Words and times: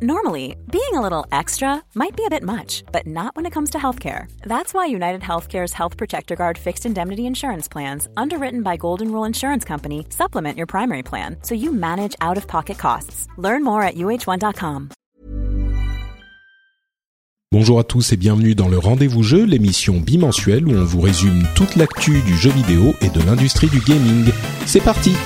Normally, 0.00 0.54
being 0.70 0.94
a 0.94 1.00
little 1.00 1.26
extra 1.32 1.82
might 1.96 2.14
be 2.16 2.24
a 2.24 2.30
bit 2.30 2.44
much, 2.44 2.84
but 2.92 3.04
not 3.04 3.34
when 3.34 3.46
it 3.46 3.52
comes 3.52 3.70
to 3.70 3.78
healthcare. 3.78 4.30
That's 4.42 4.72
why 4.72 4.86
United 4.86 5.22
Healthcare's 5.22 5.72
Health 5.72 5.96
Protector 5.96 6.36
Guard 6.36 6.56
fixed 6.56 6.86
indemnity 6.86 7.26
insurance 7.26 7.66
plans, 7.66 8.06
underwritten 8.16 8.62
by 8.62 8.76
Golden 8.76 9.10
Rule 9.10 9.24
Insurance 9.24 9.64
Company, 9.64 10.06
supplement 10.10 10.56
your 10.56 10.68
primary 10.68 11.02
plan 11.02 11.38
so 11.42 11.56
you 11.56 11.72
manage 11.72 12.14
out 12.20 12.36
of 12.36 12.46
pocket 12.46 12.78
costs. 12.78 13.26
Learn 13.38 13.64
more 13.64 13.82
at 13.82 13.96
uh1.com. 13.96 14.90
Bonjour 17.50 17.80
à 17.80 17.82
tous 17.82 18.12
et 18.12 18.16
bienvenue 18.16 18.54
dans 18.54 18.68
le 18.68 18.78
Rendez-vous 18.78 19.24
Jeu, 19.24 19.44
l'émission 19.44 19.98
bimensuelle 19.98 20.68
où 20.68 20.76
on 20.76 20.84
vous 20.84 21.00
résume 21.00 21.42
toute 21.56 21.74
l'actu 21.74 22.20
du 22.22 22.36
jeu 22.36 22.50
vidéo 22.50 22.94
et 23.00 23.08
de 23.08 23.20
l'industrie 23.22 23.68
du 23.68 23.80
gaming. 23.80 24.30
C'est 24.64 24.84
parti! 24.84 25.16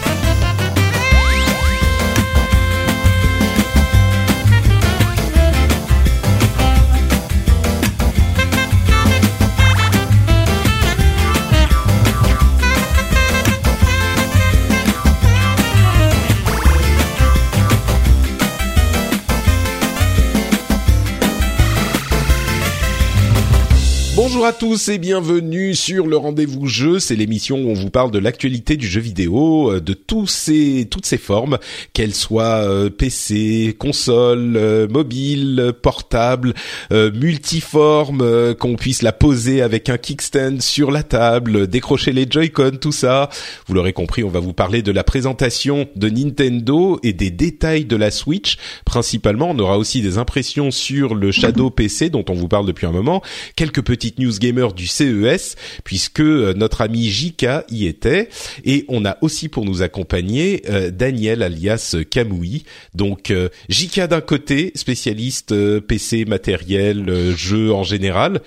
Bonjour 24.42 24.56
à 24.56 24.58
tous 24.58 24.88
et 24.88 24.98
bienvenue 24.98 25.72
sur 25.72 26.08
le 26.08 26.16
rendez-vous 26.16 26.66
jeu. 26.66 26.98
C'est 26.98 27.14
l'émission 27.14 27.58
où 27.58 27.68
on 27.68 27.74
vous 27.74 27.90
parle 27.90 28.10
de 28.10 28.18
l'actualité 28.18 28.76
du 28.76 28.88
jeu 28.88 29.00
vidéo, 29.00 29.70
euh, 29.70 29.80
de 29.80 29.94
tous 29.94 30.26
ces, 30.26 30.88
toutes 30.90 31.06
ces 31.06 31.16
formes, 31.16 31.58
qu'elles 31.92 32.12
soient 32.12 32.64
euh, 32.64 32.90
PC, 32.90 33.76
console, 33.78 34.56
euh, 34.56 34.88
mobile, 34.88 35.72
portable, 35.80 36.54
multiforme, 36.90 38.56
qu'on 38.56 38.74
puisse 38.74 39.02
la 39.02 39.12
poser 39.12 39.62
avec 39.62 39.88
un 39.88 39.96
kickstand 39.96 40.60
sur 40.60 40.90
la 40.90 41.04
table, 41.04 41.68
décrocher 41.68 42.10
les 42.10 42.26
Joy-Con, 42.28 42.78
tout 42.80 42.90
ça. 42.90 43.30
Vous 43.68 43.74
l'aurez 43.74 43.92
compris, 43.92 44.24
on 44.24 44.28
va 44.28 44.40
vous 44.40 44.54
parler 44.54 44.82
de 44.82 44.90
la 44.90 45.04
présentation 45.04 45.86
de 45.94 46.08
Nintendo 46.08 46.98
et 47.04 47.12
des 47.12 47.30
détails 47.30 47.84
de 47.84 47.94
la 47.94 48.10
Switch. 48.10 48.56
Principalement, 48.84 49.50
on 49.50 49.58
aura 49.60 49.78
aussi 49.78 50.02
des 50.02 50.18
impressions 50.18 50.72
sur 50.72 51.14
le 51.14 51.30
Shadow 51.30 51.70
PC 51.70 52.10
dont 52.10 52.24
on 52.28 52.34
vous 52.34 52.48
parle 52.48 52.66
depuis 52.66 52.86
un 52.86 52.92
moment, 52.92 53.22
quelques 53.54 53.82
petites 53.82 54.18
news 54.18 54.31
gamer 54.38 54.72
du 54.72 54.86
CES 54.86 55.56
puisque 55.84 56.20
euh, 56.20 56.54
notre 56.54 56.80
ami 56.80 57.04
Jika 57.04 57.64
y 57.70 57.86
était 57.86 58.28
et 58.64 58.84
on 58.88 59.04
a 59.04 59.18
aussi 59.20 59.48
pour 59.48 59.64
nous 59.64 59.82
accompagner 59.82 60.62
euh, 60.68 60.90
Daniel 60.90 61.42
alias 61.42 61.96
Kamui. 62.10 62.64
Donc 62.94 63.30
euh, 63.30 63.48
Jika 63.68 64.06
d'un 64.06 64.20
côté, 64.20 64.72
spécialiste 64.74 65.54
PC 65.80 66.24
matériel, 66.24 67.34
jeux 67.36 67.72
en 67.72 67.82
général 67.82 68.40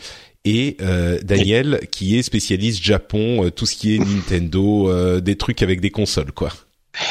et 0.44 0.77
Daniel 1.23 1.81
qui 1.92 2.17
est 2.17 2.22
spécialiste 2.22 2.83
Japon, 2.83 3.49
tout 3.55 3.66
ce 3.66 3.75
qui 3.75 3.95
est 3.95 3.99
Nintendo, 3.99 5.20
des 5.20 5.36
trucs 5.38 5.64
avec 5.64 5.81
des 5.81 5.89
consoles 5.89 6.31
quoi. 6.31 6.52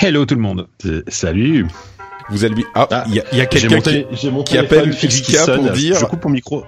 Hello 0.00 0.24
tout 0.24 0.36
le 0.36 0.40
monde. 0.40 0.68
Salut. 1.08 1.66
Vous 2.30 2.44
allez 2.44 2.64
ah, 2.74 2.88
ah, 2.90 3.04
il 3.08 3.14
y 3.14 3.20
a, 3.20 3.34
y 3.34 3.40
a 3.40 3.46
quelqu'un 3.46 3.80
qui, 3.80 4.06
qui 4.44 4.58
appelle 4.58 4.92
Jika 4.92 5.56
pour 5.56 5.70
dire. 5.70 5.98
Je 5.98 6.04
coupe 6.06 6.24
mon 6.24 6.30
micro. 6.30 6.64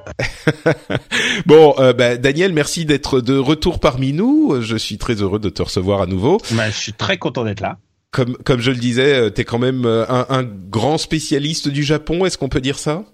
bon, 1.46 1.74
euh, 1.78 1.92
bah, 1.92 2.16
Daniel, 2.16 2.52
merci 2.52 2.84
d'être 2.84 3.20
de 3.20 3.36
retour 3.36 3.80
parmi 3.80 4.12
nous. 4.12 4.60
Je 4.60 4.76
suis 4.76 4.98
très 4.98 5.14
heureux 5.14 5.38
de 5.38 5.48
te 5.48 5.62
recevoir 5.62 6.02
à 6.02 6.06
nouveau. 6.06 6.38
Bah, 6.52 6.68
je 6.70 6.76
suis 6.76 6.92
très 6.92 7.16
content 7.16 7.44
d'être 7.44 7.60
là. 7.60 7.78
Comme 8.10 8.36
comme 8.44 8.60
je 8.60 8.70
le 8.70 8.76
disais, 8.76 9.14
euh, 9.14 9.30
t'es 9.30 9.44
quand 9.44 9.58
même 9.58 9.84
euh, 9.84 10.04
un, 10.08 10.26
un 10.28 10.42
grand 10.44 10.98
spécialiste 10.98 11.68
du 11.68 11.82
Japon. 11.82 12.24
Est-ce 12.24 12.38
qu'on 12.38 12.48
peut 12.48 12.60
dire 12.60 12.78
ça? 12.78 13.04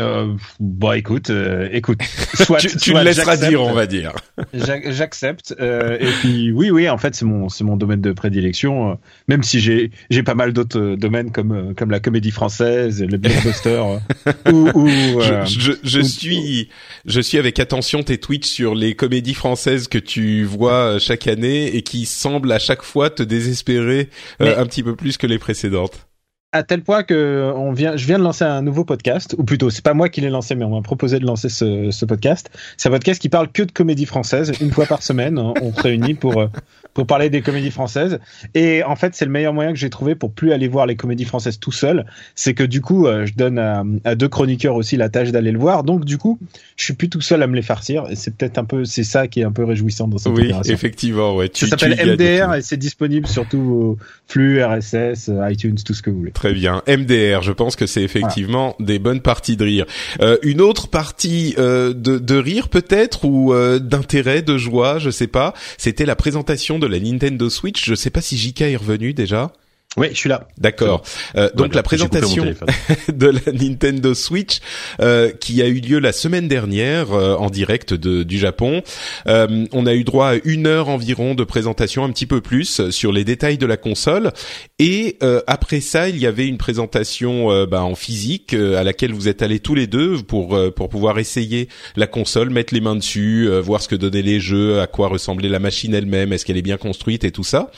Euh, 0.00 0.34
bon, 0.58 0.92
écoute, 0.92 1.30
euh, 1.30 1.68
écoute. 1.72 2.00
Soit, 2.34 2.58
tu, 2.58 2.76
tu 2.76 2.92
le 2.92 3.02
laisseras 3.02 3.36
dire, 3.36 3.62
on 3.62 3.72
va 3.72 3.86
dire. 3.86 4.12
J'accepte. 4.52 5.54
Euh, 5.60 5.98
et 6.00 6.10
puis, 6.20 6.50
oui, 6.52 6.70
oui, 6.70 6.88
en 6.88 6.98
fait, 6.98 7.14
c'est 7.14 7.24
mon, 7.24 7.48
c'est 7.48 7.64
mon 7.64 7.76
domaine 7.76 8.00
de 8.00 8.12
prédilection. 8.12 8.92
Euh, 8.92 8.94
même 9.28 9.42
si 9.42 9.60
j'ai, 9.60 9.90
j'ai 10.10 10.22
pas 10.22 10.34
mal 10.34 10.52
d'autres 10.52 10.80
euh, 10.80 10.96
domaines 10.96 11.30
comme, 11.30 11.74
comme 11.74 11.90
la 11.90 12.00
comédie 12.00 12.30
française, 12.30 13.02
le 13.02 13.16
blockbuster. 13.18 13.82
ou, 14.52 14.68
ou 14.74 14.88
je, 15.20 15.44
je, 15.46 15.72
je 15.82 16.00
suis, 16.00 16.68
je 17.04 17.20
suis 17.20 17.38
avec 17.38 17.58
attention 17.60 18.02
tes 18.02 18.18
tweets 18.18 18.46
sur 18.46 18.74
les 18.74 18.94
comédies 18.94 19.34
françaises 19.34 19.88
que 19.88 19.98
tu 19.98 20.44
vois 20.44 20.98
chaque 20.98 21.26
année 21.26 21.76
et 21.76 21.82
qui 21.82 22.06
semblent 22.06 22.52
à 22.52 22.58
chaque 22.58 22.82
fois 22.82 23.10
te 23.10 23.22
désespérer 23.22 24.08
un 24.40 24.66
petit 24.66 24.82
peu 24.82 24.96
plus 24.96 25.16
que 25.16 25.26
les 25.26 25.38
précédentes 25.38 26.09
à 26.52 26.62
tel 26.62 26.82
point 26.82 27.02
que 27.02 27.52
on 27.54 27.72
vient, 27.72 27.96
je 27.96 28.06
viens 28.06 28.18
de 28.18 28.24
lancer 28.24 28.44
un 28.44 28.62
nouveau 28.62 28.84
podcast, 28.84 29.36
ou 29.38 29.44
plutôt, 29.44 29.70
c'est 29.70 29.84
pas 29.84 29.94
moi 29.94 30.08
qui 30.08 30.20
l'ai 30.20 30.30
lancé, 30.30 30.54
mais 30.54 30.64
on 30.64 30.70
m'a 30.70 30.82
proposé 30.82 31.18
de 31.18 31.26
lancer 31.26 31.48
ce, 31.48 31.90
ce 31.90 32.04
podcast. 32.04 32.50
C'est 32.76 32.88
un 32.88 32.92
podcast 32.92 33.20
qui 33.20 33.28
parle 33.28 33.48
que 33.52 33.62
de 33.62 33.72
comédie 33.72 34.06
française. 34.06 34.52
Une 34.60 34.72
fois 34.72 34.86
par 34.86 35.02
semaine, 35.02 35.38
on 35.38 35.72
se 35.72 35.82
réunit 35.82 36.14
pour 36.14 36.50
pour 36.94 37.06
parler 37.06 37.30
des 37.30 37.42
comédies 37.42 37.70
françaises. 37.70 38.18
Et 38.54 38.82
en 38.82 38.96
fait, 38.96 39.14
c'est 39.14 39.24
le 39.24 39.30
meilleur 39.30 39.52
moyen 39.52 39.72
que 39.72 39.78
j'ai 39.78 39.90
trouvé 39.90 40.14
pour 40.14 40.32
plus 40.32 40.52
aller 40.52 40.68
voir 40.68 40.86
les 40.86 40.96
comédies 40.96 41.24
françaises 41.24 41.58
tout 41.58 41.72
seul. 41.72 42.06
C'est 42.34 42.54
que 42.54 42.64
du 42.64 42.80
coup, 42.80 43.06
euh, 43.06 43.26
je 43.26 43.34
donne 43.34 43.58
à, 43.58 43.84
à, 44.04 44.14
deux 44.14 44.28
chroniqueurs 44.28 44.74
aussi 44.74 44.96
la 44.96 45.08
tâche 45.08 45.30
d'aller 45.30 45.52
le 45.52 45.58
voir. 45.58 45.84
Donc 45.84 46.04
du 46.04 46.18
coup, 46.18 46.38
je 46.76 46.84
suis 46.84 46.94
plus 46.94 47.08
tout 47.08 47.20
seul 47.20 47.42
à 47.42 47.46
me 47.46 47.54
les 47.54 47.62
farcir. 47.62 48.04
Et 48.10 48.16
c'est 48.16 48.36
peut-être 48.36 48.58
un 48.58 48.64
peu, 48.64 48.84
c'est 48.84 49.04
ça 49.04 49.28
qui 49.28 49.40
est 49.40 49.44
un 49.44 49.52
peu 49.52 49.64
réjouissant 49.64 50.08
dans 50.08 50.18
cette 50.18 50.32
oui, 50.32 50.52
effectivement, 50.68 51.36
ouais. 51.36 51.48
Tu, 51.48 51.66
ça 51.66 51.76
s'appelle 51.76 52.14
MDR 52.14 52.54
et 52.54 52.62
c'est 52.62 52.76
disponible 52.76 53.26
sur 53.26 53.48
tous 53.48 53.62
vos 53.62 53.98
flux 54.26 54.62
RSS, 54.62 55.30
iTunes, 55.48 55.76
tout 55.84 55.94
ce 55.94 56.02
que 56.02 56.10
vous 56.10 56.18
voulez. 56.18 56.32
Très 56.40 56.54
bien. 56.54 56.82
MDR, 56.88 57.42
je 57.42 57.52
pense 57.52 57.76
que 57.76 57.84
c'est 57.84 58.00
effectivement 58.00 58.74
des 58.80 58.98
bonnes 58.98 59.20
parties 59.20 59.58
de 59.58 59.64
rire. 59.66 59.84
Euh, 60.22 60.38
une 60.40 60.62
autre 60.62 60.88
partie 60.88 61.54
euh, 61.58 61.92
de, 61.92 62.16
de, 62.16 62.34
rire 62.36 62.70
peut-être 62.70 63.26
ou 63.26 63.52
euh, 63.52 63.78
d'intérêt, 63.78 64.40
de 64.40 64.56
joie, 64.56 64.98
je 64.98 65.10
sais 65.10 65.26
pas. 65.26 65.52
C'était 65.76 66.06
la 66.06 66.16
présentation 66.16 66.78
de 66.78 66.86
la 66.86 66.98
Nintendo 66.98 67.50
Switch. 67.50 67.84
Je 67.84 67.94
sais 67.94 68.08
pas 68.08 68.22
si 68.22 68.38
JK 68.38 68.62
est 68.62 68.76
revenu 68.76 69.12
déjà. 69.12 69.52
Oui, 69.96 70.06
je 70.12 70.16
suis 70.16 70.28
là. 70.28 70.46
D'accord. 70.56 71.02
Euh, 71.34 71.50
donc 71.56 71.74
la 71.74 71.82
présentation 71.82 72.44
de 73.12 73.26
la 73.26 73.52
Nintendo 73.52 74.14
Switch 74.14 74.60
euh, 75.00 75.32
qui 75.32 75.62
a 75.62 75.66
eu 75.66 75.80
lieu 75.80 75.98
la 75.98 76.12
semaine 76.12 76.46
dernière 76.46 77.12
euh, 77.12 77.34
en 77.34 77.50
direct 77.50 77.92
de, 77.92 78.22
du 78.22 78.38
Japon. 78.38 78.82
Euh, 79.26 79.66
on 79.72 79.86
a 79.86 79.94
eu 79.94 80.04
droit 80.04 80.28
à 80.28 80.34
une 80.44 80.68
heure 80.68 80.90
environ 80.90 81.34
de 81.34 81.42
présentation, 81.42 82.04
un 82.04 82.10
petit 82.10 82.26
peu 82.26 82.40
plus, 82.40 82.88
sur 82.90 83.10
les 83.10 83.24
détails 83.24 83.58
de 83.58 83.66
la 83.66 83.76
console. 83.76 84.30
Et 84.78 85.18
euh, 85.24 85.40
après 85.48 85.80
ça, 85.80 86.08
il 86.08 86.18
y 86.18 86.26
avait 86.26 86.46
une 86.46 86.58
présentation 86.58 87.66
bah, 87.66 87.82
en 87.82 87.96
physique 87.96 88.54
à 88.54 88.84
laquelle 88.84 89.12
vous 89.12 89.26
êtes 89.26 89.42
allés 89.42 89.58
tous 89.58 89.74
les 89.74 89.88
deux 89.88 90.22
pour 90.22 90.56
pour 90.76 90.88
pouvoir 90.88 91.18
essayer 91.18 91.68
la 91.96 92.06
console, 92.06 92.50
mettre 92.50 92.72
les 92.74 92.80
mains 92.80 92.96
dessus, 92.96 93.48
voir 93.60 93.82
ce 93.82 93.88
que 93.88 93.96
donnaient 93.96 94.22
les 94.22 94.38
jeux, 94.38 94.80
à 94.80 94.86
quoi 94.86 95.08
ressemblait 95.08 95.48
la 95.48 95.58
machine 95.58 95.94
elle-même, 95.94 96.32
est-ce 96.32 96.44
qu'elle 96.44 96.58
est 96.58 96.62
bien 96.62 96.76
construite 96.76 97.24
et 97.24 97.32
tout 97.32 97.44
ça. 97.44 97.70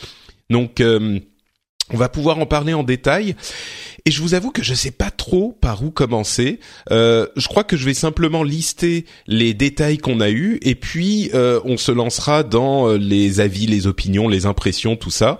Donc 0.50 0.82
on 1.92 1.96
va 1.96 2.08
pouvoir 2.08 2.38
en 2.38 2.46
parler 2.46 2.74
en 2.74 2.82
détail. 2.82 3.36
Et 4.04 4.10
je 4.10 4.20
vous 4.20 4.34
avoue 4.34 4.50
que 4.50 4.62
je 4.62 4.74
sais 4.74 4.90
pas 4.90 5.10
trop 5.10 5.56
par 5.60 5.84
où 5.84 5.90
commencer. 5.90 6.58
Euh, 6.90 7.26
je 7.36 7.46
crois 7.46 7.62
que 7.62 7.76
je 7.76 7.84
vais 7.84 7.94
simplement 7.94 8.42
lister 8.42 9.04
les 9.28 9.54
détails 9.54 9.98
qu'on 9.98 10.20
a 10.20 10.30
eus 10.30 10.58
et 10.62 10.74
puis 10.74 11.30
euh, 11.34 11.60
on 11.64 11.76
se 11.76 11.92
lancera 11.92 12.42
dans 12.42 12.88
euh, 12.88 12.96
les 12.96 13.40
avis, 13.40 13.66
les 13.66 13.86
opinions, 13.86 14.28
les 14.28 14.46
impressions, 14.46 14.96
tout 14.96 15.10
ça. 15.10 15.38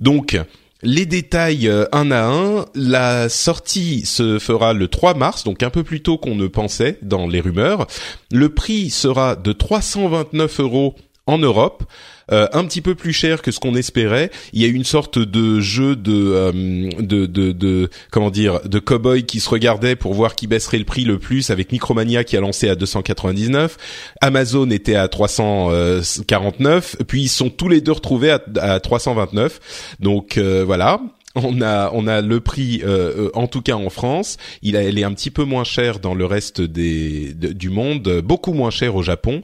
Donc 0.00 0.40
les 0.82 1.04
détails 1.04 1.68
un 1.92 2.10
à 2.10 2.24
un. 2.24 2.64
La 2.74 3.28
sortie 3.28 4.06
se 4.06 4.38
fera 4.38 4.72
le 4.72 4.88
3 4.88 5.14
mars, 5.14 5.44
donc 5.44 5.62
un 5.62 5.70
peu 5.70 5.82
plus 5.82 6.02
tôt 6.02 6.16
qu'on 6.16 6.36
ne 6.36 6.46
pensait 6.46 6.98
dans 7.02 7.26
les 7.26 7.40
rumeurs. 7.40 7.86
Le 8.30 8.48
prix 8.48 8.88
sera 8.88 9.34
de 9.36 9.52
329 9.52 10.60
euros 10.60 10.94
en 11.26 11.38
Europe. 11.38 11.84
Euh, 12.30 12.46
un 12.52 12.64
petit 12.64 12.82
peu 12.82 12.94
plus 12.94 13.12
cher 13.12 13.42
que 13.42 13.50
ce 13.50 13.58
qu'on 13.58 13.74
espérait. 13.74 14.30
Il 14.52 14.60
y 14.60 14.64
a 14.64 14.68
une 14.68 14.84
sorte 14.84 15.18
de 15.18 15.60
jeu 15.60 15.96
de, 15.96 16.12
euh, 16.12 16.90
de, 16.98 17.26
de, 17.26 17.90
comment 18.10 18.30
dire, 18.30 18.60
de 18.64 18.78
cowboy 18.78 19.24
qui 19.24 19.40
se 19.40 19.48
regardait 19.48 19.96
pour 19.96 20.14
voir 20.14 20.34
qui 20.34 20.46
baisserait 20.46 20.78
le 20.78 20.84
prix 20.84 21.04
le 21.04 21.18
plus 21.18 21.50
avec 21.50 21.72
Micromania 21.72 22.24
qui 22.24 22.36
a 22.36 22.40
lancé 22.40 22.68
à 22.68 22.74
299. 22.74 23.76
Amazon 24.20 24.70
était 24.70 24.96
à 24.96 25.08
349. 25.08 26.96
Puis 27.06 27.22
ils 27.22 27.28
sont 27.28 27.50
tous 27.50 27.68
les 27.68 27.80
deux 27.80 27.92
retrouvés 27.92 28.30
à, 28.30 28.40
à 28.60 28.80
329. 28.80 29.96
Donc 30.00 30.36
euh, 30.36 30.64
voilà 30.66 31.00
on 31.44 31.60
a 31.60 31.90
on 31.92 32.06
a 32.06 32.20
le 32.20 32.40
prix 32.40 32.82
euh, 32.84 33.30
en 33.34 33.46
tout 33.46 33.62
cas 33.62 33.74
en 33.74 33.90
France. 33.90 34.36
Il 34.62 34.76
a, 34.76 34.82
elle 34.82 34.98
est 34.98 35.04
un 35.04 35.12
petit 35.12 35.30
peu 35.30 35.44
moins 35.44 35.64
cher 35.64 35.98
dans 35.98 36.14
le 36.14 36.24
reste 36.24 36.60
des 36.60 37.32
du 37.34 37.70
monde, 37.70 38.20
beaucoup 38.24 38.52
moins 38.52 38.70
cher 38.70 38.96
au 38.96 39.02
Japon 39.02 39.42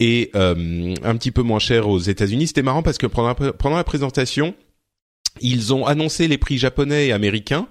et 0.00 0.30
euh, 0.34 0.94
un 1.02 1.16
petit 1.16 1.30
peu 1.30 1.42
moins 1.42 1.58
cher 1.58 1.88
aux 1.88 1.98
États-Unis. 1.98 2.48
C'était 2.48 2.62
marrant 2.62 2.82
parce 2.82 2.98
que 2.98 3.06
pendant 3.06 3.34
pendant 3.34 3.76
la 3.76 3.84
présentation, 3.84 4.54
ils 5.40 5.74
ont 5.74 5.86
annoncé 5.86 6.28
les 6.28 6.38
prix 6.38 6.58
japonais 6.58 7.08
et 7.08 7.12
américains, 7.12 7.66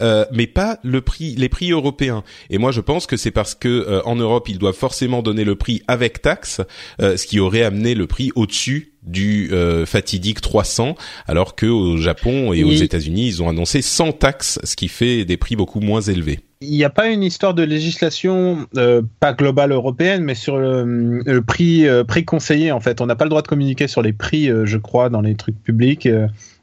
euh, 0.00 0.24
mais 0.32 0.46
pas 0.46 0.78
le 0.82 1.00
prix, 1.00 1.34
les 1.36 1.48
prix 1.48 1.70
européens. 1.70 2.24
Et 2.50 2.58
moi, 2.58 2.72
je 2.72 2.80
pense 2.80 3.06
que 3.06 3.16
c'est 3.16 3.30
parce 3.30 3.54
que 3.54 3.68
euh, 3.68 4.02
en 4.04 4.16
Europe, 4.16 4.48
ils 4.48 4.58
doivent 4.58 4.74
forcément 4.74 5.22
donner 5.22 5.44
le 5.44 5.54
prix 5.54 5.82
avec 5.88 6.22
taxe, 6.22 6.60
euh, 7.00 7.16
ce 7.16 7.26
qui 7.26 7.40
aurait 7.40 7.62
amené 7.62 7.94
le 7.94 8.06
prix 8.06 8.32
au-dessus 8.34 8.94
du 9.04 9.50
euh, 9.52 9.86
fatidique 9.86 10.40
300, 10.40 10.96
alors 11.26 11.54
que 11.54 11.66
au 11.66 11.96
Japon 11.96 12.52
et 12.52 12.64
aux 12.64 12.72
États-Unis, 12.72 13.26
ils 13.26 13.42
ont 13.42 13.48
annoncé 13.48 13.82
sans 13.82 14.12
taxe, 14.12 14.58
ce 14.64 14.76
qui 14.76 14.88
fait 14.88 15.24
des 15.24 15.36
prix 15.36 15.56
beaucoup 15.56 15.80
moins 15.80 16.00
élevés. 16.00 16.40
il 16.60 16.70
n'y 16.70 16.84
a 16.84 16.90
pas 16.90 17.08
une 17.08 17.22
histoire 17.22 17.54
de 17.54 17.62
législation, 17.62 18.66
euh, 18.76 19.02
pas 19.20 19.34
globale 19.34 19.72
européenne, 19.72 20.24
mais 20.24 20.34
sur 20.34 20.56
le, 20.56 21.40
prix 21.46 21.86
euh, 21.86 22.04
préconseillé 22.04 22.72
en 22.72 22.80
fait. 22.80 23.00
On 23.00 23.06
n'a 23.06 23.16
pas 23.16 23.24
le 23.26 23.30
droit 23.30 23.42
de 23.42 23.48
communiquer 23.48 23.88
sur 23.88 24.00
les 24.00 24.12
prix, 24.12 24.48
euh, 24.48 24.64
je 24.64 24.78
crois, 24.78 25.10
dans 25.10 25.20
les 25.20 25.34
trucs 25.34 25.62
publics. 25.62 26.08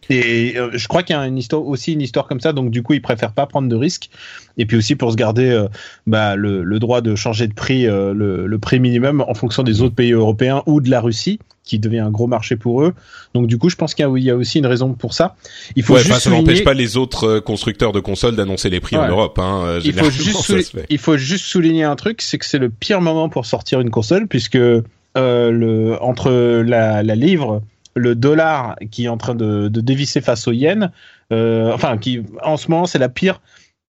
Et 0.10 0.56
je 0.74 0.88
crois 0.88 1.04
qu'il 1.04 1.16
y 1.16 1.20
a 1.20 1.26
une 1.26 1.38
histoire, 1.38 1.66
aussi 1.66 1.94
une 1.94 2.02
histoire 2.02 2.28
comme 2.28 2.40
ça, 2.40 2.54
donc 2.54 2.72
du 2.72 2.84
coup, 2.84 2.94
ils 2.94 3.02
préfèrent 3.02 3.34
pas 3.34 3.46
prendre 3.46 3.70
de 3.70 3.76
risques. 3.76 4.10
Et 4.58 4.66
puis 4.66 4.76
aussi 4.76 4.96
pour 4.96 5.12
se 5.12 5.16
garder 5.16 5.66
bah, 6.08 6.36
le, 6.36 6.80
droit 6.80 7.02
de 7.02 7.16
changer 7.16 7.48
de 7.48 7.54
prix, 7.54 7.84
le, 7.84 8.46
le, 8.46 8.60
prix 8.60 8.80
minimum 8.80 9.24
en 9.26 9.34
fonction 9.34 9.64
des 9.64 9.82
autres 9.82 9.96
pays 9.96 10.12
européens 10.12 10.64
ou 10.66 10.82
de 10.82 10.90
la 10.90 11.00
Russie 11.00 11.40
qui 11.64 11.80
devient 11.80 12.00
un 12.00 12.12
gros 12.12 12.28
marché 12.28 12.56
pour 12.56 12.82
eux. 12.84 12.94
Donc 13.34 13.48
du 13.48 13.58
coup, 13.58 13.70
je 13.70 13.76
pense 13.76 13.94
qu'il 13.94 14.06
y, 14.18 14.30
a 14.30 14.36
aussi 14.36 14.60
une 14.60 14.66
raison 14.66 14.94
pour 14.94 15.14
ça. 15.14 15.36
Il 15.76 15.84
faut 15.84 15.98
juste 15.98 16.20
ça 16.20 16.30
n'empêche 16.30 16.64
pas 16.64 16.74
les 16.74 16.98
autres 16.98 17.28
euh, 17.28 17.42
constructeurs 17.42 17.92
de 17.92 18.00
consoles 18.00 18.36
d'annoncer 18.36 18.70
les 18.70 18.80
prix 18.80 18.98
en 18.98 19.08
Europe. 19.08 19.38
Hein, 19.40 19.64
euh, 19.66 19.82
il, 19.84 19.94
faut 19.94 20.10
juste 20.10 20.78
il 20.90 20.98
faut 20.98 21.18
juste 21.18 21.46
souligner 21.46 21.84
un 21.84 21.96
truc, 21.96 22.22
c'est 22.22 22.38
que 22.38 22.46
c'est 22.46 22.58
le 22.58 22.70
pire 22.70 23.02
moment 23.02 23.30
pour 23.30 23.46
sortir 23.46 23.80
une 23.80 23.90
console 23.90 24.28
puisque 24.28 24.56
euh, 24.56 24.82
le 25.16 25.98
entre 26.02 26.32
la, 26.62 27.04
la, 27.04 27.16
livre, 27.16 27.62
le 27.96 28.16
dollar 28.16 28.76
qui 28.92 29.06
est 29.06 29.10
en 29.10 29.18
train 29.18 29.36
de, 29.36 29.68
de 29.68 29.82
dévisser 29.82 30.22
face 30.22 30.48
au 30.48 30.52
yen, 30.52 30.92
euh, 31.32 31.72
enfin 31.74 31.98
qui 31.98 32.24
en 32.44 32.58
ce 32.58 32.70
moment 32.70 32.86
c'est 32.86 33.00
la 33.00 33.10
pire 33.10 33.42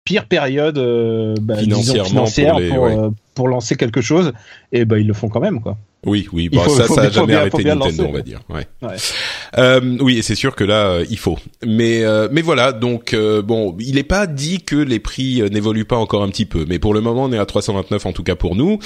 pire 0.04 0.26
période 0.26 0.78
euh, 0.78 1.36
bah, 1.42 1.58
financière 1.58 2.58
pour, 2.70 3.14
pour, 3.36 3.48
lancer 3.48 3.76
quelque 3.76 4.02
chose 4.02 4.34
et 4.72 4.86
bah 4.86 5.00
ils 5.00 5.08
le 5.08 5.14
font 5.14 5.30
quand 5.30 5.42
même 5.42 5.62
quoi. 5.62 5.78
Oui, 6.06 6.30
oui, 6.32 6.48
bah, 6.48 6.64
ça, 6.70 6.88
ça 6.88 7.02
a 7.02 7.10
jamais 7.10 7.36
arrêté 7.36 7.62
Nintendo, 7.66 8.06
on 8.08 8.12
va 8.14 8.22
dire. 8.22 8.40
Ouais. 8.48 8.66
ouais. 8.82 8.96
Euh, 9.58 9.98
oui, 10.00 10.18
et 10.18 10.22
c'est 10.22 10.36
sûr 10.36 10.56
que 10.56 10.64
là, 10.64 10.88
euh, 10.92 11.06
il 11.10 11.18
faut. 11.18 11.38
Mais, 11.66 12.04
euh, 12.04 12.30
mais 12.32 12.42
voilà. 12.42 12.72
Donc, 12.72 13.14
euh, 13.14 13.42
bon, 13.42 13.76
il 13.80 13.96
n'est 13.96 14.04
pas 14.04 14.26
dit 14.26 14.62
que 14.62 14.78
les 14.78 15.00
prix 15.00 15.42
n'évoluent 15.52 15.84
pas 15.84 15.98
encore 15.98 16.24
un 16.24 16.30
petit 16.30 16.46
peu, 16.46 16.66
mais 16.70 16.80
pour 16.80 16.94
le 16.94 17.02
moment, 17.02 17.26
on 17.26 17.34
est 17.34 17.38
à 17.38 17.46
329 17.46 18.06
en 18.06 18.14
tout 18.14 18.24
cas 18.24 18.36
pour 18.36 18.56
nous. 18.56 18.80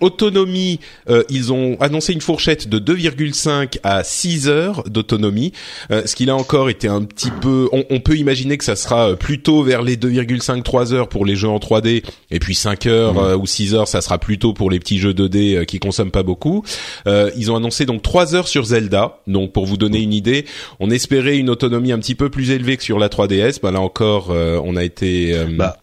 autonomie, 0.00 0.80
ils 1.28 1.52
ont 1.52 1.76
annoncé 1.80 2.14
une 2.14 2.22
fourchette 2.22 2.68
de 2.68 2.78
2,5 2.78 3.78
à 3.82 4.02
6 4.02 4.48
heures 4.48 4.84
d'autonomie, 4.84 5.52
ce 5.90 6.14
qui 6.14 6.24
là 6.24 6.34
encore 6.34 6.70
était 6.70 6.88
un 6.88 7.02
petit 7.02 7.30
peu. 7.30 7.68
On, 7.72 7.84
on, 7.90 8.00
peut 8.00 8.16
imaginer 8.16 8.56
que 8.56 8.64
ça 8.64 8.76
sera 8.76 9.14
plutôt 9.16 9.62
vers 9.62 9.82
les 9.82 9.96
2,5-3 9.96 10.94
heures 10.94 11.08
pour 11.08 11.26
les 11.26 11.36
jeux 11.36 11.48
en 11.48 11.58
3D, 11.58 12.02
et 12.30 12.38
puis 12.38 12.54
5 12.54 12.86
heures 12.86 13.14
mmh. 13.14 13.40
ou 13.40 13.46
6 13.46 13.74
heures, 13.74 13.88
ça 13.88 14.00
sera 14.00 14.18
plutôt 14.18 14.54
pour 14.54 14.70
les 14.70 14.78
petits 14.78 14.98
jeux 14.98 15.12
2D 15.12 15.66
qui 15.66 15.78
consomment 15.78 16.05
pas 16.10 16.22
beaucoup. 16.22 16.64
Euh, 17.06 17.30
ils 17.36 17.50
ont 17.50 17.56
annoncé 17.56 17.86
donc 17.86 18.02
3 18.02 18.34
heures 18.34 18.48
sur 18.48 18.64
Zelda. 18.64 19.18
Donc 19.26 19.52
pour 19.52 19.66
vous 19.66 19.76
donner 19.76 20.00
une 20.00 20.12
idée, 20.12 20.46
on 20.80 20.90
espérait 20.90 21.36
une 21.36 21.50
autonomie 21.50 21.92
un 21.92 21.98
petit 21.98 22.14
peu 22.14 22.30
plus 22.30 22.50
élevée 22.50 22.76
que 22.76 22.82
sur 22.82 22.98
la 22.98 23.08
3DS. 23.08 23.60
Bah 23.62 23.70
là 23.70 23.80
encore, 23.80 24.30
euh, 24.30 24.60
on 24.64 24.76
a 24.76 24.84
été 24.84 25.36
euh, 25.36 25.46
bah, 25.50 25.76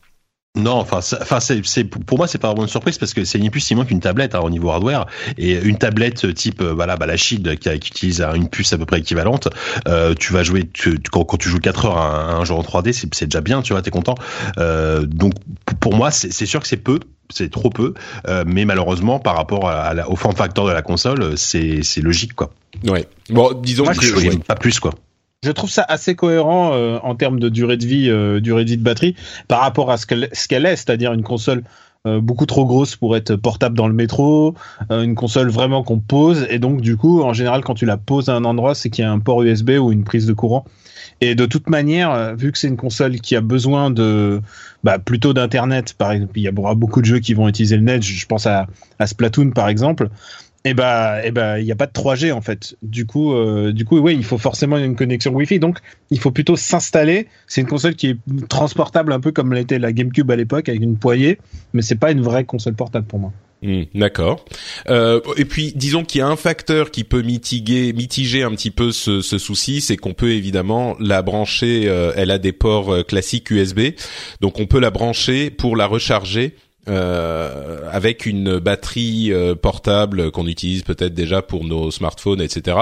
non, 0.56 0.74
enfin, 0.74 1.02
c'est, 1.02 1.84
pour 1.84 2.20
moi, 2.20 2.28
c'est 2.28 2.38
pas 2.38 2.50
vraiment 2.50 2.62
une 2.62 2.70
surprise 2.70 3.00
parce 3.00 3.16
que 3.16 3.26
c'est 3.26 3.40
ni 3.40 3.50
plus 3.50 3.60
si 3.60 3.74
moins 3.74 3.86
qu'une 3.86 4.02
tablette 4.02 4.36
hein, 4.36 4.42
au 4.42 4.52
niveau 4.52 4.70
hardware 4.70 5.08
et 5.40 5.54
une 5.54 5.80
tablette 5.80 6.32
type, 6.36 6.62
voilà, 6.62 6.96
bah, 6.96 7.08
la 7.08 7.18
Shield 7.18 7.58
qui, 7.58 7.70
utilise 7.70 8.22
une 8.22 8.50
puce 8.50 8.72
à 8.72 8.78
peu 8.78 8.86
près 8.86 9.00
équivalente. 9.00 9.48
Tu 10.20 10.32
vas 10.32 10.44
jouer, 10.44 10.70
quand, 11.12 11.38
tu 11.38 11.50
joues 11.50 11.60
4 11.60 11.86
heures 11.86 11.98
à 11.98 12.36
un, 12.36 12.46
jeu 12.46 12.54
en 12.54 12.62
3D, 12.62 12.94
c'est, 12.94 13.26
déjà 13.26 13.42
bien, 13.42 13.64
tu 13.64 13.74
vois, 13.74 13.82
t'es 13.82 13.90
content. 13.90 14.14
Donc, 14.58 15.34
pour 15.80 15.96
moi, 15.96 16.12
c'est, 16.12 16.46
sûr 16.46 16.60
que 16.60 16.68
c'est 16.68 16.78
peu, 16.78 17.00
c'est 17.30 17.50
trop 17.50 17.70
peu, 17.70 17.94
euh, 18.28 18.44
mais 18.46 18.66
malheureusement, 18.66 19.20
par 19.20 19.36
rapport 19.36 19.70
à, 19.70 19.94
au 20.10 20.16
form 20.16 20.36
factor 20.36 20.68
de 20.68 20.72
la 20.72 20.82
console, 20.82 21.38
c'est, 21.38 21.82
logique, 22.02 22.34
quoi. 22.34 22.52
Ouais. 22.88 23.08
Bon, 23.30 23.54
disons 23.54 23.86
que 23.86 24.38
pas 24.38 24.56
plus, 24.56 24.80
quoi 24.80 24.94
je 25.46 25.52
trouve 25.52 25.70
ça 25.70 25.84
assez 25.86 26.16
cohérent 26.16 26.72
euh, 26.72 27.00
en 27.04 27.16
termes 27.16 27.38
de 27.38 27.50
durée 27.50 27.76
de 27.76 27.86
vie, 27.86 28.10
euh, 28.10 28.40
durée 28.40 28.64
de 28.64 28.70
vie 28.70 28.78
de 28.78 28.82
batterie, 28.82 29.14
par 29.50 29.60
rapport 29.60 29.92
à 29.92 29.98
ce 29.98 30.06
qu'elle 30.06 30.66
est, 30.66 30.76
c'est-à-dire 30.78 31.12
une 31.12 31.24
console 31.24 31.64
beaucoup 32.06 32.46
trop 32.46 32.66
grosse 32.66 32.98
pour 32.98 33.16
être 33.16 33.38
portable 33.38 33.78
dans 33.78 33.88
le 33.88 33.94
métro, 33.94 34.56
une 34.90 35.16
console 35.16 35.50
vraiment 35.50 35.84
qu'on 35.84 36.00
pose, 36.00 36.46
et 36.50 36.60
donc 36.60 36.82
du 36.82 36.98
coup, 36.98 37.22
en 37.24 37.32
général, 37.32 37.64
quand 37.64 37.76
tu 37.76 37.86
la 37.86 37.96
poses 37.96 38.28
à 38.28 38.36
un 38.36 38.44
endroit, 38.44 38.76
c'est 38.76 38.90
qu'il 38.90 39.06
y 39.06 39.08
a 39.08 39.12
un 39.12 39.20
port 39.20 39.42
USB 39.42 39.72
ou 39.80 39.92
une 39.92 40.04
prise 40.04 40.26
de 40.26 40.34
courant. 40.34 40.66
Et 41.24 41.36
de 41.36 41.46
toute 41.46 41.70
manière, 41.70 42.36
vu 42.36 42.52
que 42.52 42.58
c'est 42.58 42.68
une 42.68 42.76
console 42.76 43.22
qui 43.22 43.38
a 43.38 43.42
besoin 43.42 43.90
de 43.92 44.42
bah, 44.84 45.00
plutôt 45.00 45.34
d'internet, 45.34 45.94
par 45.94 46.12
exemple, 46.12 46.38
il 46.38 46.44
y 46.44 46.50
aura 46.50 46.76
beaucoup 46.76 47.00
de 47.00 47.06
jeux 47.06 47.20
qui 47.20 47.34
vont 47.34 47.48
utiliser 47.48 47.78
le 47.78 47.84
net. 47.84 48.04
Je 48.04 48.26
pense 48.26 48.46
à, 48.46 48.68
à 49.00 49.08
Splatoon 49.08 49.52
par 49.52 49.70
exemple 49.70 50.10
et 50.66 50.70
eh 50.70 50.74
bah, 50.74 51.24
et 51.24 51.28
eh 51.28 51.32
bah, 51.32 51.60
il 51.60 51.66
n'y 51.66 51.72
a 51.72 51.76
pas 51.76 51.88
de 51.88 51.92
3G 51.92 52.32
en 52.34 52.42
fait. 52.42 52.78
Du 52.82 53.06
coup, 53.06 53.34
euh, 53.34 53.72
du 53.74 53.84
coup, 53.84 54.00
oui, 54.00 54.16
il 54.16 54.24
faut 54.24 54.38
forcément 54.38 54.78
une 54.78 54.96
connexion 54.96 55.34
Wi-Fi. 55.34 55.60
Donc, 55.60 55.80
il 56.10 56.20
faut 56.20 56.32
plutôt 56.32 56.56
s'installer. 56.56 57.28
C'est 57.48 57.60
une 57.62 57.68
console 57.68 57.96
qui 57.96 58.08
est 58.08 58.48
transportable 58.48 59.12
un 59.12 59.20
peu 59.20 59.34
comme 59.34 59.54
l'était 59.54 59.80
la 59.80 59.92
GameCube 59.92 60.30
à 60.32 60.38
l'époque 60.38 60.70
avec 60.70 60.82
une 60.82 60.98
poignée, 60.98 61.38
mais 61.74 61.82
c'est 61.82 61.96
pas 61.96 62.12
une 62.12 62.22
vraie 62.22 62.46
console 62.46 62.76
portable 62.76 63.06
pour 63.06 63.20
moi. 63.20 63.34
Hmm, 63.64 63.84
d'accord. 63.96 64.44
Euh, 64.90 65.22
et 65.38 65.46
puis, 65.46 65.72
disons 65.74 66.04
qu'il 66.04 66.20
y 66.20 66.22
a 66.22 66.28
un 66.28 66.36
facteur 66.36 66.92
qui 66.92 67.06
peut 67.06 67.22
mitiguer, 67.22 67.94
mitiger 67.94 68.44
un 68.44 68.52
petit 68.52 68.72
peu 68.72 68.92
ce, 68.92 69.22
ce 69.22 69.38
souci, 69.38 69.80
c'est 69.80 69.96
qu'on 69.96 70.14
peut 70.14 70.32
évidemment 70.32 70.98
la 71.00 71.22
brancher. 71.22 71.84
Euh, 71.88 72.12
elle 72.18 72.30
a 72.30 72.40
des 72.40 72.52
ports 72.52 72.94
euh, 72.94 73.04
classiques 73.04 73.50
USB, 73.52 73.92
donc 74.42 74.60
on 74.60 74.66
peut 74.66 74.82
la 74.82 74.92
brancher 74.92 75.50
pour 75.50 75.78
la 75.78 75.88
recharger 75.88 76.56
euh, 76.90 77.88
avec 77.90 78.26
une 78.26 78.60
batterie 78.60 79.32
euh, 79.32 79.56
portable 79.56 80.32
qu'on 80.32 80.48
utilise 80.48 80.84
peut-être 80.84 81.14
déjà 81.14 81.42
pour 81.42 81.64
nos 81.64 81.92
smartphones, 81.92 82.42
etc. 82.42 82.78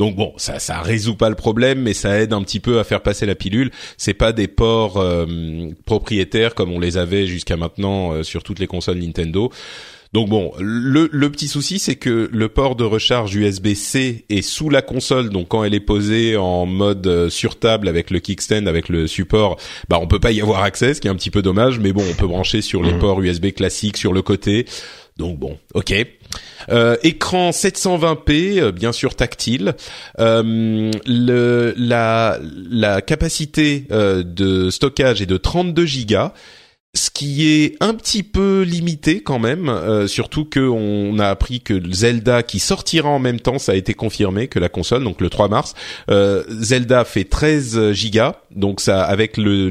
Donc 0.00 0.16
bon, 0.16 0.32
ça 0.38 0.58
ça 0.58 0.80
résout 0.80 1.14
pas 1.14 1.28
le 1.28 1.36
problème, 1.36 1.80
mais 1.80 1.94
ça 1.94 2.18
aide 2.18 2.32
un 2.32 2.42
petit 2.42 2.58
peu 2.58 2.80
à 2.80 2.84
faire 2.84 3.00
passer 3.00 3.26
la 3.26 3.36
pilule. 3.36 3.70
C'est 3.96 4.14
pas 4.14 4.32
des 4.32 4.48
ports 4.48 4.96
euh, 4.96 5.68
propriétaires 5.84 6.56
comme 6.56 6.72
on 6.72 6.80
les 6.80 6.96
avait 6.96 7.28
jusqu'à 7.28 7.56
maintenant 7.56 8.24
sur 8.24 8.42
toutes 8.42 8.58
les 8.58 8.66
consoles 8.66 8.98
Nintendo. 8.98 9.52
Donc 10.14 10.28
bon, 10.28 10.52
le, 10.60 11.08
le 11.10 11.32
petit 11.32 11.48
souci 11.48 11.80
c'est 11.80 11.96
que 11.96 12.30
le 12.32 12.48
port 12.48 12.76
de 12.76 12.84
recharge 12.84 13.34
USB-C 13.34 14.26
est 14.30 14.42
sous 14.42 14.70
la 14.70 14.80
console, 14.80 15.28
donc 15.28 15.48
quand 15.48 15.64
elle 15.64 15.74
est 15.74 15.80
posée 15.80 16.36
en 16.36 16.66
mode 16.66 17.04
euh, 17.08 17.28
sur 17.28 17.58
table 17.58 17.88
avec 17.88 18.12
le 18.12 18.20
kickstand, 18.20 18.68
avec 18.68 18.88
le 18.88 19.08
support, 19.08 19.58
bah 19.88 19.98
on 20.00 20.06
peut 20.06 20.20
pas 20.20 20.30
y 20.30 20.40
avoir 20.40 20.62
accès, 20.62 20.94
ce 20.94 21.00
qui 21.00 21.08
est 21.08 21.10
un 21.10 21.16
petit 21.16 21.32
peu 21.32 21.42
dommage, 21.42 21.80
mais 21.80 21.92
bon, 21.92 22.04
on 22.08 22.14
peut 22.14 22.28
brancher 22.28 22.62
sur 22.62 22.80
les 22.84 22.92
mmh. 22.92 22.98
ports 23.00 23.20
USB 23.20 23.46
classiques 23.46 23.96
sur 23.96 24.12
le 24.12 24.22
côté. 24.22 24.66
Donc 25.16 25.38
bon, 25.38 25.58
ok. 25.74 25.92
Euh, 26.70 26.96
écran 27.02 27.50
720p, 27.50 28.60
euh, 28.60 28.72
bien 28.72 28.92
sûr 28.92 29.16
tactile. 29.16 29.74
Euh, 30.20 30.92
le, 31.06 31.74
la, 31.76 32.38
la 32.70 33.00
capacité 33.00 33.86
euh, 33.90 34.22
de 34.22 34.70
stockage 34.70 35.22
est 35.22 35.26
de 35.26 35.36
32 35.36 35.86
Go 36.06 36.30
ce 36.94 37.10
qui 37.10 37.48
est 37.48 37.76
un 37.80 37.92
petit 37.94 38.22
peu 38.22 38.62
limité 38.62 39.20
quand 39.20 39.40
même, 39.40 39.68
euh, 39.68 40.06
surtout 40.06 40.44
qu'on 40.44 41.18
a 41.18 41.28
appris 41.28 41.60
que 41.60 41.80
Zelda 41.92 42.44
qui 42.44 42.60
sortira 42.60 43.08
en 43.08 43.18
même 43.18 43.40
temps, 43.40 43.58
ça 43.58 43.72
a 43.72 43.74
été 43.74 43.94
confirmé 43.94 44.46
que 44.46 44.60
la 44.60 44.68
console, 44.68 45.02
donc 45.02 45.20
le 45.20 45.28
3 45.28 45.48
mars, 45.48 45.74
euh, 46.10 46.44
Zelda 46.48 47.04
fait 47.04 47.24
13 47.24 47.92
gigas, 47.92 48.36
donc 48.54 48.80
ça 48.80 49.02
avec 49.02 49.36
le, 49.36 49.68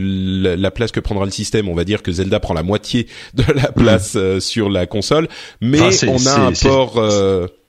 la, 0.55 0.71
place 0.71 0.91
que 0.91 0.99
prendra 0.99 1.23
le 1.23 1.31
système, 1.31 1.69
on 1.69 1.75
va 1.75 1.85
dire 1.85 2.03
que 2.03 2.11
Zelda 2.11 2.41
prend 2.41 2.53
la 2.53 2.63
moitié 2.63 3.07
de 3.33 3.45
la 3.53 3.71
place 3.71 4.13
euh, 4.15 4.41
sur 4.41 4.69
la 4.69 4.85
console, 4.85 5.29
mais 5.61 5.79
on 6.07 6.27
a 6.27 6.39
un 6.39 6.51
port, 6.51 7.01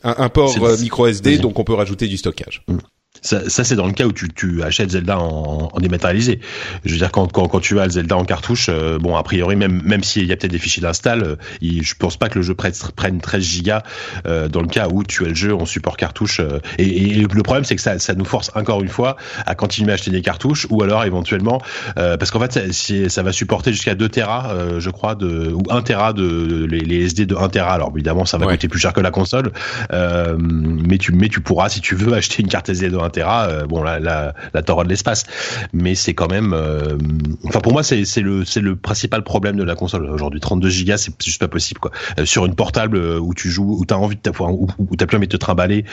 un, 0.03 0.29
port 0.31 0.59
micro 0.81 1.07
SD, 1.07 1.39
donc 1.39 1.59
on 1.61 1.65
peut 1.65 1.75
rajouter 1.75 2.09
du 2.09 2.17
stockage. 2.17 2.63
Mm. 2.67 2.79
Ça, 3.25 3.49
ça 3.49 3.65
c'est 3.65 3.75
dans 3.75 3.87
le 3.87 3.93
cas 3.93 4.05
où 4.05 4.13
tu, 4.13 4.29
tu 4.29 4.63
achètes 4.63 4.91
Zelda 4.91 5.19
en, 5.19 5.71
en, 5.73 5.81
dématérialisé. 5.81 6.41
Je 6.85 6.93
veux 6.93 6.99
dire, 6.99 7.11
quand, 7.11 7.27
quand, 7.33 7.49
quand 7.49 7.61
tu 7.61 7.81
as 7.81 7.87
le 7.87 7.91
Zelda 7.91 8.17
en 8.19 8.25
cartouche, 8.25 8.67
euh, 8.69 8.99
bon, 8.99 9.17
a 9.17 9.23
priori, 9.23 9.57
même, 9.57 9.81
même 9.83 10.05
s'il 10.05 10.27
y 10.27 10.33
a 10.33 10.37
peut-être 10.37 10.53
des 10.53 10.59
fichiers 10.59 10.83
d'install, 10.83 11.23
euh, 11.23 11.37
je 11.63 11.95
pense 11.99 12.19
pas 12.19 12.29
que 12.29 12.39
le 12.39 12.45
jeu 12.45 12.55
prenne, 12.55 12.75
prenne 12.95 13.21
13 13.23 13.43
gigas 13.43 13.83
euh, 14.27 14.49
dans 14.49 14.61
le 14.61 14.69
cas 14.69 14.89
où 14.93 15.05
tu 15.05 15.25
as 15.25 15.29
le 15.29 15.35
jeu 15.35 15.55
en 15.55 15.65
support 15.65 15.97
cartouche. 15.97 16.41
Euh, 16.41 16.61
et, 16.77 17.13
et, 17.13 17.15
le 17.15 17.43
problème, 17.43 17.65
c'est 17.65 17.77
que 17.77 17.81
ça, 17.81 17.99
ça 17.99 18.15
nous 18.15 18.27
force 18.27 18.51
encore 18.55 18.83
une 18.83 18.89
fois 18.89 19.17
à 19.47 19.55
continuer 19.55 19.93
à 19.93 19.95
acheter 19.95 20.11
des 20.11 20.21
cartouches 20.21 20.67
ou 20.69 20.83
alors 20.83 21.05
éventuellement, 21.05 21.63
parce 21.97 22.31
qu'en 22.31 22.41
fait, 22.41 22.53
ça, 22.53 23.09
ça 23.09 23.23
va 23.23 23.33
supporter 23.33 23.73
jusqu'à 23.73 23.95
2 23.95 24.09
Tera, 24.09 24.55
je 24.79 24.91
crois, 24.91 25.15
de, 25.15 25.51
ou 25.51 25.63
1 25.71 25.83
Tera 25.83 26.13
de 26.13 26.67
les, 26.71 26.81
les, 26.81 27.05
SD 27.05 27.25
de 27.25 27.37
1 27.37 27.49
Tera. 27.49 27.73
Alors 27.73 27.91
évidemment, 27.95 28.25
ça 28.27 28.37
va 28.37 28.47
coûter 28.47 28.69
plus 28.69 28.79
cher 28.79 28.93
que 28.93 29.01
la 29.01 29.11
console, 29.11 29.53
mais 29.91 30.99
tu, 30.99 31.13
mais 31.13 31.29
tu 31.29 31.41
pourras, 31.41 31.71
si 31.71 31.81
tu 31.81 31.95
veux, 31.95 32.13
acheter 32.13 32.43
une 32.43 32.49
carte 32.49 32.69
SD 32.69 32.91
de 32.91 32.99
1 32.99 33.14
euh, 33.23 33.67
bon, 33.67 33.83
la, 33.83 33.99
la, 33.99 34.35
la 34.53 34.63
de 34.63 34.89
l'espace, 34.89 35.25
mais 35.73 35.95
c'est 35.95 36.15
quand 36.15 36.31
même. 36.31 36.53
Euh, 36.53 36.97
enfin, 37.45 37.61
pour 37.61 37.73
moi, 37.73 37.83
c'est 37.83 38.05
le 38.21 38.45
le 38.61 38.77
principal 38.77 39.23
problème 39.23 39.57
de 39.57 39.65
la 39.65 39.75
console 39.75 40.07
aujourd'hui. 40.07 40.41
32 40.41 40.69
gigas, 40.69 40.97
c'est 40.99 41.23
juste 41.23 41.41
pas 41.41 41.49
possible 41.49 41.81
quoi. 41.81 41.91
Euh, 42.19 42.25
sur 42.25 42.47
une 42.47 42.55
portable 42.55 42.99
où 42.99 43.35
tu 43.35 43.51
joues, 43.51 43.77
où 43.79 43.85
t'as 43.85 43.97
envie 43.97 44.17
de 44.17 44.31
où, 44.41 44.69
où 44.79 44.97
t'as 44.97 45.07
plus 45.07 45.17
envie 45.17 45.27
de 45.27 45.33
te 45.33 45.37
trimballer 45.37 45.85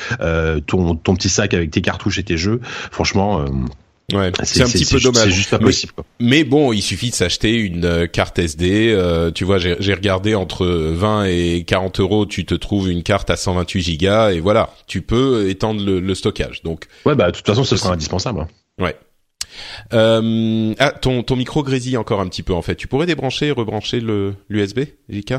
ton 0.68 0.96
ton 0.96 1.16
petit 1.16 1.30
sac 1.30 1.54
avec 1.54 1.72
tes 1.72 1.82
cartouches 1.82 2.20
et 2.20 2.24
tes 2.24 2.38
jeux. 2.38 2.60
Franchement. 2.92 3.46
Ouais, 4.13 4.32
c'est 4.44 4.63
un 4.63 4.70
petit 4.70 4.86
peu 4.86 5.00
dommage. 5.00 5.24
C'est 5.24 5.32
juste 5.32 5.50
pas 5.50 5.60
possible. 5.60 5.94
Mais, 6.20 6.44
bon, 6.44 6.74
il 6.74 6.82
suffit 6.82 7.10
de 7.10 7.15
s'acheter 7.15 7.53
une 7.53 7.86
euh, 7.86 8.08
carte 8.08 8.39
SD. 8.39 8.91
Euh, 8.91 9.32
tu 9.32 9.44
vois, 9.44 9.58
j'ai 9.58 9.94
regardé 9.94 10.36
entre 10.36 10.65
20 10.68 11.25
et 11.25 11.63
40 11.65 12.00
euros, 12.00 12.25
tu 12.25 12.46
te 12.46 12.56
trouves 12.56 12.89
une 12.89 13.03
carte 13.03 13.30
à 13.30 13.36
128 13.36 13.82
gigas 13.82 14.32
et 14.32 14.39
voilà, 14.39 14.74
tu 14.88 15.01
peux 15.01 15.50
étendre 15.50 15.84
le, 15.84 16.00
le 16.00 16.15
stockage. 16.15 16.62
Donc 16.63 16.88
ouais, 17.06 17.15
bah 17.15 17.32
de 17.32 17.36
toute 17.36 17.46
façon, 17.46 17.63
ce 17.63 17.75
sera 17.77 17.94
indispensable. 17.94 18.48
Ouais. 18.80 18.96
Euh, 19.94 20.74
ah, 20.80 20.91
ton 20.91 21.24
ton 21.24 21.36
micro 21.36 21.63
grésille 21.63 21.98
encore 21.98 22.22
un 22.22 22.27
petit 22.27 22.44
peu 22.44 22.53
en 22.53 22.62
fait. 22.62 22.75
Tu 22.75 22.88
pourrais 22.88 23.06
débrancher 23.06 23.48
et 23.48 23.51
rebrancher 23.51 24.00
le 24.00 24.36
l'USB, 24.50 24.82
JK 25.10 25.34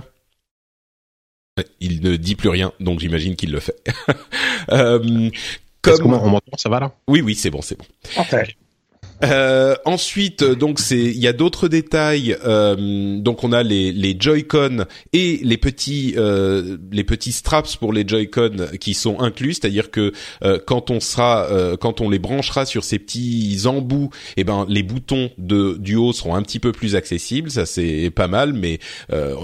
Il 1.81 2.02
ne 2.02 2.17
dit 2.17 2.35
plus 2.35 2.49
rien, 2.49 2.73
donc 2.81 3.00
j'imagine 3.00 3.37
qu'il 3.37 3.52
le 3.52 3.61
fait. 3.61 3.76
euh, 4.71 5.31
comme... 5.81 6.14
on 6.14 6.31
m'entend, 6.31 6.57
ça 6.57 6.69
va 6.69 6.81
là? 6.81 6.95
Oui, 7.09 7.21
oui, 7.21 7.35
c'est 7.35 7.50
bon, 7.50 7.62
c'est 7.62 7.79
bon. 7.79 7.85
Euh, 9.23 9.75
ensuite, 9.85 10.43
donc 10.43 10.81
c'est, 10.81 10.99
il 10.99 11.19
y 11.19 11.29
a 11.29 11.33
d'autres 11.33 11.69
détails. 11.69 12.37
Euh, 12.45 13.19
donc 13.21 13.45
on 13.45 13.52
a 13.52 13.62
les, 13.62 13.93
les 13.93 14.17
Joy-Con 14.19 14.85
et 15.12 15.41
les 15.43 15.57
petits 15.57 16.14
euh, 16.17 16.76
les 16.91 17.05
petits 17.05 17.33
straps 17.33 17.76
pour 17.76 17.93
les 17.93 18.05
Joy-Con 18.07 18.69
qui 18.81 18.95
sont 18.95 19.21
inclus, 19.21 19.55
c'est-à-dire 19.55 19.91
que 19.91 20.12
euh, 20.43 20.59
quand 20.67 20.91
on 20.91 21.00
sera 21.00 21.47
euh, 21.50 21.76
quand 21.76 22.00
on 22.00 22.11
les 22.11 22.19
branchera 22.19 22.67
sur 22.67 22.85
ces 22.85 22.99
petits 22.99 23.61
embouts, 23.67 24.11
eh 24.37 24.45
ben 24.45 24.67
les 24.69 24.83
boutons 24.83 25.31
de 25.38 25.76
du 25.79 25.97
haut 25.97 26.12
seront 26.12 26.35
un 26.35 26.43
petit 26.43 26.59
peu 26.59 26.73
plus 26.73 26.97
accessibles. 26.97 27.50
Ça 27.50 27.67
c'est 27.67 28.11
pas 28.11 28.29
mal, 28.29 28.52
mais 28.52 28.79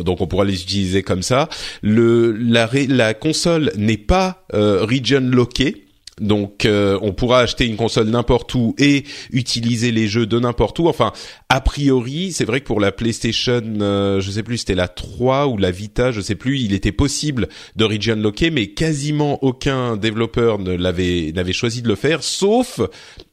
donc 0.04 0.20
on 0.20 0.26
pourra 0.26 0.44
les 0.44 0.62
utiliser 0.62 1.02
comme 1.02 1.22
ça. 1.22 1.48
La 1.82 3.14
console 3.14 3.72
n'est 3.76 3.96
pas 3.96 4.44
region 4.52 5.30
lockée. 5.30 5.87
Donc 6.20 6.64
euh, 6.64 6.98
on 7.02 7.12
pourra 7.12 7.40
acheter 7.40 7.66
une 7.66 7.76
console 7.76 8.08
n'importe 8.08 8.54
où 8.54 8.74
et 8.78 9.04
utiliser 9.32 9.92
les 9.92 10.08
jeux 10.08 10.26
de 10.26 10.38
n'importe 10.38 10.78
où. 10.78 10.88
Enfin, 10.88 11.12
a 11.48 11.60
priori, 11.60 12.32
c'est 12.32 12.44
vrai 12.44 12.60
que 12.60 12.66
pour 12.66 12.80
la 12.80 12.92
PlayStation, 12.92 13.62
euh, 13.80 14.20
je 14.20 14.30
sais 14.30 14.42
plus, 14.42 14.58
c'était 14.58 14.74
la 14.74 14.88
3 14.88 15.48
ou 15.48 15.56
la 15.56 15.70
Vita, 15.70 16.12
je 16.12 16.20
sais 16.20 16.34
plus, 16.34 16.60
il 16.60 16.72
était 16.72 16.92
possible 16.92 17.48
de 17.76 17.84
region 17.84 18.16
locker, 18.16 18.50
mais 18.50 18.68
quasiment 18.68 19.42
aucun 19.42 19.96
développeur 19.96 20.58
ne 20.58 20.74
l'avait 20.74 21.32
n'avait 21.34 21.52
choisi 21.52 21.82
de 21.82 21.88
le 21.88 21.96
faire, 21.96 22.22
sauf 22.22 22.80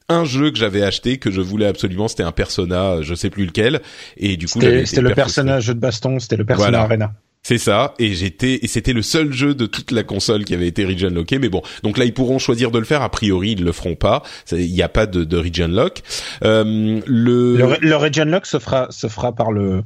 un 0.08 0.24
jeu 0.24 0.50
que 0.50 0.58
j'avais 0.58 0.82
acheté 0.82 1.18
que 1.18 1.30
je 1.30 1.40
voulais 1.40 1.66
absolument, 1.66 2.08
c'était 2.08 2.22
un 2.22 2.32
Persona, 2.32 3.02
je 3.02 3.14
sais 3.14 3.30
plus 3.30 3.46
lequel, 3.46 3.80
et 4.16 4.36
du 4.36 4.46
coup 4.46 4.60
c'était 4.60 5.00
le 5.00 5.14
personnage 5.14 5.64
jeu 5.64 5.74
de 5.74 5.80
baston, 5.80 6.18
c'était 6.18 6.36
le 6.36 6.44
Persona 6.44 6.82
Arena. 6.82 7.12
C'est 7.48 7.58
ça, 7.58 7.94
et 8.00 8.12
j'étais 8.12 8.58
et 8.62 8.66
c'était 8.66 8.92
le 8.92 9.02
seul 9.02 9.32
jeu 9.32 9.54
de 9.54 9.66
toute 9.66 9.92
la 9.92 10.02
console 10.02 10.44
qui 10.44 10.52
avait 10.52 10.66
été 10.66 10.84
region 10.84 11.10
locké. 11.10 11.38
Mais 11.38 11.48
bon, 11.48 11.62
donc 11.84 11.96
là 11.96 12.04
ils 12.04 12.12
pourront 12.12 12.40
choisir 12.40 12.72
de 12.72 12.80
le 12.80 12.84
faire. 12.84 13.02
A 13.02 13.08
priori 13.08 13.52
ils 13.52 13.62
le 13.62 13.70
feront 13.70 13.94
pas. 13.94 14.24
Il 14.50 14.72
n'y 14.72 14.82
a 14.82 14.88
pas 14.88 15.06
de, 15.06 15.22
de 15.22 15.36
region 15.36 15.68
lock. 15.68 16.02
Euh, 16.42 17.00
le... 17.06 17.76
le... 17.80 17.96
region 17.96 18.24
lock 18.24 18.46
se 18.46 18.58
fera 18.58 19.32
par 19.32 19.52
le 19.52 19.84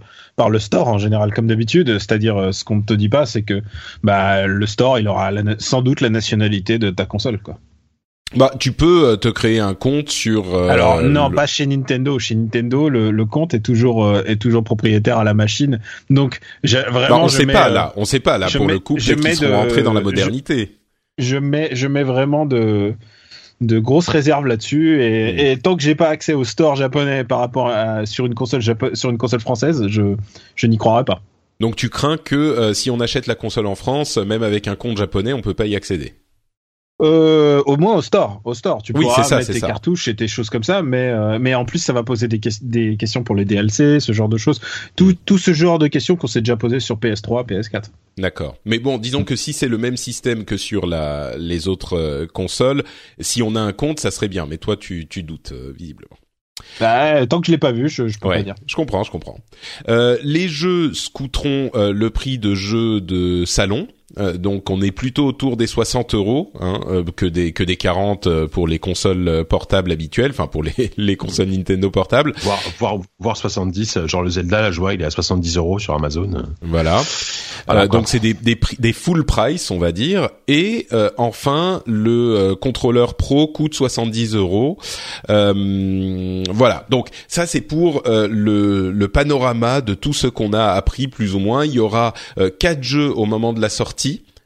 store 0.58 0.88
en 0.88 0.96
général 0.96 1.34
comme 1.34 1.48
d'habitude. 1.48 1.98
C'est-à-dire 1.98 2.38
euh, 2.38 2.52
ce 2.52 2.64
qu'on 2.64 2.76
ne 2.76 2.82
te 2.82 2.94
dit 2.94 3.10
pas, 3.10 3.26
c'est 3.26 3.42
que 3.42 3.60
bah 4.02 4.46
le 4.46 4.64
store 4.64 4.98
il 4.98 5.06
aura 5.06 5.30
sans 5.58 5.82
doute 5.82 6.00
la 6.00 6.08
nationalité 6.08 6.78
de 6.78 6.88
ta 6.88 7.04
console 7.04 7.40
quoi. 7.42 7.58
Bah, 8.36 8.52
tu 8.60 8.70
peux 8.72 9.08
euh, 9.08 9.16
te 9.16 9.28
créer 9.28 9.58
un 9.58 9.74
compte 9.74 10.08
sur. 10.08 10.54
Euh, 10.54 10.68
Alors 10.68 11.02
non, 11.02 11.30
pas 11.30 11.46
chez 11.46 11.66
Nintendo. 11.66 12.18
Chez 12.18 12.36
Nintendo, 12.36 12.88
le, 12.88 13.10
le 13.10 13.26
compte 13.26 13.54
est 13.54 13.60
toujours 13.60 14.04
euh, 14.04 14.22
est 14.24 14.36
toujours 14.36 14.62
propriétaire 14.62 15.18
à 15.18 15.24
la 15.24 15.34
machine. 15.34 15.80
Donc 16.10 16.38
vraiment, 16.62 17.08
bah, 17.08 17.18
on 17.22 17.28
sait 17.28 17.46
pas 17.46 17.68
là. 17.68 17.92
On 17.96 18.04
sait 18.04 18.20
pas 18.20 18.38
là 18.38 18.46
pour 18.54 18.68
le 18.68 18.78
coup. 18.78 18.96
Qu'ils 18.96 19.34
seront 19.34 19.56
rentrés 19.56 19.82
dans 19.82 19.92
la 19.92 20.00
modernité. 20.00 20.76
Je, 21.18 21.36
mets 21.36 21.70
je 21.72 21.88
mets 21.88 22.04
vraiment 22.04 22.46
de 22.46 22.94
de 23.60 23.78
grosses 23.78 24.08
réserves 24.08 24.46
là-dessus 24.46 25.02
et, 25.02 25.32
mm. 25.32 25.38
et, 25.38 25.58
tant 25.58 25.76
que 25.76 25.82
j'ai 25.82 25.94
pas 25.94 26.08
accès 26.08 26.32
au 26.32 26.44
store 26.44 26.76
japonais 26.76 27.24
par 27.24 27.40
rapport 27.40 27.68
à 27.68 28.06
sur 28.06 28.24
une 28.24 28.34
console 28.34 28.62
sur 28.62 29.10
une 29.10 29.18
console 29.18 29.40
française, 29.40 29.86
je 29.88 30.14
je 30.54 30.66
n'y 30.68 30.78
croirais 30.78 31.04
pas. 31.04 31.20
Donc 31.58 31.74
tu 31.74 31.90
crains 31.90 32.16
que 32.16 32.72
si 32.74 32.90
on 32.90 33.00
achète 33.00 33.26
la 33.26 33.34
console 33.34 33.66
en 33.66 33.74
France, 33.74 34.18
même 34.18 34.44
avec 34.44 34.68
un 34.68 34.76
compte 34.76 34.98
japonais, 34.98 35.32
on 35.32 35.42
peut 35.42 35.52
pas 35.52 35.66
y 35.66 35.74
accéder. 35.74 36.14
Euh, 37.00 37.62
au 37.66 37.76
moins 37.76 37.96
au 37.96 38.02
store, 38.02 38.40
au 38.44 38.54
store, 38.54 38.82
tu 38.82 38.92
pourras 38.92 39.22
ça, 39.24 39.38
mettre 39.38 39.52
tes 39.52 39.60
cartouches 39.60 40.08
et 40.08 40.14
tes 40.14 40.28
choses 40.28 40.50
comme 40.50 40.64
ça, 40.64 40.82
mais 40.82 41.08
euh, 41.08 41.38
mais 41.40 41.54
en 41.54 41.64
plus 41.64 41.78
ça 41.78 41.92
va 41.92 42.02
poser 42.02 42.28
des, 42.28 42.40
des 42.62 42.96
questions 42.96 43.24
pour 43.24 43.34
les 43.34 43.44
DLC, 43.44 44.00
ce 44.00 44.12
genre 44.12 44.28
de 44.28 44.36
choses, 44.36 44.60
tout 44.96 45.14
tout 45.24 45.38
ce 45.38 45.52
genre 45.52 45.78
de 45.78 45.86
questions 45.86 46.16
qu'on 46.16 46.26
s'est 46.26 46.42
déjà 46.42 46.56
posé 46.56 46.78
sur 46.78 46.96
PS3, 46.96 47.46
PS4. 47.46 47.84
D'accord. 48.18 48.56
Mais 48.64 48.78
bon, 48.78 48.98
disons 48.98 49.24
que 49.24 49.36
si 49.36 49.52
c'est 49.52 49.68
le 49.68 49.78
même 49.78 49.96
système 49.96 50.44
que 50.44 50.56
sur 50.56 50.86
la 50.86 51.36
les 51.38 51.68
autres 51.68 51.96
euh, 51.96 52.26
consoles, 52.26 52.84
si 53.18 53.42
on 53.42 53.54
a 53.56 53.60
un 53.60 53.72
compte, 53.72 54.00
ça 54.00 54.10
serait 54.10 54.28
bien. 54.28 54.46
Mais 54.46 54.58
toi, 54.58 54.76
tu 54.76 55.06
tu 55.08 55.22
doutes 55.22 55.52
euh, 55.52 55.72
visiblement. 55.76 56.16
Bah, 56.78 57.26
tant 57.26 57.40
que 57.40 57.46
je 57.46 57.52
l'ai 57.52 57.58
pas 57.58 57.72
vu, 57.72 57.88
je, 57.88 58.08
je 58.08 58.18
peux 58.18 58.28
pas 58.28 58.42
dire. 58.42 58.54
Je 58.66 58.76
comprends, 58.76 59.02
je 59.02 59.10
comprends. 59.10 59.38
Euh, 59.88 60.18
les 60.22 60.46
jeux 60.46 60.92
scouteront 60.92 61.70
le 61.74 62.10
prix 62.10 62.38
de 62.38 62.54
jeux 62.54 63.00
de 63.00 63.46
salon. 63.46 63.88
Euh, 64.18 64.36
donc 64.36 64.70
on 64.70 64.82
est 64.82 64.90
plutôt 64.90 65.26
autour 65.26 65.56
des 65.56 65.68
60 65.68 66.14
euros 66.14 66.52
hein, 66.58 66.80
euh, 66.88 67.04
que 67.14 67.26
des 67.26 67.52
que 67.52 67.62
des 67.62 67.76
40 67.76 68.26
euh, 68.26 68.48
pour 68.48 68.66
les 68.66 68.80
consoles 68.80 69.44
portables 69.48 69.92
habituelles, 69.92 70.32
enfin 70.32 70.48
pour 70.48 70.64
les 70.64 70.90
les 70.96 71.16
consoles 71.16 71.48
Nintendo 71.48 71.90
portables. 71.90 72.32
Voire 72.42 72.60
voire, 72.78 72.96
voire 73.20 73.36
70, 73.36 74.06
genre 74.06 74.22
le 74.22 74.30
Zelda, 74.30 74.62
la 74.62 74.72
joie, 74.72 74.94
il 74.94 75.02
est 75.02 75.04
à 75.04 75.10
70 75.10 75.56
euros 75.58 75.78
sur 75.78 75.94
Amazon. 75.94 76.44
Voilà. 76.62 77.02
donc 77.88 78.08
c'est 78.08 78.18
des 78.18 78.34
des 78.34 78.58
des 78.78 78.92
full 78.92 79.24
price, 79.24 79.70
on 79.70 79.78
va 79.78 79.92
dire. 79.92 80.28
Et 80.48 80.88
enfin 81.16 81.82
le 81.86 82.54
contrôleur 82.54 83.14
pro 83.14 83.46
coûte 83.46 83.74
70 83.74 84.34
euros. 84.34 84.78
voilà. 85.28 86.86
Donc 86.90 87.08
ça 87.28 87.46
c'est 87.46 87.60
pour 87.60 88.02
le 88.06 88.90
le 88.90 89.08
panorama 89.08 89.80
de 89.80 89.94
tout 89.94 90.12
ce 90.12 90.26
qu'on 90.26 90.52
a 90.52 90.64
appris 90.64 91.06
plus 91.06 91.34
ou 91.34 91.38
moins. 91.38 91.64
Il 91.64 91.72
y 91.72 91.78
aura 91.78 92.12
quatre 92.58 92.82
jeux 92.82 93.12
au 93.14 93.24
moment 93.24 93.52
de 93.52 93.60
la 93.60 93.68
sortie 93.68 93.99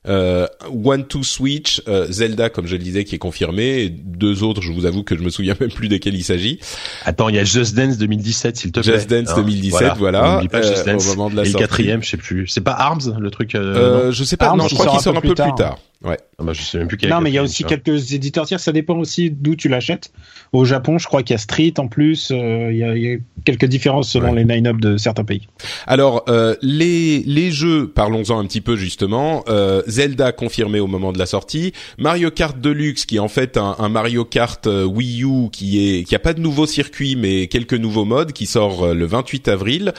euh, 0.07 0.47
One 0.85 1.07
to 1.07 1.23
Switch, 1.23 1.83
euh, 1.89 2.07
Zelda 2.11 2.51
comme 2.51 2.67
je 2.67 2.77
le 2.77 2.83
disais 2.83 3.05
qui 3.05 3.15
est 3.15 3.19
confirmé, 3.19 3.85
et 3.85 3.89
deux 3.89 4.43
autres, 4.43 4.61
je 4.61 4.71
vous 4.71 4.87
avoue 4.87 5.03
que 5.03 5.17
je 5.17 5.23
me 5.23 5.31
souviens 5.31 5.55
même 5.61 5.73
plus 5.73 5.89
desquels 5.89 6.15
il 6.15 6.25
s'agit. 6.25 6.61
Attends, 7.05 7.29
il 7.29 7.37
y 7.37 7.39
a 7.39 7.45
Just 7.45 7.75
Dance 7.75 7.97
2017 7.99 8.57
s'il 8.57 8.73
te 8.73 8.81
plaît. 8.81 8.95
Just 8.95 9.09
Dance 9.09 9.35
2017, 9.35 9.93
voilà. 9.97 10.41
Euh, 10.41 10.97
au 10.97 11.03
moment 11.05 11.31
de 11.31 11.37
la 11.37 11.45
et 11.45 11.49
le 11.49 11.59
quatrième, 11.59 12.03
je 12.03 12.11
sais 12.11 12.17
plus. 12.17 12.49
C'est 12.49 12.61
pas 12.61 12.73
Arms 12.73 13.17
le 13.19 13.31
truc 13.31 13.55
euh, 13.55 14.13
Je 14.13 14.25
sais 14.25 14.37
pas. 14.37 14.55
non, 14.55 14.69
je 14.69 14.75
crois 14.75 14.87
qu'il 14.87 15.01
sort 15.01 15.17
un 15.17 15.21
peu 15.21 15.35
plus 15.35 15.55
tard. 15.55 15.79
Ouais. 16.05 16.19
Ah 16.39 16.43
bah, 16.43 16.53
je 16.53 16.63
sais 16.63 16.79
même 16.79 16.89
plus 16.89 16.99
non, 17.09 17.21
mais 17.21 17.31
il 17.31 17.35
y 17.35 17.39
a 17.39 17.43
aussi 17.43 17.65
quelques 17.65 18.13
éditeurs 18.13 18.47
tiers. 18.47 18.61
Ça 18.61 18.73
dépend 18.73 18.97
aussi 18.99 19.31
d'où 19.31 19.55
tu 19.57 19.69
l'achètes. 19.69 20.13
Au 20.53 20.65
Japon, 20.65 20.99
je 20.99 21.07
crois 21.07 21.23
qu'il 21.23 21.33
y 21.33 21.37
a 21.37 21.39
Street 21.39 21.75
en 21.79 21.89
plus. 21.89 22.31
Euh, 22.31 22.71
il, 22.73 22.79
y 22.79 22.85
a, 22.85 22.97
il, 22.97 23.03
y 23.03 23.15
a, 23.15 23.19
quelques 23.45 23.67
différences 23.67 24.11
selon 24.11 24.33
les 24.33 24.45
line-up 24.45 24.79
de 24.79 24.97
certains 24.97 25.25
pays. 25.25 25.49
Alors 25.87 26.25
euh, 26.29 26.57
les 26.61 27.21
les 27.21 27.51
jeux, 27.51 27.89
parlons-en 27.89 28.39
un 28.39 28.45
petit 28.47 28.61
peu 28.61 28.77
justement. 28.77 29.45
Euh, 29.49 29.83
Zelda 29.87 30.33
confirmé 30.33 30.81
au 30.81 30.87
moment 30.87 31.13
de 31.13 31.19
la 31.19 31.27
sortie. 31.27 31.73
Mario 31.99 32.31
Kart 32.31 32.59
Deluxe, 32.59 33.07
qui 33.07 33.17
est 33.17 33.21
en 33.21 33.29
fait 33.29 33.57
un, 33.57 33.77
un 33.79 33.89
Mario 33.89 34.25
Kart 34.25 34.67
euh, 34.67 34.85
Wii 34.85 35.25
U, 35.25 35.51
qui 35.51 35.89
est 35.89 36.05
qui 36.05 36.15
a 36.15 36.19
pas 36.19 36.35
de 36.35 36.41
nouveau 36.41 36.67
circuit 36.67 37.17
mais 37.17 37.47
quelques 37.47 37.75
nouveaux 37.75 38.05
modes, 38.05 38.33
qui 38.33 38.47
sort 38.47 38.85
euh, 38.85 38.95
le 38.95 39.07
28 39.07 39.49
avril. 39.49 39.95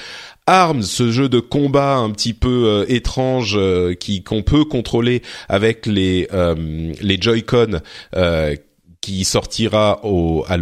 Arms, 0.47 0.83
ce 0.83 1.11
jeu 1.11 1.27
de 1.27 1.39
combat 1.39 1.95
un 1.95 2.11
petit 2.11 2.33
peu 2.33 2.65
euh, 2.67 2.85
étrange 2.87 3.55
euh, 3.57 3.95
qui 3.95 4.23
qu'on 4.23 4.43
peut 4.43 4.63
contrôler 4.63 5.23
avec 5.49 5.87
les 5.87 6.27
euh, 6.33 6.93
les 7.01 7.19
Joy-Con 7.19 7.81
qui 9.01 9.23
sortira 9.23 9.99
au 10.03 10.45
à 10.47 10.57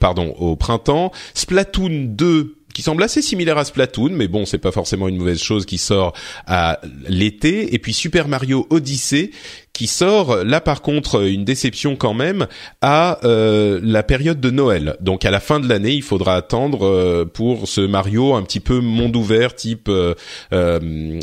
pardon 0.00 0.34
au 0.38 0.56
printemps. 0.56 1.12
Splatoon 1.34 2.06
2 2.08 2.54
qui 2.74 2.82
semble 2.82 3.02
assez 3.02 3.22
similaire 3.22 3.58
à 3.58 3.64
Splatoon, 3.64 4.10
mais 4.10 4.28
bon, 4.28 4.46
c'est 4.46 4.58
pas 4.58 4.70
forcément 4.70 5.08
une 5.08 5.16
mauvaise 5.16 5.40
chose 5.40 5.66
qui 5.66 5.78
sort 5.78 6.12
à 6.46 6.80
l'été. 7.08 7.74
Et 7.74 7.80
puis 7.80 7.92
Super 7.92 8.28
Mario 8.28 8.68
Odyssey, 8.70 9.32
qui 9.78 9.86
sort 9.86 10.42
là 10.42 10.60
par 10.60 10.82
contre 10.82 11.24
une 11.24 11.44
déception 11.44 11.94
quand 11.94 12.12
même 12.12 12.48
à 12.80 13.20
euh, 13.22 13.78
la 13.80 14.02
période 14.02 14.40
de 14.40 14.50
Noël. 14.50 14.96
Donc 15.00 15.24
à 15.24 15.30
la 15.30 15.38
fin 15.38 15.60
de 15.60 15.68
l'année, 15.68 15.92
il 15.92 16.02
faudra 16.02 16.34
attendre 16.34 16.84
euh, 16.84 17.24
pour 17.24 17.68
ce 17.68 17.82
Mario 17.82 18.34
un 18.34 18.42
petit 18.42 18.58
peu 18.58 18.80
monde 18.80 19.14
ouvert 19.14 19.54
type 19.54 19.88
euh, 19.88 20.14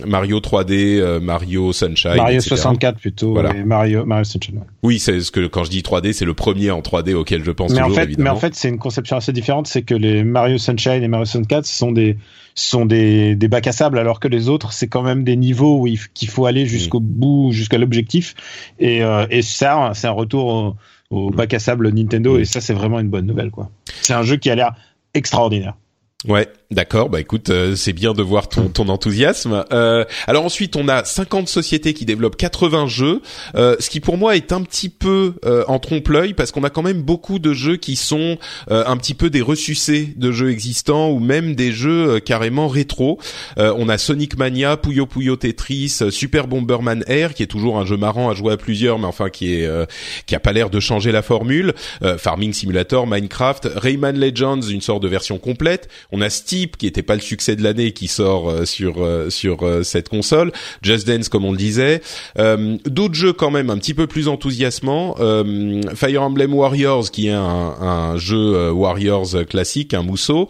Mario 0.07 0.39
3D, 0.39 1.19
Mario 1.19 1.73
Sunshine, 1.73 2.15
Mario 2.15 2.39
64 2.39 2.97
plutôt, 2.97 3.33
voilà. 3.33 3.53
Mario 3.65 4.05
Mario 4.05 4.23
Sunshine. 4.23 4.61
Oui, 4.83 4.99
c'est 4.99 5.19
ce 5.19 5.31
que 5.31 5.47
quand 5.47 5.65
je 5.65 5.71
dis 5.71 5.81
3D, 5.81 6.13
c'est 6.13 6.23
le 6.23 6.33
premier 6.33 6.71
en 6.71 6.79
3D 6.79 7.13
auquel 7.13 7.43
je 7.43 7.51
pense 7.51 7.73
mais 7.73 7.79
toujours. 7.79 7.91
En 7.91 7.95
fait, 7.95 8.03
évidemment. 8.03 8.29
Mais 8.29 8.37
en 8.37 8.39
fait, 8.39 8.55
c'est 8.55 8.69
une 8.69 8.79
conception 8.79 9.17
assez 9.17 9.33
différente, 9.33 9.67
c'est 9.67 9.81
que 9.81 9.95
les 9.95 10.23
Mario 10.23 10.57
Sunshine 10.57 11.03
et 11.03 11.09
Mario 11.09 11.25
64 11.25 11.65
sont 11.65 11.91
des 11.91 12.15
sont 12.55 12.85
des, 12.85 13.35
des 13.35 13.47
bacs 13.49 13.67
à 13.67 13.73
sable, 13.73 13.99
alors 13.99 14.19
que 14.19 14.27
les 14.27 14.47
autres, 14.47 14.71
c'est 14.71 14.87
quand 14.87 15.03
même 15.03 15.23
des 15.23 15.35
niveaux 15.35 15.81
où 15.81 15.89
qu'il 16.13 16.29
faut 16.29 16.45
aller 16.45 16.65
jusqu'au 16.65 17.01
mm. 17.01 17.05
bout, 17.05 17.51
jusqu'à 17.51 17.77
l'objectif. 17.77 18.33
Et, 18.79 19.03
euh, 19.03 19.27
et 19.29 19.41
ça, 19.41 19.91
c'est 19.93 20.07
un 20.07 20.11
retour 20.11 20.75
au, 21.11 21.29
bac 21.29 21.53
à 21.53 21.59
sable 21.59 21.91
Nintendo, 21.91 22.37
mm. 22.37 22.39
et 22.39 22.45
ça, 22.45 22.61
c'est 22.61 22.73
vraiment 22.73 22.99
une 22.99 23.09
bonne 23.09 23.25
nouvelle, 23.25 23.51
quoi. 23.51 23.69
C'est 24.01 24.13
un 24.13 24.23
jeu 24.23 24.37
qui 24.37 24.49
a 24.49 24.55
l'air 24.55 24.73
extraordinaire. 25.13 25.75
Ouais, 26.27 26.47
d'accord. 26.71 27.09
Bah 27.09 27.19
écoute, 27.19 27.49
euh, 27.49 27.75
c'est 27.75 27.93
bien 27.93 28.13
de 28.13 28.23
voir 28.23 28.49
ton, 28.49 28.69
ton 28.69 28.89
enthousiasme. 28.89 29.65
Euh, 29.71 30.05
alors 30.27 30.45
ensuite, 30.45 30.75
on 30.75 30.87
a 30.87 31.03
50 31.03 31.47
sociétés 31.47 31.93
qui 31.93 32.05
développent 32.05 32.37
80 32.37 32.87
jeux, 32.87 33.21
euh, 33.55 33.75
ce 33.79 33.89
qui 33.89 33.99
pour 33.99 34.17
moi 34.17 34.35
est 34.35 34.51
un 34.51 34.61
petit 34.61 34.89
peu 34.89 35.33
euh, 35.45 35.63
en 35.67 35.79
trompe-l'œil 35.79 36.33
parce 36.33 36.51
qu'on 36.51 36.63
a 36.63 36.69
quand 36.69 36.81
même 36.81 37.01
beaucoup 37.01 37.39
de 37.39 37.53
jeux 37.53 37.77
qui 37.77 37.95
sont 37.95 38.37
un 38.69 38.97
petit 38.97 39.13
peu 39.13 39.29
des 39.29 39.41
ressucés 39.41 40.13
de 40.15 40.31
jeux 40.31 40.51
existants 40.51 41.09
ou 41.09 41.19
même 41.19 41.55
des 41.55 41.71
jeux 41.71 42.19
carrément 42.19 42.67
rétro. 42.67 43.19
on 43.57 43.89
a 43.89 43.97
Sonic 43.97 44.37
Mania, 44.37 44.77
Puyo 44.77 45.05
Puyo 45.05 45.35
Tetris, 45.35 45.99
Super 46.09 46.47
Bomberman 46.47 47.03
Air, 47.07 47.33
qui 47.33 47.43
est 47.43 47.47
toujours 47.47 47.79
un 47.79 47.85
jeu 47.85 47.97
marrant 47.97 48.29
à 48.29 48.33
jouer 48.33 48.53
à 48.53 48.57
plusieurs, 48.57 48.99
mais 48.99 49.05
enfin 49.05 49.29
qui 49.29 49.53
est 49.53 49.69
qui 50.25 50.35
a 50.35 50.39
pas 50.39 50.53
l'air 50.53 50.69
de 50.69 50.79
changer 50.79 51.11
la 51.11 51.21
formule. 51.21 51.73
Farming 52.17 52.53
Simulator, 52.53 53.07
Minecraft, 53.07 53.69
Rayman 53.75 54.17
Legends, 54.17 54.61
une 54.61 54.81
sorte 54.81 55.03
de 55.03 55.07
version 55.07 55.37
complète. 55.37 55.89
On 56.11 56.21
a 56.21 56.29
Qui 56.55 56.87
était 56.87 57.03
pas 57.03 57.15
le 57.15 57.21
succès 57.21 57.57
de 57.57 57.63
l'année 57.63 57.91
qui 57.91 58.07
sort 58.07 58.49
euh, 58.49 58.65
sur 58.65 59.03
euh, 59.03 59.29
sur 59.29 59.63
euh, 59.63 59.83
cette 59.83 60.07
console, 60.07 60.53
Just 60.81 61.05
Dance 61.05 61.27
comme 61.27 61.43
on 61.43 61.51
le 61.51 61.57
disait, 61.57 62.01
d'autres 62.85 63.13
jeux 63.13 63.33
quand 63.33 63.51
même 63.51 63.69
un 63.69 63.77
petit 63.77 63.93
peu 63.93 64.07
plus 64.07 64.27
enthousiasmants, 64.27 65.15
Fire 65.95 66.21
Emblem 66.21 66.53
Warriors 66.53 67.11
qui 67.11 67.27
est 67.27 67.31
un, 67.31 67.41
un 67.41 68.17
jeu 68.17 68.71
Warriors 68.71 69.45
classique, 69.49 69.93
un 69.93 70.03
mousseau, 70.03 70.47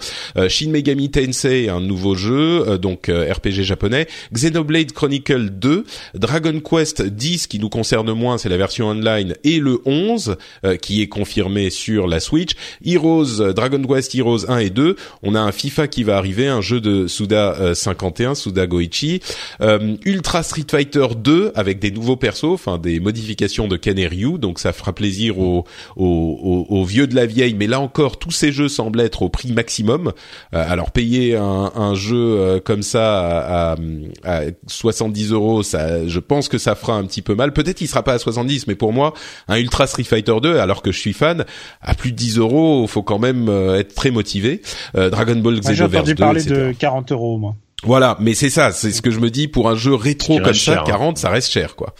Shin 0.48 0.70
Megami 0.70 1.10
Tensei 1.10 1.70
un 1.70 1.82
nouveau 1.82 2.16
jeu 2.16 2.78
donc 2.78 3.08
RPG 3.08 3.64
japonais, 3.64 4.08
Xenoblade 4.34 4.92
Chronicle 4.92 5.50
2, 5.50 5.86
Dragon 6.16 6.60
Quest 6.60 7.02
10 7.02 7.48
qui 7.48 7.60
nous 7.60 7.70
concerne 7.70 8.12
moins, 8.14 8.38
c'est 8.38 8.50
la 8.50 8.58
version 8.58 8.88
online 8.88 9.36
et 9.44 9.60
le 9.60 9.82
11 9.86 10.38
qui 10.82 11.02
est 11.02 11.08
confirmé 11.08 11.70
sur 11.70 12.08
la 12.08 12.20
Switch, 12.20 12.52
Heroes 12.86 13.54
Dragon 13.54 13.82
Quest 13.82 14.14
Heroes 14.16 14.50
1 14.50 14.58
et 14.60 14.70
2, 14.70 14.96
on 15.24 15.36
a 15.36 15.40
un 15.40 15.52
FIFA 15.52 15.88
qui 15.88 15.95
va 16.04 16.18
arriver, 16.18 16.48
un 16.48 16.62
jeu 16.62 16.82
de 16.82 17.08
Suda 17.08 17.74
51, 17.74 18.32
euh, 18.32 18.36
Suda 18.36 18.68
Goichi, 18.68 19.22
euh, 19.62 19.96
Ultra 20.06 20.44
Street 20.44 20.66
Fighter 20.70 21.08
2 21.18 21.52
avec 21.56 21.80
des 21.80 21.92
nouveaux 21.92 22.16
persos, 22.16 22.54
enfin 22.54 22.78
des 22.78 23.00
modifications 23.00 23.68
de 23.68 23.78
Ken 23.78 23.96
donc 24.38 24.60
ça 24.60 24.74
fera 24.74 24.94
plaisir 24.94 25.40
aux, 25.40 25.64
aux, 25.96 26.66
aux, 26.70 26.84
vieux 26.84 27.08
de 27.08 27.16
la 27.16 27.26
vieille. 27.26 27.54
Mais 27.54 27.68
là 27.68 27.80
encore, 27.80 28.20
tous 28.20 28.32
ces 28.32 28.52
jeux 28.52 28.68
semblent 28.68 29.00
être 29.00 29.22
au 29.22 29.30
prix 29.30 29.54
maximum. 29.54 30.12
Euh, 30.54 30.66
alors 30.68 30.92
payer 30.92 31.36
un, 31.36 31.72
un 31.76 31.96
jeu 31.96 32.60
comme 32.66 32.84
ça 32.84 33.72
à, 33.74 33.78
à, 34.24 34.42
70 34.68 35.32
euros, 35.32 35.64
ça, 35.64 36.06
je 36.08 36.20
pense 36.20 36.50
que 36.50 36.58
ça 36.58 36.76
fera 36.76 36.94
un 36.94 37.06
petit 37.06 37.22
peu 37.22 37.36
mal. 37.36 37.54
Peut-être 37.54 37.82
il 37.82 37.88
sera 37.88 38.04
pas 38.04 38.14
à 38.14 38.20
70, 38.20 38.68
mais 38.68 38.76
pour 38.76 38.92
moi, 38.92 39.14
un 39.48 39.58
Ultra 39.58 39.88
Street 39.88 40.04
Fighter 40.04 40.36
2, 40.42 40.58
alors 40.58 40.82
que 40.82 40.92
je 40.92 41.00
suis 41.00 41.14
fan, 41.14 41.46
à 41.82 41.94
plus 41.94 42.12
de 42.12 42.18
10 42.18 42.38
euros, 42.40 42.86
faut 42.88 43.04
quand 43.04 43.20
même 43.20 43.50
être 43.50 43.96
très 43.96 44.12
motivé. 44.12 44.62
Dragon 44.94 45.36
Ball 45.36 45.62
J'ai 45.76 45.85
entendu 45.86 46.16
parler 46.16 46.44
de 46.44 46.74
40 46.78 47.12
euros, 47.12 47.38
moi. 47.38 47.56
Voilà, 47.84 48.18
mais 48.20 48.34
c'est 48.34 48.50
ça, 48.50 48.72
c'est 48.72 48.92
ce 48.92 49.02
que 49.02 49.12
je 49.12 49.20
me 49.20 49.30
dis 49.30 49.48
pour 49.48 49.70
un 49.70 49.76
jeu 49.76 49.94
rétro 49.94 50.40
comme 50.40 50.54
ça, 50.54 50.84
40, 50.86 51.18
hein. 51.18 51.20
ça 51.20 51.30
reste 51.30 51.52
cher, 51.52 51.76
quoi. 51.76 51.94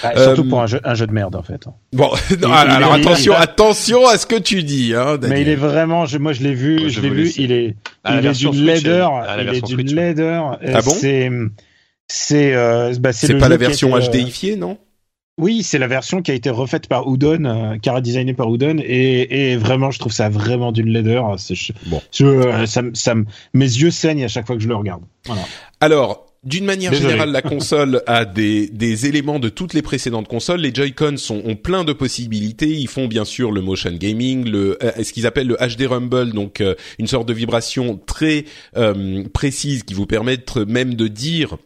surtout 0.00 0.42
euh, 0.42 0.48
pour 0.48 0.62
un 0.62 0.66
jeu, 0.66 0.80
un 0.82 0.94
jeu 0.94 1.06
de 1.06 1.12
merde, 1.12 1.36
en 1.36 1.42
fait. 1.42 1.64
Bon, 1.92 2.10
alors, 2.52 2.94
attention, 2.94 3.34
attention 3.34 4.06
à 4.06 4.16
ce 4.16 4.26
que 4.26 4.36
tu 4.36 4.62
dis, 4.62 4.94
hein. 4.94 5.18
Mais 5.22 5.42
il 5.42 5.48
est 5.48 5.56
vraiment, 5.56 6.06
je, 6.06 6.18
moi 6.18 6.32
je 6.32 6.42
l'ai 6.42 6.54
vu, 6.54 6.88
je, 6.88 7.00
l'ai 7.00 7.10
vu, 7.10 7.30
il 7.36 7.52
est, 7.52 7.76
il 8.08 8.26
est 8.26 8.32
d'une 8.32 8.64
laideur, 8.64 9.26
il 9.38 9.48
est 9.48 9.66
d'une 9.66 9.94
laideur. 9.94 10.58
Ah 10.66 10.80
bon 10.80 10.90
C'est, 10.90 11.30
c'est, 12.08 12.54
euh, 12.54 12.94
bah, 12.98 13.12
c'est 13.12 13.36
pas 13.36 13.48
la 13.48 13.56
version 13.56 13.90
HDifiée, 13.98 14.54
euh, 14.54 14.56
non? 14.56 14.78
Oui, 15.38 15.62
c'est 15.62 15.78
la 15.78 15.86
version 15.86 16.22
qui 16.22 16.30
a 16.30 16.34
été 16.34 16.48
refaite 16.48 16.88
par 16.88 17.12
Udon, 17.12 17.44
euh, 17.44 17.76
qui 17.76 17.90
a 17.90 18.00
designé 18.00 18.32
par 18.32 18.52
Udon, 18.52 18.78
et, 18.78 19.50
et, 19.50 19.56
vraiment, 19.56 19.90
je 19.90 19.98
trouve 19.98 20.12
ça 20.12 20.30
vraiment 20.30 20.72
d'une 20.72 20.88
laideur. 20.88 21.36
bon. 21.86 22.02
Je, 22.10 22.24
euh, 22.24 22.66
ça, 22.66 22.82
ça, 22.94 23.14
mes 23.52 23.64
yeux 23.66 23.90
saignent 23.90 24.24
à 24.24 24.28
chaque 24.28 24.46
fois 24.46 24.56
que 24.56 24.62
je 24.62 24.68
le 24.68 24.76
regarde. 24.76 25.02
Voilà. 25.26 25.42
Alors, 25.80 26.24
d'une 26.42 26.64
manière 26.64 26.94
générale, 26.94 27.32
la 27.32 27.42
console 27.42 28.02
a 28.06 28.24
des, 28.24 28.68
des 28.68 29.06
éléments 29.06 29.38
de 29.38 29.50
toutes 29.50 29.74
les 29.74 29.82
précédentes 29.82 30.26
consoles. 30.26 30.60
Les 30.60 30.72
Joy-Con 30.72 31.18
sont 31.18 31.42
ont 31.44 31.56
plein 31.56 31.84
de 31.84 31.92
possibilités. 31.92 32.70
Ils 32.70 32.88
font 32.88 33.06
bien 33.06 33.26
sûr 33.26 33.52
le 33.52 33.60
motion 33.60 33.92
gaming, 33.92 34.48
le 34.48 34.78
euh, 34.82 35.04
ce 35.04 35.12
qu'ils 35.12 35.26
appellent 35.26 35.48
le 35.48 35.56
HD 35.56 35.86
Rumble, 35.86 36.32
donc 36.32 36.62
une 36.98 37.06
sorte 37.06 37.28
de 37.28 37.34
vibration 37.34 38.00
très 38.06 38.46
précise 39.34 39.82
qui 39.82 39.92
vous 39.92 40.06
permet 40.06 40.38
même 40.66 40.94
de 40.94 41.08
dire 41.08 41.58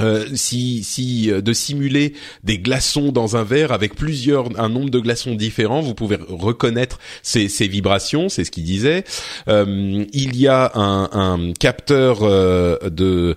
euh, 0.00 0.26
si, 0.34 0.82
si 0.82 1.30
euh, 1.30 1.40
de 1.40 1.52
simuler 1.52 2.14
des 2.42 2.58
glaçons 2.58 3.12
dans 3.12 3.36
un 3.36 3.44
verre 3.44 3.70
avec 3.70 3.94
plusieurs 3.94 4.48
un 4.58 4.68
nombre 4.68 4.90
de 4.90 4.98
glaçons 4.98 5.36
différents, 5.36 5.82
vous 5.82 5.94
pouvez 5.94 6.18
reconnaître 6.28 6.98
ces, 7.22 7.48
ces 7.48 7.68
vibrations, 7.68 8.28
c'est 8.28 8.44
ce 8.44 8.50
qu'il 8.50 8.64
disait. 8.64 9.04
Euh, 9.46 10.04
il 10.12 10.36
y 10.36 10.48
a 10.48 10.72
un, 10.74 11.08
un 11.12 11.52
capteur 11.52 12.18
euh, 12.22 12.76
de 12.90 13.36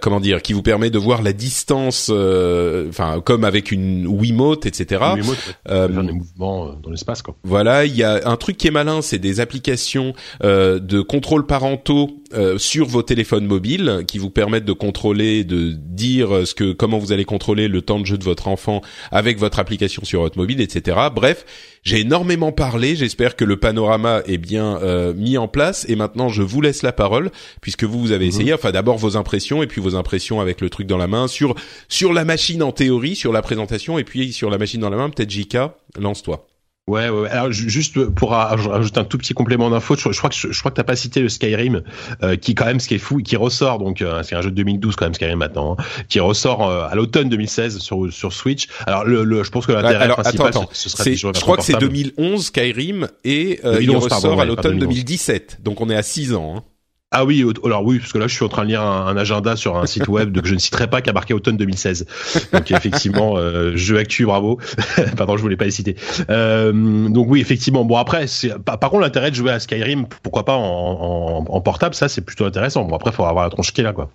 comment 0.00 0.20
dire 0.20 0.42
qui 0.42 0.52
vous 0.52 0.62
permet 0.62 0.90
de 0.90 0.98
voir 0.98 1.22
la 1.22 1.32
distance, 1.32 2.08
enfin 2.08 3.20
comme 3.24 3.44
avec 3.44 3.72
une 3.72 4.06
Wiimote, 4.06 4.66
etc. 4.66 5.02
Wiimote, 5.16 5.56
ouais. 5.68 5.88
des 5.88 6.12
mouvements 6.12 6.74
dans 6.82 6.90
l'espace 6.90 7.22
quoi. 7.22 7.34
Voilà, 7.42 7.84
il 7.84 7.96
y 7.96 8.04
a 8.04 8.28
un 8.28 8.36
truc 8.36 8.56
qui 8.56 8.68
est 8.68 8.72
malin, 8.72 9.02
c'est 9.02 9.18
des 9.18 9.40
applications 9.40 10.14
de 10.42 11.00
contrôle 11.00 11.46
parentaux 11.46 12.10
sur 12.58 12.86
vos 12.86 13.02
téléphones 13.02 13.46
mobiles 13.46 14.04
qui 14.06 14.18
vous 14.18 14.30
permettent 14.30 14.64
de 14.64 14.72
contrôler 14.72 15.44
de 15.44 15.72
dire 15.72 16.34
euh, 16.34 16.44
ce 16.44 16.54
que 16.54 16.72
comment 16.72 16.98
vous 16.98 17.12
allez 17.12 17.24
contrôler 17.24 17.68
le 17.68 17.82
temps 17.82 17.98
de 17.98 18.06
jeu 18.06 18.18
de 18.18 18.24
votre 18.24 18.48
enfant 18.48 18.82
avec 19.10 19.38
votre 19.38 19.58
application 19.58 20.04
sur 20.04 20.20
votre 20.20 20.38
mobile, 20.38 20.60
etc. 20.60 20.98
Bref, 21.14 21.44
j'ai 21.82 22.00
énormément 22.00 22.52
parlé. 22.52 22.96
J'espère 22.96 23.36
que 23.36 23.44
le 23.44 23.56
panorama 23.56 24.22
est 24.26 24.38
bien 24.38 24.78
euh, 24.82 25.12
mis 25.14 25.38
en 25.38 25.48
place. 25.48 25.86
Et 25.88 25.96
maintenant, 25.96 26.28
je 26.28 26.42
vous 26.42 26.60
laisse 26.60 26.82
la 26.82 26.92
parole 26.92 27.30
puisque 27.60 27.84
vous 27.84 27.98
vous 27.98 28.12
avez 28.12 28.26
mhm. 28.26 28.30
essayé. 28.30 28.52
Enfin, 28.54 28.72
d'abord 28.72 28.98
vos 28.98 29.16
impressions 29.16 29.62
et 29.62 29.66
puis 29.66 29.80
vos 29.80 29.94
impressions 29.94 30.40
avec 30.40 30.60
le 30.60 30.70
truc 30.70 30.86
dans 30.86 30.98
la 30.98 31.08
main 31.08 31.28
sur 31.28 31.54
sur 31.88 32.12
la 32.12 32.24
machine 32.24 32.62
en 32.62 32.72
théorie, 32.72 33.16
sur 33.16 33.32
la 33.32 33.42
présentation 33.42 33.98
et 33.98 34.04
puis 34.04 34.32
sur 34.32 34.50
la 34.50 34.58
machine 34.58 34.80
dans 34.80 34.90
la 34.90 34.96
main. 34.96 35.10
Peut-être 35.10 35.30
JK, 35.30 35.58
lance-toi. 35.98 36.46
Ouais, 36.88 37.08
ouais, 37.08 37.28
Alors 37.30 37.50
juste 37.50 37.98
pour 38.10 38.32
ajouter 38.32 39.00
un 39.00 39.04
tout 39.04 39.18
petit 39.18 39.34
complément 39.34 39.68
d'info, 39.70 39.96
je, 39.96 40.08
crois 40.16 40.30
que 40.30 40.36
je, 40.36 40.56
crois 40.56 40.70
que 40.70 40.76
t'as 40.76 40.84
pas 40.84 40.94
cité 40.94 41.20
le 41.20 41.28
Skyrim, 41.28 41.82
euh, 42.22 42.36
qui 42.36 42.54
quand 42.54 42.66
même 42.66 42.78
ce 42.78 42.86
qui 42.86 42.94
est 42.94 42.98
fou, 42.98 43.16
qui 43.16 43.34
ressort 43.34 43.78
donc 43.78 44.02
euh, 44.02 44.22
c'est 44.22 44.36
un 44.36 44.40
jeu 44.40 44.52
de 44.52 44.54
2012 44.54 44.94
quand 44.94 45.06
même 45.06 45.14
Skyrim 45.14 45.36
maintenant, 45.36 45.74
hein, 45.76 45.82
qui 46.08 46.20
ressort 46.20 46.68
euh, 46.68 46.86
à 46.88 46.94
l'automne 46.94 47.28
2016 47.28 47.78
sur 47.78 48.12
sur 48.12 48.32
Switch. 48.32 48.68
Alors 48.86 49.04
le, 49.04 49.24
le 49.24 49.42
je 49.42 49.50
pense 49.50 49.66
que 49.66 49.72
l'intérêt 49.72 50.10
principal, 50.10 50.46
attends, 50.46 50.60
attends. 50.60 50.70
Ce, 50.72 50.88
serait 50.88 51.16
je 51.16 51.40
crois 51.40 51.56
que 51.56 51.64
c'est 51.64 51.76
2011 51.76 52.46
Skyrim 52.46 53.08
et 53.24 53.60
il 53.80 53.90
ressort 53.90 54.40
à 54.40 54.44
l'automne 54.44 54.78
2017, 54.78 55.62
donc 55.64 55.80
on 55.80 55.90
est 55.90 55.96
à 55.96 56.04
6 56.04 56.34
ans. 56.34 56.54
Hein. 56.58 56.62
Ah 57.12 57.24
oui, 57.24 57.44
alors 57.64 57.84
oui, 57.84 58.00
parce 58.00 58.12
que 58.12 58.18
là 58.18 58.26
je 58.26 58.34
suis 58.34 58.44
en 58.44 58.48
train 58.48 58.64
de 58.64 58.68
lire 58.68 58.82
un, 58.82 59.16
agenda 59.16 59.54
sur 59.54 59.76
un 59.76 59.86
site 59.86 60.08
web 60.08 60.36
que 60.40 60.48
je 60.48 60.54
ne 60.54 60.58
citerai 60.58 60.90
pas 60.90 61.02
qui 61.02 61.08
a 61.08 61.12
marqué 61.12 61.34
automne 61.34 61.56
2016. 61.56 62.04
Donc 62.52 62.70
effectivement, 62.72 63.36
euh, 63.36 63.76
jeu 63.76 63.96
actu, 63.98 64.26
bravo. 64.26 64.58
Pardon, 65.16 65.36
je 65.36 65.42
voulais 65.42 65.56
pas 65.56 65.66
les 65.66 65.70
citer. 65.70 65.94
Euh, 66.30 67.08
donc 67.08 67.28
oui, 67.30 67.40
effectivement. 67.40 67.84
Bon 67.84 67.96
après, 67.96 68.26
par, 68.64 68.90
contre 68.90 69.02
l'intérêt 69.02 69.30
de 69.30 69.36
jouer 69.36 69.52
à 69.52 69.60
Skyrim, 69.60 70.06
pourquoi 70.24 70.44
pas 70.44 70.56
en, 70.56 71.60
portable, 71.60 71.94
ça 71.94 72.08
c'est 72.08 72.22
plutôt 72.22 72.44
intéressant. 72.44 72.84
Bon 72.84 72.96
après, 72.96 73.10
il 73.10 73.14
faut 73.14 73.24
avoir 73.24 73.44
la 73.44 73.50
tronche 73.50 73.72
qui 73.72 73.82
est 73.82 73.84
là, 73.84 73.92
quoi. 73.92 74.10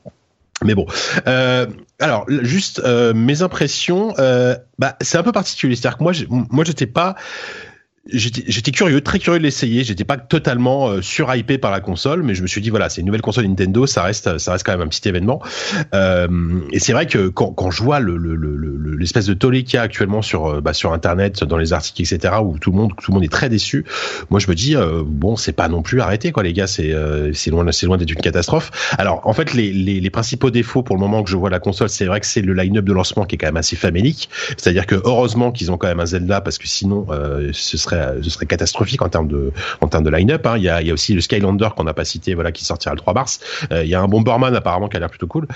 Mais 0.64 0.76
bon, 0.76 0.86
euh, 1.28 1.68
alors 2.00 2.26
juste 2.28 2.82
euh, 2.84 3.14
mes 3.14 3.42
impressions, 3.42 4.14
bah 4.80 4.98
c'est 5.00 5.18
un 5.18 5.24
peu 5.24 5.32
particulier. 5.32 5.78
C'est-à-dire 5.78 5.98
que 5.98 6.04
moi, 6.04 6.12
moi 6.52 6.66
j'étais 6.66 6.88
pas 6.88 7.16
j'étais 8.08 8.72
curieux, 8.72 9.02
très 9.02 9.20
curieux 9.20 9.38
de 9.38 9.44
l'essayer. 9.44 9.84
J'étais 9.84 10.04
pas 10.04 10.18
totalement 10.18 10.90
euh, 10.90 11.02
surhypé 11.02 11.58
par 11.58 11.72
la 11.72 11.82
console, 11.82 12.24
mais 12.24 12.34
je 12.34 12.42
me 12.42 12.48
suis 12.48 12.62
dit 12.62 12.72
voilà, 12.72 12.90
c'est 12.90 13.02
une 13.02 13.08
nouvelle 13.08 13.22
console 13.22 13.46
Nintendo, 13.46 13.86
ça 13.86 14.02
reste, 14.02 14.40
ça 14.40 14.54
reste 14.54 14.66
quand 14.66 14.72
même 14.72 14.82
un 14.82 14.88
petit 14.88 15.08
événement. 15.08 15.42
Euh, 15.94 16.28
et 16.72 16.80
c'est 16.80 16.94
vrai 16.94 17.06
que 17.06 17.28
quand, 17.28 17.52
quand 17.52 17.70
je 17.70 17.84
vois 17.84 18.00
le 18.00 18.18
l'espèce 18.98 19.28
le, 19.28 19.36
de 19.36 19.40
tollé 19.40 19.64
qu'il 19.64 19.76
y 19.76 19.78
a 19.78 19.84
actuellement 19.84 20.22
sur 20.22 20.48
euh, 20.48 20.62
bah, 20.62 20.74
sur 20.74 20.94
Internet, 20.94 21.44
dans 21.44 21.58
les 21.58 21.74
articles, 21.74 22.02
etc., 22.02 22.36
où 22.44 22.58
tout 22.58 22.72
le 22.72 22.78
monde 22.78 22.94
tout 22.98 23.12
le 23.12 23.16
monde 23.16 23.24
est 23.24 23.32
très 23.32 23.50
déçu, 23.50 23.86
moi 24.32 24.40
je 24.40 24.48
me 24.48 24.56
dis 24.56 24.76
euh, 24.76 25.04
bon, 25.06 25.36
c'est 25.36 25.54
pas 25.54 25.70
non 25.70 25.84
plus 25.84 26.02
arrêté 26.02 26.32
quoi, 26.32 26.42
les 26.42 26.54
gars, 26.54 26.68
c'est 26.68 26.94
euh, 26.94 27.32
c'est 27.34 27.52
loin 27.52 27.72
c'est 27.72 27.86
loin 27.86 27.98
d'être 27.98 28.12
une 28.12 28.22
catastrophe. 28.22 28.72
Alors 28.98 29.22
en 29.26 29.34
fait, 29.34 29.54
les, 29.54 29.72
les, 29.72 30.00
les 30.00 30.10
principaux 30.10 30.50
défauts 30.50 30.82
pour 30.82 30.96
le 30.96 31.02
moment 31.02 31.24
que 31.24 31.30
je 31.30 31.38
vois 31.38 31.52
la 31.52 31.60
console, 31.60 31.90
c'est 31.90 32.06
vrai 32.06 32.20
que 32.20 32.26
c'est 32.26 32.42
le 32.42 32.54
line-up 32.54 32.84
de 32.84 32.94
lancement 32.94 33.26
qui 33.26 33.36
est 33.36 33.38
quand 33.38 33.48
même 33.48 33.58
assez 33.58 33.76
famélique. 33.76 34.30
C'est-à-dire 34.58 34.88
que 34.88 34.96
heureusement 35.04 35.52
qu'ils 35.52 35.72
ont 35.72 35.78
quand 35.78 35.88
même 35.88 36.00
un 36.00 36.06
Zelda 36.08 36.42
parce 36.42 36.58
que 36.58 36.68
sinon 36.68 37.06
ce 37.52 37.78
serait 37.78 37.91
ce 37.92 38.30
serait 38.30 38.46
catastrophique 38.46 39.02
en 39.02 39.10
termes 39.10 39.28
de 39.28 39.52
en 39.82 39.88
termes 39.88 40.04
de 40.04 40.10
line-up. 40.10 40.46
Hein. 40.46 40.58
Il, 40.58 40.64
y 40.64 40.70
a, 40.70 40.94
aussi 40.94 41.14
le 41.14 41.22
Skylander 41.22 41.70
qu'on 41.76 41.84
n'a 41.84 41.94
pas 41.94 42.06
cité, 42.06 42.34
voilà, 42.34 42.52
qui 42.52 42.66
sortira 42.66 42.94
le 42.94 43.00
3 43.00 43.14
mars. 43.14 43.40
Euh, 43.72 43.84
il 43.84 43.90
y 43.90 43.96
a 43.96 44.02
un 44.02 44.08
Bomberman 44.08 44.56
apparemment 44.56 44.88
qui 44.88 44.98
a 44.98 45.00
l'air 45.00 45.10
plutôt 45.10 45.28
cool. 45.28 45.48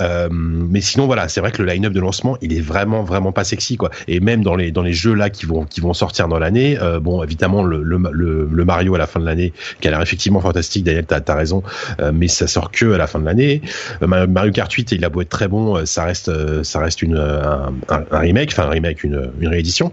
Euh, 0.00 0.28
mais 0.30 0.80
sinon, 0.80 1.06
voilà, 1.06 1.28
c'est 1.28 1.40
vrai 1.40 1.50
que 1.50 1.62
le 1.62 1.72
line-up 1.72 1.92
de 1.92 2.00
lancement, 2.00 2.36
il 2.40 2.56
est 2.56 2.60
vraiment 2.60 3.02
vraiment 3.02 3.32
pas 3.32 3.44
sexy 3.44 3.76
quoi. 3.76 3.90
Et 4.08 4.20
même 4.20 4.42
dans 4.42 4.56
les 4.56 4.70
dans 4.70 4.82
les 4.82 4.92
jeux 4.92 5.14
là 5.14 5.30
qui 5.30 5.46
vont 5.46 5.64
qui 5.64 5.80
vont 5.80 5.92
sortir 5.94 6.28
dans 6.28 6.38
l'année, 6.38 6.78
euh, 6.80 7.00
bon 7.00 7.22
évidemment 7.22 7.62
le, 7.62 7.82
le, 7.82 8.64
Mario 8.64 8.94
à 8.94 8.98
la 8.98 9.06
fin 9.06 9.20
de 9.20 9.26
l'année 9.26 9.52
qui 9.80 9.88
a 9.88 9.90
l'air 9.90 10.00
effectivement 10.00 10.40
fantastique. 10.40 10.84
Daniel, 10.84 11.04
t'as 11.04 11.20
as 11.26 11.34
raison, 11.34 11.62
mais 12.12 12.28
ça 12.28 12.46
sort 12.46 12.70
que 12.70 12.92
à 12.92 12.98
la 12.98 13.06
fin 13.06 13.18
de 13.18 13.26
l'année. 13.26 13.60
Mario 14.00 14.52
Kart 14.52 14.72
8, 14.72 14.92
il 14.92 15.04
a 15.04 15.10
beau 15.10 15.20
être 15.20 15.28
très 15.28 15.48
bon, 15.48 15.84
ça 15.84 16.04
reste 16.04 16.62
ça 16.62 16.80
reste 16.80 17.02
une 17.02 17.18
un, 17.18 17.72
remake, 18.10 18.50
enfin 18.52 18.64
un 18.64 18.70
remake, 18.70 19.04
une 19.04 19.30
réédition. 19.42 19.92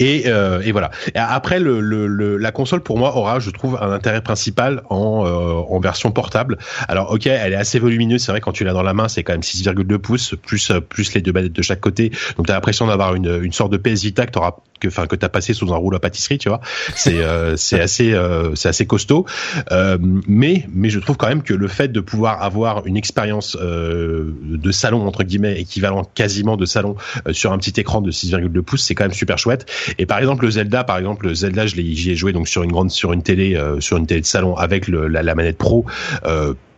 Et, 0.00 0.24
euh, 0.26 0.60
et, 0.62 0.72
voilà. 0.72 0.90
Et 1.14 1.18
après, 1.18 1.60
la 1.60 2.52
console 2.52 2.82
pour 2.82 2.98
moi 2.98 3.16
aura, 3.16 3.38
je 3.38 3.50
trouve, 3.50 3.78
un 3.80 3.92
intérêt 3.92 4.20
principal 4.20 4.82
en, 4.90 5.24
euh, 5.24 5.52
en 5.68 5.78
version 5.78 6.10
portable. 6.10 6.58
Alors, 6.88 7.12
ok, 7.12 7.26
elle 7.26 7.52
est 7.52 7.56
assez 7.56 7.78
volumineuse. 7.78 8.22
C'est 8.22 8.32
vrai 8.32 8.40
quand 8.40 8.52
tu 8.52 8.64
l'as 8.64 8.72
dans 8.72 8.82
la 8.82 8.94
main, 8.94 9.06
c'est 9.06 9.22
quand 9.22 9.32
même 9.32 9.42
6,2 9.42 9.98
pouces 9.98 10.34
plus 10.42 10.72
plus 10.88 11.14
les 11.14 11.20
deux 11.20 11.32
manettes 11.32 11.52
de 11.52 11.62
chaque 11.62 11.80
côté. 11.80 12.10
Donc, 12.36 12.46
t'as 12.46 12.54
l'impression 12.54 12.88
d'avoir 12.88 13.14
une, 13.14 13.40
une 13.42 13.52
sorte 13.52 13.70
de 13.70 13.76
PS 13.76 14.02
Vita 14.02 14.26
que 14.26 14.32
t'auras 14.32 14.56
que 14.80 14.88
enfin 14.88 15.06
que 15.06 15.14
t'as 15.14 15.28
passé 15.28 15.54
sous 15.54 15.72
un 15.72 15.76
rouleau 15.76 15.98
à 15.98 16.00
pâtisserie, 16.00 16.38
tu 16.38 16.48
vois. 16.48 16.60
C'est 16.96 17.20
euh, 17.20 17.56
c'est 17.56 17.80
assez 17.80 18.12
euh, 18.12 18.54
c'est 18.56 18.68
assez 18.68 18.86
costaud. 18.86 19.26
Euh, 19.70 19.98
mais 20.00 20.66
mais 20.72 20.90
je 20.90 20.98
trouve 20.98 21.16
quand 21.16 21.28
même 21.28 21.42
que 21.42 21.54
le 21.54 21.68
fait 21.68 21.88
de 21.88 22.00
pouvoir 22.00 22.42
avoir 22.42 22.86
une 22.86 22.96
expérience 22.96 23.56
de 23.56 24.72
salon 24.72 25.06
entre 25.06 25.22
guillemets 25.22 25.60
équivalent 25.60 26.04
quasiment 26.04 26.56
de 26.56 26.64
salon 26.64 26.96
sur 27.32 27.52
un 27.52 27.58
petit 27.58 27.78
écran 27.78 28.00
de 28.00 28.10
6,2 28.10 28.60
pouces, 28.62 28.84
c'est 28.84 28.94
quand 28.94 29.04
même 29.04 29.12
super 29.12 29.38
chouette. 29.38 29.59
Et 29.98 30.06
par 30.06 30.18
exemple 30.18 30.44
le 30.44 30.50
Zelda, 30.50 30.84
par 30.84 30.98
exemple 30.98 31.26
le 31.26 31.34
Zelda, 31.34 31.66
je 31.66 31.76
j'y 31.76 32.10
ai 32.10 32.16
joué 32.16 32.32
donc 32.32 32.48
sur 32.48 32.62
une 32.62 32.72
grande 32.72 32.90
sur 32.90 33.12
une 33.12 33.22
télé 33.22 33.60
sur 33.80 33.96
une 33.96 34.06
télé 34.06 34.20
de 34.20 34.26
salon 34.26 34.56
avec 34.56 34.88
la, 34.88 35.34
manette 35.34 35.58
pro. 35.58 35.86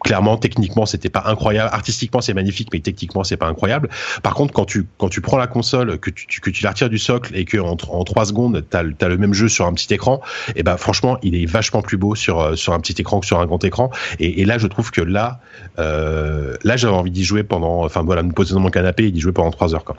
Clairement 0.02 0.36
techniquement 0.36 0.84
c'était 0.84 1.10
pas 1.10 1.22
incroyable. 1.26 1.70
Artistiquement 1.72 2.20
c'est 2.20 2.34
magnifique 2.34 2.68
mais 2.72 2.80
techniquement 2.80 3.22
c'est 3.22 3.36
pas 3.36 3.46
incroyable. 3.46 3.88
Par 4.22 4.34
contre 4.34 4.52
quand 4.52 4.64
tu 4.64 4.86
quand 4.98 5.08
tu 5.08 5.20
prends 5.20 5.38
la 5.38 5.46
console 5.46 5.98
que 5.98 6.10
tu 6.10 6.40
que 6.40 6.50
tu 6.50 6.64
la 6.64 6.70
retires 6.70 6.90
du 6.90 6.98
socle 6.98 7.36
et 7.36 7.44
que 7.44 7.58
en, 7.58 7.76
en 7.88 8.04
3 8.04 8.26
secondes 8.26 8.64
t'as 8.68 8.80
as 8.80 9.08
le 9.08 9.16
même 9.16 9.32
jeu 9.32 9.48
sur 9.48 9.66
un 9.66 9.72
petit 9.72 9.94
écran 9.94 10.20
et 10.48 10.52
eh 10.56 10.62
ben 10.64 10.76
franchement 10.76 11.18
il 11.22 11.36
est 11.36 11.46
vachement 11.46 11.82
plus 11.82 11.98
beau 11.98 12.16
sur 12.16 12.40
euh, 12.40 12.56
sur 12.56 12.72
un 12.72 12.80
petit 12.80 13.00
écran 13.00 13.20
que 13.20 13.26
sur 13.26 13.38
un 13.38 13.46
grand 13.46 13.62
écran. 13.62 13.90
Et, 14.18 14.44
là 14.44 14.58
je 14.58 14.66
trouve 14.66 14.90
que 14.90 15.00
là 15.00 15.40
euh, 15.78 16.56
là 16.64 16.76
j'avais 16.76 16.94
envie 16.94 17.12
d'y 17.12 17.24
jouer 17.24 17.44
pendant 17.44 17.84
enfin 17.84 18.02
voilà 18.02 18.24
me 18.24 18.32
poser 18.32 18.54
dans 18.54 18.60
mon 18.60 18.70
canapé 18.70 19.04
et 19.04 19.10
d'y 19.12 19.20
jouer 19.20 19.32
pendant 19.32 19.52
3 19.52 19.74
heures 19.74 19.84
quoi 19.84 19.96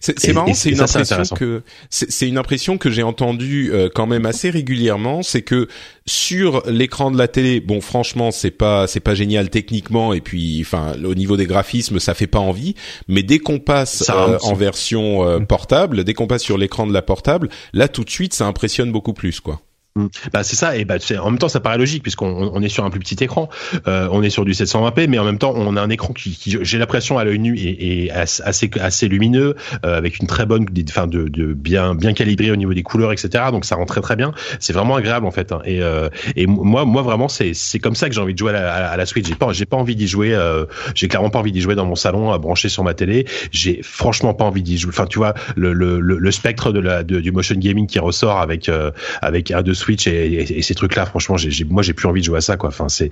c'est 0.00 0.32
marrant, 0.32 0.52
c'est 0.54 0.70
une 0.70 0.80
impression 0.80 1.22
que 1.36 1.62
c'est 1.90 2.28
une 2.28 2.38
impression 2.38 2.78
que 2.78 2.90
j'ai 2.90 3.02
entendue 3.02 3.70
euh, 3.72 3.88
quand 3.92 4.06
même 4.06 4.26
assez 4.26 4.50
régulièrement, 4.50 5.22
c'est 5.22 5.42
que 5.42 5.68
sur 6.06 6.62
l'écran 6.66 7.10
de 7.10 7.18
la 7.18 7.28
télé, 7.28 7.60
bon 7.60 7.80
franchement 7.80 8.30
c'est 8.30 8.50
pas 8.50 8.86
c'est 8.86 9.00
pas 9.00 9.14
génial 9.14 9.50
techniquement 9.50 10.12
et 10.12 10.20
puis 10.20 10.60
enfin 10.60 10.94
au 11.04 11.14
niveau 11.14 11.36
des 11.36 11.46
graphismes 11.46 11.98
ça 11.98 12.14
fait 12.14 12.26
pas 12.26 12.38
envie, 12.38 12.74
mais 13.08 13.22
dès 13.22 13.38
qu'on 13.38 13.58
passe 13.58 14.10
euh, 14.10 14.38
en 14.42 14.54
version 14.54 15.28
euh, 15.28 15.38
mm. 15.40 15.46
portable, 15.46 16.04
dès 16.04 16.14
qu'on 16.14 16.26
passe 16.26 16.42
sur 16.42 16.58
l'écran 16.58 16.86
de 16.86 16.92
la 16.92 17.02
portable, 17.02 17.48
là 17.72 17.88
tout 17.88 18.04
de 18.04 18.10
suite 18.10 18.34
ça 18.34 18.46
impressionne 18.46 18.92
beaucoup 18.92 19.14
plus 19.14 19.40
quoi. 19.40 19.60
Mm. 19.96 20.06
Bah 20.32 20.42
c'est 20.42 20.56
ça 20.56 20.76
et 20.76 20.84
bah 20.84 20.96
en 21.20 21.30
même 21.30 21.38
temps 21.38 21.48
ça 21.48 21.60
paraît 21.60 21.78
logique 21.78 22.02
puisqu'on 22.02 22.50
on 22.52 22.62
est 22.62 22.68
sur 22.68 22.84
un 22.84 22.90
plus 22.90 23.00
petit 23.00 23.22
écran, 23.24 23.48
euh, 23.88 24.08
on 24.12 24.22
est 24.22 24.30
sur 24.30 24.44
du 24.44 24.52
720p 24.52 25.08
mais 25.08 25.18
en 25.18 25.24
même 25.24 25.38
temps 25.38 25.52
on 25.56 25.76
a 25.76 25.80
un 25.80 25.90
écran 25.90 26.12
qui, 26.12 26.30
qui 26.36 26.56
j'ai 26.60 26.78
l'impression 26.78 27.18
à 27.18 27.24
l'œil 27.24 27.38
nu 27.38 27.56
est, 27.58 28.10
assez 28.10 28.70
assez 28.80 29.08
lumineux 29.08 29.56
euh, 29.84 29.96
avec 29.96 30.18
une 30.18 30.26
très 30.26 30.46
bonne 30.46 30.66
enfin 30.88 31.06
de, 31.06 31.28
de, 31.28 31.54
bien 31.54 31.94
bien 31.94 32.12
calibré 32.12 32.50
au 32.50 32.56
niveau 32.56 32.74
des 32.74 32.82
couleurs 32.82 33.12
etc 33.12 33.44
donc 33.50 33.64
ça 33.64 33.76
rend 33.76 33.86
très 33.86 34.00
très 34.00 34.16
bien. 34.16 34.32
C'est 34.60 34.72
vraiment 34.72 34.96
agréable 34.96 35.26
en 35.26 35.30
fait 35.30 35.52
hein. 35.52 35.60
et 35.64 35.82
euh, 35.82 36.08
et 36.36 36.46
moi 36.46 36.84
moi 36.84 37.02
vraiment 37.02 37.28
c'est 37.28 37.54
c'est 37.54 37.78
comme 37.78 37.94
ça 37.94 38.08
que 38.08 38.14
j'ai 38.14 38.20
envie 38.20 38.34
de 38.34 38.38
jouer 38.38 38.50
à 38.50 38.54
la, 38.54 38.90
à 38.90 38.96
la 38.96 39.06
Switch. 39.06 39.26
J'ai 39.26 39.34
pas 39.34 39.52
j'ai 39.52 39.66
pas 39.66 39.76
envie 39.76 39.96
d'y 39.96 40.06
jouer 40.06 40.34
euh, 40.34 40.66
j'ai 40.94 41.08
clairement 41.08 41.30
pas 41.30 41.38
envie 41.38 41.52
d'y 41.52 41.60
jouer 41.60 41.74
dans 41.74 41.86
mon 41.86 41.94
salon 41.94 42.32
à 42.32 42.38
brancher 42.38 42.68
sur 42.68 42.84
ma 42.84 42.94
télé. 42.94 43.26
J'ai 43.50 43.80
franchement 43.82 44.34
pas 44.34 44.44
envie 44.44 44.62
d'y 44.62 44.78
jouer 44.78 44.90
enfin 44.90 45.06
tu 45.06 45.18
vois 45.18 45.34
le 45.56 45.72
le, 45.72 46.00
le, 46.00 46.30
spectre 46.30 46.72
de 46.72 46.80
la 46.80 47.02
de, 47.02 47.20
du 47.20 47.32
motion 47.32 47.56
gaming 47.56 47.86
qui 47.86 47.98
ressort 47.98 48.40
avec 48.40 48.68
euh, 48.68 48.90
avec 49.22 49.50
un 49.50 49.62
de 49.62 49.72
Switch 49.86 50.08
et, 50.08 50.62
ces 50.62 50.74
trucs-là, 50.74 51.06
franchement, 51.06 51.36
j'ai, 51.36 51.64
moi 51.64 51.82
j'ai 51.82 51.92
plus 51.92 52.08
envie 52.08 52.20
de 52.20 52.26
jouer 52.26 52.38
à 52.38 52.40
ça, 52.40 52.56
quoi. 52.56 52.70
Enfin, 52.70 52.88
c'est, 52.88 53.10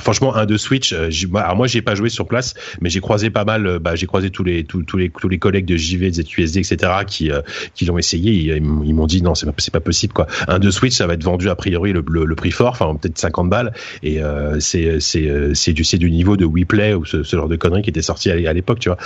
franchement 0.00 0.36
un 0.36 0.46
de 0.46 0.56
Switch. 0.56 0.92
Euh, 0.92 1.10
alors 1.34 1.56
moi, 1.56 1.66
j'ai 1.66 1.82
pas 1.82 1.96
joué 1.96 2.10
sur 2.10 2.26
place, 2.28 2.54
mais 2.80 2.90
j'ai 2.90 3.00
croisé 3.00 3.30
pas 3.30 3.44
mal. 3.44 3.66
Euh, 3.66 3.78
bah, 3.80 3.96
j'ai 3.96 4.06
croisé 4.06 4.30
tous 4.30 4.44
les 4.44 4.62
tous, 4.62 4.84
tous 4.84 4.96
les 4.96 5.10
tous 5.10 5.28
les 5.28 5.38
collègues 5.38 5.64
de 5.64 5.76
JV, 5.76 6.10
de 6.10 6.22
ZUSD, 6.22 6.58
etc. 6.58 6.92
qui 7.06 7.32
euh, 7.32 7.40
qui 7.74 7.86
l'ont 7.86 7.98
essayé. 7.98 8.32
Ils, 8.56 8.94
m'ont 8.94 9.06
dit 9.06 9.22
non, 9.22 9.34
c'est 9.34 9.46
pas 9.46 9.52
pas 9.72 9.80
possible, 9.80 10.12
quoi. 10.12 10.28
Un 10.46 10.60
de 10.60 10.70
Switch, 10.70 10.94
ça 10.94 11.06
va 11.06 11.14
être 11.14 11.24
vendu 11.24 11.48
a 11.48 11.56
priori 11.56 11.92
le, 11.92 12.04
le, 12.06 12.34
prix 12.36 12.50
fort, 12.52 12.70
enfin 12.78 12.94
peut-être 12.94 13.18
50 13.18 13.48
balles, 13.48 13.72
et 14.02 14.20
c'est 14.60 15.00
c'est 15.00 15.28
c'est 15.54 15.72
du 15.72 15.82
c'est 15.82 15.98
du 15.98 16.10
niveau 16.10 16.36
de 16.36 16.44
WePlay 16.44 16.94
ou 16.94 17.04
ce, 17.04 17.22
genre 17.24 17.48
de 17.48 17.56
conneries 17.56 17.82
qui 17.82 17.90
était 17.90 18.02
sorti 18.02 18.30
à, 18.30 18.52
l'époque, 18.52 18.78
tu 18.78 18.90
vois. 18.90 18.98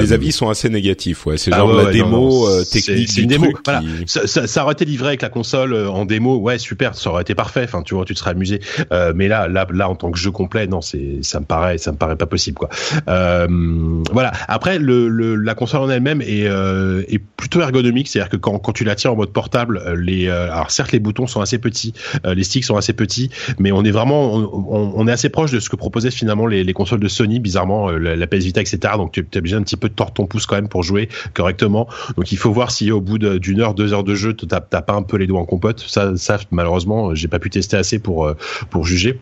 les 0.00 0.12
avis 0.12 0.32
sont 0.32 0.48
assez 0.48 0.68
négatifs, 0.68 1.26
ouais. 1.26 1.36
C'est 1.36 1.52
ah 1.52 1.58
genre 1.58 1.72
la 1.72 1.90
démo 1.90 2.48
technique 2.64 3.10
c'est, 3.10 3.22
une 3.22 3.28
démo. 3.28 3.52
Voilà. 3.64 3.82
Ça, 4.06 4.26
ça, 4.26 4.46
ça, 4.46 4.64
aurait 4.64 4.72
été 4.72 4.84
livré 4.84 5.08
avec 5.08 5.22
la 5.22 5.28
console 5.28 5.74
en 5.74 6.04
démo, 6.04 6.37
ouais, 6.38 6.58
super, 6.58 6.94
ça 6.94 7.10
aurait 7.10 7.22
été 7.22 7.34
parfait. 7.34 7.64
Enfin, 7.64 7.82
tu 7.82 7.94
vois, 7.94 8.04
tu 8.04 8.14
te 8.14 8.18
serais 8.18 8.30
amusé. 8.30 8.60
Euh, 8.92 9.12
mais 9.14 9.28
là, 9.28 9.48
là, 9.48 9.66
là, 9.72 9.88
en 9.88 9.94
tant 9.94 10.10
que 10.10 10.18
jeu 10.18 10.30
complet, 10.30 10.66
non, 10.66 10.80
c'est, 10.80 11.18
ça 11.22 11.40
me 11.40 11.44
paraît, 11.44 11.78
ça 11.78 11.92
me 11.92 11.96
paraît 11.96 12.16
pas 12.16 12.26
possible, 12.26 12.58
quoi. 12.58 12.68
Euh, 13.08 14.02
voilà. 14.12 14.32
Après, 14.48 14.78
la 14.78 15.54
console 15.54 15.82
en 15.82 15.90
elle-même 15.90 16.22
est, 16.22 16.46
euh, 16.46 17.02
est 17.08 17.18
plutôt 17.18 17.60
ergonomique, 17.60 18.08
c'est-à-dire 18.08 18.30
que 18.30 18.36
quand, 18.36 18.58
quand 18.58 18.72
tu 18.72 18.84
la 18.84 18.94
tiens 18.94 19.10
en 19.10 19.16
mode 19.16 19.32
portable, 19.32 19.82
les, 19.96 20.28
alors 20.28 20.70
certes, 20.70 20.92
les 20.92 21.00
boutons 21.00 21.26
sont 21.26 21.40
assez 21.40 21.58
petits, 21.58 21.94
les 22.24 22.44
sticks 22.44 22.64
sont 22.64 22.76
assez 22.76 22.92
petits, 22.92 23.30
mais 23.58 23.72
on 23.72 23.84
est 23.84 23.90
vraiment, 23.90 24.32
on, 24.32 25.06
est 25.06 25.12
assez 25.12 25.28
proche 25.28 25.50
de 25.50 25.60
ce 25.60 25.68
que 25.68 25.76
proposaient 25.76 26.10
finalement 26.10 26.46
les, 26.46 26.64
les 26.64 26.72
consoles 26.72 27.00
de 27.00 27.08
Sony, 27.08 27.40
bizarrement, 27.40 27.90
la, 27.90 28.16
la, 28.16 28.26
PS 28.26 28.44
Vita, 28.44 28.60
etc. 28.60 28.94
Donc, 28.96 29.12
tu 29.12 29.38
as 29.38 29.40
besoin 29.40 29.60
un 29.60 29.62
petit 29.62 29.76
peu 29.76 29.88
de 29.88 29.94
tordre 29.94 30.12
ton 30.12 30.26
pouce 30.26 30.46
quand 30.46 30.56
même 30.56 30.68
pour 30.68 30.82
jouer 30.82 31.08
correctement. 31.34 31.88
Donc, 32.16 32.32
il 32.32 32.38
faut 32.38 32.52
voir 32.52 32.70
si 32.70 32.90
au 32.90 33.00
bout 33.00 33.18
d'une 33.18 33.60
heure, 33.60 33.74
deux 33.74 33.92
heures 33.92 34.04
de 34.04 34.14
jeu, 34.14 34.34
t'as 34.34 34.60
pas 34.60 34.94
un 34.94 35.02
peu 35.02 35.16
les 35.16 35.26
doigts 35.26 35.40
en 35.40 35.44
compote. 35.44 35.80
Ça, 35.86 36.16
ça 36.28 36.38
malheureusement 36.50 37.14
j'ai 37.14 37.28
pas 37.28 37.38
pu 37.38 37.50
tester 37.50 37.76
assez 37.76 37.98
pour 37.98 38.26
euh, 38.26 38.34
pour 38.70 38.84
juger. 38.84 39.18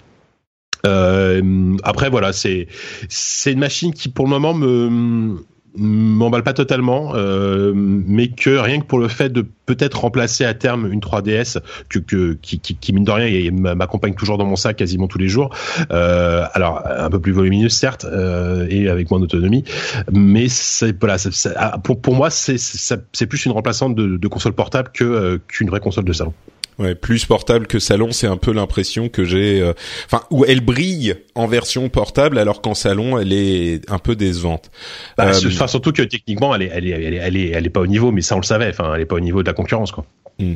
Euh, 0.84 1.76
après 1.82 2.10
voilà, 2.10 2.32
c'est 2.32 2.66
c'est 3.08 3.52
une 3.52 3.60
machine 3.60 3.92
qui 3.92 4.08
pour 4.08 4.24
le 4.24 4.30
moment 4.30 4.54
me 4.54 5.36
m'emballe 5.76 6.42
pas 6.42 6.52
totalement, 6.52 7.12
euh, 7.14 7.72
mais 7.74 8.28
que 8.28 8.50
rien 8.50 8.80
que 8.80 8.86
pour 8.86 8.98
le 8.98 9.08
fait 9.08 9.28
de 9.28 9.44
peut-être 9.66 10.00
remplacer 10.00 10.44
à 10.44 10.54
terme 10.54 10.90
une 10.90 11.00
3DS 11.00 11.58
que, 11.88 12.34
qui, 12.40 12.92
mine 12.92 13.04
de 13.04 13.10
rien 13.10 13.50
m'accompagne 13.52 14.14
toujours 14.14 14.38
dans 14.38 14.46
mon 14.46 14.56
sac 14.56 14.76
quasiment 14.76 15.06
tous 15.06 15.18
les 15.18 15.28
jours. 15.28 15.54
Euh, 15.90 16.44
alors 16.54 16.82
un 16.86 17.10
peu 17.10 17.20
plus 17.20 17.32
volumineux 17.32 17.68
certes 17.68 18.04
euh, 18.04 18.66
et 18.70 18.88
avec 18.88 19.10
moins 19.10 19.20
d'autonomie, 19.20 19.64
mais 20.10 20.48
c'est 20.48 20.98
voilà, 20.98 21.16
ah, 21.56 21.78
pour, 21.78 22.14
moi 22.14 22.30
c'est 22.30 22.56
c'est 22.58 23.26
plus 23.26 23.44
une 23.46 23.52
remplaçante 23.52 23.94
de, 23.94 24.16
de 24.16 24.28
console 24.28 24.52
portable 24.52 24.90
que 24.92 25.40
qu'une 25.48 25.68
vraie 25.68 25.80
console 25.80 26.04
de 26.04 26.12
salon. 26.12 26.32
Ouais, 26.78 26.94
plus 26.94 27.24
portable 27.24 27.66
que 27.66 27.78
salon, 27.78 28.12
c'est 28.12 28.26
un 28.26 28.36
peu 28.36 28.52
l'impression 28.52 29.08
que 29.08 29.24
j'ai. 29.24 29.62
Euh, 29.62 29.72
enfin, 30.04 30.24
où 30.30 30.44
elle 30.44 30.60
brille 30.60 31.14
en 31.34 31.46
version 31.46 31.88
portable, 31.88 32.38
alors 32.38 32.60
qu'en 32.60 32.74
salon, 32.74 33.18
elle 33.18 33.32
est 33.32 33.90
un 33.90 33.98
peu 33.98 34.14
décevante. 34.14 34.70
Bah, 35.16 35.28
euh, 35.28 35.40
enfin, 35.46 35.68
surtout 35.68 35.92
que 35.92 36.02
techniquement, 36.02 36.54
elle 36.54 36.62
est, 36.62 36.70
elle 36.72 36.86
est, 36.86 36.90
elle 36.90 37.14
est, 37.14 37.16
elle 37.16 37.36
est, 37.36 37.48
elle 37.48 37.66
est, 37.66 37.70
pas 37.70 37.80
au 37.80 37.86
niveau, 37.86 38.12
mais 38.12 38.20
ça 38.20 38.34
on 38.34 38.40
le 38.40 38.44
savait. 38.44 38.68
Enfin, 38.68 38.92
elle 38.94 39.00
est 39.00 39.06
pas 39.06 39.16
au 39.16 39.20
niveau 39.20 39.42
de 39.42 39.48
la 39.48 39.54
concurrence, 39.54 39.90
quoi. 39.90 40.04
Hmm. 40.38 40.54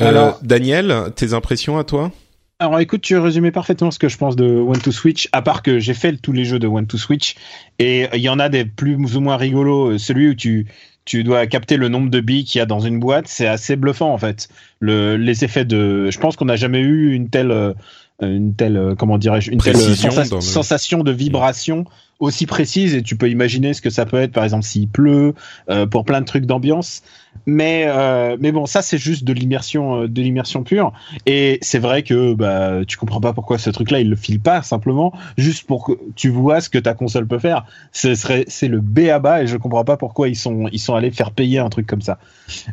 Euh, 0.00 0.08
alors, 0.08 0.38
Daniel, 0.42 1.10
tes 1.14 1.34
impressions 1.34 1.76
à 1.76 1.84
toi? 1.84 2.10
Alors 2.58 2.78
écoute, 2.78 3.02
tu 3.02 3.18
résumé 3.18 3.50
parfaitement 3.50 3.90
ce 3.90 3.98
que 3.98 4.08
je 4.08 4.16
pense 4.16 4.36
de 4.36 4.46
One 4.46 4.80
to 4.80 4.92
Switch, 4.92 5.28
à 5.32 5.42
part 5.42 5.62
que 5.62 5.78
j'ai 5.78 5.92
fait 5.92 6.16
tous 6.16 6.32
les 6.32 6.44
jeux 6.44 6.58
de 6.58 6.66
One 6.66 6.86
to 6.86 6.96
Switch, 6.96 7.34
et 7.78 8.06
il 8.14 8.20
y 8.20 8.28
en 8.30 8.38
a 8.38 8.48
des 8.48 8.64
plus 8.64 8.96
ou 9.16 9.20
moins 9.20 9.36
rigolos. 9.36 9.98
Celui 9.98 10.28
où 10.28 10.34
tu, 10.34 10.66
tu 11.04 11.22
dois 11.22 11.46
capter 11.46 11.76
le 11.76 11.88
nombre 11.88 12.10
de 12.10 12.20
billes 12.20 12.44
qu'il 12.44 12.58
y 12.58 12.62
a 12.62 12.66
dans 12.66 12.80
une 12.80 12.98
boîte, 12.98 13.28
c'est 13.28 13.46
assez 13.46 13.76
bluffant 13.76 14.12
en 14.12 14.18
fait. 14.18 14.48
Le, 14.80 15.16
les 15.16 15.44
effets 15.44 15.64
de, 15.64 16.10
je 16.10 16.18
pense 16.18 16.36
qu'on 16.36 16.46
n'a 16.46 16.56
jamais 16.56 16.80
eu 16.80 17.12
une 17.12 17.28
telle, 17.28 17.50
euh, 17.50 17.74
une 18.22 18.54
telle, 18.54 18.76
euh, 18.76 18.94
comment 18.94 19.18
dirais-je, 19.18 19.50
une 19.50 19.60
telle 19.60 19.76
sensation 19.76 21.02
de 21.02 21.12
vibration 21.12 21.84
aussi 22.20 22.46
précise 22.46 22.94
et 22.94 23.02
tu 23.02 23.16
peux 23.16 23.28
imaginer 23.28 23.74
ce 23.74 23.82
que 23.82 23.90
ça 23.90 24.06
peut 24.06 24.18
être 24.18 24.32
par 24.32 24.44
exemple 24.44 24.64
s'il 24.64 24.88
pleut 24.88 25.34
euh, 25.68 25.86
pour 25.86 26.04
plein 26.04 26.20
de 26.20 26.26
trucs 26.26 26.46
d'ambiance 26.46 27.02
mais 27.46 27.84
euh, 27.86 28.36
mais 28.40 28.52
bon 28.52 28.66
ça 28.66 28.82
c'est 28.82 28.98
juste 28.98 29.24
de 29.24 29.32
l'immersion 29.32 30.02
euh, 30.02 30.08
de 30.08 30.22
l'immersion 30.22 30.62
pure. 30.62 30.92
Et 31.26 31.58
c'est 31.62 31.78
vrai 31.78 32.02
que 32.02 32.34
bah 32.34 32.84
tu 32.86 32.96
comprends 32.96 33.20
pas 33.20 33.32
pourquoi 33.32 33.58
ce 33.58 33.70
truc 33.70 33.90
là 33.90 34.00
il 34.00 34.08
le 34.08 34.16
file 34.16 34.40
pas 34.40 34.62
simplement. 34.62 35.12
Juste 35.36 35.66
pour 35.66 35.86
que 35.86 35.92
tu 36.16 36.28
vois 36.28 36.60
ce 36.60 36.70
que 36.70 36.78
ta 36.78 36.94
console 36.94 37.26
peut 37.26 37.38
faire. 37.38 37.64
Ce 37.92 38.14
serait 38.14 38.44
c'est 38.48 38.68
le 38.68 38.80
B 38.80 39.10
à 39.10 39.18
bas 39.18 39.42
et 39.42 39.46
je 39.46 39.56
comprends 39.56 39.84
pas 39.84 39.96
pourquoi 39.96 40.28
ils 40.28 40.36
sont 40.36 40.68
ils 40.72 40.78
sont 40.78 40.94
allés 40.94 41.10
faire 41.10 41.30
payer 41.30 41.58
un 41.58 41.68
truc 41.68 41.86
comme 41.86 42.02
ça. 42.02 42.18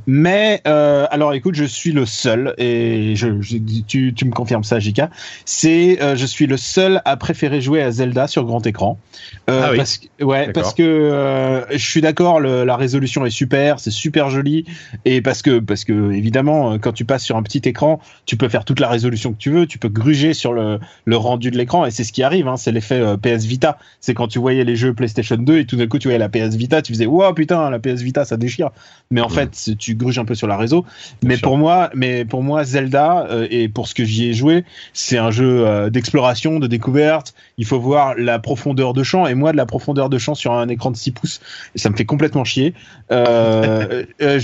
Mais 0.07 0.61
euh, 0.67 1.05
alors 1.11 1.33
écoute 1.33 1.55
je 1.55 1.65
suis 1.65 1.91
le 1.91 2.05
seul 2.05 2.53
et 2.57 3.15
je, 3.15 3.27
tu, 3.87 4.13
tu 4.13 4.25
me 4.25 4.31
confirmes 4.31 4.63
ça 4.63 4.79
Jika 4.79 5.09
c'est 5.45 6.01
euh, 6.01 6.15
je 6.15 6.25
suis 6.25 6.47
le 6.47 6.57
seul 6.57 7.01
à 7.05 7.17
préférer 7.17 7.61
jouer 7.61 7.81
à 7.81 7.91
Zelda 7.91 8.27
sur 8.27 8.45
grand 8.45 8.65
écran. 8.65 8.97
Ah 9.47 9.69
oui. 9.71 9.77
parce 9.77 9.97
que 9.97 10.23
ouais 10.23 10.51
parce 10.53 10.73
que 10.73 11.65
je 11.71 11.85
suis 11.85 12.01
d'accord 12.01 12.39
la 12.39 12.75
résolution 12.77 13.25
est 13.25 13.31
super 13.31 13.79
c'est 13.79 13.91
super 13.91 14.29
joli 14.29 14.60
et 15.05 15.21
parce 15.21 15.41
que 15.41 15.59
parce 15.59 15.85
que 15.85 16.11
évidemment 16.11 16.77
quand 16.79 16.91
tu 16.91 17.05
passes 17.05 17.23
sur 17.23 17.37
un 17.37 17.43
petit 17.43 17.61
écran 17.65 17.99
tu 18.25 18.37
peux 18.37 18.49
faire 18.49 18.65
toute 18.65 18.79
la 18.79 18.89
résolution 18.89 19.33
que 19.33 19.37
tu 19.37 19.51
veux 19.51 19.67
tu 19.67 19.77
peux 19.77 19.89
gruger 19.89 20.33
sur 20.33 20.53
le, 20.53 20.79
le 21.05 21.17
rendu 21.17 21.51
de 21.51 21.57
l'écran 21.57 21.85
et 21.85 21.91
c'est 21.91 22.03
ce 22.03 22.11
qui 22.11 22.23
arrive 22.23 22.47
hein, 22.47 22.57
c'est 22.57 22.71
l'effet 22.71 22.99
euh, 22.99 23.17
PS 23.17 23.45
Vita. 23.45 23.77
C'est 23.99 24.13
quand 24.13 24.27
tu 24.27 24.39
voyais 24.39 24.63
les 24.63 24.75
jeux 24.75 24.93
PlayStation 24.93 25.37
2 25.37 25.59
et 25.59 25.65
tout 25.65 25.75
d'un 25.75 25.87
coup 25.87 25.99
tu 25.99 26.07
voyais 26.07 26.19
la 26.19 26.29
PS 26.29 26.55
Vita 26.55 26.81
tu 26.81 26.93
faisais 26.93 27.05
wow 27.05 27.33
putain 27.33 27.69
la 27.69 27.79
PS 27.79 28.01
Vita 28.01 28.25
ça 28.25 28.37
déchire. 28.37 28.69
Mais 29.09 29.21
en 29.21 29.29
fait 29.29 29.71
tu 29.77 29.95
gruges 29.95 30.19
un 30.19 30.25
peu 30.25 30.35
sur 30.35 30.47
la 30.47 30.57
réseau. 30.57 30.85
Mais 31.23 31.37
pour 31.37 31.57
moi 31.57 31.89
mais 31.93 32.25
pour 32.25 32.43
moi 32.43 32.63
Zelda 32.63 33.27
euh, 33.29 33.47
et 33.49 33.69
pour 33.69 33.87
ce 33.87 33.95
que 33.95 34.03
j'y 34.03 34.27
ai 34.27 34.33
joué 34.33 34.63
c'est 34.93 35.17
un 35.17 35.31
jeu 35.31 35.65
euh, 35.65 35.89
d'exploration 35.89 36.59
de 36.59 36.67
découverte. 36.67 37.33
Il 37.57 37.65
faut 37.65 37.79
voir 37.79 38.15
la 38.17 38.39
profondeur 38.39 38.93
de 38.93 39.03
champ. 39.03 39.27
Et 39.27 39.35
moi, 39.35 39.51
de 39.51 39.57
la 39.57 39.65
profondeur 39.65 40.09
de 40.09 40.17
champ 40.17 40.35
sur 40.35 40.53
un 40.53 40.67
écran 40.67 40.91
de 40.91 40.97
6 40.97 41.11
pouces, 41.11 41.41
ça 41.75 41.89
me 41.89 41.95
fait 41.95 42.05
complètement 42.05 42.43
chier. 42.43 42.73
Euh, 43.11 44.03
euh 44.21 44.39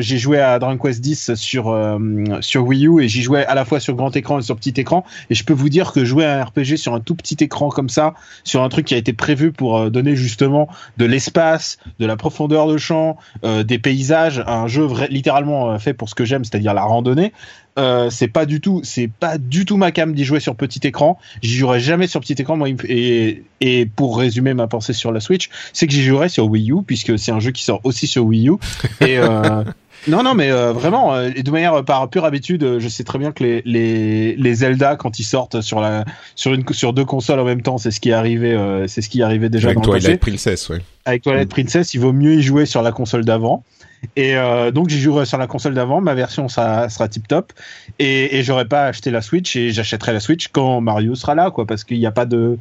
j'ai 0.00 0.18
joué 0.18 0.40
à 0.40 0.58
Dragon 0.58 0.78
Quest 0.78 1.00
10 1.00 1.34
sur 1.34 1.70
euh, 1.70 1.98
sur 2.40 2.64
Wii 2.64 2.86
U 2.86 3.02
et 3.02 3.08
j'y 3.08 3.22
jouais 3.22 3.44
à 3.44 3.54
la 3.54 3.64
fois 3.64 3.80
sur 3.80 3.94
grand 3.94 4.14
écran 4.16 4.38
et 4.38 4.42
sur 4.42 4.56
petit 4.56 4.74
écran. 4.76 5.04
Et 5.30 5.34
je 5.34 5.44
peux 5.44 5.52
vous 5.52 5.68
dire 5.68 5.92
que 5.92 6.04
jouer 6.04 6.24
à 6.24 6.40
un 6.40 6.44
RPG 6.44 6.76
sur 6.76 6.94
un 6.94 7.00
tout 7.00 7.14
petit 7.14 7.36
écran 7.40 7.68
comme 7.68 7.88
ça, 7.88 8.14
sur 8.44 8.62
un 8.62 8.68
truc 8.68 8.86
qui 8.86 8.94
a 8.94 8.96
été 8.98 9.12
prévu 9.12 9.52
pour 9.52 9.78
euh, 9.78 9.90
donner 9.90 10.16
justement 10.16 10.68
de 10.98 11.04
l'espace, 11.04 11.78
de 11.98 12.06
la 12.06 12.16
profondeur 12.16 12.66
de 12.66 12.76
champ, 12.76 13.16
des 13.42 13.78
paysages, 13.78 14.42
un 14.46 14.66
jeu 14.66 14.88
littéralement 15.08 15.78
fait 15.78 15.94
pour 15.94 16.08
ce 16.08 16.14
que 16.14 16.24
j'aime, 16.24 16.44
c'est-à-dire 16.44 16.74
la 16.74 16.82
randonnée. 16.82 17.32
Euh, 17.78 18.10
c'est 18.10 18.28
pas 18.28 18.44
du 18.44 18.60
tout, 18.60 18.80
c'est 18.84 19.08
pas 19.08 19.38
du 19.38 19.64
tout 19.64 19.76
ma 19.76 19.92
cam 19.92 20.12
d'y 20.12 20.24
jouer 20.24 20.40
sur 20.40 20.56
petit 20.56 20.80
écran. 20.86 21.18
J'y 21.42 21.54
jouerai 21.54 21.80
jamais 21.80 22.06
sur 22.06 22.20
petit 22.20 22.34
écran. 22.34 22.56
Moi, 22.56 22.68
et, 22.84 23.44
et 23.60 23.86
pour 23.86 24.18
résumer 24.18 24.52
ma 24.52 24.66
pensée 24.66 24.92
sur 24.92 25.10
la 25.10 25.20
Switch, 25.20 25.48
c'est 25.72 25.86
que 25.86 25.92
j'y 25.92 26.02
jouerai 26.02 26.28
sur 26.28 26.46
Wii 26.48 26.70
U 26.72 26.82
puisque 26.86 27.18
c'est 27.18 27.32
un 27.32 27.40
jeu 27.40 27.50
qui 27.50 27.64
sort 27.64 27.80
aussi 27.84 28.06
sur 28.06 28.24
Wii 28.24 28.50
U. 28.50 28.52
Et 29.00 29.18
euh, 29.18 29.64
non, 30.06 30.22
non, 30.22 30.34
mais 30.34 30.50
euh, 30.50 30.72
vraiment, 30.72 31.14
euh, 31.14 31.30
et 31.34 31.42
de 31.42 31.50
manière 31.50 31.84
par 31.84 32.08
pure 32.10 32.24
habitude, 32.24 32.78
je 32.78 32.88
sais 32.88 33.04
très 33.04 33.18
bien 33.18 33.32
que 33.32 33.42
les, 33.42 33.62
les, 33.64 34.36
les 34.36 34.54
Zelda 34.54 34.96
quand 34.96 35.18
ils 35.18 35.24
sortent 35.24 35.60
sur 35.60 35.80
la 35.80 36.04
sur 36.34 36.52
une 36.52 36.64
sur 36.72 36.92
deux 36.92 37.04
consoles 37.04 37.38
en 37.40 37.44
même 37.44 37.62
temps, 37.62 37.78
c'est 37.78 37.90
ce 37.90 38.00
qui 38.00 38.10
est 38.10 38.14
arrivé, 38.14 38.84
c'est 38.88 39.00
ce 39.00 39.08
qui 39.08 39.22
arrivé 39.22 39.48
déjà 39.48 39.68
avec 39.68 39.78
dans 39.78 39.92
Twilight 39.92 40.20
Princess, 40.20 40.68
ouais. 40.68 40.80
Avec 41.04 41.22
Twilight 41.22 41.46
mm. 41.46 41.50
Princess, 41.50 41.94
il 41.94 42.00
vaut 42.00 42.12
mieux 42.12 42.34
y 42.34 42.42
jouer 42.42 42.66
sur 42.66 42.82
la 42.82 42.92
console 42.92 43.24
d'avant. 43.24 43.64
Et 44.16 44.36
euh, 44.36 44.70
donc 44.70 44.88
j'y 44.88 45.00
jouerai 45.00 45.26
sur 45.26 45.38
la 45.38 45.46
console 45.46 45.74
d'avant, 45.74 46.00
ma 46.00 46.14
version 46.14 46.48
sera, 46.48 46.88
sera 46.88 47.08
tip 47.08 47.28
top, 47.28 47.52
et, 47.98 48.36
et 48.36 48.42
j'aurais 48.42 48.66
pas 48.66 48.86
acheté 48.86 49.10
la 49.10 49.22
Switch 49.22 49.54
et 49.56 49.70
j'achèterai 49.70 50.12
la 50.12 50.20
Switch 50.20 50.48
quand 50.48 50.80
Mario 50.80 51.14
sera 51.14 51.34
là, 51.34 51.50
quoi, 51.50 51.66
parce 51.66 51.84
qu'il 51.84 51.98
n'y 51.98 52.06
a 52.06 52.12
pas 52.12 52.26
de, 52.26 52.58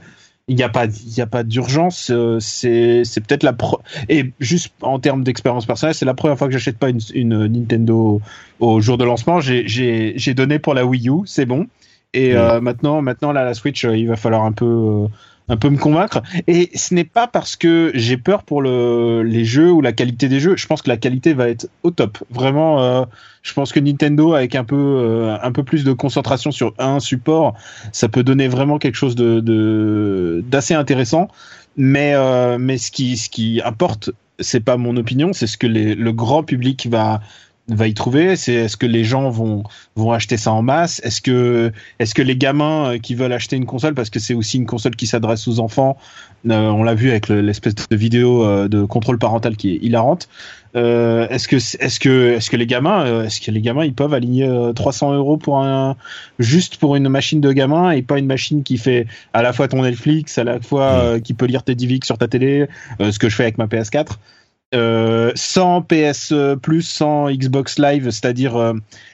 il 0.47 0.55
n'y 0.55 0.63
a 0.63 0.69
pas, 0.69 0.85
il 0.85 1.13
y 1.17 1.21
a 1.21 1.27
pas 1.27 1.43
d'urgence. 1.43 2.09
Euh, 2.11 2.37
c'est, 2.39 3.03
c'est 3.03 3.21
peut-être 3.21 3.43
la 3.43 3.53
pro 3.53 3.79
et 4.09 4.31
juste 4.39 4.73
en 4.81 4.99
termes 4.99 5.23
d'expérience 5.23 5.65
personnelle, 5.65 5.95
c'est 5.95 6.05
la 6.05 6.13
première 6.13 6.37
fois 6.37 6.47
que 6.47 6.53
j'achète 6.53 6.77
pas 6.77 6.89
une, 6.89 6.99
une 7.13 7.47
Nintendo 7.47 8.21
au 8.59 8.81
jour 8.81 8.97
de 8.97 9.05
lancement. 9.05 9.39
J'ai, 9.39 9.63
j'ai, 9.67 10.33
donné 10.33 10.59
pour 10.59 10.73
la 10.73 10.85
Wii 10.85 11.09
U, 11.09 11.21
c'est 11.25 11.45
bon. 11.45 11.67
Et 12.13 12.35
euh, 12.35 12.59
maintenant, 12.59 13.01
maintenant 13.01 13.31
là, 13.31 13.45
la 13.45 13.53
Switch, 13.53 13.83
il 13.83 14.07
va 14.07 14.17
falloir 14.17 14.43
un 14.43 14.51
peu 14.51 15.07
un 15.51 15.57
peu 15.57 15.69
me 15.69 15.77
convaincre. 15.77 16.21
Et 16.47 16.71
ce 16.75 16.93
n'est 16.93 17.03
pas 17.03 17.27
parce 17.27 17.57
que 17.57 17.91
j'ai 17.93 18.15
peur 18.15 18.43
pour 18.43 18.61
le, 18.61 19.21
les 19.21 19.43
jeux 19.43 19.69
ou 19.69 19.81
la 19.81 19.91
qualité 19.91 20.29
des 20.29 20.39
jeux. 20.39 20.55
Je 20.55 20.65
pense 20.65 20.81
que 20.81 20.89
la 20.89 20.95
qualité 20.95 21.33
va 21.33 21.49
être 21.49 21.67
au 21.83 21.91
top. 21.91 22.17
Vraiment, 22.29 22.81
euh, 22.81 23.03
je 23.43 23.53
pense 23.53 23.73
que 23.73 23.81
Nintendo, 23.81 24.33
avec 24.33 24.55
un 24.55 24.63
peu, 24.63 24.77
euh, 24.77 25.37
un 25.41 25.51
peu 25.51 25.63
plus 25.63 25.83
de 25.83 25.91
concentration 25.91 26.51
sur 26.51 26.73
un 26.79 27.01
support, 27.01 27.53
ça 27.91 28.07
peut 28.07 28.23
donner 28.23 28.47
vraiment 28.47 28.79
quelque 28.79 28.95
chose 28.95 29.15
de, 29.15 30.41
d'assez 30.47 30.73
intéressant. 30.73 31.27
Mais, 31.75 32.13
euh, 32.13 32.57
mais 32.57 32.77
ce 32.77 32.89
qui, 32.89 33.17
ce 33.17 33.29
qui 33.29 33.61
importe, 33.63 34.09
c'est 34.39 34.61
pas 34.61 34.77
mon 34.77 34.95
opinion, 34.95 35.33
c'est 35.33 35.47
ce 35.47 35.57
que 35.57 35.67
les, 35.67 35.95
le 35.95 36.13
grand 36.13 36.43
public 36.43 36.87
va, 36.89 37.19
va 37.75 37.87
y 37.87 37.93
trouver 37.93 38.35
C'est 38.35 38.53
est-ce 38.53 38.77
que 38.77 38.85
les 38.85 39.03
gens 39.03 39.29
vont 39.29 39.63
vont 39.95 40.11
acheter 40.11 40.37
ça 40.37 40.51
en 40.51 40.61
masse? 40.61 41.01
Est-ce 41.03 41.21
que 41.21 41.71
est-ce 41.99 42.13
que 42.13 42.21
les 42.21 42.35
gamins 42.35 42.91
euh, 42.93 42.97
qui 42.97 43.15
veulent 43.15 43.33
acheter 43.33 43.55
une 43.55 43.65
console 43.65 43.93
parce 43.93 44.09
que 44.09 44.19
c'est 44.19 44.33
aussi 44.33 44.57
une 44.57 44.65
console 44.65 44.95
qui 44.95 45.07
s'adresse 45.07 45.47
aux 45.47 45.59
enfants, 45.59 45.97
euh, 46.49 46.69
on 46.69 46.83
l'a 46.83 46.95
vu 46.95 47.09
avec 47.09 47.29
l'espèce 47.29 47.75
de 47.75 47.95
vidéo 47.95 48.45
euh, 48.45 48.67
de 48.67 48.83
contrôle 48.83 49.17
parental 49.17 49.55
qui 49.55 49.71
est 49.71 49.79
hilarante. 49.81 50.27
est-ce 50.73 51.47
que 51.47 51.57
est-ce 51.57 51.99
que 51.99 52.33
est-ce 52.35 52.49
que 52.49 52.57
les 52.57 52.67
gamins 52.67 53.23
est-ce 53.23 53.41
que 53.41 53.51
les 53.51 53.61
gamins 53.61 53.83
ils 53.83 53.93
peuvent 53.93 54.13
aligner 54.13 54.49
300 54.73 55.13
euros 55.13 55.37
pour 55.37 55.59
un 55.59 55.97
juste 56.39 56.77
pour 56.77 56.95
une 56.95 57.09
machine 57.09 57.41
de 57.41 57.51
gamin 57.51 57.91
et 57.91 58.01
pas 58.01 58.19
une 58.19 58.25
machine 58.25 58.63
qui 58.63 58.77
fait 58.77 59.05
à 59.33 59.41
la 59.41 59.51
fois 59.51 59.67
ton 59.67 59.81
Netflix, 59.81 60.37
à 60.37 60.43
la 60.43 60.61
fois 60.61 61.17
mmh. 61.17 61.21
qui 61.21 61.33
peut 61.33 61.45
lire 61.45 61.63
tes 61.63 61.75
DivX 61.75 62.05
sur 62.05 62.17
ta 62.17 62.27
télé, 62.27 62.67
ce 62.99 63.19
que 63.19 63.27
je 63.27 63.35
fais 63.35 63.43
avec 63.43 63.57
ma 63.57 63.65
PS4 63.65 64.17
euh, 64.73 65.31
sans 65.35 65.81
PS 65.81 66.33
Plus, 66.61 66.83
sans 66.83 67.29
Xbox 67.29 67.79
Live, 67.79 68.09
c'est-à-dire 68.09 68.55
euh, 68.55 68.73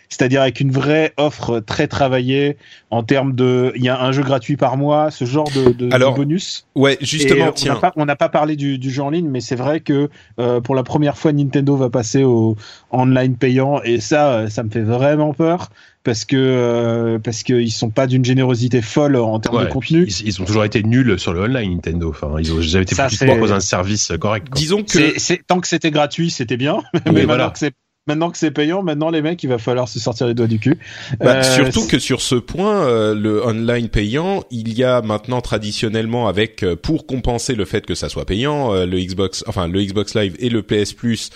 c'est-à-dire 0.10 0.41
avec 0.41 0.60
une 0.60 0.72
vraie 0.72 1.13
offre 1.17 1.60
très 1.60 1.88
travaillée 1.88 2.58
en 2.91 3.04
termes 3.04 3.36
de, 3.36 3.74
il 3.76 3.84
y 3.84 3.89
a 3.89 4.02
un 4.02 4.12
jeu 4.12 4.24
gratuit 4.24 4.56
par 4.56 4.78
mois, 4.78 5.12
ce 5.12 5.26
genre 5.26 5.50
de, 5.52 5.72
de, 5.72 5.93
Alors, 5.93 6.15
bonus. 6.15 6.65
Ouais, 6.76 6.98
justement. 7.02 7.52
tiens. 7.52 7.80
On 7.96 8.06
n'a 8.06 8.15
pas, 8.15 8.30
parlé 8.30 8.56
du, 8.56 8.78
du, 8.78 8.89
jeu 8.89 9.04
en 9.04 9.10
ligne, 9.10 9.28
mais 9.28 9.41
c'est 9.41 9.56
vrai 9.56 9.80
que 9.80 10.10
euh, 10.39 10.62
pour 10.62 10.76
la 10.76 10.84
première 10.84 11.17
fois, 11.17 11.34
Nintendo 11.34 11.76
va 11.76 11.89
passer 11.89 12.24
au 12.24 12.56
online 12.91 13.36
payant, 13.36 13.82
et 13.84 14.00
ça, 14.00 14.32
euh, 14.32 14.50
ça 14.50 14.63
me 14.63 14.70
fait 14.70 14.82
vraiment 14.82 15.34
peur 15.34 15.70
parce 16.08 16.24
que 16.24 16.38
euh, 16.38 17.20
parce 17.20 17.43
qu'ils 17.43 17.74
sont 17.74 17.89
pas 17.89 18.08
d'une 18.08 18.24
générosité 18.24 18.82
folle 18.82 19.17
en 19.17 19.41
termes 19.41 19.65
de 19.65 19.70
contenu. 19.70 20.08
Ils, 20.24 20.41
ont 20.41 20.46
toujours 20.46 20.63
été 20.63 20.82
nuls 20.82 21.20
sur 21.20 21.34
le 21.34 21.41
online 21.41 21.74
Nintendo. 21.74 22.10
Enfin, 22.10 22.34
ils 22.39 22.54
ont 22.54 22.62
jamais 22.62 22.84
été 22.84 22.96
foutus 22.96 23.20
de 23.20 23.26
proposer 23.26 23.54
un 23.54 23.60
service 23.60 24.13
correct. 24.17 24.48
Disons 24.54 24.84
que 24.84 25.41
tant 25.43 25.60
que 25.60 25.67
c'était 25.67 25.91
gratuit, 25.91 26.30
c'était 26.30 26.56
bien. 26.56 26.82
mais 27.12 27.26
voilà. 27.26 27.50
que 27.50 27.60
c'est 27.60 27.74
maintenant 28.08 28.32
que 28.32 28.38
c'est 28.38 28.52
payant, 28.52 28.84
maintenant 28.84 29.10
les 29.10 29.22
mecs, 29.22 29.41
il 29.43 29.48
va 29.48 29.58
falloir 29.58 29.88
se 29.88 30.00
sortir 30.00 30.28
les 30.28 30.34
doigts 30.34 30.48
du 30.48 30.60
cul. 30.60 30.78
Bah, 31.20 31.38
euh, 31.38 31.43
surtout 31.43 31.88
que 31.88 32.00
sur 32.00 32.22
ce 32.22 32.36
point, 32.36 32.86
euh, 32.88 33.13
le 33.13 33.46
online 33.46 33.89
payant, 33.89 34.43
il 34.50 34.78
y 34.78 34.84
a 34.84 35.02
maintenant 35.02 35.41
traditionnellement 35.41 36.28
avec 36.28 36.63
euh, 36.63 36.76
pour 36.76 37.06
compenser 37.06 37.56
le 37.56 37.65
fait 37.65 37.86
que 37.86 37.96
ça 37.96 38.10
soit 38.10 38.26
payant, 38.26 38.74
le 38.74 39.00
Xbox, 39.00 39.43
enfin 39.48 39.67
le 39.67 39.84
Xbox 39.84 40.15
Live 40.15 40.36
et 40.39 40.50
le 40.50 40.62
PS 40.62 40.93
Plus 40.93 41.30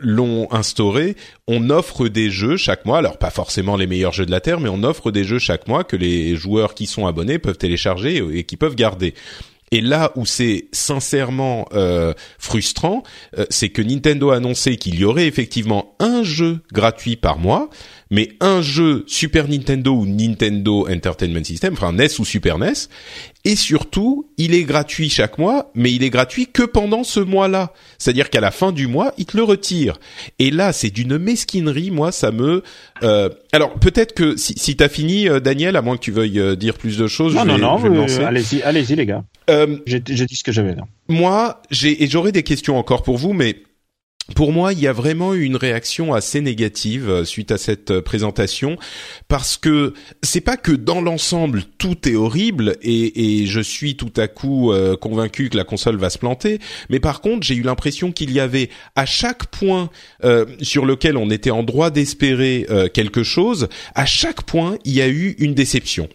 l'ont 0.00 0.48
instauré. 0.52 1.16
On 1.48 1.70
offre 1.70 2.08
des 2.08 2.30
jeux 2.30 2.56
chaque 2.56 2.86
mois, 2.86 2.98
alors 2.98 3.18
pas 3.18 3.30
forcément 3.30 3.76
les 3.76 3.86
meilleurs 3.86 4.12
jeux 4.12 4.26
de 4.26 4.30
la 4.30 4.40
terre, 4.40 4.60
mais 4.60 4.68
on 4.68 4.82
offre 4.82 5.10
des 5.10 5.24
jeux 5.24 5.38
chaque 5.38 5.66
mois 5.68 5.84
que 5.84 5.96
les 5.96 6.36
joueurs 6.36 6.74
qui 6.74 6.86
sont 6.86 7.06
abonnés 7.06 7.38
peuvent 7.38 7.58
télécharger 7.58 8.22
et 8.32 8.44
qui 8.44 8.56
peuvent 8.56 8.76
garder. 8.76 9.14
Et 9.72 9.80
là 9.80 10.12
où 10.16 10.26
c'est 10.26 10.66
sincèrement 10.70 11.66
euh, 11.72 12.12
frustrant, 12.38 13.02
euh, 13.38 13.46
c'est 13.48 13.70
que 13.70 13.80
Nintendo 13.80 14.30
a 14.30 14.36
annoncé 14.36 14.76
qu'il 14.76 14.96
y 14.96 15.04
aurait 15.04 15.26
effectivement 15.26 15.96
un 15.98 16.22
jeu 16.22 16.60
gratuit 16.72 17.16
par 17.16 17.38
mois, 17.38 17.70
mais 18.10 18.28
un 18.40 18.60
jeu 18.60 19.02
Super 19.06 19.48
Nintendo 19.48 19.94
ou 19.94 20.06
Nintendo 20.06 20.86
Entertainment 20.88 21.42
System, 21.42 21.72
enfin 21.72 21.92
NES 21.92 22.08
ou 22.18 22.26
Super 22.26 22.58
NES, 22.58 22.74
et 23.44 23.56
surtout, 23.56 24.28
il 24.36 24.54
est 24.54 24.64
gratuit 24.64 25.08
chaque 25.08 25.38
mois, 25.38 25.70
mais 25.74 25.90
il 25.90 26.04
est 26.04 26.10
gratuit 26.10 26.48
que 26.48 26.62
pendant 26.62 27.02
ce 27.02 27.18
mois-là. 27.18 27.72
C'est-à-dire 27.98 28.28
qu'à 28.28 28.40
la 28.40 28.50
fin 28.50 28.72
du 28.72 28.86
mois, 28.86 29.14
il 29.16 29.24
te 29.24 29.36
le 29.38 29.42
retire. 29.42 29.98
Et 30.38 30.50
là, 30.50 30.74
c'est 30.74 30.90
d'une 30.90 31.16
mesquinerie, 31.16 31.90
moi, 31.90 32.12
ça 32.12 32.30
me... 32.30 32.62
Euh... 33.02 33.30
Alors, 33.52 33.72
peut-être 33.80 34.12
que 34.12 34.36
si, 34.36 34.52
si 34.58 34.76
t'as 34.76 34.90
fini, 34.90 35.28
euh, 35.28 35.40
Daniel, 35.40 35.76
à 35.76 35.82
moins 35.82 35.96
que 35.96 36.02
tu 36.02 36.12
veuilles 36.12 36.38
euh, 36.38 36.56
dire 36.56 36.74
plus 36.74 36.98
de 36.98 37.06
choses, 37.06 37.34
non, 37.34 37.42
je 37.42 37.48
vais, 37.48 37.58
non, 37.58 38.06
non, 38.06 38.26
allez-y, 38.26 38.62
allez-y, 38.62 38.94
les 38.94 39.06
gars. 39.06 39.24
Euh, 39.50 39.78
j'ai 39.86 40.00
dit 40.00 40.36
ce 40.36 40.44
que 40.44 40.52
j'avais 40.52 40.74
là. 40.74 40.84
Moi, 41.08 41.62
j'ai 41.70 42.02
et 42.02 42.08
j'aurais 42.08 42.32
des 42.32 42.42
questions 42.42 42.78
encore 42.78 43.02
pour 43.02 43.18
vous, 43.18 43.32
mais 43.32 43.62
pour 44.36 44.52
moi, 44.52 44.72
il 44.72 44.78
y 44.78 44.86
a 44.86 44.92
vraiment 44.92 45.34
eu 45.34 45.42
une 45.42 45.56
réaction 45.56 46.14
assez 46.14 46.40
négative 46.40 47.10
euh, 47.10 47.24
suite 47.24 47.50
à 47.50 47.58
cette 47.58 47.90
euh, 47.90 48.00
présentation 48.00 48.76
parce 49.26 49.56
que 49.56 49.94
c'est 50.22 50.40
pas 50.40 50.56
que 50.56 50.70
dans 50.70 51.00
l'ensemble 51.00 51.64
tout 51.76 52.08
est 52.08 52.14
horrible 52.14 52.76
et, 52.82 53.40
et 53.42 53.46
je 53.46 53.60
suis 53.60 53.96
tout 53.96 54.12
à 54.16 54.28
coup 54.28 54.72
euh, 54.72 54.96
convaincu 54.96 55.50
que 55.50 55.56
la 55.56 55.64
console 55.64 55.96
va 55.96 56.08
se 56.08 56.18
planter, 56.18 56.60
mais 56.88 57.00
par 57.00 57.20
contre 57.20 57.44
j'ai 57.44 57.56
eu 57.56 57.62
l'impression 57.62 58.12
qu'il 58.12 58.30
y 58.30 58.38
avait 58.38 58.70
à 58.94 59.06
chaque 59.06 59.46
point 59.46 59.90
sur 60.60 60.86
lequel 60.86 61.16
on 61.16 61.30
était 61.30 61.50
en 61.50 61.62
droit 61.62 61.90
d'espérer 61.90 62.66
quelque 62.94 63.22
chose, 63.22 63.68
à 63.94 64.06
chaque 64.06 64.42
point 64.42 64.76
il 64.84 64.92
y 64.92 65.02
a 65.02 65.08
eu 65.08 65.34
une 65.38 65.54
déception 65.54 66.08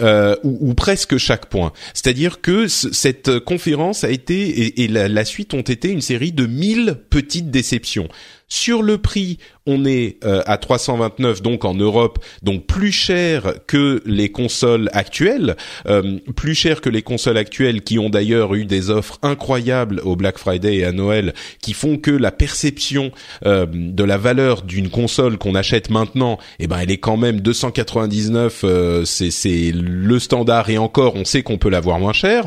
euh, 0.00 0.36
ou, 0.42 0.74
presque 0.74 1.16
chaque 1.16 1.46
point. 1.46 1.72
C'est-à-dire 1.94 2.40
que 2.40 2.68
cette 2.68 3.38
conférence 3.40 4.04
a 4.04 4.10
été 4.10 4.82
et, 4.82 4.88
la, 4.88 5.24
suite 5.24 5.54
ont 5.54 5.62
été 5.62 5.88
une 5.88 6.00
série 6.00 6.32
de 6.32 6.46
mille 6.46 6.96
petites 7.10 7.50
déceptions. 7.50 8.08
Sur 8.48 8.84
le 8.84 8.98
prix, 8.98 9.38
on 9.66 9.84
est 9.84 10.24
euh, 10.24 10.40
à 10.46 10.56
329 10.56 11.42
donc 11.42 11.64
en 11.64 11.74
Europe, 11.74 12.24
donc 12.44 12.64
plus 12.64 12.92
cher 12.92 13.54
que 13.66 14.00
les 14.06 14.30
consoles 14.30 14.88
actuelles, 14.92 15.56
euh, 15.88 16.20
plus 16.36 16.54
cher 16.54 16.80
que 16.80 16.88
les 16.88 17.02
consoles 17.02 17.38
actuelles 17.38 17.82
qui 17.82 17.98
ont 17.98 18.08
d'ailleurs 18.08 18.54
eu 18.54 18.64
des 18.64 18.88
offres 18.88 19.18
incroyables 19.22 20.00
au 20.04 20.14
Black 20.14 20.38
Friday 20.38 20.76
et 20.76 20.84
à 20.84 20.92
Noël, 20.92 21.34
qui 21.60 21.72
font 21.72 21.96
que 21.96 22.12
la 22.12 22.30
perception 22.30 23.10
euh, 23.44 23.66
de 23.68 24.04
la 24.04 24.16
valeur 24.16 24.62
d'une 24.62 24.90
console 24.90 25.38
qu'on 25.38 25.56
achète 25.56 25.90
maintenant, 25.90 26.38
eh 26.60 26.68
ben 26.68 26.78
elle 26.78 26.92
est 26.92 26.98
quand 26.98 27.16
même 27.16 27.40
299, 27.40 28.64
c'est 29.04 29.32
c'est 29.32 29.72
le 29.74 30.18
standard 30.20 30.70
et 30.70 30.78
encore 30.78 31.16
on 31.16 31.24
sait 31.24 31.42
qu'on 31.42 31.58
peut 31.58 31.70
l'avoir 31.70 31.98
moins 31.98 32.12
cher. 32.12 32.46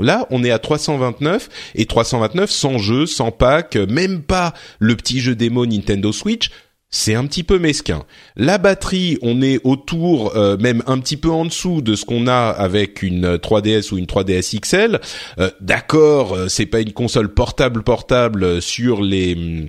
Là, 0.00 0.26
on 0.30 0.42
est 0.42 0.50
à 0.50 0.58
329 0.58 1.48
et 1.76 1.86
329 1.86 2.50
sans 2.50 2.78
jeu, 2.78 3.06
sans 3.06 3.30
pack, 3.30 3.76
même 3.76 4.22
pas 4.22 4.52
le 4.78 4.96
petit 4.96 5.20
jeu 5.20 5.34
démo 5.34 5.66
Nintendo 5.66 6.12
Switch. 6.12 6.50
C'est 6.90 7.16
un 7.16 7.26
petit 7.26 7.42
peu 7.42 7.58
mesquin. 7.58 8.04
La 8.36 8.56
batterie, 8.56 9.18
on 9.20 9.42
est 9.42 9.60
autour, 9.64 10.36
euh, 10.36 10.56
même 10.56 10.80
un 10.86 11.00
petit 11.00 11.16
peu 11.16 11.28
en 11.28 11.44
dessous 11.44 11.82
de 11.82 11.96
ce 11.96 12.04
qu'on 12.04 12.28
a 12.28 12.50
avec 12.50 13.02
une 13.02 13.36
3DS 13.36 13.92
ou 13.92 13.98
une 13.98 14.06
3DS 14.06 14.60
XL. 14.60 15.00
Euh, 15.40 15.50
d'accord, 15.60 16.34
euh, 16.34 16.48
c'est 16.48 16.66
pas 16.66 16.80
une 16.80 16.92
console 16.92 17.34
portable 17.34 17.82
portable 17.82 18.62
sur 18.62 19.02
les 19.02 19.68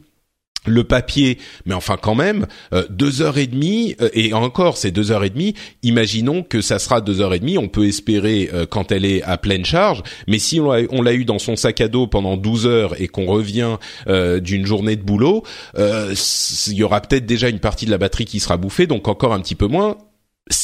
le 0.65 0.83
papier, 0.83 1.37
mais 1.65 1.73
enfin 1.73 1.97
quand 2.01 2.15
même 2.15 2.47
euh, 2.73 2.83
deux 2.89 3.21
heures 3.21 3.37
et 3.37 3.47
demie 3.47 3.95
euh, 4.01 4.09
et 4.13 4.33
encore 4.33 4.77
c'est 4.77 4.91
deux 4.91 5.11
heures 5.11 5.23
et 5.23 5.29
demie. 5.29 5.53
Imaginons 5.83 6.43
que 6.43 6.61
ça 6.61 6.79
sera 6.79 7.01
deux 7.01 7.21
heures 7.21 7.33
et 7.33 7.39
demie. 7.39 7.57
On 7.57 7.67
peut 7.67 7.87
espérer 7.87 8.49
euh, 8.53 8.65
quand 8.65 8.91
elle 8.91 9.05
est 9.05 9.23
à 9.23 9.37
pleine 9.37 9.65
charge, 9.65 10.03
mais 10.27 10.39
si 10.39 10.59
on 10.59 11.01
l'a 11.01 11.13
eu 11.13 11.25
dans 11.25 11.39
son 11.39 11.55
sac 11.55 11.81
à 11.81 11.87
dos 11.87 12.07
pendant 12.07 12.37
12 12.37 12.67
heures 12.67 13.01
et 13.01 13.07
qu'on 13.07 13.25
revient 13.25 13.77
d'une 14.07 14.65
journée 14.65 14.95
de 14.95 15.01
boulot, 15.01 15.43
il 15.77 16.73
y 16.73 16.83
aura 16.83 17.01
peut-être 17.01 17.25
déjà 17.25 17.49
une 17.49 17.59
partie 17.59 17.85
de 17.85 17.91
la 17.91 17.97
batterie 17.97 18.25
qui 18.25 18.39
sera 18.39 18.57
bouffée, 18.57 18.87
donc 18.87 19.07
encore 19.07 19.33
un 19.33 19.39
petit 19.39 19.55
peu 19.55 19.67
moins 19.67 19.97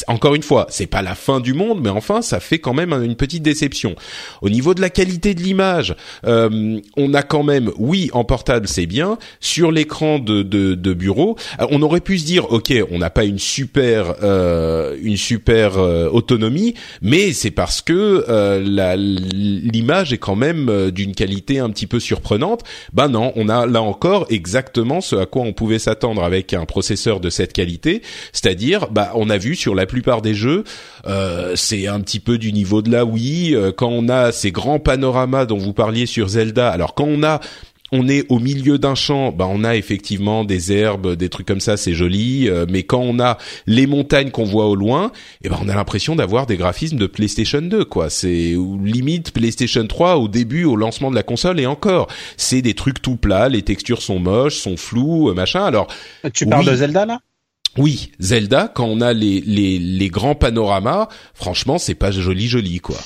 encore 0.07 0.35
une 0.35 0.43
fois, 0.43 0.67
c'est 0.69 0.85
pas 0.85 1.01
la 1.01 1.15
fin 1.15 1.39
du 1.39 1.55
monde, 1.55 1.79
mais 1.81 1.89
enfin, 1.89 2.21
ça 2.21 2.39
fait 2.39 2.59
quand 2.59 2.73
même 2.73 2.93
une 3.03 3.15
petite 3.15 3.41
déception. 3.41 3.95
Au 4.43 4.49
niveau 4.49 4.75
de 4.75 4.81
la 4.81 4.91
qualité 4.91 5.33
de 5.33 5.41
l'image, 5.41 5.95
euh, 6.27 6.79
on 6.97 7.15
a 7.15 7.23
quand 7.23 7.41
même, 7.41 7.71
oui, 7.77 8.11
en 8.13 8.23
portable 8.23 8.67
c'est 8.67 8.85
bien. 8.85 9.17
Sur 9.39 9.71
l'écran 9.71 10.19
de, 10.19 10.43
bureau, 10.93 11.35
euh, 11.59 11.65
on 11.71 11.81
aurait 11.81 12.01
pu 12.01 12.19
se 12.19 12.25
dire, 12.25 12.51
ok, 12.51 12.71
on 12.91 12.99
n'a 12.99 13.09
pas 13.09 13.23
une 13.23 13.39
super, 13.39 14.17
euh, 14.21 14.95
une 15.01 15.17
super 15.17 15.79
euh, 15.79 16.07
autonomie, 16.09 16.75
mais 17.01 17.33
c'est 17.33 17.49
parce 17.49 17.81
que 17.81 18.25
euh, 18.29 18.59
l'image 19.33 20.13
est 20.13 20.19
quand 20.19 20.35
même 20.35 20.91
d'une 20.91 21.15
qualité 21.15 21.57
un 21.57 21.71
petit 21.71 21.87
peu 21.87 21.99
surprenante. 21.99 22.61
Ben 22.93 23.07
non, 23.07 23.33
on 23.35 23.49
a 23.49 23.65
là 23.65 23.81
encore 23.81 24.27
exactement 24.29 25.01
ce 25.01 25.15
à 25.15 25.25
quoi 25.25 25.41
on 25.41 25.53
pouvait 25.53 25.79
s'attendre 25.79 26.23
avec 26.23 26.53
un 26.53 26.65
processeur 26.65 27.19
de 27.19 27.31
cette 27.31 27.53
qualité, 27.53 28.03
c'est-à-dire, 28.31 28.87
bah, 28.91 29.13
on 29.15 29.31
a 29.31 29.39
vu 29.39 29.55
sur 29.55 29.70
la 29.75 29.85
plupart 29.85 30.21
des 30.21 30.33
jeux, 30.33 30.63
euh, 31.07 31.53
c'est 31.55 31.87
un 31.87 31.99
petit 32.01 32.19
peu 32.19 32.37
du 32.37 32.53
niveau 32.53 32.81
de 32.81 32.91
la 32.91 33.05
Wii. 33.05 33.55
Euh, 33.55 33.71
quand 33.71 33.89
on 33.89 34.09
a 34.09 34.31
ces 34.31 34.51
grands 34.51 34.79
panoramas 34.79 35.45
dont 35.45 35.57
vous 35.57 35.73
parliez 35.73 36.05
sur 36.05 36.29
Zelda, 36.29 36.69
alors 36.69 36.95
quand 36.95 37.07
on 37.07 37.23
a 37.23 37.39
on 37.91 38.07
est 38.07 38.25
au 38.29 38.39
milieu 38.39 38.77
d'un 38.77 38.95
champ, 38.95 39.31
bah 39.31 39.47
on 39.49 39.63
a 39.63 39.75
effectivement 39.75 40.43
des 40.45 40.71
herbes, 40.71 41.15
des 41.15 41.29
trucs 41.29 41.47
comme 41.47 41.59
ça, 41.59 41.75
c'est 41.77 41.93
joli. 41.93 42.47
Euh, 42.49 42.65
mais 42.69 42.83
quand 42.83 43.01
on 43.01 43.19
a 43.19 43.37
les 43.67 43.85
montagnes 43.85 44.31
qu'on 44.31 44.45
voit 44.45 44.67
au 44.67 44.75
loin, 44.75 45.11
eh 45.43 45.49
ben 45.49 45.57
on 45.61 45.67
a 45.67 45.75
l'impression 45.75 46.15
d'avoir 46.15 46.45
des 46.45 46.57
graphismes 46.57 46.97
de 46.97 47.07
PlayStation 47.07 47.61
2, 47.61 47.83
quoi. 47.85 48.09
C'est 48.09 48.55
limite 48.81 49.31
PlayStation 49.31 49.85
3 49.85 50.17
au 50.17 50.27
début, 50.27 50.63
au 50.63 50.75
lancement 50.75 51.11
de 51.11 51.15
la 51.15 51.23
console 51.23 51.59
et 51.59 51.65
encore. 51.65 52.07
C'est 52.37 52.61
des 52.61 52.73
trucs 52.73 53.01
tout 53.01 53.17
plats, 53.17 53.49
les 53.49 53.61
textures 53.61 54.01
sont 54.01 54.19
moches, 54.19 54.55
sont 54.55 54.77
floues, 54.77 55.33
machin. 55.33 55.65
Alors 55.65 55.87
tu 56.33 56.45
parles 56.45 56.65
de 56.65 56.75
Zelda 56.75 57.05
là? 57.05 57.19
Oui, 57.77 58.11
Zelda, 58.19 58.69
quand 58.73 58.85
on 58.85 58.99
a 59.01 59.13
les, 59.13 59.41
les, 59.41 59.79
les 59.79 60.09
grands 60.09 60.35
panoramas, 60.35 61.07
franchement, 61.33 61.77
c'est 61.77 61.95
pas 61.95 62.11
joli 62.11 62.47
joli 62.47 62.79
quoi. 62.79 62.97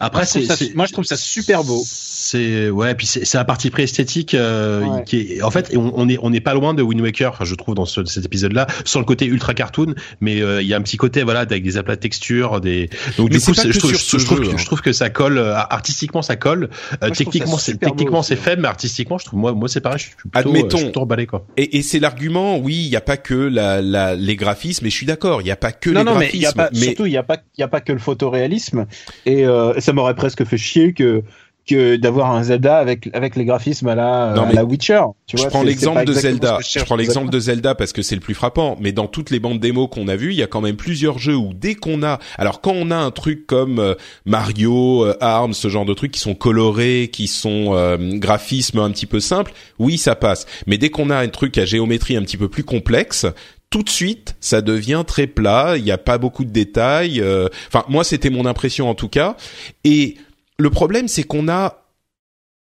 Après, 0.00 0.24
c'est, 0.26 0.74
moi 0.74 0.86
je 0.86 0.92
trouve 0.92 1.04
ça 1.04 1.16
super 1.16 1.62
beau 1.64 1.84
c'est 2.24 2.70
ouais, 2.70 2.94
puis 2.94 3.06
c'est 3.06 3.36
un 3.36 3.44
parti 3.44 3.68
préesthétique 3.68 4.34
euh, 4.34 5.00
qui 5.00 5.34
est 5.34 5.42
en 5.42 5.50
fait 5.50 5.76
on, 5.76 5.92
on 5.94 6.08
est 6.08 6.18
on 6.22 6.30
n'est 6.30 6.40
pas 6.40 6.54
loin 6.54 6.72
de 6.72 6.82
Wind 6.82 7.02
Waker, 7.02 7.44
je 7.44 7.54
trouve 7.54 7.74
dans 7.74 7.84
ce, 7.84 8.02
cet 8.06 8.24
épisode-là, 8.24 8.66
sans 8.86 8.98
le 8.98 9.04
côté 9.04 9.26
ultra 9.26 9.52
cartoon, 9.52 9.94
mais 10.22 10.40
euh, 10.40 10.62
il 10.62 10.68
y 10.68 10.72
a 10.72 10.78
un 10.78 10.80
petit 10.80 10.96
côté 10.96 11.22
voilà 11.22 11.40
avec 11.40 11.62
des 11.62 11.76
aplats 11.76 11.96
de 11.96 12.00
texture, 12.00 12.62
des 12.62 12.88
donc 13.18 13.28
du 13.28 13.40
coup 13.40 13.52
je, 13.52 13.60
trouve, 13.60 13.72
je, 13.72 13.78
trouve, 14.24 14.56
je, 14.56 14.64
trouve, 14.64 14.80
que 14.80 14.92
ça 14.92 15.10
colle 15.10 15.36
euh, 15.36 15.54
artistiquement 15.54 16.22
ça 16.22 16.36
colle, 16.36 16.70
euh, 17.02 17.10
techniquement 17.10 17.58
c'est 17.58 17.76
techniquement 17.76 18.22
c'est 18.22 18.36
faible, 18.36 18.62
mais 18.62 18.68
artistiquement 18.68 19.18
je 19.18 19.26
trouve 19.26 19.40
moi 19.40 19.52
moi 19.52 19.68
c'est 19.68 19.82
pareil, 19.82 19.98
je 19.98 20.04
suis 20.04 20.14
plutôt, 20.14 20.38
Admettons, 20.38 20.78
je 20.78 20.86
suis 20.86 20.98
emballé 20.98 21.26
quoi. 21.26 21.46
Et, 21.58 21.76
et 21.76 21.82
c'est 21.82 21.98
l'argument, 21.98 22.56
oui, 22.56 22.74
il 22.74 22.88
y 22.88 22.96
a 22.96 23.02
pas 23.02 23.18
que 23.18 23.34
la, 23.34 23.82
la 23.82 24.14
les 24.14 24.36
graphismes, 24.36 24.84
mais 24.84 24.90
je 24.90 24.96
suis 24.96 25.06
d'accord, 25.06 25.42
il 25.42 25.46
y 25.46 25.50
a 25.50 25.56
pas 25.56 25.72
que 25.72 25.90
les 25.90 25.96
non, 25.96 26.12
graphismes, 26.12 26.36
mais, 26.36 26.42
y 26.42 26.46
a 26.46 26.52
pas, 26.52 26.70
surtout 26.72 27.04
il 27.04 27.12
y 27.12 27.18
a 27.18 27.22
pas 27.22 27.36
il 27.58 27.60
y 27.60 27.64
a 27.64 27.68
pas 27.68 27.82
que 27.82 27.92
le 27.92 27.98
photoréalisme 27.98 28.86
et 29.26 29.44
ça 29.78 29.92
m'aurait 29.92 30.14
presque 30.14 30.44
fait 30.46 30.56
chier 30.56 30.94
que 30.94 31.22
que 31.66 31.96
d'avoir 31.96 32.32
un 32.32 32.42
Zelda 32.42 32.76
avec 32.76 33.08
avec 33.14 33.36
les 33.36 33.44
graphismes 33.44 33.88
à 33.88 33.94
la, 33.94 34.32
à 34.32 34.52
la 34.52 34.64
Witcher. 34.64 35.02
Tu 35.26 35.36
vois, 35.36 35.46
je 35.46 35.50
prends 35.50 35.62
l'exemple 35.62 36.04
de 36.04 36.12
Zelda. 36.12 36.58
Je, 36.60 36.84
prends 36.84 36.96
l'exemple 36.96 37.30
de 37.30 37.38
Zelda 37.38 37.74
parce 37.74 37.92
que 37.92 38.02
c'est 38.02 38.14
le 38.14 38.20
plus 38.20 38.34
frappant. 38.34 38.76
Mais 38.80 38.92
dans 38.92 39.06
toutes 39.06 39.30
les 39.30 39.40
bandes 39.40 39.60
démos 39.60 39.88
qu'on 39.90 40.08
a 40.08 40.16
vues, 40.16 40.32
il 40.32 40.36
y 40.36 40.42
a 40.42 40.46
quand 40.46 40.60
même 40.60 40.76
plusieurs 40.76 41.18
jeux 41.18 41.36
où 41.36 41.52
dès 41.54 41.74
qu'on 41.74 42.02
a, 42.02 42.18
alors 42.36 42.60
quand 42.60 42.74
on 42.74 42.90
a 42.90 42.96
un 42.96 43.10
truc 43.10 43.46
comme 43.46 43.78
euh, 43.78 43.94
Mario, 44.26 45.04
euh, 45.04 45.16
Arms, 45.20 45.54
ce 45.54 45.68
genre 45.68 45.86
de 45.86 45.94
trucs 45.94 46.12
qui 46.12 46.20
sont 46.20 46.34
colorés, 46.34 47.08
qui 47.12 47.26
sont 47.26 47.74
euh, 47.74 47.96
graphismes 48.18 48.80
un 48.80 48.90
petit 48.90 49.06
peu 49.06 49.20
simples, 49.20 49.52
oui 49.78 49.96
ça 49.96 50.14
passe. 50.14 50.46
Mais 50.66 50.78
dès 50.78 50.90
qu'on 50.90 51.10
a 51.10 51.16
un 51.16 51.28
truc 51.28 51.56
à 51.58 51.64
géométrie 51.64 52.16
un 52.16 52.22
petit 52.22 52.36
peu 52.36 52.48
plus 52.48 52.64
complexe, 52.64 53.26
tout 53.74 53.82
de 53.82 53.90
suite, 53.90 54.36
ça 54.38 54.60
devient 54.60 55.02
très 55.04 55.26
plat. 55.26 55.74
Il 55.76 55.82
n'y 55.82 55.90
a 55.90 55.98
pas 55.98 56.16
beaucoup 56.16 56.44
de 56.44 56.50
détails. 56.50 57.20
Euh, 57.20 57.48
enfin, 57.66 57.84
moi, 57.88 58.04
c'était 58.04 58.30
mon 58.30 58.46
impression 58.46 58.88
en 58.88 58.94
tout 58.94 59.08
cas. 59.08 59.36
Et 59.82 60.14
le 60.58 60.70
problème, 60.70 61.08
c'est 61.08 61.24
qu'on 61.24 61.48
a 61.48 61.84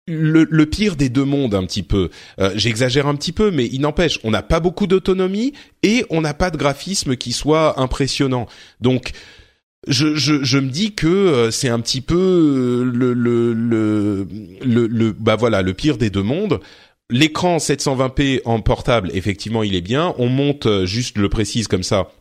le, 0.09 0.63
pire 0.65 0.95
des 0.95 1.09
deux 1.09 1.23
mondes 1.23 1.55
un 1.55 1.65
petit 1.65 1.83
peu. 1.83 2.09
Euh, 2.39 2.51
j'exagère 2.55 3.07
un 3.07 3.15
petit 3.15 3.31
peu, 3.31 3.51
mais 3.51 3.67
il 3.67 3.81
n'empêche, 3.81 4.19
on 4.23 4.31
n'a 4.31 4.41
pas 4.41 4.59
beaucoup 4.59 4.87
d'autonomie 4.87 5.53
et 5.83 6.05
on 6.09 6.21
n'a 6.21 6.33
pas 6.33 6.49
de 6.49 6.57
graphisme 6.57 7.15
qui 7.15 7.31
soit 7.31 7.79
impressionnant. 7.79 8.47
Donc, 8.81 9.11
je, 9.87 10.15
je, 10.15 10.57
me 10.57 10.69
dis 10.69 10.93
que 10.93 11.07
euh, 11.07 11.51
c'est 11.51 11.69
un 11.69 11.79
petit 11.79 12.01
peu 12.01 12.15
euh, 12.17 12.83
le, 12.83 13.13
le, 13.13 13.53
le, 13.53 14.87
le, 14.87 15.11
bah 15.13 15.35
voilà, 15.35 15.61
le 15.61 15.73
pire 15.73 15.97
des 15.97 16.09
deux 16.09 16.23
mondes. 16.23 16.59
L'écran 17.11 17.57
720p 17.57 18.41
en 18.45 18.61
portable, 18.61 19.09
effectivement, 19.13 19.63
il 19.63 19.75
est 19.75 19.81
bien. 19.81 20.13
On 20.17 20.27
monte, 20.27 20.85
juste 20.85 21.17
le 21.17 21.29
précise 21.29 21.67
comme 21.67 21.81
ça, 21.81 22.11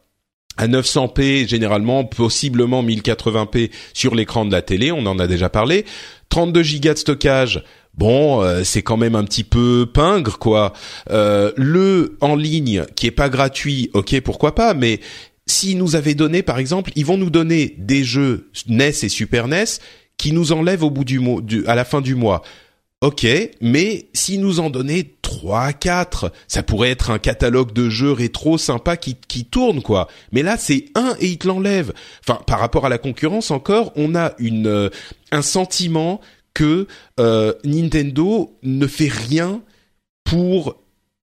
à 0.58 0.66
900p 0.66 1.48
généralement, 1.48 2.04
possiblement 2.04 2.82
1080p 2.84 3.70
sur 3.94 4.14
l'écran 4.14 4.44
de 4.44 4.52
la 4.52 4.60
télé, 4.60 4.92
on 4.92 5.06
en 5.06 5.18
a 5.18 5.26
déjà 5.26 5.48
parlé. 5.48 5.86
32 6.28 6.62
Go 6.62 6.92
de 6.92 6.94
stockage, 6.98 7.64
bon, 7.94 8.42
euh, 8.42 8.62
c'est 8.64 8.82
quand 8.82 8.98
même 8.98 9.14
un 9.14 9.24
petit 9.24 9.44
peu 9.44 9.86
pingre 9.92 10.38
quoi. 10.38 10.74
Euh, 11.10 11.52
le 11.56 12.18
en 12.20 12.36
ligne 12.36 12.84
qui 12.96 13.06
est 13.06 13.12
pas 13.12 13.30
gratuit, 13.30 13.90
ok, 13.94 14.20
pourquoi 14.20 14.54
pas, 14.54 14.74
mais 14.74 15.00
s'ils 15.46 15.78
nous 15.78 15.96
avaient 15.96 16.14
donné, 16.14 16.42
par 16.42 16.58
exemple, 16.58 16.90
ils 16.96 17.06
vont 17.06 17.16
nous 17.16 17.30
donner 17.30 17.74
des 17.78 18.04
jeux 18.04 18.50
NES 18.66 18.92
et 19.02 19.08
Super 19.08 19.48
NES 19.48 19.64
qui 20.18 20.32
nous 20.32 20.52
enlèvent 20.52 20.82
au 20.82 20.90
bout 20.90 21.04
du 21.04 21.20
mois, 21.20 21.40
à 21.66 21.74
la 21.74 21.84
fin 21.84 22.00
du 22.00 22.14
mois. 22.14 22.42
Ok, 23.00 23.24
mais 23.60 24.08
s'ils 24.12 24.40
nous 24.40 24.58
en 24.58 24.70
donnaient 24.70 25.14
3, 25.38 25.72
4, 25.72 26.32
ça 26.48 26.64
pourrait 26.64 26.90
être 26.90 27.10
un 27.10 27.20
catalogue 27.20 27.72
de 27.72 27.88
jeux 27.88 28.10
rétro 28.10 28.58
sympa 28.58 28.96
qui, 28.96 29.14
qui 29.14 29.44
tourne, 29.44 29.82
quoi. 29.82 30.08
Mais 30.32 30.42
là, 30.42 30.56
c'est 30.56 30.86
un 30.96 31.14
et 31.20 31.28
il 31.28 31.38
te 31.38 31.46
l'enlève. 31.46 31.92
Enfin, 32.26 32.40
par 32.44 32.58
rapport 32.58 32.86
à 32.86 32.88
la 32.88 32.98
concurrence 32.98 33.52
encore, 33.52 33.92
on 33.94 34.16
a 34.16 34.32
une, 34.38 34.66
euh, 34.66 34.90
un 35.30 35.42
sentiment 35.42 36.20
que 36.54 36.88
euh, 37.20 37.52
Nintendo 37.62 38.58
ne 38.64 38.86
fait 38.88 39.12
rien 39.12 39.60
pour 40.24 40.74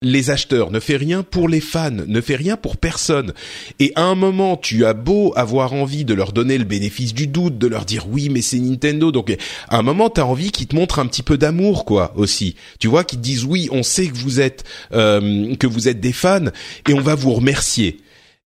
les 0.02 0.30
acheteurs, 0.30 0.72
ne 0.72 0.80
fait 0.80 0.98
rien 0.98 1.24
pour 1.24 1.48
les 1.48 1.62
fans, 1.62 1.90
ne 1.90 2.22
fait 2.22 2.36
rien 2.36 2.58
pour 2.58 2.78
personne. 2.78 3.34
Et 3.80 3.94
à 3.96 4.04
un 4.04 4.16
moment, 4.16 4.58
tu 4.58 4.86
as 4.86 4.94
beau 4.94 5.34
avoir 5.36 5.74
envie 5.74 6.06
de 6.06 6.14
leur 6.14 6.34
donner 6.34 6.58
le 6.58 6.66
bénéfice 6.66 7.14
du 7.14 7.28
doute, 7.28 7.58
de 7.58 7.68
leur 7.68 7.86
dire 7.86 8.08
oui, 8.10 8.30
mais 8.30 8.42
c'est 8.42 8.60
Nintendo. 8.60 9.12
Donc 9.12 9.36
à 9.70 9.78
un 9.78 9.82
moment, 9.82 10.10
tu 10.10 10.20
as 10.20 10.26
envie 10.26 10.52
qu'ils 10.52 10.68
te 10.68 10.76
montrent 10.76 11.00
un 11.00 11.08
petit 11.08 11.24
peu 11.24 11.38
d'amour, 11.38 11.86
quoi, 11.86 12.14
aussi. 12.18 12.56
Tu 12.80 12.88
vois, 12.88 13.04
qu'ils 13.04 13.20
te 13.20 13.24
disent 13.24 13.46
oui, 13.46 13.70
on 13.72 13.84
sait 13.84 14.08
que 14.08 14.18
vous 14.18 14.42
êtes 14.42 14.66
euh, 14.94 15.56
que 15.56 15.68
vous 15.68 15.88
êtes 15.88 16.02
des 16.02 16.14
fans 16.14 16.46
et 16.90 16.94
on 16.94 17.02
va 17.02 17.16
vous 17.16 17.34
remercier. 17.34 17.98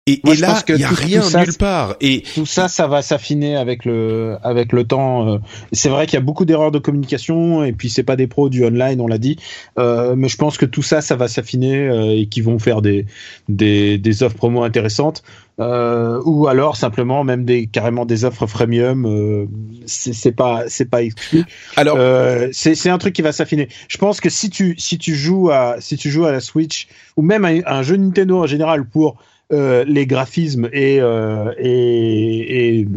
Et, 0.08 0.22
là, 0.40 0.64
il 0.70 0.78
y 0.78 0.84
a 0.84 0.90
rien 0.90 1.22
nulle 1.22 1.54
part. 1.58 1.98
Et 2.00 2.24
tout 2.34 2.46
ça, 2.46 2.70
ça 2.70 2.88
va 2.88 3.02
s'affiner 3.02 3.58
avec 3.58 3.84
le 3.84 4.38
avec 4.42 4.72
le 4.72 4.86
temps. 4.86 5.28
Euh. 5.28 5.38
C'est 5.74 5.90
vrai 5.90 6.06
qu'il 6.06 6.16
y 6.16 6.22
a 6.22 6.26
beaucoup 6.26 6.46
d'erreurs 6.46 6.72
de 6.72 6.80
communication 6.80 7.64
et 7.64 7.74
puis 7.74 7.90
c'est 7.90 8.04
pas 8.04 8.16
des 8.16 8.28
pros 8.28 8.50
du 8.50 8.64
online, 8.66 9.02
on 9.02 9.08
l'a 9.08 9.18
dit. 9.18 9.38
Euh, 9.78 10.16
mais 10.16 10.30
je 10.30 10.38
pense 10.38 10.58
que 10.58 10.66
tout 10.66 10.82
ça, 10.82 11.02
ça 11.02 11.18
va 11.18 11.28
s'affiner 11.28 11.90
euh, 11.90 12.18
et 12.18 12.28
qu'ils 12.28 12.44
vont 12.44 12.58
faire 12.58 12.82
des, 12.82 13.06
des 13.50 13.98
des 13.98 14.24
offres 14.24 14.38
promo 14.38 14.64
intéressantes. 14.64 15.24
Euh, 15.60 16.22
ou 16.24 16.48
alors 16.48 16.76
simplement 16.76 17.24
même 17.24 17.44
des 17.44 17.66
carrément 17.66 18.06
des 18.06 18.26
offres 18.26 18.46
freemium. 18.46 19.06
Euh, 19.06 19.48
c'est 19.88 20.32
pas 20.32 20.66
c'est 20.68 20.86
pas 20.86 21.02
exclu. 21.02 21.46
Alors 21.76 21.98
euh, 22.00 22.50
c'est 22.52 22.90
un 22.90 22.98
truc 23.00 23.16
qui 23.16 23.24
va 23.24 23.32
s'affiner. 23.32 23.68
Je 23.88 23.98
pense 23.98 24.22
que 24.22 24.30
si 24.30 24.52
tu 24.52 24.76
si 24.78 25.00
tu 25.00 25.16
joues 25.16 25.50
à 25.50 25.78
si 25.80 25.98
tu 25.98 26.12
joues 26.12 26.26
à 26.26 26.32
la 26.32 26.42
Switch 26.42 26.88
ou 27.16 27.24
même 27.24 27.44
à 27.44 27.76
un 27.76 27.82
jeu 27.82 27.96
Nintendo 27.96 28.44
en 28.44 28.46
général 28.46 28.86
pour 28.86 29.18
euh, 29.54 29.86
les 29.88 30.06
graphismes 30.06 30.68
et, 30.74 31.00
euh, 31.00 31.54
et, 31.58 32.80
et, 32.80 32.88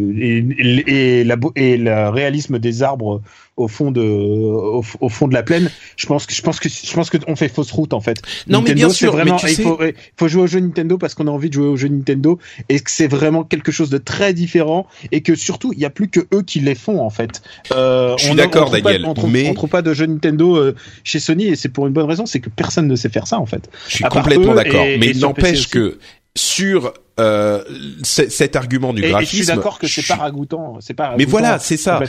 et, 0.88 1.24
la, 1.24 1.36
et 1.54 1.76
le 1.76 2.08
réalisme 2.08 2.58
des 2.58 2.82
arbres 2.82 3.22
au 3.56 3.68
fond 3.68 3.92
de 3.92 4.00
au, 4.00 5.08
fond 5.08 5.28
de 5.28 5.34
la 5.34 5.42
plaine 5.42 5.70
je 5.96 6.06
pense 6.06 6.26
que 6.26 6.34
je 6.34 6.42
pense 6.42 6.58
que 6.58 6.68
je 6.68 6.92
pense 6.92 7.10
que 7.10 7.18
on 7.28 7.36
fait 7.36 7.48
fausse 7.48 7.70
route 7.70 7.92
en 7.92 8.00
fait. 8.00 8.22
Non 8.48 8.62
mais 8.62 8.74
bien 8.74 8.88
sûr 8.88 9.12
vraiment, 9.12 9.36
il 9.46 9.54
faut, 9.54 9.78
faut 10.16 10.28
jouer 10.28 10.42
au 10.42 10.46
jeu 10.46 10.60
Nintendo 10.60 10.98
parce 10.98 11.14
qu'on 11.14 11.28
a 11.28 11.30
envie 11.30 11.50
de 11.50 11.54
jouer 11.54 11.66
au 11.66 11.76
jeu 11.76 11.88
Nintendo 11.88 12.38
et 12.68 12.80
que 12.80 12.90
c'est 12.90 13.06
vraiment 13.06 13.44
quelque 13.44 13.70
chose 13.70 13.90
de 13.90 13.98
très 13.98 14.32
différent 14.32 14.86
et 15.12 15.20
que 15.20 15.34
surtout 15.36 15.72
il 15.72 15.78
y 15.78 15.84
a 15.84 15.90
plus 15.90 16.08
que 16.08 16.20
eux 16.34 16.42
qui 16.42 16.60
les 16.60 16.74
font 16.74 17.00
en 17.00 17.10
fait. 17.10 17.42
Euh, 17.72 18.16
je 18.18 18.24
suis 18.24 18.34
d'accord 18.34 18.70
Daniel 18.70 19.04
on 19.06 19.14
trouve, 19.14 19.30
mais 19.30 19.48
on 19.50 19.54
trouve 19.54 19.70
pas 19.70 19.82
de 19.82 19.92
jeu 19.92 20.06
Nintendo 20.06 20.56
euh, 20.56 20.74
chez 21.04 21.20
Sony 21.20 21.46
et 21.46 21.54
c'est 21.54 21.68
pour 21.68 21.86
une 21.86 21.92
bonne 21.92 22.08
raison 22.08 22.26
c'est 22.26 22.40
que 22.40 22.50
personne 22.50 22.88
ne 22.88 22.96
sait 22.96 23.10
faire 23.10 23.26
ça 23.26 23.38
en 23.38 23.46
fait. 23.46 23.70
Je 23.88 23.96
suis 23.96 24.04
complètement 24.04 24.54
d'accord. 24.54 24.84
mais 24.84 25.10
il 25.10 25.20
n'empêche 25.20 25.68
que 25.68 25.98
sur 26.36 26.92
euh, 27.20 27.62
cet 28.02 28.56
argument 28.56 28.92
du 28.92 29.02
graphisme. 29.02 29.36
Et 29.36 29.38
je 29.38 29.44
suis 29.44 29.54
d'accord 29.54 29.78
que 29.78 29.86
c'est 29.86 30.06
pas 30.06 30.16
ragoûtant, 30.16 30.78
c'est 30.80 30.94
pas. 30.94 31.14
Mais 31.18 31.24
voilà, 31.24 31.58
c'est 31.58 31.76
ça. 31.76 32.00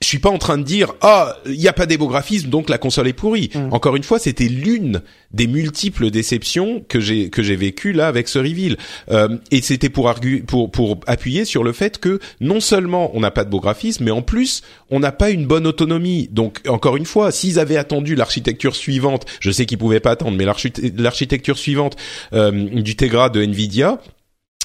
Je 0.00 0.06
suis 0.06 0.18
pas 0.18 0.30
en 0.30 0.38
train 0.38 0.58
de 0.58 0.62
dire 0.62 0.94
ah 1.00 1.36
il 1.46 1.60
y 1.60 1.68
a 1.68 1.72
pas 1.72 1.86
des 1.86 1.98
beaux 1.98 2.08
graphismes 2.08 2.48
donc 2.48 2.68
la 2.68 2.78
console 2.78 3.08
est 3.08 3.12
pourrie. 3.12 3.50
Mm. 3.54 3.72
Encore 3.72 3.96
une 3.96 4.02
fois, 4.02 4.18
c'était 4.18 4.48
l'une 4.48 5.02
des 5.32 5.46
multiples 5.46 6.10
déceptions 6.10 6.84
que 6.88 7.00
j'ai 7.00 7.30
que 7.30 7.42
j'ai 7.42 7.56
vécu 7.56 7.92
là 7.92 8.06
avec 8.06 8.28
ce 8.28 8.38
reveal. 8.38 8.76
Euh, 9.10 9.36
et 9.50 9.60
c'était 9.62 9.88
pour 9.88 10.12
pour 10.46 10.70
pour 10.70 11.00
appuyer 11.06 11.44
sur 11.44 11.64
le 11.64 11.72
fait 11.72 11.98
que 11.98 12.20
non 12.40 12.60
seulement 12.60 13.10
on 13.14 13.20
n'a 13.20 13.30
pas 13.30 13.44
de 13.44 13.50
beaux 13.50 13.60
graphismes, 13.60 14.04
mais 14.04 14.10
en 14.10 14.22
plus 14.22 14.62
on 14.90 15.00
n'a 15.00 15.12
pas 15.12 15.30
une 15.30 15.46
bonne 15.46 15.66
autonomie. 15.66 16.28
Donc 16.30 16.60
encore 16.68 16.96
une 16.96 17.06
fois, 17.06 17.32
s'ils 17.32 17.58
avaient 17.58 17.76
attendu 17.76 18.14
l'architecture 18.14 18.76
suivante, 18.76 19.24
je 19.40 19.50
sais 19.50 19.66
qu'ils 19.66 19.78
pouvaient 19.78 20.00
pas 20.00 20.12
attendre, 20.12 20.36
mais 20.36 20.44
l'architecture 20.44 21.58
suivante 21.58 21.96
euh, 22.32 22.50
du 22.50 22.96
Tegra 22.96 23.30
de 23.30 23.42
Nvidia 23.42 23.98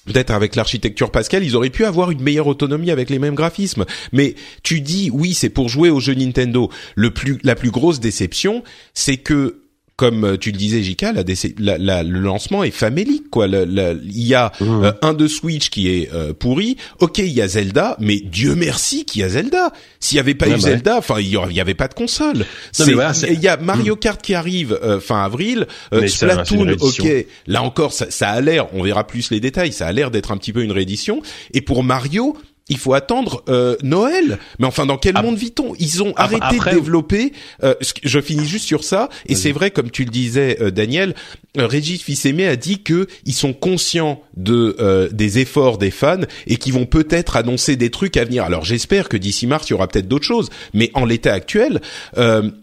peut-être 0.08 0.32
avec 0.32 0.56
l'architecture 0.56 1.12
Pascal, 1.12 1.44
ils 1.44 1.56
auraient 1.56 1.70
pu 1.70 1.86
avoir 1.86 2.10
une 2.10 2.22
meilleure 2.22 2.48
autonomie 2.48 2.90
avec 2.90 3.10
les 3.10 3.20
mêmes 3.20 3.36
graphismes. 3.36 3.86
Mais 4.12 4.36
tu 4.64 4.82
dis 4.82 5.12
oui, 5.14 5.34
c'est 5.34 5.50
pour 5.50 5.70
jouer 5.70 5.90
au 5.90 6.00
jeu 6.00 6.16
Nintendo. 6.16 6.72
Le 6.96 7.12
plus, 7.12 7.38
la 7.44 7.56
plus 7.56 7.70
grosse 7.70 8.00
déception, 8.00 8.64
c'est 8.94 9.18
que 9.18 9.67
comme 9.98 10.24
euh, 10.24 10.38
tu 10.38 10.52
le 10.52 10.58
disais, 10.58 10.84
Jika, 10.84 11.12
la, 11.12 11.78
la, 11.80 12.04
le 12.04 12.20
lancement 12.20 12.64
est 12.64 12.72
famélique. 12.72 13.32
Quoi. 13.32 13.48
il 13.48 14.28
y 14.28 14.36
a 14.36 14.52
mmh. 14.60 14.84
euh, 14.84 14.92
un 15.02 15.14
de 15.14 15.28
Switch 15.28 15.70
qui 15.72 15.90
est 15.90 16.14
euh, 16.14 16.34
pourri. 16.34 16.78
Ok, 17.00 17.18
il 17.18 17.34
y 17.34 17.42
a 17.42 17.48
Zelda, 17.48 17.98
mais 18.00 18.20
Dieu 18.20 18.54
merci 18.56 19.06
qu'il 19.06 19.22
y 19.22 19.24
a 19.24 19.30
Zelda. 19.30 19.74
S'il 20.00 20.18
y 20.18 20.20
avait 20.20 20.36
pas 20.36 20.48
eu 20.48 20.52
bah 20.52 20.60
Zelda, 20.60 20.98
enfin, 20.98 21.20
il 21.20 21.28
y, 21.28 21.60
avait 21.60 21.74
pas 21.74 21.88
de 21.88 21.96
console. 21.96 22.46
il 22.78 23.40
y 23.42 23.48
a 23.48 23.58
Mario 23.58 23.96
mmh. 23.96 24.00
Kart 24.00 24.22
qui 24.22 24.36
arrive 24.36 24.80
fin 25.02 25.24
avril. 25.24 25.66
Splatoon, 25.92 26.76
ok. 26.80 27.26
Là 27.48 27.64
encore, 27.64 27.92
ça, 27.92 28.12
ça 28.12 28.30
a 28.30 28.40
l'air. 28.40 28.68
On 28.74 28.84
verra 28.84 29.08
plus 29.08 29.32
les 29.32 29.40
détails. 29.40 29.74
Ça 29.74 29.88
a 29.88 29.92
l'air 29.92 30.12
d'être 30.12 30.32
un 30.32 30.38
petit 30.38 30.54
peu 30.54 30.62
une 30.62 30.72
réédition. 30.72 31.24
Et 31.56 31.62
pour 31.62 31.84
Mario, 31.84 32.38
il 32.70 32.78
faut 32.78 32.94
attendre 32.94 33.44
euh, 33.50 33.76
Noël. 33.84 34.40
Mais 34.60 34.66
enfin, 34.66 34.86
dans 34.86 34.98
quel 34.98 35.16
monde 35.16 35.38
vit-on? 35.38 35.74
Ils 35.80 36.04
ont 36.04 36.14
arrêté 36.16 36.58
de 36.58 36.76
développer. 36.76 37.34
Euh, 37.64 37.76
je 38.04 38.20
finis 38.20 38.46
juste 38.46 38.66
sur 38.66 38.84
ça. 38.84 39.10
Et 39.26 39.36
c'est 39.36 39.52
vrai, 39.52 39.72
comme 39.72 39.92
tu 39.92 40.04
le 40.04 40.12
disais, 40.12 40.58
euh, 40.62 40.72
Daniel, 40.72 41.16
Régis 41.56 42.02
Fils-Aimé 42.02 42.48
a 42.48 42.56
dit 42.56 42.84
que 42.84 43.08
ils 43.26 43.34
sont 43.34 43.54
conscients 43.54 44.22
de 44.36 45.10
des 45.12 45.40
efforts 45.40 45.80
des 45.80 45.90
fans 45.90 46.22
et 46.46 46.58
qu'ils 46.58 46.74
vont 46.74 46.86
peut-être 46.86 47.36
annoncer 47.36 47.76
des 47.76 47.90
trucs 47.90 48.16
à 48.16 48.26
venir. 48.26 48.44
Alors 48.44 48.64
j'espère 48.64 49.10
que 49.10 49.18
d'ici 49.18 49.48
mars 49.48 49.68
il 49.68 49.72
y 49.72 49.74
aura 49.74 49.88
peut-être 49.88 50.08
d'autres 50.08 50.26
choses. 50.26 50.50
Mais 50.76 50.92
en 50.94 51.04
l'état 51.04 51.34
actuel, 51.34 51.82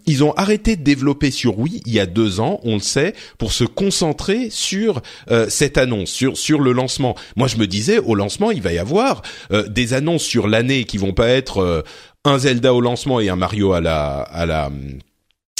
ils 0.06 0.22
ont 0.22 0.32
arrêté 0.34 0.76
de 0.76 0.84
développer 0.84 1.32
sur 1.32 1.58
Wii 1.58 1.82
il 1.86 1.92
y 1.92 1.98
a 1.98 2.06
deux 2.06 2.38
ans, 2.38 2.60
on 2.62 2.74
le 2.74 2.80
sait, 2.80 3.14
pour 3.36 3.52
se 3.52 3.64
concentrer 3.64 4.48
sur 4.50 5.02
cette 5.48 5.76
annonce, 5.76 6.10
sur 6.10 6.36
sur 6.36 6.60
le 6.60 6.70
lancement. 6.70 7.16
Moi, 7.34 7.48
je 7.48 7.56
me 7.56 7.66
disais 7.66 7.98
au 7.98 8.14
lancement, 8.14 8.52
il 8.52 8.62
va 8.62 8.72
y 8.72 8.78
avoir 8.78 9.22
des 9.50 9.93
annonces 9.94 10.22
sur 10.22 10.48
l'année 10.48 10.84
qui 10.84 10.98
vont 10.98 11.12
pas 11.12 11.28
être 11.28 11.58
euh, 11.58 11.82
un 12.24 12.38
Zelda 12.38 12.74
au 12.74 12.80
lancement 12.80 13.20
et 13.20 13.28
un 13.28 13.36
Mario 13.36 13.72
à 13.72 13.80
la 13.80 14.20
à 14.20 14.46
la 14.46 14.70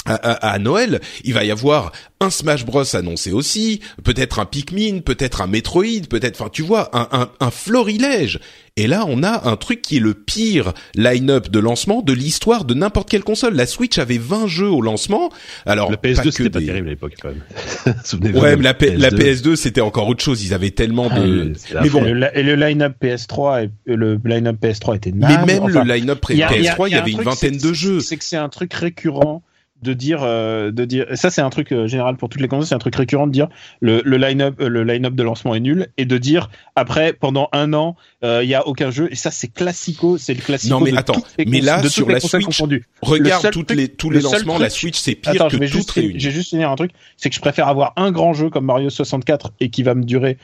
à, 0.05 0.59
Noël, 0.59 1.01
il 1.23 1.33
va 1.33 1.43
y 1.43 1.51
avoir 1.51 1.91
un 2.19 2.29
Smash 2.29 2.65
Bros 2.65 2.95
annoncé 2.95 3.31
aussi, 3.31 3.81
peut-être 4.03 4.39
un 4.39 4.45
Pikmin, 4.45 4.99
peut-être 4.99 5.41
un 5.41 5.47
Metroid, 5.47 6.07
peut-être, 6.09 6.41
enfin 6.41 6.49
tu 6.51 6.61
vois, 6.61 6.95
un, 6.95 7.07
un, 7.11 7.29
un 7.39 7.51
florilège. 7.51 8.39
Et 8.77 8.87
là, 8.87 9.05
on 9.07 9.23
a 9.23 9.47
un 9.49 9.55
truc 9.55 9.81
qui 9.81 9.97
est 9.97 9.99
le 10.01 10.13
pire 10.13 10.73
line-up 10.95 11.49
de 11.49 11.59
lancement 11.59 12.01
de 12.01 12.11
l'histoire 12.11 12.65
de 12.65 12.73
n'importe 12.73 13.09
quelle 13.09 13.23
console. 13.23 13.55
La 13.55 13.67
Switch 13.67 13.97
avait 13.99 14.17
20 14.17 14.47
jeux 14.47 14.69
au 14.69 14.81
lancement. 14.81 15.29
Alors, 15.65 15.89
la 15.89 15.95
PS2 15.95 16.31
c'était 16.31 16.49
pas 16.49 16.59
terrible 16.59 16.87
à 16.87 16.91
l'époque 16.91 17.13
quand 17.21 17.29
même. 17.29 18.35
ouais, 18.35 18.57
mais 18.57 18.63
la, 18.63 18.73
PS2, 18.73 18.97
la 18.97 19.09
PS2 19.11 19.55
c'était 19.55 19.79
encore 19.79 20.09
autre 20.09 20.21
chose. 20.21 20.43
Ils 20.43 20.53
avaient 20.53 20.71
tellement 20.71 21.07
de. 21.07 21.53
Ah, 21.73 21.79
mais 21.83 21.89
bon. 21.89 22.03
Et 22.03 22.43
le, 22.43 22.55
line-up 22.55 22.95
PS3 23.01 23.69
et 23.87 23.95
le 23.95 24.19
line-up 24.25 24.57
PS3 24.61 24.97
était. 24.97 25.13
Mais 25.13 25.45
même 25.45 25.69
le 25.69 25.81
line-up 25.83 26.25
PS3, 26.25 26.87
il 26.87 26.91
y, 26.91 26.95
avait 26.95 27.11
une 27.11 27.21
vingtaine 27.21 27.57
de 27.57 27.71
jeux. 27.71 28.01
C'est 28.01 28.17
que 28.17 28.25
c'est 28.25 28.35
un 28.35 28.49
truc 28.49 28.73
récurrent 28.73 29.41
de 29.85 29.93
dire 29.93 30.19
euh, 30.23 30.71
de 30.71 30.83
dire 30.83 31.05
ça 31.13 31.29
c'est 31.29 31.41
un 31.41 31.49
truc 31.49 31.71
euh, 31.71 31.87
général 31.87 32.17
pour 32.17 32.27
toutes 32.27 32.41
les 32.41 32.47
consoles 32.47 32.65
c'est 32.65 32.75
un 32.75 32.79
truc 32.79 32.95
récurrent 32.95 33.27
de 33.27 33.31
dire 33.31 33.47
le, 33.79 34.01
le 34.03 34.17
line-up 34.17 34.59
euh, 34.59 34.67
le 34.67 34.83
line-up 34.83 35.13
de 35.13 35.23
lancement 35.23 35.53
est 35.55 35.59
nul 35.59 35.87
et 35.97 36.05
de 36.05 36.17
dire 36.17 36.49
après 36.75 37.13
pendant 37.13 37.47
un 37.53 37.71
an 37.73 37.95
il 38.23 38.49
y 38.49 38.55
a 38.55 38.67
aucun 38.67 38.89
jeu 38.89 39.07
et 39.11 39.15
ça 39.15 39.29
c'est 39.29 39.47
classico 39.47 40.17
c'est 40.17 40.33
le 40.33 40.41
classico 40.41 40.73
non 40.73 40.83
mais 40.83 40.97
attends 40.97 41.23
mais 41.45 41.61
là 41.61 41.87
sur 41.87 42.09
la 42.09 42.19
Switch 42.19 42.61
regarde 43.03 43.51
toutes 43.51 43.71
les 43.71 43.87
tous 43.87 44.09
les 44.09 44.19
lancements 44.19 44.57
la 44.57 44.71
Switch 44.71 44.97
c'est 44.97 45.13
pire 45.13 45.33
attends, 45.33 45.49
que 45.49 45.71
toutes 45.71 45.91
réunies. 45.91 46.15
j'ai 46.17 46.31
juste 46.31 46.55
dire 46.55 46.71
un 46.71 46.75
truc 46.75 46.91
c'est 47.17 47.29
que 47.29 47.35
je 47.35 47.39
préfère 47.41 47.67
avoir 47.67 47.93
un 47.97 48.11
grand 48.11 48.33
jeu 48.33 48.49
comme 48.49 48.65
Mario 48.65 48.89
64 48.89 49.51
et 49.59 49.69
qui 49.69 49.83
va 49.83 49.93
me 49.93 50.03
durer 50.03 50.39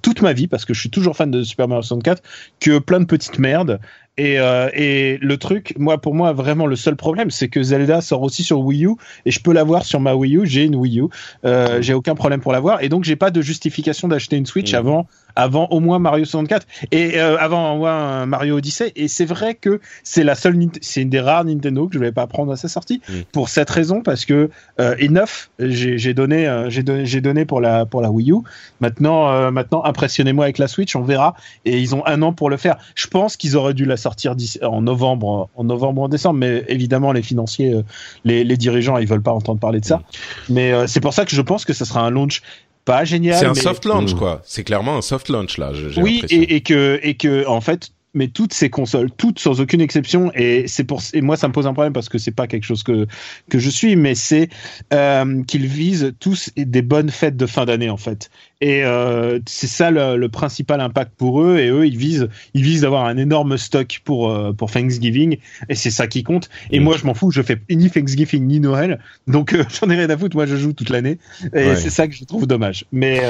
toute 0.00 0.22
ma 0.22 0.32
vie 0.32 0.46
parce 0.46 0.64
que 0.64 0.72
je 0.72 0.80
suis 0.80 0.90
toujours 0.90 1.16
fan 1.16 1.30
de 1.30 1.42
Super 1.42 1.66
Mario 1.66 1.82
64 1.82 2.22
que 2.60 2.78
plein 2.78 3.00
de 3.00 3.04
petites 3.04 3.40
merdes 3.40 3.80
et, 4.16 4.38
euh, 4.38 4.68
et 4.72 5.18
le 5.20 5.36
truc, 5.38 5.74
moi, 5.76 5.98
pour 6.00 6.14
moi, 6.14 6.32
vraiment, 6.32 6.66
le 6.66 6.76
seul 6.76 6.94
problème, 6.94 7.30
c'est 7.30 7.48
que 7.48 7.62
Zelda 7.62 8.00
sort 8.00 8.22
aussi 8.22 8.44
sur 8.44 8.60
Wii 8.60 8.86
U 8.86 8.90
et 9.26 9.32
je 9.32 9.40
peux 9.40 9.52
l'avoir 9.52 9.84
sur 9.84 9.98
ma 9.98 10.14
Wii 10.14 10.36
U. 10.36 10.46
J'ai 10.46 10.64
une 10.64 10.76
Wii 10.76 11.00
U, 11.00 11.04
euh, 11.44 11.82
j'ai 11.82 11.94
aucun 11.94 12.14
problème 12.14 12.40
pour 12.40 12.52
l'avoir 12.52 12.82
et 12.82 12.88
donc 12.88 13.04
j'ai 13.04 13.16
pas 13.16 13.30
de 13.30 13.42
justification 13.42 14.06
d'acheter 14.06 14.36
une 14.36 14.46
Switch 14.46 14.72
mmh. 14.72 14.76
avant 14.76 15.06
avant 15.36 15.66
au 15.68 15.80
moins 15.80 15.98
Mario 15.98 16.24
64 16.24 16.66
et 16.90 17.18
euh, 17.18 17.36
avant 17.38 17.74
au 17.74 17.78
moins 17.78 18.26
Mario 18.26 18.56
Odyssey. 18.56 18.92
Et 18.96 19.08
c'est 19.08 19.24
vrai 19.24 19.54
que 19.54 19.80
c'est 20.02 20.24
la 20.24 20.34
seule, 20.34 20.58
c'est 20.80 21.02
une 21.02 21.10
des 21.10 21.20
rares 21.20 21.44
Nintendo 21.44 21.88
que 21.88 21.94
je 21.94 21.98
vais 21.98 22.12
pas 22.12 22.26
prendre 22.26 22.52
à 22.52 22.56
sa 22.56 22.68
sortie 22.68 23.00
pour 23.32 23.48
cette 23.48 23.70
raison 23.70 24.02
parce 24.02 24.24
que 24.24 24.50
euh, 24.80 24.94
et 24.98 25.08
neuf, 25.08 25.50
j'ai 25.58 26.14
donné, 26.14 26.46
euh, 26.46 26.70
j'ai 26.70 26.82
donné, 26.82 27.06
j'ai 27.06 27.20
donné 27.20 27.44
pour 27.44 27.60
la 27.60 27.86
pour 27.86 28.00
la 28.02 28.10
Wii 28.10 28.32
U. 28.32 28.36
Maintenant, 28.80 29.28
euh, 29.30 29.50
maintenant 29.50 29.84
impressionnez-moi 29.84 30.44
avec 30.44 30.58
la 30.58 30.68
Switch, 30.68 30.94
on 30.96 31.02
verra. 31.02 31.34
Et 31.64 31.80
ils 31.80 31.94
ont 31.94 32.06
un 32.06 32.22
an 32.22 32.32
pour 32.32 32.50
le 32.50 32.56
faire. 32.56 32.76
Je 32.94 33.06
pense 33.06 33.36
qu'ils 33.36 33.56
auraient 33.56 33.74
dû 33.74 33.84
la 33.84 33.96
sortir 33.96 34.34
en 34.62 34.82
novembre, 34.82 35.48
en 35.54 35.64
novembre 35.64 36.02
ou 36.02 36.04
en 36.04 36.08
décembre, 36.08 36.38
mais 36.40 36.64
évidemment 36.68 37.12
les 37.12 37.22
financiers, 37.22 37.82
les, 38.24 38.44
les 38.44 38.56
dirigeants, 38.56 38.98
ils 38.98 39.06
veulent 39.06 39.22
pas 39.22 39.32
entendre 39.32 39.60
parler 39.60 39.80
de 39.80 39.84
ça. 39.84 39.96
Mm. 39.96 40.54
Mais 40.54 40.86
c'est 40.86 41.00
pour 41.00 41.14
ça 41.14 41.24
que 41.24 41.34
je 41.34 41.42
pense 41.42 41.64
que 41.64 41.72
ça 41.72 41.84
sera 41.84 42.00
un 42.00 42.10
launch 42.10 42.42
pas 42.84 43.04
génial. 43.04 43.38
C'est 43.38 43.46
un 43.46 43.54
soft 43.54 43.84
launch, 43.84 44.14
quoi. 44.14 44.42
C'est 44.44 44.64
clairement 44.64 44.98
un 44.98 45.02
soft 45.02 45.28
launch 45.28 45.58
là. 45.58 45.72
Oui, 45.96 46.22
et, 46.30 46.56
et, 46.56 46.60
que 46.60 47.00
et 47.02 47.14
que 47.14 47.46
en 47.46 47.60
fait, 47.60 47.90
mais 48.14 48.28
toutes 48.28 48.54
ces 48.54 48.70
consoles, 48.70 49.10
toutes 49.10 49.38
sans 49.38 49.60
aucune 49.60 49.80
exception, 49.80 50.30
et 50.34 50.66
c'est 50.68 50.84
pour 50.84 51.02
et 51.12 51.20
moi 51.20 51.36
ça 51.36 51.48
me 51.48 51.52
pose 51.52 51.66
un 51.66 51.72
problème 51.72 51.92
parce 51.92 52.08
que 52.08 52.18
c'est 52.18 52.30
pas 52.30 52.46
quelque 52.46 52.64
chose 52.64 52.82
que 52.82 53.06
que 53.50 53.58
je 53.58 53.68
suis, 53.68 53.96
mais 53.96 54.14
c'est 54.14 54.48
euh, 54.92 55.42
qu'ils 55.42 55.66
visent 55.66 56.12
tous 56.20 56.50
des 56.56 56.82
bonnes 56.82 57.10
fêtes 57.10 57.36
de 57.36 57.46
fin 57.46 57.64
d'année 57.64 57.90
en 57.90 57.96
fait. 57.96 58.30
Et 58.60 58.84
euh, 58.84 59.40
c'est 59.46 59.66
ça 59.66 59.90
le, 59.90 60.28
principal 60.28 60.80
impact 60.80 61.12
pour 61.16 61.42
eux. 61.42 61.58
Et 61.58 61.68
eux, 61.68 61.86
ils 61.86 61.98
visent 61.98 62.28
ils 62.54 62.62
visent 62.62 62.82
d'avoir 62.82 63.04
un 63.04 63.16
énorme 63.16 63.58
stock 63.58 64.00
pour 64.04 64.30
euh, 64.30 64.52
pour 64.52 64.70
Thanksgiving, 64.70 65.38
et 65.68 65.74
c'est 65.74 65.90
ça 65.90 66.06
qui 66.06 66.22
compte. 66.22 66.48
Et 66.70 66.80
moi, 66.80 66.96
je 66.96 67.04
m'en 67.04 67.14
fous, 67.14 67.30
je 67.30 67.42
fais 67.42 67.60
ni 67.70 67.90
Thanksgiving 67.90 68.46
ni 68.46 68.60
Noël, 68.60 69.00
donc 69.26 69.54
j'en 69.80 69.90
ai 69.90 69.96
rien 69.96 70.10
à 70.10 70.16
foutre. 70.16 70.36
Moi, 70.36 70.46
je 70.46 70.56
joue 70.56 70.72
toute 70.72 70.90
l'année, 70.90 71.18
et 71.52 71.74
c'est 71.74 71.90
ça 71.90 72.06
que 72.06 72.14
je 72.14 72.24
trouve 72.24 72.46
dommage. 72.46 72.84
Mais 72.92 73.22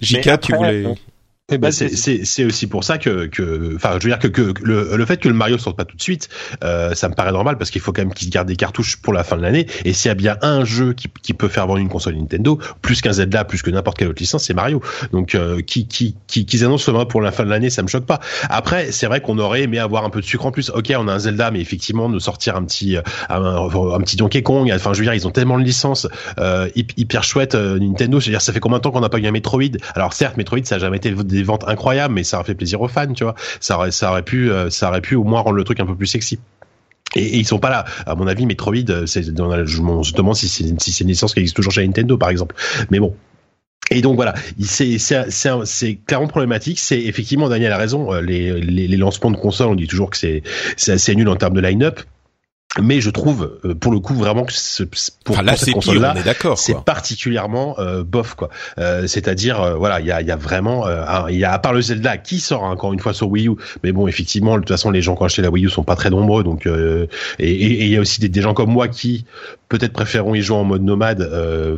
JK, 0.00 0.40
tu 0.40 0.54
voulais 0.54 0.84
ben, 1.50 1.72
c'est 1.72 2.44
aussi 2.44 2.66
pour 2.66 2.84
ça 2.84 2.98
que, 2.98 3.26
que, 3.26 3.74
enfin, 3.74 3.98
je 3.98 4.04
veux 4.04 4.10
dire 4.10 4.18
que, 4.18 4.28
que 4.28 4.54
le, 4.62 4.96
le, 4.96 5.06
fait 5.06 5.18
que 5.18 5.28
le 5.28 5.34
Mario 5.34 5.58
sorte 5.58 5.76
pas 5.76 5.84
tout 5.84 5.96
de 5.96 6.02
suite, 6.02 6.28
euh, 6.62 6.94
ça 6.94 7.08
me 7.08 7.14
paraît 7.14 7.32
normal 7.32 7.58
parce 7.58 7.70
qu'il 7.70 7.80
faut 7.80 7.92
quand 7.92 8.02
même 8.02 8.14
qu'ils 8.14 8.30
gardent 8.30 8.48
des 8.48 8.56
cartouches 8.56 8.96
pour 8.96 9.12
la 9.12 9.24
fin 9.24 9.36
de 9.36 9.42
l'année. 9.42 9.66
Et 9.84 9.92
s'il 9.92 10.08
y 10.08 10.12
a 10.12 10.14
bien 10.14 10.38
un 10.42 10.64
jeu 10.64 10.92
qui, 10.92 11.08
qui 11.22 11.34
peut 11.34 11.48
faire 11.48 11.66
vendre 11.66 11.80
une 11.80 11.88
console 11.88 12.14
Nintendo, 12.14 12.58
plus 12.80 13.00
qu'un 13.00 13.12
Zelda, 13.12 13.44
plus 13.44 13.60
que 13.62 13.70
n'importe 13.70 13.98
quelle 13.98 14.08
autre 14.08 14.20
licence, 14.20 14.44
c'est 14.44 14.54
Mario. 14.54 14.80
Donc, 15.12 15.34
euh, 15.34 15.60
qui, 15.62 15.86
qui, 15.86 16.16
qui, 16.26 16.46
qu'ils 16.46 16.64
annoncent 16.64 16.92
pour 17.06 17.20
la 17.20 17.32
fin 17.32 17.44
de 17.44 17.50
l'année, 17.50 17.70
ça 17.70 17.82
me 17.82 17.88
choque 17.88 18.06
pas. 18.06 18.20
Après, 18.48 18.92
c'est 18.92 19.06
vrai 19.06 19.20
qu'on 19.20 19.38
aurait 19.38 19.62
aimé 19.62 19.78
avoir 19.78 20.04
un 20.04 20.10
peu 20.10 20.20
de 20.20 20.26
sucre 20.26 20.46
en 20.46 20.52
plus. 20.52 20.70
Ok, 20.70 20.92
on 20.96 21.08
a 21.08 21.12
un 21.12 21.18
Zelda, 21.18 21.50
mais 21.50 21.60
effectivement, 21.60 22.08
de 22.08 22.18
sortir 22.18 22.56
un 22.56 22.64
petit, 22.64 22.96
euh, 22.96 23.02
un, 23.28 23.42
un, 23.44 24.00
petit 24.00 24.16
Donkey 24.16 24.42
Kong. 24.42 24.72
Enfin, 24.72 24.92
je 24.92 25.00
veux 25.00 25.04
dire, 25.04 25.14
ils 25.14 25.26
ont 25.26 25.30
tellement 25.32 25.58
de 25.58 25.64
licences 25.64 26.06
euh, 26.38 26.68
hyper 26.76 27.24
chouettes 27.24 27.56
euh, 27.56 27.78
Nintendo. 27.78 28.20
Je 28.20 28.26
veux 28.26 28.32
dire, 28.32 28.40
ça 28.40 28.52
fait 28.52 28.60
combien 28.60 28.78
de 28.78 28.82
temps 28.82 28.92
qu'on 28.92 29.00
n'a 29.00 29.08
pas 29.08 29.18
eu 29.18 29.26
un 29.26 29.32
Metroid? 29.32 29.76
Alors 29.94 30.12
certes, 30.12 30.36
Metroid, 30.36 30.64
ça 30.64 30.76
a 30.76 30.78
jamais 30.78 30.98
été 30.98 31.10
des 31.42 31.46
ventes 31.46 31.64
incroyables, 31.66 32.14
mais 32.14 32.24
ça 32.24 32.38
a 32.38 32.44
fait 32.44 32.54
plaisir 32.54 32.80
aux 32.80 32.88
fans, 32.88 33.12
tu 33.12 33.24
vois. 33.24 33.34
Ça 33.60 33.76
aurait, 33.76 33.90
ça 33.90 34.10
aurait 34.10 34.22
pu, 34.22 34.50
euh, 34.50 34.70
ça 34.70 34.88
aurait 34.88 35.00
pu 35.00 35.14
au 35.14 35.24
moins 35.24 35.40
rendre 35.40 35.56
le 35.56 35.64
truc 35.64 35.80
un 35.80 35.86
peu 35.86 35.96
plus 35.96 36.06
sexy. 36.06 36.38
Et, 37.14 37.38
ils 37.38 37.46
sont 37.46 37.58
pas 37.58 37.70
là. 37.70 37.84
À 38.06 38.14
mon 38.14 38.26
avis, 38.26 38.46
Metroid, 38.46 38.74
euh, 38.88 39.06
c'est, 39.06 39.22
je 39.22 39.30
me 39.30 40.16
demande 40.16 40.36
si 40.36 40.48
c'est, 40.48 40.80
si 40.80 41.02
une 41.02 41.08
licence 41.08 41.34
qui 41.34 41.40
existe 41.40 41.56
toujours 41.56 41.72
chez 41.72 41.86
Nintendo, 41.86 42.16
par 42.16 42.30
exemple. 42.30 42.54
Mais 42.90 43.00
bon, 43.00 43.14
et 43.90 44.00
donc 44.00 44.16
voilà, 44.16 44.34
c'est 44.60 45.98
clairement 46.06 46.28
problématique. 46.28 46.78
C'est 46.78 47.00
effectivement 47.00 47.48
Daniel 47.48 47.72
a 47.72 47.76
raison. 47.76 48.12
Euh, 48.12 48.20
les, 48.22 48.60
les, 48.60 48.88
les, 48.88 48.96
lancements 48.96 49.30
de 49.30 49.36
consoles, 49.36 49.68
on 49.68 49.74
dit 49.74 49.86
toujours 49.86 50.10
que 50.10 50.16
c'est 50.16 50.42
assez 50.88 51.14
nul 51.14 51.28
en 51.28 51.36
termes 51.36 51.54
de 51.54 51.60
line-up 51.60 52.00
mais 52.80 53.00
je 53.00 53.10
trouve 53.10 53.58
euh, 53.64 53.74
pour 53.74 53.92
le 53.92 53.98
coup 53.98 54.14
vraiment 54.14 54.44
que 54.44 54.52
ce, 54.52 54.84
pour, 55.24 55.34
enfin, 55.34 55.42
là, 55.42 55.56
cette 55.56 55.74
console 55.74 55.98
là 55.98 56.14
c'est 56.56 56.78
particulièrement 56.84 57.78
euh, 57.78 58.02
bof 58.02 58.34
quoi. 58.34 58.48
Euh, 58.78 59.06
c'est-à-dire 59.06 59.60
euh, 59.60 59.74
voilà 59.74 60.00
il 60.00 60.06
y 60.06 60.12
a, 60.12 60.22
y 60.22 60.30
a 60.30 60.36
vraiment 60.36 60.86
il 61.28 61.36
y 61.36 61.44
a 61.44 61.52
à 61.52 61.58
part 61.58 61.72
le 61.72 61.82
Zelda 61.82 62.16
qui 62.16 62.40
sort 62.40 62.62
encore 62.62 62.92
une 62.92 63.00
fois 63.00 63.12
sur 63.12 63.28
Wii 63.28 63.48
U 63.48 63.52
mais 63.82 63.92
bon 63.92 64.08
effectivement 64.08 64.54
de 64.54 64.60
toute 64.60 64.70
façon 64.70 64.90
les 64.90 65.02
gens 65.02 65.16
qui 65.16 65.22
ont 65.22 65.26
acheté 65.26 65.42
la 65.42 65.50
Wii 65.50 65.66
U 65.66 65.70
sont 65.70 65.84
pas 65.84 65.96
très 65.96 66.10
nombreux 66.10 66.44
donc 66.44 66.66
et 66.66 67.08
il 67.38 67.88
y 67.88 67.96
a 67.96 68.00
aussi 68.00 68.20
des, 68.20 68.28
des, 68.28 68.40
gens 68.40 68.54
comme 68.54 68.70
moi 68.70 68.88
qui 68.88 69.24
peut-être 69.72 69.92
préféreront 69.94 70.34
y 70.34 70.42
jouer 70.42 70.58
en 70.58 70.64
mode 70.64 70.82
nomade. 70.82 71.22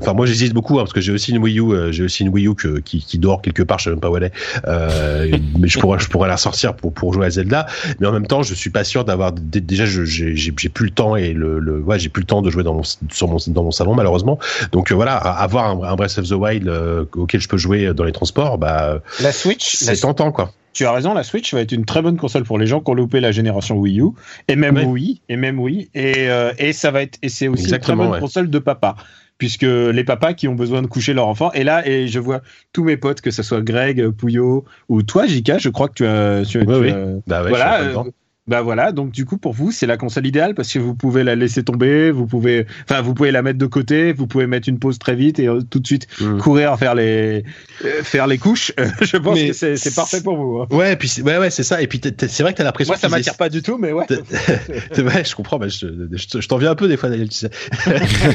Enfin, 0.00 0.14
moi 0.14 0.26
j'hésite 0.26 0.52
beaucoup 0.52 0.78
hein, 0.78 0.82
parce 0.82 0.92
que 0.92 1.00
j'ai 1.00 1.12
aussi 1.12 1.30
une 1.30 1.38
Wii 1.38 1.60
U, 1.60 1.92
j'ai 1.92 2.02
aussi 2.02 2.24
une 2.24 2.28
Wii 2.28 2.48
U 2.48 2.54
qui, 2.84 3.04
qui 3.04 3.18
dort 3.18 3.40
quelque 3.40 3.62
part, 3.62 3.78
je 3.78 3.84
sais 3.84 3.90
même 3.90 4.00
pas 4.00 4.10
où 4.10 4.16
elle 4.16 4.24
est, 4.24 4.32
mais 5.58 5.68
je 5.68 5.78
pourrais 5.78 5.98
je 6.00 6.08
pourrais 6.08 6.28
la 6.28 6.36
sortir 6.36 6.74
pour 6.74 6.92
pour 6.92 7.12
jouer 7.12 7.26
à 7.26 7.30
Zelda. 7.30 7.66
Mais 8.00 8.06
en 8.06 8.12
même 8.12 8.26
temps, 8.26 8.42
je 8.42 8.54
suis 8.54 8.70
pas 8.70 8.82
sûr 8.82 9.04
d'avoir 9.04 9.32
déjà 9.32 9.86
j'ai 9.86 10.34
j'ai 10.34 10.68
plus 10.68 10.86
le 10.86 10.90
temps 10.90 11.14
et 11.14 11.32
le, 11.32 11.60
le 11.60 11.78
ouais 11.80 11.98
j'ai 11.98 12.08
plus 12.08 12.22
le 12.22 12.26
temps 12.26 12.42
de 12.42 12.50
jouer 12.50 12.64
dans 12.64 12.74
mon 12.74 12.82
sur 12.82 13.28
mon 13.28 13.38
dans 13.46 13.62
mon 13.62 13.70
salon 13.70 13.94
malheureusement. 13.94 14.38
Donc 14.72 14.90
voilà, 14.90 15.16
avoir 15.16 15.66
un, 15.66 15.82
un 15.82 15.94
Breath 15.94 16.18
of 16.18 16.28
the 16.28 16.32
Wild 16.32 16.68
auquel 17.14 17.40
je 17.40 17.48
peux 17.48 17.58
jouer 17.58 17.94
dans 17.94 18.04
les 18.04 18.12
transports, 18.12 18.58
bah 18.58 19.00
la 19.20 19.32
Switch, 19.32 19.76
c'est 19.76 19.96
tentant 19.96 20.32
quoi 20.32 20.52
tu 20.74 20.84
as 20.84 20.92
raison, 20.92 21.14
la 21.14 21.22
Switch 21.22 21.54
va 21.54 21.60
être 21.60 21.72
une 21.72 21.84
très 21.84 22.02
bonne 22.02 22.16
console 22.16 22.44
pour 22.44 22.58
les 22.58 22.66
gens 22.66 22.80
qui 22.80 22.90
ont 22.90 22.94
loupé 22.94 23.20
la 23.20 23.32
génération 23.32 23.76
Wii 23.76 24.00
U 24.00 24.08
et 24.48 24.56
même 24.56 24.76
Wii 24.76 25.22
et 25.28 25.36
même 25.36 25.58
Wii 25.58 25.88
et, 25.94 26.28
euh, 26.28 26.52
et 26.58 26.72
ça 26.72 26.90
va 26.90 27.02
être 27.02 27.18
et 27.22 27.28
c'est 27.28 27.48
aussi 27.48 27.70
une 27.70 27.78
très 27.78 27.94
bonne 27.94 28.18
console 28.20 28.50
de 28.50 28.58
papa 28.58 28.96
puisque 29.38 29.62
les 29.62 30.04
papas 30.04 30.34
qui 30.34 30.48
ont 30.48 30.54
besoin 30.54 30.82
de 30.82 30.86
coucher 30.86 31.14
leur 31.14 31.26
enfant 31.26 31.50
et 31.52 31.64
là 31.64 31.86
et 31.86 32.08
je 32.08 32.18
vois 32.18 32.42
tous 32.72 32.84
mes 32.84 32.96
potes 32.96 33.20
que 33.20 33.30
ce 33.30 33.42
soit 33.42 33.62
Greg, 33.62 34.08
Pouillot 34.10 34.64
ou 34.88 35.02
toi 35.02 35.26
Jika, 35.26 35.58
je 35.58 35.68
crois 35.68 35.88
que 35.88 35.94
tu 35.94 36.06
as, 36.06 36.44
tu, 36.44 36.58
oui, 36.58 36.92
bah 37.26 37.42
voilà 37.42 38.04
bah 38.46 38.60
voilà, 38.60 38.92
donc 38.92 39.10
du 39.10 39.24
coup 39.24 39.38
pour 39.38 39.54
vous 39.54 39.72
c'est 39.72 39.86
la 39.86 39.96
console 39.96 40.26
idéale 40.26 40.54
parce 40.54 40.70
que 40.70 40.78
vous 40.78 40.94
pouvez 40.94 41.24
la 41.24 41.34
laisser 41.34 41.62
tomber, 41.62 42.10
vous 42.10 42.26
pouvez, 42.26 42.66
enfin 42.82 43.00
vous 43.00 43.14
pouvez 43.14 43.30
la 43.30 43.40
mettre 43.40 43.58
de 43.58 43.64
côté, 43.64 44.12
vous 44.12 44.26
pouvez 44.26 44.46
mettre 44.46 44.68
une 44.68 44.78
pause 44.78 44.98
très 44.98 45.14
vite 45.14 45.38
et 45.38 45.48
euh, 45.48 45.62
tout 45.62 45.80
de 45.80 45.86
suite 45.86 46.06
mm. 46.20 46.36
courir 46.36 46.78
faire 46.78 46.94
les 46.94 47.42
euh, 47.86 48.02
faire 48.02 48.26
les 48.26 48.36
couches. 48.36 48.70
je 49.00 49.16
pense 49.16 49.40
que 49.40 49.52
c'est 49.54 49.94
parfait 49.94 50.20
pour 50.20 50.36
vous. 50.36 50.58
Hein. 50.58 50.66
Ouais, 50.70 50.92
et 50.92 50.96
puis 50.96 51.10
ouais 51.22 51.38
ouais 51.38 51.48
c'est 51.48 51.62
ça 51.62 51.80
et 51.80 51.86
puis 51.86 51.98
c'est 52.02 52.42
vrai 52.42 52.52
que 52.52 52.58
t'as 52.58 52.64
l'impression. 52.64 52.92
Moi 52.92 52.98
ça 52.98 53.08
m'attire 53.08 53.38
pas 53.38 53.48
du 53.48 53.62
tout, 53.62 53.78
mais 53.78 53.92
ouais. 53.92 54.04
ouais, 54.98 55.24
je 55.24 55.34
comprends, 55.34 55.58
je, 55.62 55.86
je, 56.12 56.46
t'en 56.46 56.58
viens 56.58 56.72
un 56.72 56.74
peu 56.74 56.86
des 56.86 56.98
fois 56.98 57.08
Daniel, 57.08 57.30
tu 57.30 57.38
sais. 57.38 57.50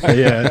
Euh, 0.10 0.49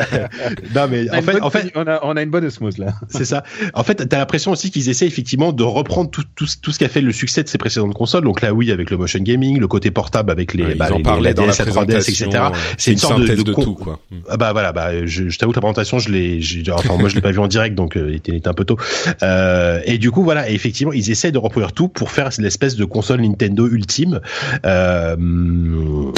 non 0.74 0.86
mais 0.88 1.10
en 1.10 1.22
fait, 1.22 1.40
en 1.40 1.50
fait, 1.50 1.72
on 1.74 1.86
a 1.86 2.00
on 2.02 2.16
a 2.16 2.22
une 2.22 2.30
bonne 2.30 2.44
osmose 2.44 2.78
là. 2.78 2.94
c'est 3.08 3.24
ça. 3.24 3.42
En 3.74 3.82
fait 3.82 4.08
t'as 4.08 4.18
l'impression 4.18 4.52
aussi 4.52 4.70
qu'ils 4.70 4.88
essaient 4.88 5.06
effectivement 5.06 5.52
de 5.52 5.62
reprendre 5.62 6.10
tout 6.10 6.22
tout 6.34 6.46
tout 6.62 6.70
ce 6.70 6.78
qui 6.78 6.84
a 6.84 6.88
fait 6.88 7.00
le 7.00 7.12
succès 7.12 7.42
de 7.42 7.48
ces 7.48 7.58
précédentes 7.58 7.94
consoles, 7.94 8.24
donc 8.24 8.40
là 8.40 8.52
oui 8.52 8.70
avec 8.70 8.90
le 8.90 8.96
motion 8.96 9.20
gaming 9.20 9.47
le 9.56 9.68
côté 9.68 9.90
portable 9.90 10.30
avec 10.30 10.54
les, 10.54 10.74
bah, 10.74 10.86
ils 10.90 10.94
en 10.94 11.02
parlaient 11.02 11.34
dans 11.34 11.46
la 11.46 11.52
3DS, 11.52 12.10
etc. 12.10 12.28
C'est 12.76 12.92
une, 12.92 12.98
sorte 12.98 13.20
de, 13.20 13.34
de, 13.34 13.52
tout, 13.52 13.74
quoi. 13.74 14.00
Ah 14.28 14.36
bah 14.36 14.52
voilà, 14.52 14.72
bah 14.72 15.06
je, 15.06 15.28
je 15.28 15.38
t'avoue 15.38 15.52
que 15.52 15.56
la 15.56 15.62
présentation, 15.62 15.98
je 15.98 16.10
l'ai, 16.10 16.40
enfin 16.72 16.96
moi 16.96 17.08
je 17.08 17.14
l'ai 17.14 17.20
pas 17.20 17.30
vu 17.30 17.38
en 17.38 17.48
direct, 17.48 17.74
donc 17.74 17.96
euh, 17.96 18.08
il, 18.10 18.16
était, 18.16 18.32
il, 18.32 18.38
était, 18.38 18.48
un 18.48 18.54
peu 18.54 18.64
tôt. 18.64 18.76
Euh, 19.22 19.80
et 19.84 19.98
du 19.98 20.10
coup 20.10 20.22
voilà, 20.22 20.50
et 20.50 20.54
effectivement 20.54 20.92
ils 20.92 21.10
essaient 21.10 21.32
de 21.32 21.38
reproduire 21.38 21.72
tout 21.72 21.88
pour 21.88 22.10
faire 22.10 22.30
l'espèce 22.38 22.76
de 22.76 22.84
console 22.84 23.20
Nintendo 23.20 23.66
ultime. 23.66 24.20
Euh, 24.64 25.16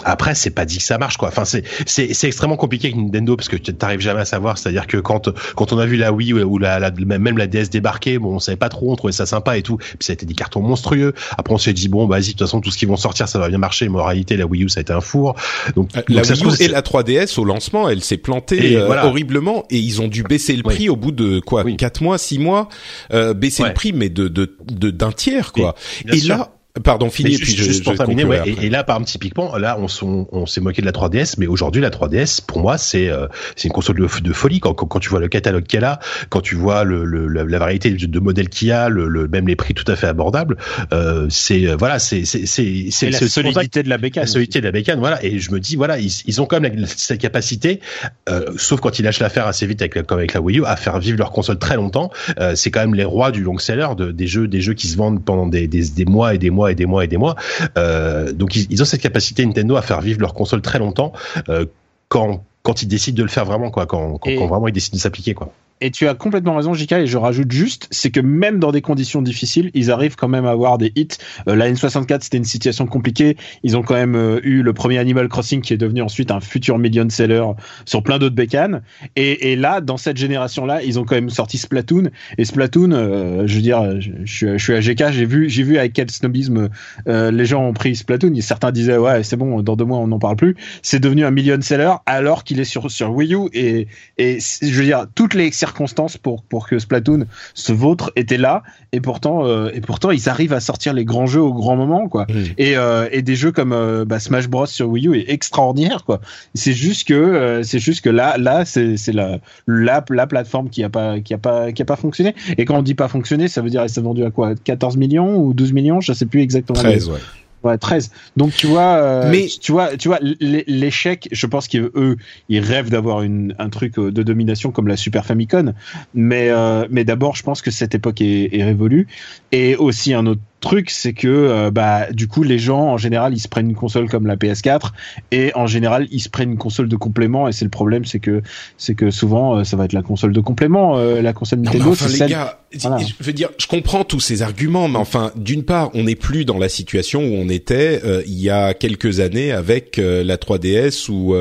après 0.04 0.34
c'est 0.34 0.50
pas 0.50 0.64
dit 0.64 0.78
que 0.78 0.84
ça 0.84 0.98
marche 0.98 1.16
quoi. 1.16 1.28
Enfin 1.28 1.44
c'est 1.44 1.64
c'est 1.86 2.14
c'est 2.14 2.26
extrêmement 2.26 2.56
compliqué 2.56 2.88
avec 2.88 2.96
Nintendo 2.96 3.36
parce 3.36 3.48
que 3.48 3.56
tu 3.56 3.74
t'arrives 3.74 4.00
jamais 4.00 4.20
à 4.20 4.24
savoir. 4.24 4.58
C'est-à-dire 4.58 4.86
que 4.86 4.96
quand 4.96 5.30
quand 5.54 5.72
on 5.72 5.78
a 5.78 5.86
vu 5.86 5.96
la 5.96 6.12
Wii 6.12 6.32
ou 6.32 6.58
la, 6.58 6.78
la, 6.78 6.90
même 6.90 7.38
la 7.38 7.46
DS 7.46 7.70
débarquer, 7.70 8.18
bon 8.18 8.36
on 8.36 8.38
savait 8.38 8.56
pas 8.56 8.68
trop, 8.68 8.92
on 8.92 8.96
trouvait 8.96 9.12
ça 9.12 9.26
sympa 9.26 9.56
et 9.56 9.62
tout. 9.62 9.76
Puis 9.76 9.98
ça 10.00 10.12
a 10.12 10.14
été 10.14 10.26
des 10.26 10.34
cartons 10.34 10.62
monstrueux. 10.62 11.14
Après 11.36 11.54
on 11.54 11.58
s'est 11.58 11.72
dit 11.72 11.88
bon 11.88 12.06
vas-y 12.06 12.20
de 12.20 12.26
toute 12.30 12.40
façon 12.40 12.60
tout 12.60 12.70
ce 12.70 12.78
qui 12.78 12.86
vont 12.86 12.96
sortir 12.96 13.19
ça 13.26 13.38
va 13.38 13.48
bien 13.48 13.58
marcher. 13.58 13.88
Mais 13.88 13.98
en 13.98 14.04
réalité, 14.04 14.36
la 14.36 14.46
Wii 14.46 14.64
U, 14.64 14.68
ça 14.68 14.80
a 14.80 14.82
été 14.82 14.92
un 14.92 15.00
four. 15.00 15.36
Donc, 15.76 15.90
euh, 15.96 16.02
la 16.08 16.22
Wii 16.22 16.44
U 16.44 16.62
et 16.62 16.68
la 16.68 16.82
3DS 16.82 17.38
au 17.38 17.44
lancement, 17.44 17.88
elle 17.88 18.02
s'est 18.02 18.16
plantée 18.16 18.76
euh, 18.76 19.02
horriblement 19.02 19.64
et 19.70 19.78
ils 19.78 20.00
ont 20.00 20.08
dû 20.08 20.22
baisser 20.22 20.56
le 20.56 20.62
prix 20.62 20.88
au 20.88 20.96
bout 20.96 21.12
de 21.12 21.40
quoi, 21.40 21.64
quatre 21.72 22.02
mois, 22.02 22.18
six 22.18 22.38
mois, 22.38 22.68
euh, 23.12 23.34
baisser 23.34 23.64
le 23.64 23.72
prix 23.72 23.92
mais 23.92 24.08
de 24.08 24.28
de 24.28 24.90
d'un 24.90 25.12
tiers 25.12 25.52
quoi. 25.52 25.74
et 26.12 26.20
là 26.20 26.52
Pardon, 26.84 27.10
fini. 27.10 27.36
puis 27.36 27.56
juste, 27.56 27.82
pour 27.82 27.94
terminer, 27.94 28.24
ouais, 28.24 28.42
et, 28.46 28.70
là, 28.70 28.84
par 28.84 28.96
exemple, 28.96 29.10
typiquement, 29.10 29.56
là, 29.56 29.76
on, 29.80 30.26
on, 30.30 30.46
s'est 30.46 30.60
moqué 30.60 30.80
de 30.80 30.86
la 30.86 30.92
3DS, 30.92 31.34
mais 31.38 31.48
aujourd'hui, 31.48 31.82
la 31.82 31.90
3DS, 31.90 32.44
pour 32.46 32.60
moi, 32.60 32.78
c'est 32.78 33.08
euh, 33.08 33.26
c'est 33.56 33.66
une 33.66 33.72
console 33.72 33.96
de, 33.96 34.06
de 34.20 34.32
folie. 34.32 34.60
Quand, 34.60 34.74
quand, 34.74 35.00
tu 35.00 35.08
vois 35.08 35.18
le 35.18 35.26
catalogue 35.26 35.64
qu'elle 35.64 35.84
a, 35.84 35.98
quand 36.28 36.40
tu 36.40 36.54
vois 36.54 36.84
le, 36.84 37.04
le 37.04 37.26
la, 37.26 37.58
variété 37.58 37.90
de, 37.90 38.20
modèles 38.20 38.48
qu'il 38.48 38.68
y 38.68 38.72
a, 38.72 38.88
le, 38.88 39.26
même 39.26 39.48
les 39.48 39.56
prix 39.56 39.74
tout 39.74 39.90
à 39.90 39.96
fait 39.96 40.06
abordables, 40.06 40.58
euh, 40.92 41.26
c'est 41.28 41.66
euh, 41.66 41.74
voilà, 41.76 41.98
c'est 41.98 42.24
c'est 42.24 42.46
c'est 42.46 42.86
c'est 42.90 43.10
la 43.10 43.18
solidité 43.18 43.82
de 43.82 43.88
la 43.88 43.98
bécane. 43.98 44.22
La 44.22 44.28
solidité 44.28 44.60
de 44.60 44.66
la 44.66 44.72
bécane, 44.72 45.00
voilà. 45.00 45.24
Et 45.24 45.40
je 45.40 45.50
me 45.50 45.58
dis, 45.58 45.74
voilà, 45.74 45.98
ils, 45.98 46.12
ils 46.26 46.40
ont 46.40 46.46
quand 46.46 46.60
même 46.60 46.86
cette 46.86 47.20
capacité, 47.20 47.80
euh, 48.28 48.52
sauf 48.56 48.78
quand 48.80 49.00
ils 49.00 49.02
lâchent 49.02 49.20
l'affaire 49.20 49.48
assez 49.48 49.66
vite 49.66 49.82
avec 49.82 50.06
comme 50.06 50.18
avec 50.18 50.34
la 50.34 50.40
Wii 50.40 50.60
U, 50.60 50.64
à 50.64 50.76
faire 50.76 51.00
vivre 51.00 51.18
leur 51.18 51.32
console 51.32 51.58
très 51.58 51.74
longtemps. 51.74 52.12
Euh, 52.38 52.54
c'est 52.54 52.70
quand 52.70 52.80
même 52.80 52.94
les 52.94 53.04
rois 53.04 53.32
du 53.32 53.42
long 53.42 53.58
seller, 53.58 53.88
de, 53.96 54.12
des 54.12 54.28
jeux 54.28 54.46
des 54.46 54.60
jeux 54.60 54.74
qui 54.74 54.86
se 54.86 54.96
vendent 54.96 55.24
pendant 55.24 55.48
des, 55.48 55.66
des, 55.66 55.88
des 55.88 56.04
mois 56.04 56.34
et 56.34 56.38
des 56.38 56.50
mois 56.50 56.59
et 56.68 56.74
des 56.74 56.86
mois 56.86 57.04
et 57.04 57.08
des 57.08 57.16
mois. 57.16 57.36
Euh, 57.78 58.32
donc 58.32 58.56
ils, 58.56 58.82
ont 58.82 58.84
cette 58.84 59.02
capacité 59.02 59.44
Nintendo 59.44 59.76
à 59.76 59.82
faire 59.82 60.00
vivre 60.00 60.20
leur 60.20 60.34
console 60.34 60.62
très 60.62 60.78
longtemps 60.78 61.12
euh, 61.48 61.66
quand 62.08 62.44
quand 62.62 62.82
ils 62.82 62.88
décident 62.88 63.16
de 63.16 63.22
le 63.22 63.28
faire 63.28 63.46
vraiment 63.46 63.70
quoi, 63.70 63.86
quand, 63.86 64.18
quand, 64.18 64.30
quand 64.36 64.46
vraiment 64.46 64.68
ils 64.68 64.72
décident 64.72 64.96
de 64.96 65.00
s'appliquer 65.00 65.32
quoi 65.32 65.52
et 65.80 65.90
tu 65.90 66.06
as 66.08 66.14
complètement 66.14 66.56
raison, 66.56 66.74
JK, 66.74 66.92
et 66.92 67.06
je 67.06 67.16
rajoute 67.16 67.50
juste, 67.50 67.88
c'est 67.90 68.10
que 68.10 68.20
même 68.20 68.58
dans 68.58 68.72
des 68.72 68.82
conditions 68.82 69.22
difficiles, 69.22 69.70
ils 69.74 69.90
arrivent 69.90 70.16
quand 70.16 70.28
même 70.28 70.44
à 70.44 70.50
avoir 70.50 70.78
des 70.78 70.92
hits. 70.94 71.08
Euh, 71.48 71.56
la 71.56 71.70
N64, 71.70 72.22
c'était 72.22 72.36
une 72.36 72.44
situation 72.44 72.86
compliquée. 72.86 73.36
Ils 73.62 73.76
ont 73.76 73.82
quand 73.82 73.94
même 73.94 74.14
euh, 74.14 74.40
eu 74.42 74.62
le 74.62 74.72
premier 74.72 74.98
Animal 74.98 75.28
Crossing 75.28 75.62
qui 75.62 75.72
est 75.72 75.78
devenu 75.78 76.02
ensuite 76.02 76.30
un 76.30 76.40
futur 76.40 76.78
million 76.78 77.08
seller 77.08 77.44
sur 77.86 78.02
plein 78.02 78.18
d'autres 78.18 78.34
bécanes. 78.34 78.82
Et, 79.16 79.52
et, 79.52 79.56
là, 79.56 79.80
dans 79.80 79.96
cette 79.96 80.16
génération-là, 80.16 80.82
ils 80.82 80.98
ont 80.98 81.04
quand 81.04 81.14
même 81.14 81.30
sorti 81.30 81.56
Splatoon. 81.56 82.10
Et 82.36 82.44
Splatoon, 82.44 82.92
euh, 82.92 83.46
je 83.46 83.56
veux 83.56 83.62
dire, 83.62 84.00
je, 84.00 84.10
je, 84.24 84.58
suis 84.58 84.74
à 84.74 84.80
GK, 84.80 85.12
j'ai 85.12 85.24
vu, 85.24 85.48
j'ai 85.48 85.62
vu 85.62 85.78
avec 85.78 85.94
quel 85.94 86.10
snobisme 86.10 86.68
les 87.06 87.46
gens 87.46 87.64
ont 87.64 87.72
pris 87.72 87.96
Splatoon. 87.96 88.34
Certains 88.40 88.72
disaient, 88.72 88.96
ouais, 88.96 89.22
c'est 89.22 89.36
bon, 89.36 89.62
dans 89.62 89.76
deux 89.76 89.84
mois, 89.84 89.98
on 89.98 90.08
n'en 90.08 90.18
parle 90.18 90.36
plus. 90.36 90.56
C'est 90.82 91.00
devenu 91.00 91.24
un 91.24 91.30
million 91.30 91.60
seller 91.60 91.92
alors 92.06 92.44
qu'il 92.44 92.60
est 92.60 92.64
sur, 92.64 92.90
sur 92.90 93.12
Wii 93.12 93.34
U. 93.34 93.48
Et, 93.52 93.88
et 94.18 94.38
je 94.40 94.74
veux 94.74 94.84
dire, 94.84 95.06
toutes 95.14 95.34
les 95.34 95.46
circonstances 95.70 96.16
pour 96.16 96.42
pour 96.42 96.68
que 96.68 96.78
Splatoon 96.78 97.26
se 97.54 97.72
vôtre 97.72 98.12
était 98.16 98.36
là. 98.36 98.62
Et 98.92 99.00
pourtant 99.00 99.46
euh, 99.46 99.70
et 99.72 99.80
pourtant 99.80 100.10
ils 100.10 100.28
arrivent 100.28 100.52
à 100.52 100.60
sortir 100.60 100.92
les 100.92 101.04
grands 101.04 101.26
jeux 101.26 101.40
au 101.40 101.54
grand 101.54 101.76
moment 101.76 102.08
quoi. 102.08 102.26
Et 102.58 102.76
euh, 102.76 103.08
et 103.12 103.22
des 103.22 103.36
jeux 103.36 103.52
comme 103.52 103.72
euh, 103.72 104.04
bah, 104.04 104.18
Smash 104.18 104.48
Bros 104.48 104.66
sur 104.66 104.88
Wii 104.88 105.08
U 105.08 105.16
est 105.16 105.30
extraordinaire 105.30 106.04
quoi. 106.04 106.20
C'est 106.54 106.72
juste 106.72 107.06
que 107.06 107.60
c'est 107.62 107.78
juste 107.78 108.02
que 108.02 108.10
là 108.10 108.36
là 108.38 108.64
c'est 108.64 108.96
c'est 108.96 109.12
la, 109.12 109.38
la 109.66 110.04
la 110.10 110.26
plateforme 110.26 110.68
qui 110.70 110.82
a 110.82 110.88
pas 110.88 111.20
qui 111.20 111.34
a 111.34 111.38
pas 111.38 111.72
qui 111.72 111.82
a 111.82 111.84
pas 111.84 111.96
fonctionné. 111.96 112.34
Et 112.58 112.64
quand 112.64 112.76
on 112.76 112.82
dit 112.82 112.94
pas 112.94 113.08
fonctionné 113.08 113.48
ça 113.48 113.62
veut 113.62 113.70
dire 113.70 113.82
elle 113.82 113.90
s'est 113.90 114.00
vendue 114.00 114.24
à 114.24 114.30
quoi? 114.30 114.54
14 114.54 114.96
millions 114.96 115.36
ou 115.36 115.54
12 115.54 115.72
millions? 115.72 116.00
Je 116.00 116.12
sais 116.12 116.26
plus 116.26 116.40
exactement. 116.40 116.78
13 116.78 117.10
ouais 117.10 117.18
Ouais, 117.62 117.76
13. 117.76 118.10
Donc 118.36 118.54
tu 118.54 118.66
vois, 118.66 118.96
euh, 118.96 119.30
mais 119.30 119.46
tu 119.60 119.72
vois, 119.72 119.96
tu 119.96 120.08
vois, 120.08 120.18
l'échec. 120.20 121.28
Je 121.30 121.46
pense 121.46 121.68
qu'eux, 121.68 122.16
ils 122.48 122.60
rêvent 122.60 122.88
d'avoir 122.88 123.22
une 123.22 123.54
un 123.58 123.68
truc 123.68 123.98
euh, 123.98 124.10
de 124.10 124.22
domination 124.22 124.70
comme 124.70 124.88
la 124.88 124.96
Super 124.96 125.26
Famicom. 125.26 125.74
Mais 126.14 126.48
euh, 126.48 126.86
mais 126.90 127.04
d'abord, 127.04 127.36
je 127.36 127.42
pense 127.42 127.60
que 127.60 127.70
cette 127.70 127.94
époque 127.94 128.22
est, 128.22 128.56
est 128.56 128.64
révolue. 128.64 129.08
Et 129.52 129.76
aussi 129.76 130.14
un 130.14 130.24
autre 130.26 130.40
truc, 130.60 130.90
c'est 130.90 131.12
que 131.12 131.28
euh, 131.28 131.70
bah 131.70 132.12
du 132.12 132.28
coup 132.28 132.42
les 132.42 132.58
gens 132.58 132.82
en 132.82 132.96
général 132.96 133.34
ils 133.34 133.40
se 133.40 133.48
prennent 133.48 133.70
une 133.70 133.76
console 133.76 134.08
comme 134.08 134.26
la 134.26 134.36
PS4 134.36 134.90
et 135.32 135.52
en 135.54 135.66
général 135.66 136.06
ils 136.10 136.20
se 136.20 136.28
prennent 136.28 136.52
une 136.52 136.58
console 136.58 136.88
de 136.88 136.96
complément 136.96 137.48
et 137.48 137.52
c'est 137.52 137.64
le 137.64 137.70
problème 137.70 138.04
c'est 138.04 138.20
que 138.20 138.42
c'est 138.76 138.94
que 138.94 139.10
souvent 139.10 139.56
euh, 139.56 139.64
ça 139.64 139.76
va 139.76 139.86
être 139.86 139.92
la 139.92 140.02
console 140.02 140.32
de 140.32 140.40
complément 140.40 140.98
euh, 140.98 141.22
la 141.22 141.32
console 141.32 141.60
Nintendo. 141.60 141.90
enfin, 141.90 142.08
les 142.08 142.30
gars, 142.30 142.60
je 142.72 143.24
veux 143.24 143.32
dire, 143.32 143.48
je 143.58 143.66
comprends 143.66 144.04
tous 144.04 144.20
ces 144.20 144.42
arguments, 144.42 144.88
mais 144.88 144.98
enfin 144.98 145.32
d'une 145.34 145.64
part 145.64 145.90
on 145.94 146.04
n'est 146.04 146.14
plus 146.14 146.44
dans 146.44 146.58
la 146.58 146.68
situation 146.68 147.22
où 147.22 147.34
on 147.34 147.48
était 147.48 148.02
il 148.26 148.38
y 148.38 148.50
a 148.50 148.74
quelques 148.74 149.20
années 149.20 149.52
avec 149.52 149.96
la 149.96 150.36
3DS 150.36 151.10
où 151.10 151.34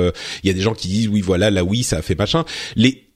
il 0.43 0.47
y 0.47 0.49
a 0.49 0.53
des 0.53 0.61
gens 0.61 0.73
qui 0.73 0.87
disent 0.87 1.07
oui 1.07 1.21
voilà 1.21 1.51
la 1.51 1.63
Wii 1.63 1.83
ça 1.83 1.97
a 1.97 2.01
fait 2.01 2.17
machin. 2.17 2.45
Les 2.75 3.08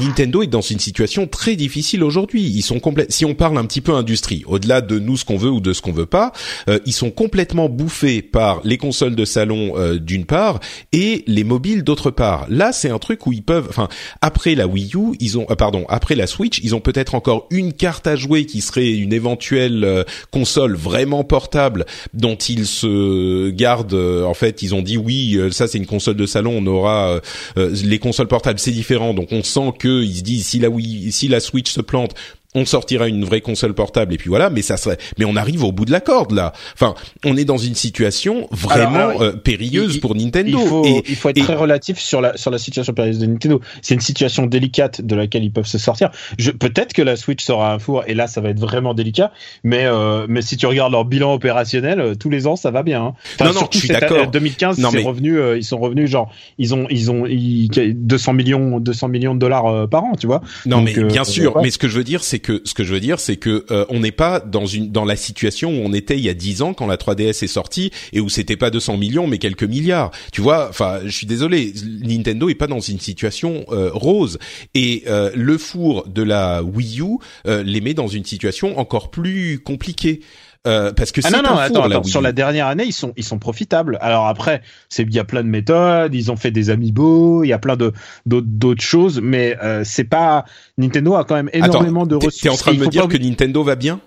Nintendo 0.00 0.42
est 0.42 0.48
dans 0.48 0.60
une 0.60 0.78
situation 0.78 1.26
très 1.26 1.56
difficile 1.56 2.02
aujourd'hui. 2.02 2.42
Ils 2.42 2.62
sont 2.62 2.80
complètes. 2.80 3.12
Si 3.12 3.24
on 3.24 3.34
parle 3.34 3.58
un 3.58 3.64
petit 3.64 3.80
peu 3.80 3.94
industrie, 3.94 4.42
au-delà 4.46 4.80
de 4.80 4.98
nous 4.98 5.16
ce 5.16 5.24
qu'on 5.24 5.36
veut 5.36 5.50
ou 5.50 5.60
de 5.60 5.72
ce 5.72 5.82
qu'on 5.82 5.92
veut 5.92 6.06
pas, 6.06 6.32
euh, 6.68 6.78
ils 6.86 6.92
sont 6.92 7.10
complètement 7.10 7.68
bouffés 7.68 8.22
par 8.22 8.60
les 8.64 8.78
consoles 8.78 9.14
de 9.14 9.24
salon 9.24 9.74
euh, 9.76 9.98
d'une 9.98 10.24
part 10.24 10.60
et 10.92 11.24
les 11.26 11.44
mobiles 11.44 11.84
d'autre 11.84 12.10
part. 12.10 12.46
Là, 12.48 12.72
c'est 12.72 12.90
un 12.90 12.98
truc 12.98 13.26
où 13.26 13.32
ils 13.32 13.42
peuvent. 13.42 13.66
Enfin, 13.68 13.88
après 14.20 14.54
la 14.54 14.66
Wii 14.66 14.92
U, 14.94 15.16
ils 15.20 15.38
ont. 15.38 15.46
Euh, 15.50 15.54
pardon, 15.54 15.84
après 15.88 16.14
la 16.14 16.26
Switch, 16.26 16.60
ils 16.62 16.74
ont 16.74 16.80
peut-être 16.80 17.14
encore 17.14 17.46
une 17.50 17.72
carte 17.72 18.06
à 18.06 18.16
jouer 18.16 18.46
qui 18.46 18.60
serait 18.60 18.90
une 18.90 19.12
éventuelle 19.12 20.04
console 20.30 20.74
vraiment 20.74 21.24
portable 21.24 21.86
dont 22.12 22.36
ils 22.36 22.66
se 22.66 23.50
gardent. 23.50 23.94
en 23.94 24.34
fait, 24.34 24.62
ils 24.62 24.74
ont 24.74 24.82
dit 24.82 24.96
oui, 24.96 25.38
ça 25.50 25.68
c'est 25.68 25.78
une 25.78 25.86
console 25.86 26.16
de 26.16 26.26
salon. 26.26 26.54
On 26.58 26.66
aura 26.66 27.20
les 27.56 27.98
consoles 27.98 28.28
portables, 28.28 28.58
c'est 28.58 28.72
différent 28.72 29.03
donc 29.12 29.32
on 29.32 29.42
sent 29.42 29.72
qu'ils 29.80 30.16
se 30.16 30.22
disent 30.22 30.46
si 30.46 30.58
la 30.58 30.68
si 31.10 31.28
la 31.28 31.40
Switch 31.40 31.70
se 31.70 31.80
plante, 31.80 32.14
on 32.54 32.64
sortira 32.64 33.08
une 33.08 33.24
vraie 33.24 33.40
console 33.40 33.74
portable 33.74 34.14
et 34.14 34.16
puis 34.16 34.28
voilà 34.28 34.48
mais 34.50 34.62
ça 34.62 34.76
serait 34.76 34.98
mais 35.18 35.24
on 35.24 35.36
arrive 35.36 35.64
au 35.64 35.72
bout 35.72 35.84
de 35.84 35.90
la 35.90 36.00
corde 36.00 36.32
là. 36.32 36.52
Enfin 36.74 36.94
on 37.24 37.36
est 37.36 37.44
dans 37.44 37.58
une 37.58 37.74
situation 37.74 38.48
vraiment 38.50 39.20
euh, 39.20 39.32
périlleuse 39.32 39.98
pour 39.98 40.14
Nintendo. 40.14 40.58
il 40.58 40.68
faut, 40.68 41.02
il 41.08 41.16
faut 41.16 41.28
être 41.30 41.42
très 41.42 41.54
relatif 41.54 41.98
sur 41.98 42.20
la 42.20 42.36
sur 42.36 42.50
la 42.50 42.58
situation 42.58 42.92
périlleuse 42.92 43.18
de 43.18 43.26
Nintendo. 43.26 43.60
C'est 43.82 43.94
une 43.94 44.00
situation 44.00 44.46
délicate 44.46 45.00
de 45.00 45.16
laquelle 45.16 45.44
ils 45.44 45.52
peuvent 45.52 45.66
se 45.66 45.78
sortir. 45.78 46.10
Je 46.38 46.52
peut-être 46.52 46.92
que 46.92 47.02
la 47.02 47.16
Switch 47.16 47.44
sera 47.44 47.72
un 47.72 47.78
four 47.78 48.04
et 48.06 48.14
là 48.14 48.26
ça 48.26 48.40
va 48.40 48.50
être 48.50 48.60
vraiment 48.60 48.94
délicat 48.94 49.32
mais 49.64 49.86
euh, 49.86 50.26
mais 50.28 50.42
si 50.42 50.56
tu 50.56 50.66
regardes 50.66 50.92
leur 50.92 51.04
bilan 51.04 51.34
opérationnel 51.34 52.00
euh, 52.00 52.14
tous 52.14 52.30
les 52.30 52.46
ans 52.46 52.56
ça 52.56 52.70
va 52.70 52.82
bien 52.82 53.02
hein. 53.02 53.14
enfin, 53.34 53.52
non 53.52 53.60
non 53.60 53.68
je 53.72 53.78
suis 53.78 53.88
d'accord. 53.88 54.28
2015 54.28 54.76
c'est 54.76 55.02
revenu 55.02 55.38
ils 55.56 55.64
sont 55.64 55.78
revenus 55.78 56.08
genre 56.08 56.30
ils 56.58 56.74
ont 56.74 56.86
ils 56.88 57.10
ont 57.10 57.24
200 57.26 58.32
millions 58.32 58.78
200 58.78 59.08
millions 59.08 59.34
de 59.34 59.40
dollars 59.40 59.88
par 59.88 60.04
an 60.04 60.12
tu 60.18 60.26
vois. 60.26 60.42
Non 60.66 60.82
mais 60.82 60.92
bien 61.04 61.24
sûr 61.24 61.60
mais 61.60 61.70
ce 61.70 61.78
que 61.78 61.88
je 61.88 61.96
veux 61.96 62.04
dire 62.04 62.22
c'est 62.22 62.43
que 62.44 62.60
ce 62.64 62.74
que 62.74 62.84
je 62.84 62.92
veux 62.92 63.00
dire, 63.00 63.18
c'est 63.18 63.36
que 63.36 63.64
euh, 63.70 63.86
on 63.88 64.00
n'est 64.00 64.12
pas 64.12 64.38
dans 64.38 64.66
une 64.66 64.92
dans 64.92 65.06
la 65.06 65.16
situation 65.16 65.70
où 65.70 65.82
on 65.82 65.94
était 65.94 66.18
il 66.18 66.24
y 66.24 66.28
a 66.28 66.34
10 66.34 66.60
ans 66.60 66.74
quand 66.74 66.86
la 66.86 66.96
3DS 66.96 67.42
est 67.42 67.46
sortie 67.46 67.90
et 68.12 68.20
où 68.20 68.28
c'était 68.28 68.58
pas 68.58 68.70
200 68.70 68.98
millions 68.98 69.26
mais 69.26 69.38
quelques 69.38 69.64
milliards. 69.64 70.10
Tu 70.30 70.42
vois, 70.42 70.68
enfin, 70.68 71.00
je 71.04 71.10
suis 71.10 71.26
désolé, 71.26 71.72
Nintendo 72.02 72.50
est 72.50 72.54
pas 72.54 72.66
dans 72.66 72.80
une 72.80 73.00
situation 73.00 73.64
euh, 73.70 73.90
rose 73.92 74.38
et 74.74 75.04
euh, 75.06 75.30
le 75.34 75.56
four 75.56 76.06
de 76.06 76.22
la 76.22 76.62
Wii 76.62 77.00
U 77.00 77.18
les 77.46 77.80
met 77.80 77.94
dans 77.94 78.08
une 78.08 78.24
situation 78.24 78.78
encore 78.78 79.10
plus 79.10 79.58
compliquée. 79.58 80.20
Euh, 80.66 80.92
parce 80.94 81.12
que 81.12 81.20
ah 81.24 81.30
non 81.30 81.42
non 81.42 81.58
attends, 81.58 82.02
sur 82.04 82.22
la 82.22 82.32
dernière 82.32 82.68
année 82.68 82.84
ils 82.86 82.92
sont 82.92 83.12
ils 83.18 83.24
sont 83.24 83.38
profitables. 83.38 83.98
Alors 84.00 84.26
après 84.28 84.62
c'est 84.88 85.02
il 85.02 85.14
y 85.14 85.18
a 85.18 85.24
plein 85.24 85.42
de 85.42 85.48
méthodes 85.48 86.14
ils 86.14 86.32
ont 86.32 86.36
fait 86.36 86.50
des 86.50 86.70
amiibo 86.70 87.44
il 87.44 87.48
y 87.48 87.52
a 87.52 87.58
plein 87.58 87.76
de 87.76 87.92
d'autres 88.24 88.82
choses 88.82 89.20
mais 89.22 89.58
euh, 89.62 89.82
c'est 89.84 90.04
pas 90.04 90.46
Nintendo 90.78 91.16
a 91.16 91.24
quand 91.24 91.34
même 91.34 91.50
énormément 91.52 92.06
de 92.06 92.14
ressources 92.14 92.40
t'es 92.40 92.48
en 92.48 92.56
train 92.56 92.72
de 92.72 92.78
me 92.78 92.86
dire 92.86 93.08
que 93.08 93.18
Nintendo 93.18 93.62
va 93.62 93.76
bien? 93.76 94.00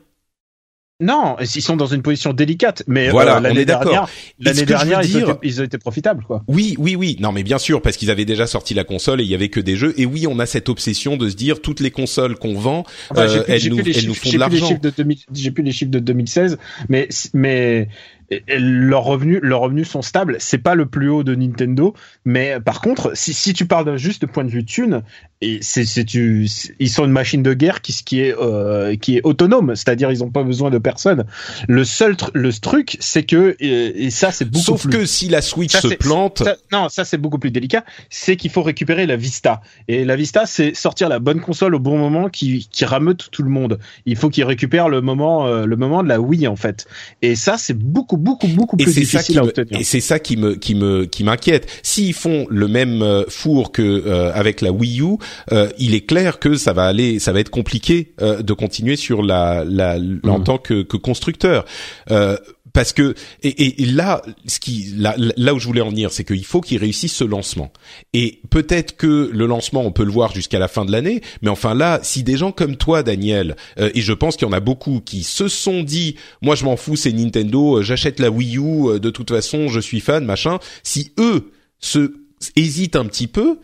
Non, 0.99 1.35
ils 1.39 1.61
sont 1.61 1.75
dans 1.75 1.85
une 1.85 2.01
position 2.01 2.33
délicate, 2.33 2.81
mais 2.87 3.09
voilà, 3.09 3.37
euh, 3.37 3.39
l'année 3.39 3.65
dernière, 3.65 4.07
l'année 4.39 4.65
dernière, 4.65 5.03
ils, 5.03 5.17
ont 5.17 5.19
été, 5.19 5.39
ils, 5.43 5.61
ont 5.61 5.63
été, 5.63 5.77
profitables, 5.77 6.23
quoi. 6.23 6.43
Oui, 6.47 6.75
oui, 6.79 6.95
oui. 6.95 7.17
Non, 7.19 7.31
mais 7.31 7.43
bien 7.43 7.59
sûr, 7.59 7.83
parce 7.83 7.97
qu'ils 7.97 8.09
avaient 8.09 8.25
déjà 8.25 8.47
sorti 8.47 8.73
la 8.73 8.83
console 8.83 9.21
et 9.21 9.23
il 9.23 9.29
y 9.29 9.35
avait 9.35 9.49
que 9.49 9.59
des 9.59 9.75
jeux. 9.75 9.93
Et 9.97 10.07
oui, 10.07 10.25
on 10.25 10.39
a 10.39 10.47
cette 10.47 10.69
obsession 10.69 11.15
de 11.15 11.29
se 11.29 11.35
dire 11.35 11.61
toutes 11.61 11.81
les 11.81 11.91
consoles 11.91 12.35
qu'on 12.35 12.55
vend, 12.55 12.83
euh, 13.15 13.43
elles, 13.47 13.69
nous, 13.69 13.79
elles 13.79 14.07
nous 14.07 14.15
font 14.15 14.31
de 14.31 14.39
l'argent. 14.39 14.79
J'ai 15.31 15.51
plus 15.51 15.63
les 15.63 15.71
chiffres 15.71 15.91
de 15.91 15.99
2016, 15.99 16.57
mais 16.89 17.09
mais 17.35 17.89
leurs 18.47 19.03
revenus, 19.03 19.39
leurs 19.41 19.61
revenus 19.61 19.89
sont 19.89 20.01
stables. 20.01 20.37
C'est 20.39 20.57
pas 20.57 20.75
le 20.75 20.85
plus 20.85 21.09
haut 21.09 21.23
de 21.23 21.35
Nintendo, 21.35 21.93
mais 22.25 22.59
par 22.59 22.81
contre, 22.81 23.11
si, 23.15 23.33
si 23.33 23.53
tu 23.53 23.65
parles 23.65 23.85
d'un 23.85 23.97
juste 23.97 24.25
point 24.25 24.43
de 24.43 24.49
vue 24.49 24.65
thune, 24.65 25.03
et 25.39 25.59
c'est, 25.61 25.85
c'est 25.85 26.03
tu, 26.03 26.49
ils 26.79 26.89
sont 26.89 27.05
une 27.05 27.11
machine 27.11 27.43
de 27.43 27.53
guerre 27.53 27.81
qui, 27.81 27.93
qui 28.03 28.21
est 28.21 28.35
euh, 28.35 28.95
qui 28.95 29.17
est 29.17 29.21
autonome, 29.23 29.75
c'est-à-dire 29.75 30.09
ils 30.09 30.23
ont 30.23 30.31
pas 30.31 30.43
besoin 30.43 30.71
de 30.71 30.79
personne. 30.79 31.25
Le 31.67 31.83
seul 31.85 32.17
le 32.33 32.51
truc, 32.53 32.97
c'est 32.99 33.23
que 33.23 33.55
et, 33.59 34.09
ça 34.09 34.31
c'est 34.31 34.45
beaucoup 34.45 34.63
sauf 34.63 34.87
que 34.87 35.05
si 35.05 35.29
la 35.29 35.41
Switch 35.41 35.75
se 35.77 35.93
plante, 35.95 36.43
non 36.71 36.89
ça 36.89 37.05
c'est 37.05 37.17
beaucoup 37.19 37.37
plus 37.37 37.51
délicat, 37.51 37.85
c'est 38.09 38.35
qu'il 38.35 38.49
faut 38.49 38.63
récupérer 38.63 39.05
la 39.05 39.15
Vista 39.15 39.61
et 39.87 40.05
la 40.05 40.15
Vista 40.15 40.47
c'est 40.47 40.75
sortir 40.75 41.07
la 41.07 41.19
bonne 41.19 41.39
console 41.39 41.75
au 41.75 41.79
bon 41.79 41.99
moment 41.99 42.29
qui 42.29 42.67
qui 42.71 42.85
rameute 42.85 43.29
tout 43.31 43.43
le 43.43 43.49
monde. 43.49 43.77
Il 44.07 44.15
faut 44.15 44.29
qu'ils 44.29 44.45
récupèrent 44.45 44.89
le 44.89 45.01
moment 45.01 45.45
euh, 45.45 45.65
le 45.65 45.75
moment 45.75 46.01
de 46.01 46.09
la 46.09 46.19
Wii 46.19 46.47
en 46.47 46.55
fait. 46.55 46.87
Et 47.21 47.35
ça 47.35 47.57
c'est 47.59 47.77
beaucoup 47.77 48.16
beaucoup 48.17 48.47
beaucoup 48.47 48.77
plus 48.77 48.93
difficile 48.93 49.39
à 49.39 49.43
obtenir. 49.43 49.79
Et 49.79 49.83
c'est 49.83 50.01
ça 50.01 50.19
qui 50.19 50.37
me 50.37 50.55
qui 50.55 50.75
me 50.75 51.05
qui 51.05 51.23
m'inquiète. 51.23 51.67
S'ils 51.83 52.13
font 52.13 52.45
le 52.49 52.67
même 52.67 53.01
euh, 53.01 53.23
four 53.29 53.71
que 53.71 53.81
euh, 53.81 54.31
avec 54.33 54.61
la 54.61 54.71
Wii 54.71 55.01
U, 55.01 55.17
euh, 55.51 55.69
il 55.77 55.95
est 55.95 56.05
clair 56.05 56.39
que 56.39 56.55
ça 56.55 56.73
va 56.73 56.85
aller, 56.85 57.19
ça 57.19 57.31
va 57.31 57.39
être 57.39 57.49
compliqué 57.49 58.13
euh, 58.21 58.41
de 58.41 58.53
continuer 58.53 58.95
sur 58.95 59.21
la, 59.21 59.63
la, 59.65 59.95
en 59.95 60.39
mmh. 60.39 60.43
tant 60.43 60.57
que, 60.57 60.83
que 60.83 60.97
constructeur. 60.97 61.65
Euh, 62.77 62.81
parce 62.81 62.93
que 62.93 63.15
et, 63.43 63.81
et, 63.81 63.85
là, 63.85 64.21
ce 64.45 64.59
qui 64.59 64.93
là, 64.95 65.15
là 65.17 65.53
où 65.53 65.59
je 65.59 65.65
voulais 65.65 65.81
en 65.81 65.89
venir, 65.89 66.11
c'est 66.11 66.23
qu'il 66.23 66.45
faut 66.45 66.61
qu'ils 66.61 66.77
réussissent 66.77 67.15
ce 67.15 67.23
lancement. 67.23 67.71
Et 68.13 68.41
peut-être 68.49 68.95
que 68.95 69.29
le 69.33 69.45
lancement, 69.45 69.81
on 69.81 69.91
peut 69.91 70.05
le 70.05 70.11
voir 70.11 70.33
jusqu'à 70.33 70.59
la 70.59 70.67
fin 70.67 70.85
de 70.85 70.91
l'année, 70.91 71.21
mais 71.41 71.49
enfin 71.49 71.73
là, 71.73 71.99
si 72.03 72.23
des 72.23 72.37
gens 72.37 72.51
comme 72.51 72.77
toi, 72.77 73.03
Daniel, 73.03 73.55
et 73.77 74.01
je 74.01 74.13
pense 74.13 74.37
qu'il 74.37 74.47
y 74.47 74.49
en 74.49 74.53
a 74.53 74.59
beaucoup 74.59 75.01
qui 75.03 75.23
se 75.23 75.47
sont 75.47 75.83
dit, 75.83 76.15
moi 76.41 76.55
je 76.55 76.65
m'en 76.65 76.77
fous, 76.77 76.95
c'est 76.95 77.11
Nintendo, 77.11 77.81
j'achète 77.81 78.19
la 78.19 78.29
Wii 78.29 78.57
U, 78.57 78.99
de 78.99 79.09
toute 79.09 79.29
façon, 79.29 79.67
je 79.67 79.79
suis 79.79 79.99
fan, 79.99 80.25
machin. 80.25 80.59
Si 80.83 81.11
eux 81.19 81.51
se 81.79 82.13
hésitent 82.55 82.95
un 82.95 83.05
petit 83.05 83.27
peu, 83.27 83.59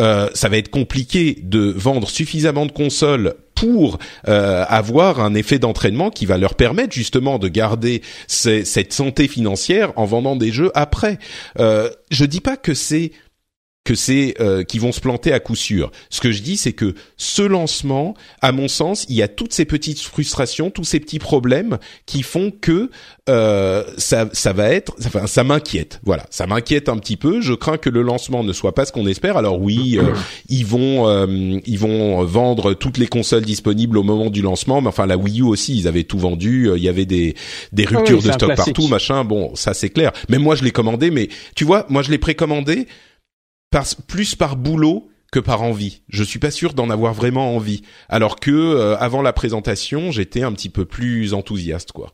euh, 0.00 0.28
ça 0.34 0.48
va 0.48 0.56
être 0.56 0.70
compliqué 0.70 1.38
de 1.42 1.70
vendre 1.76 2.08
suffisamment 2.08 2.66
de 2.66 2.72
consoles 2.72 3.34
pour 3.54 3.98
euh, 4.26 4.64
avoir 4.68 5.20
un 5.20 5.34
effet 5.34 5.58
d'entraînement 5.58 6.10
qui 6.10 6.26
va 6.26 6.38
leur 6.38 6.54
permettre 6.54 6.94
justement 6.94 7.38
de 7.38 7.48
garder 7.48 8.02
cette 8.26 8.92
santé 8.92 9.28
financière 9.28 9.92
en 9.96 10.04
vendant 10.04 10.34
des 10.34 10.50
jeux 10.50 10.72
après. 10.74 11.18
Euh, 11.58 11.90
je 12.10 12.24
dis 12.24 12.40
pas 12.40 12.56
que 12.56 12.74
c'est 12.74 13.12
que 13.84 13.94
c'est 13.94 14.34
euh, 14.40 14.62
qui 14.62 14.78
vont 14.78 14.92
se 14.92 15.00
planter 15.00 15.32
à 15.32 15.40
coup 15.40 15.56
sûr. 15.56 15.90
Ce 16.08 16.20
que 16.20 16.30
je 16.30 16.42
dis, 16.42 16.56
c'est 16.56 16.72
que 16.72 16.94
ce 17.16 17.42
lancement, 17.42 18.14
à 18.40 18.52
mon 18.52 18.68
sens, 18.68 19.06
il 19.08 19.16
y 19.16 19.22
a 19.22 19.28
toutes 19.28 19.52
ces 19.52 19.64
petites 19.64 20.00
frustrations, 20.00 20.70
tous 20.70 20.84
ces 20.84 21.00
petits 21.00 21.18
problèmes 21.18 21.78
qui 22.06 22.22
font 22.22 22.52
que 22.52 22.90
euh, 23.28 23.84
ça, 23.98 24.28
ça 24.32 24.52
va 24.52 24.70
être, 24.70 24.94
enfin, 25.04 25.26
ça 25.26 25.42
m'inquiète. 25.44 26.00
Voilà, 26.04 26.26
ça 26.30 26.46
m'inquiète 26.46 26.88
un 26.88 26.96
petit 26.96 27.16
peu. 27.16 27.40
Je 27.40 27.54
crains 27.54 27.76
que 27.76 27.90
le 27.90 28.02
lancement 28.02 28.44
ne 28.44 28.52
soit 28.52 28.74
pas 28.74 28.84
ce 28.84 28.92
qu'on 28.92 29.06
espère. 29.06 29.36
Alors 29.36 29.60
oui, 29.60 29.98
euh, 29.98 30.12
ils 30.48 30.66
vont, 30.66 31.08
euh, 31.08 31.58
ils 31.66 31.78
vont 31.78 32.24
vendre 32.24 32.74
toutes 32.74 32.98
les 32.98 33.08
consoles 33.08 33.44
disponibles 33.44 33.98
au 33.98 34.02
moment 34.04 34.30
du 34.30 34.42
lancement, 34.42 34.80
mais 34.80 34.88
enfin 34.88 35.06
la 35.06 35.16
Wii 35.16 35.40
U 35.40 35.44
aussi, 35.44 35.76
ils 35.76 35.88
avaient 35.88 36.04
tout 36.04 36.18
vendu. 36.18 36.70
Il 36.76 36.82
y 36.82 36.88
avait 36.88 37.06
des 37.06 37.34
des 37.72 37.84
ah 37.86 37.96
ruptures 37.96 38.22
de 38.22 38.30
stock 38.30 38.54
partout, 38.54 38.86
machin. 38.88 39.24
Bon, 39.24 39.54
ça 39.54 39.74
c'est 39.74 39.90
clair. 39.90 40.12
Même 40.28 40.42
moi, 40.42 40.54
je 40.54 40.64
l'ai 40.64 40.70
commandé, 40.70 41.10
mais 41.10 41.28
tu 41.54 41.64
vois, 41.64 41.86
moi 41.88 42.02
je 42.02 42.10
l'ai 42.10 42.18
précommandé 42.18 42.86
plus 44.06 44.34
par 44.34 44.56
boulot 44.56 45.08
que 45.32 45.40
par 45.40 45.62
envie. 45.62 46.02
Je 46.08 46.22
suis 46.22 46.38
pas 46.38 46.50
sûr 46.50 46.74
d'en 46.74 46.90
avoir 46.90 47.14
vraiment 47.14 47.56
envie. 47.56 47.82
Alors 48.08 48.38
que 48.38 48.50
euh, 48.50 48.96
avant 48.98 49.22
la 49.22 49.32
présentation, 49.32 50.12
j'étais 50.12 50.42
un 50.42 50.52
petit 50.52 50.68
peu 50.68 50.84
plus 50.84 51.34
enthousiaste, 51.34 51.92
quoi. 51.92 52.12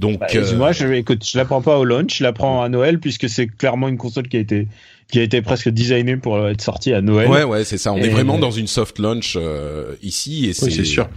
Donc, 0.00 0.18
bah, 0.18 0.26
euh, 0.34 0.56
moi, 0.56 0.72
je, 0.72 0.88
écoute, 0.88 1.24
je 1.24 1.38
la 1.38 1.44
prends 1.44 1.62
pas 1.62 1.78
au 1.78 1.84
launch, 1.84 2.18
je 2.18 2.24
la 2.24 2.32
prends 2.32 2.62
à 2.62 2.68
Noël 2.68 2.98
puisque 2.98 3.28
c'est 3.28 3.46
clairement 3.46 3.86
une 3.86 3.98
console 3.98 4.26
qui 4.26 4.36
a 4.36 4.40
été 4.40 4.66
qui 5.12 5.20
a 5.20 5.22
été 5.22 5.42
presque 5.42 5.68
designée 5.68 6.16
pour 6.16 6.48
être 6.48 6.60
sortie 6.60 6.92
à 6.92 7.02
Noël. 7.02 7.28
Ouais, 7.28 7.44
ouais, 7.44 7.64
c'est 7.64 7.78
ça. 7.78 7.92
On 7.92 7.98
est 7.98 8.08
vraiment 8.08 8.38
dans 8.38 8.50
une 8.50 8.66
soft 8.66 8.98
launch 8.98 9.36
euh, 9.36 9.94
ici 10.02 10.46
et 10.46 10.54
c'est 10.54 10.70
sûr. 10.84 11.08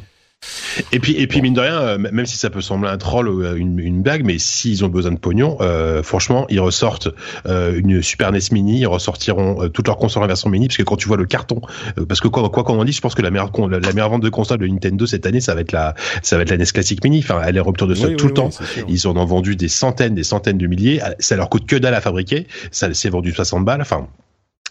Et 0.91 0.99
puis, 0.99 1.13
et 1.13 1.27
puis 1.27 1.41
mine 1.41 1.53
de 1.53 1.61
rien, 1.61 1.79
euh, 1.79 1.97
même 1.97 2.25
si 2.25 2.37
ça 2.37 2.49
peut 2.49 2.61
sembler 2.61 2.89
un 2.89 2.97
troll 2.97 3.27
ou 3.27 3.43
euh, 3.43 3.55
une, 3.55 3.79
une 3.79 4.01
blague, 4.01 4.25
mais 4.25 4.37
s'ils 4.39 4.83
ont 4.83 4.89
besoin 4.89 5.11
de 5.11 5.17
pognon, 5.17 5.57
euh, 5.61 6.03
franchement, 6.03 6.45
ils 6.49 6.59
ressortent 6.59 7.09
euh, 7.47 7.77
une 7.77 8.01
Super 8.01 8.31
NES 8.31 8.39
Mini, 8.51 8.79
ils 8.79 8.87
ressortiront 8.87 9.63
euh, 9.63 9.69
toutes 9.69 9.87
leurs 9.87 9.97
consoles 9.97 10.23
en 10.23 10.27
version 10.27 10.49
mini, 10.49 10.67
parce 10.67 10.77
que 10.77 10.83
quand 10.83 10.97
tu 10.97 11.07
vois 11.07 11.17
le 11.17 11.25
carton, 11.25 11.61
parce 12.07 12.19
que 12.19 12.27
quoi, 12.27 12.49
quoi 12.49 12.63
qu'on 12.63 12.79
en 12.79 12.85
dise, 12.85 12.95
je 12.95 13.01
pense 13.01 13.15
que 13.15 13.21
la 13.21 13.31
meilleure, 13.31 13.51
la, 13.69 13.79
meilleure 13.93 14.09
vente 14.09 14.23
de 14.23 14.29
console 14.29 14.59
de 14.59 14.67
Nintendo 14.67 15.05
cette 15.05 15.25
année, 15.25 15.41
ça 15.41 15.55
va 15.55 15.61
être 15.61 15.71
la, 15.71 15.95
ça 16.21 16.35
va 16.37 16.43
être 16.43 16.49
la 16.49 16.57
NES 16.57 16.65
Classic 16.65 17.03
Mini. 17.03 17.19
Enfin, 17.19 17.41
elle 17.45 17.57
est 17.57 17.59
en 17.59 17.65
rupture 17.65 17.87
de 17.87 17.95
stock 17.95 18.15
tout 18.15 18.27
le 18.27 18.33
temps. 18.33 18.49
Ils 18.87 19.07
en 19.07 19.15
ont 19.17 19.25
vendu 19.25 19.55
des 19.55 19.67
centaines, 19.67 20.15
des 20.15 20.23
centaines 20.23 20.57
de 20.57 20.67
milliers. 20.67 21.01
Ça 21.19 21.35
leur 21.35 21.49
coûte 21.49 21.65
que 21.65 21.75
dalle 21.75 21.93
à 21.93 22.01
fabriquer. 22.01 22.47
Ça 22.71 22.93
s'est 22.93 23.09
vendu 23.09 23.31
60 23.31 23.65
balles. 23.65 23.81
Enfin, 23.81 24.07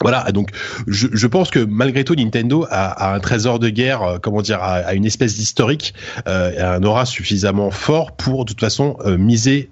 voilà, 0.04 0.30
donc 0.32 0.50
je, 0.86 1.08
je, 1.10 1.26
pense 1.26 1.50
que 1.50 1.58
malgré 1.58 2.04
tout, 2.04 2.14
Nintendo 2.14 2.66
a, 2.70 3.10
a 3.10 3.14
un 3.14 3.20
trésor 3.20 3.58
de 3.58 3.70
guerre, 3.70 4.02
euh, 4.02 4.18
comment 4.20 4.42
dire, 4.42 4.62
a, 4.62 4.92
une 4.92 5.06
espèce 5.06 5.34
d'historique, 5.34 5.94
euh, 6.28 6.76
un 6.76 6.82
aura 6.82 7.06
suffisamment 7.06 7.70
fort 7.70 8.12
pour 8.12 8.44
de 8.44 8.50
toute 8.50 8.60
façon 8.60 8.98
euh, 9.06 9.16
miser, 9.16 9.70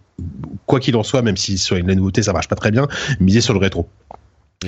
quoi 0.65 0.81
qu'il 0.81 0.97
en 0.97 1.03
soit, 1.03 1.21
même 1.21 1.37
si 1.37 1.59
sur 1.59 1.77
une 1.77 1.93
nouveauté 1.93 2.23
ça 2.23 2.33
marche 2.33 2.49
pas 2.49 2.57
très 2.57 2.71
bien, 2.71 2.89
miser 3.21 3.43
sur 3.43 3.53
le 3.53 3.61
rétro. 3.61 3.91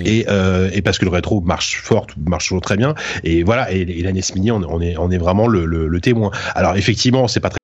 Et, 0.04 0.26
euh, 0.28 0.68
et, 0.74 0.82
parce 0.82 0.98
que 0.98 1.06
le 1.06 1.10
rétro 1.10 1.40
marche 1.40 1.80
fort, 1.80 2.08
marche 2.18 2.48
toujours 2.48 2.60
très 2.60 2.76
bien. 2.76 2.94
Et 3.22 3.42
voilà, 3.42 3.72
et, 3.72 3.80
et 3.80 4.02
la 4.02 4.12
NES 4.12 4.20
Mini, 4.34 4.50
on, 4.50 4.62
on, 4.68 4.82
est, 4.82 4.98
on 4.98 5.10
est 5.10 5.18
vraiment 5.18 5.46
le, 5.46 5.64
le, 5.64 5.88
le 5.88 6.00
témoin. 6.02 6.30
Alors 6.54 6.76
effectivement, 6.76 7.26
c'est 7.26 7.40
pas 7.40 7.48
très 7.48 7.63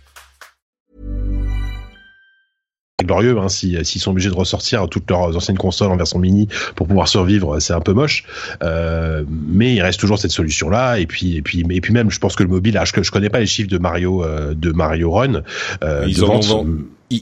Glorieux 3.11 3.37
hein, 3.39 3.49
s'ils 3.49 3.85
sont 3.85 4.11
obligés 4.11 4.29
de 4.29 4.35
ressortir 4.35 4.87
toutes 4.89 5.09
leurs 5.09 5.35
anciennes 5.35 5.57
consoles 5.57 5.91
en 5.91 5.97
version 5.97 6.19
mini 6.19 6.47
pour 6.75 6.87
pouvoir 6.87 7.07
survivre 7.07 7.59
c'est 7.59 7.73
un 7.73 7.81
peu 7.81 7.93
moche. 7.93 8.23
Euh, 8.63 9.23
mais 9.29 9.73
il 9.75 9.81
reste 9.81 9.99
toujours 9.99 10.17
cette 10.17 10.31
solution 10.31 10.69
là 10.69 10.97
et 10.97 11.05
puis 11.05 11.37
et 11.37 11.41
puis 11.41 11.65
et 11.69 11.81
puis 11.81 11.93
même 11.93 12.09
je 12.09 12.19
pense 12.19 12.35
que 12.35 12.43
le 12.43 12.49
mobile 12.49 12.79
je, 12.83 13.03
je 13.03 13.11
connais 13.11 13.29
pas 13.29 13.39
les 13.39 13.45
chiffres 13.45 13.69
de 13.69 13.77
Mario 13.77 14.23
euh, 14.23 14.53
de 14.55 14.71
Mario 14.71 15.11
Run 15.11 15.43
euh, 15.83 16.05
ils 16.07 16.19
vente, 16.19 16.45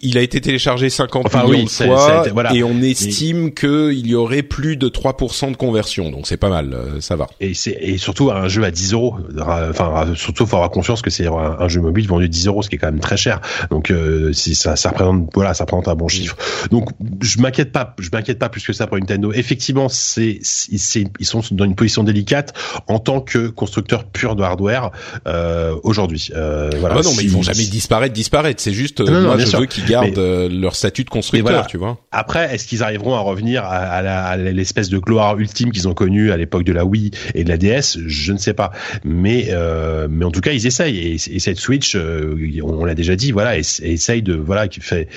il 0.02 0.18
a 0.18 0.22
été 0.22 0.42
téléchargé 0.42 0.90
50 0.90 1.34
millions 1.46 1.64
de 1.64 1.70
fois 1.70 2.26
et 2.54 2.64
on 2.64 2.82
estime 2.82 3.54
qu'il 3.54 4.08
y 4.08 4.16
aurait 4.16 4.44
plus 4.44 4.78
de 4.78 4.90
3% 4.90 5.52
de 5.52 5.58
conversion, 5.58 6.10
donc 6.10 6.28
c'est 6.28 6.38
pas 6.38 6.50
mal, 6.50 6.74
euh, 6.74 7.02
ça 7.02 7.16
va. 7.16 7.28
Et 7.40 7.54
et 7.82 7.98
surtout 7.98 8.32
un 8.32 8.48
jeu 8.48 8.64
à 8.64 8.72
10 8.72 8.94
euros. 8.94 9.16
Enfin, 9.40 10.14
surtout, 10.16 10.46
faut 10.46 10.56
avoir 10.56 10.72
conscience 10.72 11.02
que 11.02 11.10
c'est 11.10 11.28
un, 11.28 11.68
jeu 11.68 11.82
mobile 11.82 12.08
vendu 12.08 12.30
10 12.30 12.48
euros, 12.48 12.62
ce 12.62 12.70
qui 12.70 12.76
est 12.76 12.78
quand 12.78 12.92
même 12.92 13.00
très 13.00 13.18
cher. 13.18 13.42
Donc, 13.70 13.92
euh, 13.92 14.34
si 14.34 14.56
ça, 14.56 14.76
ça 14.76 14.90
représente, 14.90 15.30
voilà, 15.34 15.54
ça 15.54 15.64
représente 15.64 15.88
un 15.88 15.96
bon 15.96 16.08
chiffre. 16.08 16.36
Donc, 16.72 16.90
je 17.22 17.40
m'inquiète 17.40 17.72
pas, 17.72 17.96
je 18.00 18.10
m'inquiète 18.12 18.40
pas 18.40 18.50
plus 18.50 18.66
que 18.66 18.74
ça 18.74 18.88
pour 18.88 18.98
Nintendo. 18.98 19.32
Effectivement, 19.34 19.90
c'est, 19.90 20.40
ils 20.72 20.80
sont 20.80 21.42
dans 21.52 21.66
une 21.66 21.76
position 21.76 22.04
délicate 22.04 22.54
en 22.88 23.00
tant 23.00 23.22
que 23.22 23.48
constructeur 23.48 24.06
pur 24.06 24.36
de 24.36 24.44
hardware 24.44 24.92
euh, 25.28 25.76
aujourd'hui. 25.84 26.30
Euh, 26.36 26.70
voilà. 26.80 26.96
Ah 27.00 27.02
non, 27.04 27.12
mais 27.18 27.24
ils 27.24 27.32
vont 27.32 27.42
jamais 27.42 27.66
disparaître, 27.66 28.14
disparaître. 28.14 28.62
C'est 28.62 28.74
juste, 28.74 29.02
non, 29.02 29.22
moi, 29.22 29.38
je 29.38 29.58
veux 29.58 29.68
qu'ils 29.80 29.90
gardent 29.90 30.18
euh, 30.18 30.50
leur 30.50 30.76
statut 30.76 31.04
de 31.04 31.10
constructeur, 31.10 31.68
tu 31.68 31.78
vois. 31.78 31.98
Après, 32.12 32.54
est-ce 32.54 32.68
qu'ils 32.68 32.84
arriveront 32.84 33.16
à 33.16 33.20
revenir 33.20 33.64
à, 33.66 34.38
l'espèce 34.38 34.90
de 34.90 34.98
gloire 34.98 35.38
ultime 35.40 35.72
qu'ils 35.72 35.88
ont 35.88 35.94
connue 35.94 36.32
à 36.32 36.38
l'époque 36.38 36.64
de 36.64 36.74
la 36.74 36.86
Wii 36.86 37.12
et 37.36 37.44
de 37.44 37.50
la 37.50 37.58
DS 37.58 37.98
Je 38.06 38.34
ne 38.34 38.38
sais 38.38 38.54
pas. 38.54 38.72
Mais 39.04 39.48
euh, 39.50 40.08
mais 40.10 40.26
en 40.26 40.32
tout 40.32 40.42
cas, 40.42 40.52
ils 40.52 40.68
essayent 40.68 40.98
et, 40.98 41.40
cette 41.40 41.58
Switch, 41.58 41.96
euh, 41.96 42.62
on, 42.64 42.86
l'a 42.86 42.96
déjà 42.96 43.16
dit, 43.16 43.32
voilà, 43.32 43.58
essaye 43.58 44.22
de 44.22 44.36
voilà, 44.36 44.68
qui 44.68 44.82
fait, 44.82 45.08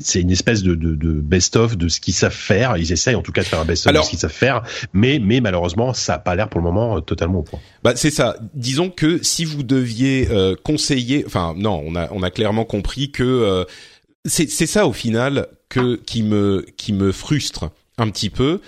c'est 0.00 0.20
une 0.20 0.30
espèce 0.30 0.62
de, 0.62 0.74
de, 0.74 0.94
de 0.94 1.12
best-of 1.12 1.76
de 1.76 1.88
ce 1.88 2.00
qu'ils 2.00 2.14
savent 2.14 2.32
faire. 2.32 2.76
Ils 2.76 2.92
essayent 2.92 3.14
en 3.14 3.22
tout 3.22 3.32
cas 3.32 3.42
de 3.42 3.46
faire 3.46 3.60
un 3.60 3.64
best-of 3.64 3.92
de 3.92 4.00
ce 4.00 4.10
qu'ils 4.10 4.18
savent 4.18 4.30
faire, 4.30 4.62
mais 4.92 5.18
mais 5.22 5.40
malheureusement, 5.40 5.94
ça 5.94 6.14
a 6.14 6.18
pas 6.18 6.34
l'air 6.34 6.48
pour 6.48 6.60
le 6.60 6.64
moment 6.64 7.00
totalement 7.00 7.40
au 7.40 7.42
point. 7.42 7.60
Bah 7.82 7.92
c'est 7.96 8.10
ça. 8.10 8.36
Disons 8.54 8.90
que 8.90 9.22
si 9.22 9.44
vous 9.44 9.62
deviez 9.62 10.28
conseiller, 10.62 11.24
enfin 11.26 11.54
non, 11.56 11.82
on 11.86 11.96
a 11.96 12.08
on 12.12 12.22
a 12.22 12.30
clairement 12.30 12.64
compris 12.64 13.10
que 13.10 13.64
c'est 13.64 13.93
c'est 14.24 14.66
ça 14.66 14.86
au 14.86 14.92
final 14.92 15.48
que 15.68 15.96
qui 15.96 16.22
me 16.22 16.64
qui 16.76 16.92
me 16.92 17.12
frustre 17.12 17.70
un 17.98 18.10
petit 18.10 18.30
peu. 18.30 18.60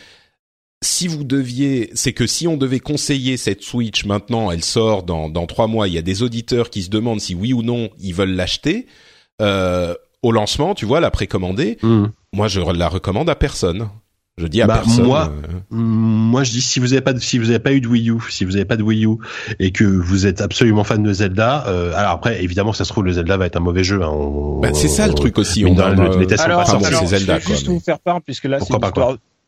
Si 0.82 1.08
vous 1.08 1.24
deviez, 1.24 1.90
c'est 1.94 2.12
que 2.12 2.26
si 2.26 2.46
on 2.46 2.58
devait 2.58 2.80
conseiller 2.80 3.38
cette 3.38 3.62
Switch 3.62 4.04
maintenant, 4.04 4.50
elle 4.50 4.62
sort 4.62 5.02
dans 5.02 5.28
dans 5.28 5.46
trois 5.46 5.66
mois. 5.66 5.88
Il 5.88 5.94
y 5.94 5.98
a 5.98 6.02
des 6.02 6.22
auditeurs 6.22 6.70
qui 6.70 6.82
se 6.82 6.90
demandent 6.90 7.20
si 7.20 7.34
oui 7.34 7.52
ou 7.52 7.62
non 7.62 7.90
ils 7.98 8.14
veulent 8.14 8.34
l'acheter 8.34 8.86
euh, 9.40 9.94
au 10.22 10.32
lancement. 10.32 10.74
Tu 10.74 10.84
vois, 10.84 11.00
la 11.00 11.10
précommander. 11.10 11.78
Mmh. 11.82 12.06
Moi, 12.32 12.48
je 12.48 12.60
la 12.60 12.88
recommande 12.88 13.30
à 13.30 13.34
personne. 13.34 13.88
Je 14.38 14.48
dis 14.48 14.60
à 14.60 14.66
bah, 14.66 14.82
personne. 14.84 15.06
Moi, 15.06 15.32
euh, 15.32 15.60
moi, 15.70 16.44
je 16.44 16.50
dis 16.50 16.60
si 16.60 16.78
vous 16.78 16.92
avez 16.92 17.00
pas 17.00 17.14
de, 17.14 17.20
si 17.20 17.38
vous 17.38 17.48
avez 17.48 17.58
pas 17.58 17.72
eu 17.72 17.80
de 17.80 17.88
Wii 17.88 18.10
U, 18.10 18.18
si 18.28 18.44
vous 18.44 18.56
avez 18.56 18.66
pas 18.66 18.76
de 18.76 18.82
Wii 18.82 19.06
U 19.06 19.16
et 19.58 19.70
que 19.72 19.84
vous 19.84 20.26
êtes 20.26 20.42
absolument 20.42 20.84
fan 20.84 21.02
de 21.02 21.10
Zelda, 21.10 21.64
euh, 21.68 21.94
alors 21.96 22.12
après, 22.12 22.44
évidemment, 22.44 22.74
ça 22.74 22.84
se 22.84 22.92
trouve 22.92 23.04
le 23.04 23.12
Zelda 23.12 23.38
va 23.38 23.46
être 23.46 23.56
un 23.56 23.60
mauvais 23.60 23.82
jeu. 23.82 24.02
Hein, 24.02 24.12
bah, 24.60 24.74
c'est 24.74 24.88
ça 24.88 25.08
le 25.08 25.14
truc 25.14 25.38
aussi. 25.38 25.64
On, 25.64 25.72
dans, 25.72 25.88
le, 25.88 26.18
les 26.18 26.26
tests 26.26 26.42
alors, 26.42 26.66
sont 26.66 26.78
pas 26.78 26.88
alors, 26.88 27.06
Zelda. 27.06 27.38
Je 27.38 27.48
vais 27.48 27.54
juste 27.54 27.68
vous 27.68 27.80
faire 27.80 27.98
part 27.98 28.20
puisque 28.20 28.44
là, 28.44 28.58
c'est 28.60 28.74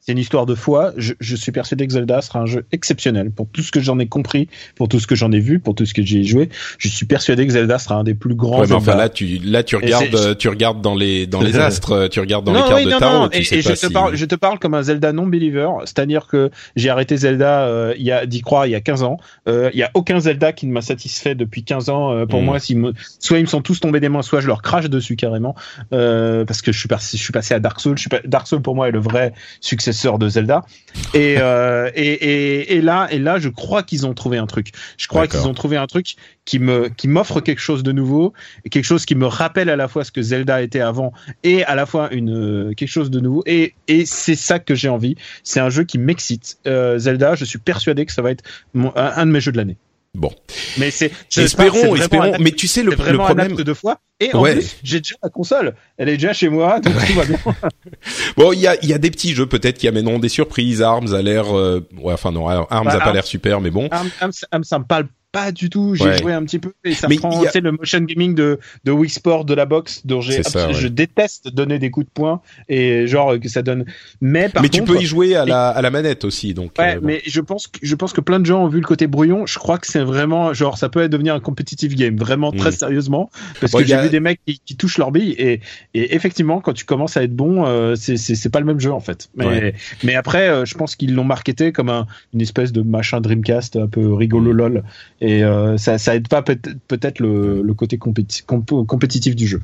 c'est 0.09 0.13
une 0.13 0.19
histoire 0.19 0.47
de 0.47 0.55
foi. 0.55 0.95
Je, 0.97 1.13
je, 1.21 1.37
suis 1.37 1.53
persuadé 1.53 1.87
que 1.87 1.93
Zelda 1.93 2.23
sera 2.23 2.39
un 2.39 2.47
jeu 2.47 2.65
exceptionnel 2.73 3.31
pour 3.31 3.47
tout 3.47 3.61
ce 3.61 3.71
que 3.71 3.79
j'en 3.79 3.99
ai 3.99 4.07
compris, 4.07 4.49
pour 4.75 4.89
tout 4.89 5.01
ce 5.01 5.07
que 5.07 5.15
j'en 5.15 5.31
ai 5.33 5.39
vu, 5.39 5.59
pour 5.59 5.75
tout 5.75 5.85
ce 5.85 5.93
que 5.93 6.03
j'ai 6.03 6.25
joué. 6.25 6.49
Je 6.79 6.89
suis 6.89 7.05
persuadé 7.05 7.47
que 7.47 7.53
Zelda 7.53 7.79
sera 7.79 7.97
un 7.97 8.05
des 8.05 8.15
plus 8.15 8.35
grands. 8.35 8.61
Ouais, 8.61 8.73
enfin 8.73 8.97
là, 8.97 9.11
tu 9.11 9.39
là 9.45 9.63
tu 9.63 9.77
regardes, 9.77 10.39
tu 10.39 10.49
regardes 10.49 10.81
dans 10.81 10.95
les 10.95 11.27
dans 11.27 11.43
les 11.43 11.59
astres, 11.59 12.09
tu 12.09 12.21
regardes 12.21 12.47
dans 12.47 12.55
les 12.55 12.61
cartes 12.61 12.85
de 12.87 12.99
Tao. 12.99 13.19
Non, 13.19 13.29
et, 13.33 13.43
je 13.43 13.87
te 13.87 13.93
parle, 13.93 14.17
je 14.17 14.25
te 14.25 14.35
parle 14.35 14.59
comme 14.59 14.73
un 14.73 14.83
Zelda 14.83 15.13
non 15.13 15.27
believer, 15.27 15.69
c'est-à-dire 15.85 16.27
que 16.27 16.51
j'ai 16.75 16.89
arrêté 16.89 17.19
Zelda 17.19 17.67
euh, 17.67 17.95
il 17.99 18.07
y 18.07 18.11
a 18.11 18.25
d'y 18.25 18.41
croire 18.41 18.67
il 18.67 18.71
y 18.71 18.77
a 18.77 18.81
15 18.81 19.03
ans. 19.03 19.19
Euh, 19.47 19.69
il 19.75 19.79
y 19.79 19.83
a 19.83 19.91
aucun 19.93 20.21
Zelda 20.21 20.55
qui 20.55 20.67
ne 20.67 20.73
m'a 20.73 20.81
satisfait 20.81 21.35
depuis 21.35 21.65
15 21.65 21.91
ans. 21.91 22.13
Euh, 22.13 22.25
pour 22.25 22.41
mm. 22.41 22.45
moi, 22.47 22.59
si 22.59 22.79
soit 23.19 23.41
ils 23.41 23.43
me 23.43 23.47
sont 23.47 23.61
tous 23.61 23.79
tombés 23.81 24.01
des 24.01 24.09
mains, 24.09 24.23
soit 24.23 24.41
je 24.41 24.47
leur 24.47 24.63
crache 24.63 24.89
dessus 24.89 25.17
carrément 25.17 25.55
parce 25.91 26.63
que 26.63 26.73
je 26.73 26.79
suis 26.79 26.89
passé, 26.89 27.19
je 27.19 27.23
suis 27.23 27.33
passé 27.35 27.53
à 27.53 27.61
Dark 27.61 27.79
Souls. 27.79 27.99
Je 27.99 28.09
suis 28.09 28.11
Dark 28.25 28.47
Souls 28.47 28.63
pour 28.63 28.75
moi 28.75 28.89
est 28.89 28.93
le 28.93 29.01
vrai 29.01 29.35
successeur 29.61 29.98
de 30.19 30.29
Zelda. 30.29 30.63
Euh, 31.15 31.91
et, 31.95 32.13
et, 32.13 32.77
et, 32.77 32.81
là, 32.81 33.09
et 33.11 33.19
là, 33.19 33.39
je 33.39 33.49
crois 33.49 33.83
qu'ils 33.83 34.07
ont 34.07 34.15
trouvé 34.15 34.37
un 34.37 34.47
truc. 34.47 34.73
Je 34.99 35.07
crois 35.09 35.27
qu'ils 35.27 35.47
ont 35.47 35.55
trouvé 35.55 35.77
un 35.77 35.87
truc 35.87 36.17
qui 36.45 36.59
me, 36.59 36.89
qui 36.89 37.09
m'offre 37.09 37.41
quelque 37.41 37.61
chose 37.61 37.83
de 37.83 37.93
nouveau, 37.93 38.35
quelque 38.71 38.85
chose 38.85 39.05
qui 39.05 39.15
me 39.15 39.27
rappelle 39.27 39.71
à 39.71 39.77
la 39.77 39.89
fois 39.89 40.05
ce 40.05 40.13
que 40.13 40.23
Zelda 40.23 40.61
était 40.61 40.81
avant 40.81 41.13
et 41.45 41.65
à 41.65 41.75
la 41.75 41.87
fois 41.87 42.13
une 42.13 42.75
quelque 42.77 42.89
chose 42.89 43.11
de 43.11 43.21
nouveau. 43.21 43.43
Et, 43.47 43.75
et 43.87 44.07
c'est 44.07 44.35
ça 44.35 44.59
que 44.59 44.75
j'ai 44.75 44.89
envie. 44.89 45.17
C'est 45.45 45.61
un 45.61 45.71
jeu 45.71 45.85
qui 45.85 45.99
m'excite. 45.99 46.59
Euh, 46.67 46.99
Zelda, 46.99 47.35
je 47.35 47.45
suis 47.45 47.59
persuadé 47.59 48.05
que 48.05 48.13
ça 48.13 48.23
va 48.23 48.31
être 48.31 48.45
un 48.75 49.27
de 49.27 49.31
mes 49.31 49.41
jeux 49.41 49.53
de 49.53 49.57
l'année. 49.57 49.79
Bon. 50.15 50.33
Mais 50.79 50.91
c'est 50.91 51.13
espérons, 51.37 51.95
espérons. 51.95 52.37
mais 52.41 52.51
tu 52.51 52.67
sais 52.67 52.83
le, 52.83 52.91
le 52.91 53.19
problème 53.19 53.55
de 53.55 53.63
deux 53.63 53.75
fois. 53.75 54.01
Et 54.21 54.35
en 54.35 54.43
plus, 54.43 54.77
j'ai 54.83 55.01
déjà 55.01 55.15
la 55.23 55.29
console. 55.29 55.75
Elle 55.97 56.09
est 56.09 56.17
déjà 56.17 56.33
chez 56.33 56.49
moi, 56.49 56.81
donc 56.81 56.95
tout 57.07 57.13
va 57.13 57.25
bien. 57.25 57.39
bon, 58.37 58.53
il 58.53 58.61
y 58.61 58.67
a 58.67 58.85
y 58.85 58.93
a 58.93 58.99
des 58.99 59.11
petits 59.11 59.35
jeux 59.35 59.47
peut-être 59.47 59.79
qui 59.79 59.87
amèneront 59.87 60.19
des 60.19 60.29
surprises. 60.29 60.83
Arms 60.83 61.15
a 61.15 61.23
l'air, 61.23 61.57
euh, 61.57 61.87
ouais, 62.01 62.15
enfin 62.15 62.33
non, 62.33 62.49
Arms 62.49 62.67
bah, 62.71 62.95
a 62.95 63.01
pas 63.01 63.13
l'air 63.13 63.27
super, 63.27 63.61
mais 63.61 63.71
bon. 63.71 63.89
Arms, 63.91 64.11
Arms, 64.51 64.65
ça 64.65 64.79
me 64.79 64.85
parle 64.85 65.07
pas 65.31 65.53
du 65.53 65.69
tout. 65.69 65.95
J'ai 65.95 66.17
joué 66.19 66.33
un 66.33 66.43
petit 66.45 66.59
peu 66.59 66.73
et 66.85 66.95
ça 66.95 67.09
prend 67.19 67.43
a... 67.43 67.61
le 67.61 67.73
motion 67.73 68.01
gaming 68.01 68.35
de 68.35 68.59
de 68.85 68.93
Wii 68.93 69.11
Sport 69.11 69.45
de 69.45 69.55
la 69.55 69.67
boxe 69.67 70.07
dont 70.07 70.21
j'ai 70.21 70.43
je 70.43 70.89
déteste 70.89 71.49
donner 71.49 71.79
des 71.79 71.91
coups 71.91 72.07
de 72.07 72.11
poing 72.11 72.41
et 72.69 73.07
genre 73.07 73.39
que 73.39 73.49
ça 73.49 73.63
donne 73.63 73.85
mais 74.21 74.49
par 74.49 74.63
Mais 74.63 74.71
tu 74.71 74.83
peux 74.83 75.01
y 75.01 75.05
jouer 75.05 75.37
à 75.37 75.45
la 75.45 75.69
à 75.69 75.83
la 75.83 75.91
manette 75.91 76.25
aussi 76.25 76.55
donc 76.55 76.73
Ouais, 76.79 76.97
euh, 76.97 77.01
mais 77.03 77.23
je 77.27 77.41
pense 77.41 77.67
que 77.67 77.79
je 77.83 77.95
pense 77.95 78.13
que 78.13 78.21
plein 78.21 78.41
de 78.41 78.47
gens 78.47 78.65
ont 78.65 78.69
vu 78.69 78.81
le 78.81 78.87
côté 78.87 79.07
brouillon, 79.07 79.45
je 79.47 79.59
crois 79.59 79.79
que 79.79 79.87
c'est 79.87 80.03
vraiment 80.03 80.55
genre 80.55 80.79
ça 80.79 80.89
peut 80.89 81.07
devenir 81.09 81.35
un 81.35 81.41
competitive 81.41 81.95
game 81.95 82.17
vraiment 82.17 82.51
très 82.51 82.71
mm. 82.71 82.73
sérieusement 82.73 83.31
parce 83.61 83.73
que 83.73 83.85
j'ai 83.85 84.01
vu 84.01 84.09
des 84.09 84.21
mecs 84.21 84.41
qui, 84.47 84.61
qui, 84.65 84.77
touchent 84.77 84.99
leur 84.99 85.13
bille 85.13 85.33
et 85.33 85.61
et 85.93 86.15
effectivement 86.15 86.61
quand 86.61 86.73
tu 86.73 86.85
commences 86.85 87.17
à 87.17 87.23
être 87.23 87.35
bon 87.35 87.67
euh, 87.67 87.97
c'est 87.97 88.17
c'est 88.17 88.51
pas 88.51 88.61
le 88.61 88.67
même 88.67 88.81
jeu 88.81 88.93
en 88.93 89.01
fait. 89.01 89.29
Mais 89.37 89.75
mais 90.03 90.15
après 90.15 90.49
euh, 90.49 90.65
je 90.65 90.75
pense 90.75 90.97
qu'ils 90.97 91.15
l'ont 91.15 91.25
marketé 91.25 91.73
comme 91.73 91.91
un 91.91 92.07
une 92.33 92.41
espèce 92.41 92.73
de 92.73 92.81
machin 92.81 93.21
Dreamcast 93.21 93.77
un 93.77 93.89
peu 93.89 94.15
rigolo 94.15 94.53
mm. 94.53 94.57
lol 94.57 94.83
et 95.21 95.43
euh, 95.43 95.77
ça, 95.79 95.99
ça 95.99 96.15
aide 96.15 96.29
pas 96.29 96.43
peut-être 96.43 97.19
le, 97.19 97.63
le 97.63 97.75
côté 97.75 97.99
compétitif 97.99 99.35
du 99.35 99.47
jeu. 99.47 99.61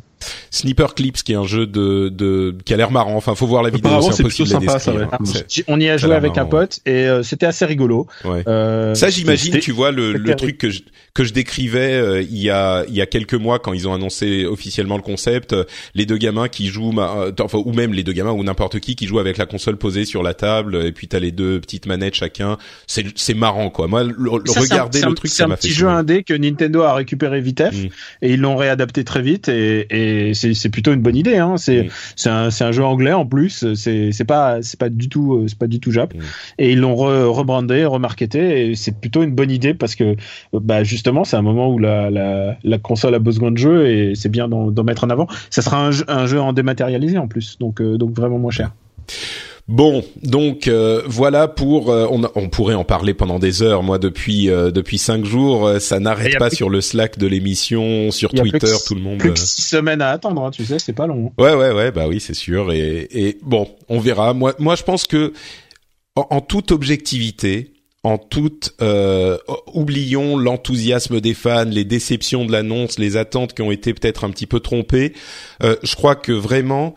Sniper 0.51 0.95
Clips, 0.95 1.23
qui 1.23 1.33
est 1.33 1.37
un 1.37 1.47
jeu 1.47 1.67
de, 1.67 2.09
de 2.09 2.57
qui 2.65 2.75
a 2.75 2.77
l'air 2.77 2.91
marrant. 2.91 3.17
Enfin, 3.17 3.35
faut 3.35 3.47
voir 3.47 3.63
la 3.63 3.71
vidéo, 3.71 4.01
c'est 4.03 4.21
impossible 4.21 4.49
de 4.49 4.55
la 4.55 4.61
décrire. 4.61 5.09
On 5.69 5.81
y 5.81 5.89
a 5.89 5.97
joué 5.97 6.15
avec 6.15 6.39
un 6.39 6.47
pote 6.47 6.81
et 6.87 7.07
euh, 7.07 7.23
c'était 7.23 7.47
assez 7.47 7.65
rigolo. 7.65 8.07
Ouais. 8.25 8.43
Euh, 8.49 8.95
ça, 8.95 9.11
j'imagine, 9.11 9.59
tu 9.59 9.73
vois, 9.73 9.91
le, 9.91 10.13
le 10.13 10.35
truc 10.37 10.59
que 10.59 10.71
je, 10.71 10.81
que 11.15 11.25
je 11.25 11.33
décrivais 11.33 11.95
euh, 11.95 12.23
il 12.23 12.39
y 12.39 12.51
a 12.51 12.85
il 12.89 12.95
y 12.95 13.01
a 13.01 13.07
quelques 13.07 13.35
mois 13.35 13.59
quand 13.59 13.73
ils 13.73 13.87
ont 13.89 13.95
annoncé 13.95 14.45
officiellement 14.45 14.97
le 14.97 15.03
concept, 15.03 15.53
euh, 15.53 15.65
les 15.95 16.07
deux 16.07 16.17
gamins 16.17 16.49
qui 16.49 16.67
jouent, 16.67 16.93
enfin 16.97 17.59
ou 17.65 17.73
même 17.73 17.93
les 17.93 18.03
deux 18.03 18.13
gamins 18.13 18.33
ou 18.33 18.43
n'importe 18.43 18.81
qui 18.81 18.97
qui 18.97 19.07
joue 19.07 19.19
avec 19.19 19.37
la 19.37 19.47
console 19.47 19.77
posée 19.77 20.05
sur 20.05 20.23
la 20.23 20.35
table 20.35 20.77
et 20.85 20.93
puis 20.93 21.09
t'as 21.09 21.21
les 21.21 21.31
deux 21.31 21.61
petites 21.61 21.87
manettes 21.87 22.15
chacun. 22.15 22.59
C'est 22.87 23.05
c'est 23.15 23.35
marrant 23.35 23.71
quoi. 23.71 23.87
Moi, 23.87 24.05
le, 24.05 24.31
regarder 24.31 25.03
le 25.03 25.15
truc, 25.15 25.31
ça 25.31 25.47
m'a 25.47 25.57
fait. 25.57 25.63
C'est 25.63 25.69
un 25.69 25.71
petit 25.71 25.79
jeu 25.79 25.89
indé 25.89 26.25
que 26.25 26.35
Nintendo 26.35 26.83
a 26.83 26.95
récupéré 26.95 27.41
vitef 27.41 27.75
mm. 27.75 27.89
et 28.23 28.33
ils 28.33 28.41
l'ont 28.41 28.57
réadapté 28.57 29.05
très 29.05 29.23
vite 29.23 29.49
et, 29.49 29.87
et 29.91 30.14
c'est 30.35 30.69
plutôt 30.69 30.93
une 30.93 31.01
bonne 31.03 31.17
idée. 31.17 31.37
Hein. 31.37 31.57
C'est 31.57 31.89
c'est 32.17 32.31
un, 32.31 32.49
un 32.49 32.73
jeu 32.73 32.85
anglais 32.85 33.13
en 33.13 33.27
plus. 33.27 33.75
C'est 33.75 34.27
pas 34.27 34.63
c'est 34.63 34.79
pas 34.79 34.89
du 34.89 35.09
tout 35.09 35.35
euh, 35.35 35.49
c'est 35.49 35.59
pas 35.59 35.67
du 35.67 35.81
tout 35.81 35.91
Jap. 35.91 36.15
Et 36.59 36.73
ils 36.73 36.81
l'ont 36.81 36.97
rebrandé, 36.97 37.85
remarketé 37.85 38.71
et 38.71 38.75
c'est 38.75 38.99
plutôt 38.99 39.23
une 39.23 39.35
bonne 39.35 39.51
idée 39.51 39.75
parce 39.75 39.95
que 39.95 40.17
bah 40.53 40.85
justement 40.85 41.25
c'est 41.25 41.37
un 41.37 41.43
moment 41.43 41.71
où 41.71 41.79
la, 41.79 42.11
la, 42.11 42.57
la 42.63 42.79
console 42.79 43.15
a 43.15 43.19
besoin 43.19 43.51
de 43.51 43.59
jeu 43.59 43.89
et 43.89 44.15
c'est 44.15 44.29
bien 44.29 44.49
d'en 44.49 44.85
mettre 44.85 45.05
en 45.05 45.11
avant. 45.11 45.27
Ça 45.51 45.63
sera 45.63 45.85
un 45.85 45.91
jeu, 45.91 46.05
un 46.09 46.27
jeu 46.27 46.41
en 46.41 46.53
dématérialisé 46.53 47.19
en 47.19 47.29
plus, 47.29 47.59
donc 47.59 47.81
euh, 47.81 47.97
donc 47.99 48.15
vraiment 48.15 48.39
moins 48.39 48.51
cher. 48.51 48.73
Bon, 49.67 50.05
donc 50.23 50.69
euh, 50.69 51.03
voilà 51.07 51.49
pour 51.49 51.91
euh, 51.91 52.07
on, 52.11 52.21
on, 52.35 52.51
pourrait 52.51 52.75
en 52.75 52.85
parler 52.85 53.15
pendant 53.15 53.39
des 53.39 53.63
heures. 53.63 53.83
Moi, 53.83 53.99
depuis 53.99 54.51
euh, 54.51 54.71
depuis 54.71 54.99
cinq 54.99 55.25
jours, 55.25 55.81
ça 55.81 56.01
n'arrête 56.01 56.39
pas 56.39 56.51
sur 56.51 56.69
le 56.69 56.83
Slack 56.83 57.19
de 57.19 57.27
l'émission, 57.27 58.11
sur 58.11 58.31
Twitter, 58.31 58.75
tout 58.87 58.95
le 58.95 59.01
monde. 59.01 59.19
Plus 59.19 59.33
que 59.33 59.39
six 59.39 59.63
semaines 59.63 60.03
à 60.03 60.11
attendre, 60.11 60.45
hein, 60.45 60.51
tu 60.51 60.67
sais, 60.67 60.79
c'est 60.79 60.93
pas 60.93 61.07
long. 61.07 61.33
Ouais, 61.39 61.55
ouais, 61.55 61.73
ouais, 61.73 61.91
bah 61.93 62.07
oui, 62.07 62.21
c'est 62.21 62.35
sûr. 62.35 62.73
Et, 62.73 63.09
et 63.11 63.39
bon, 63.43 63.71
on 63.89 64.01
verra. 64.01 64.35
Moi, 64.35 64.53
moi, 64.59 64.77
je 64.77 64.83
pense 64.83 65.07
que 65.07 65.33
en, 66.15 66.43
toute 66.43 66.71
objectivité, 66.71 67.73
en 68.03 68.19
toute 68.19 68.75
oublions 69.73 70.37
l'enthousiasme 70.37 71.23
des 71.23 71.33
fans, 71.33 71.65
les 71.65 71.85
déceptions 71.87 72.45
de 72.45 72.53
l'annonce, 72.53 72.99
les 72.99 73.17
attentes 73.17 73.55
qui 73.55 73.63
ont 73.63 73.71
été 73.71 73.95
peut-être 73.95 74.25
un 74.25 74.31
petit 74.31 74.47
peu 74.47 74.61
trompées. 74.61 75.15
je 75.63 75.97
crois 75.97 76.17
que 76.17 76.33
vraiment 76.33 76.95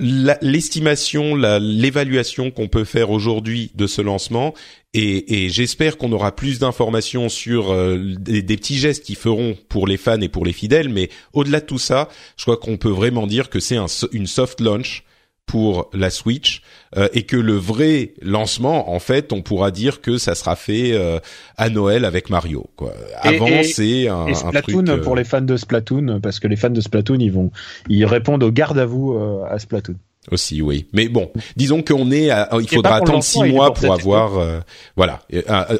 l'estimation, 0.00 1.36
l'évaluation 1.36 2.50
qu'on 2.50 2.68
peut 2.68 2.84
faire 2.84 3.10
aujourd'hui 3.10 3.70
de 3.74 3.86
ce 3.86 4.02
lancement, 4.02 4.54
et, 4.92 5.48
j'espère 5.50 5.98
qu'on 5.98 6.10
aura 6.10 6.34
plus 6.34 6.58
d'informations 6.58 7.28
sur 7.28 7.70
euh, 7.70 7.98
des, 8.18 8.42
petits 8.42 8.78
gestes 8.78 9.04
qui 9.04 9.14
feront 9.14 9.56
pour 9.68 9.86
les 9.86 9.96
fans 9.96 10.20
et 10.20 10.28
pour 10.28 10.44
les 10.44 10.52
fidèles. 10.52 10.88
Mais 10.88 11.10
au-delà 11.32 11.60
de 11.60 11.66
tout 11.66 11.78
ça, 11.78 12.08
je 12.36 12.42
crois 12.42 12.56
qu'on 12.56 12.76
peut 12.76 12.90
vraiment 12.90 13.28
dire 13.28 13.50
que 13.50 13.60
c'est 13.60 13.76
un, 13.76 13.86
une 14.10 14.26
soft 14.26 14.60
launch 14.60 15.04
pour 15.46 15.90
la 15.92 16.10
Switch 16.10 16.62
euh, 16.96 17.08
et 17.12 17.22
que 17.22 17.36
le 17.36 17.54
vrai 17.54 18.14
lancement, 18.20 18.92
en 18.92 18.98
fait, 18.98 19.32
on 19.32 19.42
pourra 19.42 19.70
dire 19.70 20.00
que 20.00 20.18
ça 20.18 20.34
sera 20.34 20.56
fait 20.56 20.92
euh, 20.92 21.18
à 21.56 21.70
Noël 21.70 22.04
avec 22.04 22.30
Mario. 22.30 22.66
Quoi. 22.76 22.92
Avant, 23.20 23.62
c'est 23.62 24.08
un, 24.08 24.26
et 24.26 24.34
Splatoon 24.34 24.80
un 24.80 24.84
truc, 24.84 25.02
pour 25.02 25.16
les 25.16 25.24
fans 25.24 25.40
de 25.40 25.56
Splatoon, 25.56 26.20
parce 26.20 26.40
que 26.40 26.48
les 26.48 26.56
fans 26.56 26.70
de 26.70 26.80
Splatoon, 26.80 27.18
ils 27.20 27.32
vont, 27.32 27.50
ils 27.88 28.04
répondent 28.04 28.42
au 28.42 28.50
garde 28.50 28.78
à 28.78 28.86
vous 28.86 29.18
à 29.48 29.58
Splatoon. 29.58 29.96
Aussi, 30.30 30.60
oui. 30.60 30.86
Mais 30.92 31.08
bon, 31.08 31.30
disons 31.56 31.82
qu'on 31.82 32.10
est, 32.10 32.30
à, 32.30 32.48
il 32.60 32.68
faudra 32.68 32.96
attendre 32.96 33.24
six 33.24 33.42
mois 33.44 33.72
pour, 33.72 33.92
avoir, 33.92 34.38
euh, 34.38 34.60
voilà, 34.94 35.20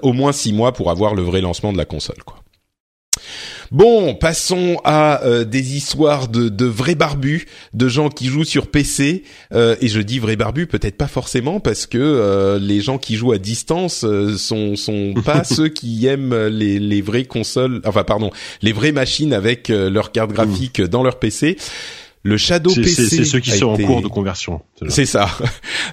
au 0.02 0.12
moins 0.12 0.32
six 0.32 0.52
mois 0.52 0.72
pour 0.72 0.90
avoir 0.90 1.14
le 1.14 1.22
vrai 1.22 1.40
lancement 1.40 1.72
de 1.72 1.78
la 1.78 1.84
console, 1.84 2.22
quoi. 2.24 2.36
Bon, 3.70 4.14
passons 4.14 4.80
à 4.82 5.22
euh, 5.24 5.44
des 5.44 5.76
histoires 5.76 6.26
de, 6.26 6.48
de 6.48 6.64
vrais 6.64 6.96
barbus, 6.96 7.46
de 7.72 7.88
gens 7.88 8.08
qui 8.08 8.26
jouent 8.26 8.44
sur 8.44 8.66
PC. 8.66 9.22
Euh, 9.52 9.76
et 9.80 9.86
je 9.86 10.00
dis 10.00 10.18
vrais 10.18 10.34
barbus, 10.34 10.66
peut-être 10.66 10.96
pas 10.96 11.06
forcément, 11.06 11.60
parce 11.60 11.86
que 11.86 12.58
les 12.60 12.80
gens 12.80 12.98
qui 12.98 13.14
jouent 13.14 13.32
à 13.32 13.38
distance 13.38 14.04
sont 14.36 14.76
sont 14.76 15.14
pas 15.24 15.44
ceux 15.44 15.68
qui 15.68 16.06
aiment 16.06 16.34
les, 16.48 16.80
les 16.80 17.00
vraies 17.00 17.24
consoles, 17.24 17.80
enfin 17.84 18.02
pardon, 18.02 18.30
les 18.62 18.72
vraies 18.72 18.92
machines 18.92 19.32
avec 19.32 19.68
leur 19.68 20.10
carte 20.10 20.32
graphique 20.32 20.82
dans 20.82 21.02
leur 21.02 21.18
PC. 21.18 21.56
Le 22.22 22.36
Shadow 22.36 22.74
PC, 22.74 23.08
c'est 23.08 23.24
ceux 23.24 23.40
qui 23.40 23.50
sont 23.52 23.68
en 23.68 23.76
cours 23.78 24.02
de 24.02 24.08
conversion. 24.08 24.60
C'est 24.88 25.06
ça. 25.06 25.28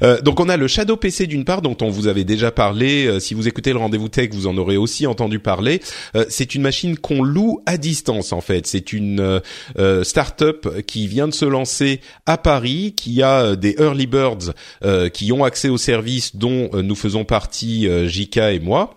Euh, 0.04 0.22
donc 0.22 0.40
on 0.40 0.48
a 0.48 0.58
le 0.58 0.68
Shadow 0.68 0.96
PC 0.96 1.26
d'une 1.26 1.44
part, 1.44 1.64
dont 1.64 1.76
on 1.82 1.90
vous 1.90 2.08
avait 2.08 2.24
déjà 2.24 2.52
parlé. 2.52 3.08
Euh, 3.08 3.20
si 3.20 3.34
vous 3.34 3.48
écoutez 3.48 3.72
le 3.72 3.80
rendez-vous 3.80 4.10
tech, 4.10 4.30
vous 4.32 4.46
en 4.46 4.56
aurez 4.58 4.78
aussi 4.78 5.08
entendu 5.08 5.40
parler. 5.40 5.82
Euh, 6.16 6.26
c'est 6.30 6.54
une 6.54 6.62
machine 6.62 7.00
qu'on 7.00 7.24
loue 7.24 7.62
à 7.66 7.78
distance 7.78 8.32
en 8.32 8.42
fait. 8.42 8.68
C'est 8.68 8.94
une 8.94 9.42
euh, 9.80 10.04
start-up 10.04 10.84
qui 10.86 11.08
vient 11.08 11.28
de 11.28 11.34
se 11.34 11.46
lancer 11.46 12.00
à 12.28 12.38
Paris, 12.38 12.94
qui 12.96 13.24
a 13.24 13.56
des 13.56 13.76
early 13.80 14.06
birds 14.06 14.54
qui 15.14 15.32
ont 15.32 15.44
accès 15.44 15.70
au 15.70 15.78
service 15.78 16.36
dont 16.36 16.70
nous 16.74 16.96
faisons 16.96 17.26
partie, 17.26 17.88
Jika 18.08 18.54
et 18.54 18.60
moi. 18.60 18.97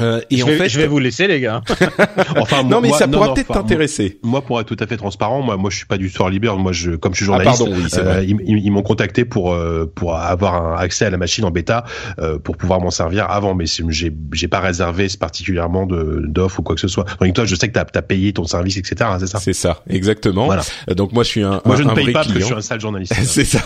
Euh, 0.00 0.20
et 0.30 0.38
je 0.38 0.44
en 0.44 0.46
vais, 0.46 0.56
fait, 0.56 0.68
je 0.68 0.78
vais 0.78 0.86
vous 0.86 0.98
laisser 0.98 1.26
les 1.26 1.40
gars. 1.40 1.62
enfin, 2.36 2.62
non, 2.62 2.80
mais 2.80 2.90
ça 2.90 3.08
pourra 3.08 3.34
peut-être 3.34 3.52
t'intéresser. 3.52 4.18
Moi, 4.22 4.42
pour 4.42 4.60
être 4.60 4.66
tout 4.66 4.76
à 4.82 4.86
fait 4.86 4.96
transparent, 4.96 5.42
moi, 5.42 5.56
moi, 5.56 5.70
je 5.70 5.76
suis 5.76 5.86
pas 5.86 5.98
du 5.98 6.10
tout 6.10 6.22
early 6.22 6.38
bird. 6.38 6.58
Moi, 6.58 6.72
je, 6.72 6.92
comme 6.92 7.12
je 7.12 7.18
suis 7.18 7.26
journaliste, 7.26 7.62
ah, 7.62 7.64
pardon, 7.64 7.80
oui, 7.80 7.88
euh, 7.98 8.24
ils, 8.46 8.64
ils 8.64 8.70
m'ont 8.70 8.82
contacté 8.82 9.24
pour 9.24 9.52
euh, 9.52 9.90
pour 9.94 10.16
avoir 10.16 10.54
un 10.54 10.76
accès 10.76 11.06
à 11.06 11.10
la 11.10 11.16
machine 11.16 11.44
en 11.44 11.50
bêta 11.50 11.84
euh, 12.18 12.38
pour 12.38 12.56
pouvoir 12.56 12.80
m'en 12.80 12.90
servir 12.90 13.30
avant. 13.30 13.54
Mais 13.54 13.64
j'ai 13.66 14.12
j'ai 14.32 14.48
pas 14.48 14.60
réservé 14.60 15.08
particulièrement 15.18 15.86
de 15.86 16.22
d'offres 16.26 16.60
ou 16.60 16.62
quoi 16.62 16.74
que 16.74 16.80
ce 16.80 16.88
soit. 16.88 17.04
Donc 17.20 17.32
toi, 17.34 17.44
je 17.44 17.54
sais 17.54 17.68
que 17.68 17.72
t'as 17.72 17.84
as 17.94 18.02
payé 18.02 18.32
ton 18.32 18.44
service, 18.44 18.76
etc. 18.76 19.10
Hein, 19.12 19.18
c'est 19.20 19.26
ça. 19.26 19.38
C'est 19.38 19.52
ça, 19.52 19.82
exactement. 19.88 20.46
Voilà. 20.46 20.62
Donc 20.94 21.12
moi, 21.12 21.24
je 21.24 21.28
suis 21.28 21.42
un. 21.42 21.60
Moi, 21.64 21.76
je 21.76 21.82
ne 21.82 21.94
paye 21.94 22.12
pas 22.12 22.20
parce 22.20 22.32
que 22.32 22.40
je 22.40 22.44
suis 22.44 22.54
un 22.54 22.60
sale 22.60 22.80
journaliste. 22.80 23.14
c'est 23.24 23.44
ça. 23.44 23.60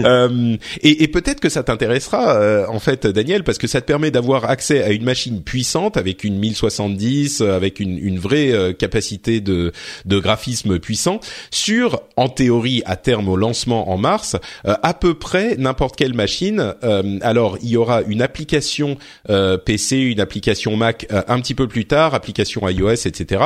et, 0.82 1.02
et 1.04 1.08
peut-être 1.08 1.40
que 1.40 1.48
ça 1.48 1.62
t'intéressera 1.62 2.68
en 2.68 2.78
fait, 2.80 3.06
Daniel, 3.06 3.44
parce 3.44 3.58
que 3.58 3.66
ça 3.66 3.80
te 3.80 3.86
permet 3.86 4.10
d'avoir 4.10 4.50
accès 4.50 4.82
à 4.82 4.90
une 4.90 5.04
machine 5.04 5.43
puissante 5.44 5.96
avec 5.96 6.24
une 6.24 6.38
1070 6.38 7.40
euh, 7.40 7.54
avec 7.54 7.80
une, 7.80 7.98
une 7.98 8.18
vraie 8.18 8.52
euh, 8.52 8.72
capacité 8.72 9.40
de, 9.40 9.72
de 10.04 10.18
graphisme 10.18 10.78
puissant 10.78 11.20
sur, 11.50 12.00
en 12.16 12.28
théorie, 12.28 12.82
à 12.86 12.96
terme 12.96 13.28
au 13.28 13.36
lancement 13.36 13.90
en 13.90 13.98
mars, 13.98 14.36
euh, 14.66 14.74
à 14.82 14.94
peu 14.94 15.14
près 15.14 15.56
n'importe 15.56 15.96
quelle 15.96 16.14
machine. 16.14 16.74
alors, 17.20 17.58
il 17.62 17.70
y 17.70 17.76
aura 17.76 18.02
une 18.02 18.22
application 18.22 18.96
PC, 19.26 19.96
une 19.98 20.20
application 20.20 20.76
Mac 20.76 21.06
un 21.10 21.40
petit 21.40 21.54
peu 21.54 21.68
plus 21.68 21.86
tard, 21.86 22.14
application 22.14 22.68
iOS, 22.68 23.06
etc. 23.06 23.42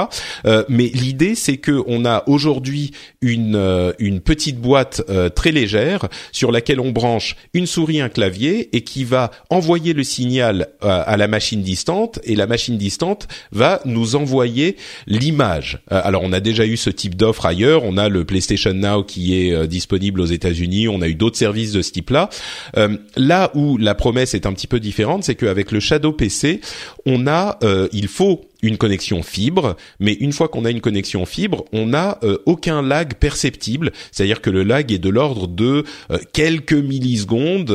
mais 0.69 0.91
l'idée, 0.95 1.35
c'est 1.35 1.57
que 1.57 1.83
on 1.87 2.05
a 2.05 2.25
aujourd'hui 2.27 2.93
une 3.21 3.95
une 3.99 4.21
petite 4.21 4.61
boîte 4.61 5.03
très 5.35 5.53
légère 5.53 6.09
sur 6.33 6.53
laquelle 6.53 6.81
on 6.81 6.91
branche 6.91 7.37
une 7.55 7.67
souris, 7.67 8.01
un 8.01 8.09
clavier 8.09 8.75
et 8.77 8.83
qui 8.83 9.05
va 9.05 9.31
envoyer 9.51 9.93
le 9.93 10.05
signal 10.05 10.69
à 10.81 11.17
la 11.17 11.29
machine 11.29 11.63
distante 11.63 11.88
et 12.25 12.35
la 12.35 12.47
machine 12.47 12.77
distante 12.77 13.29
va 13.53 13.81
nous 13.85 14.17
envoyer 14.17 14.77
l'image. 15.07 15.79
Euh, 15.93 16.01
alors 16.05 16.23
on 16.23 16.33
a 16.33 16.41
déjà 16.41 16.67
eu 16.67 16.77
ce 16.77 16.91
type 16.91 17.15
d'offre 17.15 17.47
ailleurs, 17.47 17.85
on 17.85 17.97
a 17.97 18.09
le 18.09 18.25
PlayStation 18.25 18.75
Now 18.75 19.05
qui 19.05 19.41
est 19.41 19.53
euh, 19.53 19.67
disponible 19.67 20.21
aux 20.21 20.27
États-Unis, 20.27 20.89
on 20.89 21.01
a 21.03 21.09
eu 21.09 21.15
d'autres 21.15 21.39
services 21.39 21.73
de 21.73 21.83
ce 21.83 21.93
type-là. 21.93 22.29
Euh, 22.77 22.97
là 23.17 23.51
où 23.55 23.79
la 23.79 23.95
promesse 23.95 24.35
est 24.35 24.47
un 24.47 24.53
petit 24.53 24.67
peu 24.67 24.81
différente, 24.81 25.25
c'est 25.25 25.35
qu'avec 25.35 25.73
le 25.73 25.81
Shadow 25.81 26.13
PC, 26.13 26.61
on 27.07 27.27
a, 27.27 27.59
il 27.93 28.09
faut 28.09 28.48
une 28.63 28.77
connexion 28.77 29.23
fibre, 29.23 29.77
mais 30.01 30.13
une 30.15 30.33
fois 30.33 30.49
qu'on 30.49 30.65
a 30.65 30.71
une 30.71 30.81
connexion 30.81 31.27
fibre, 31.27 31.65
on 31.73 31.87
n'a 31.87 32.19
aucun 32.47 32.83
lag 32.83 33.15
perceptible, 33.15 33.93
c'est-à-dire 34.11 34.41
que 34.41 34.51
le 34.51 34.65
lag 34.65 34.91
est 34.91 34.99
de 34.99 35.09
l'ordre 35.09 35.47
de 35.47 35.85
quelques 36.33 36.73
millisecondes. 36.73 37.71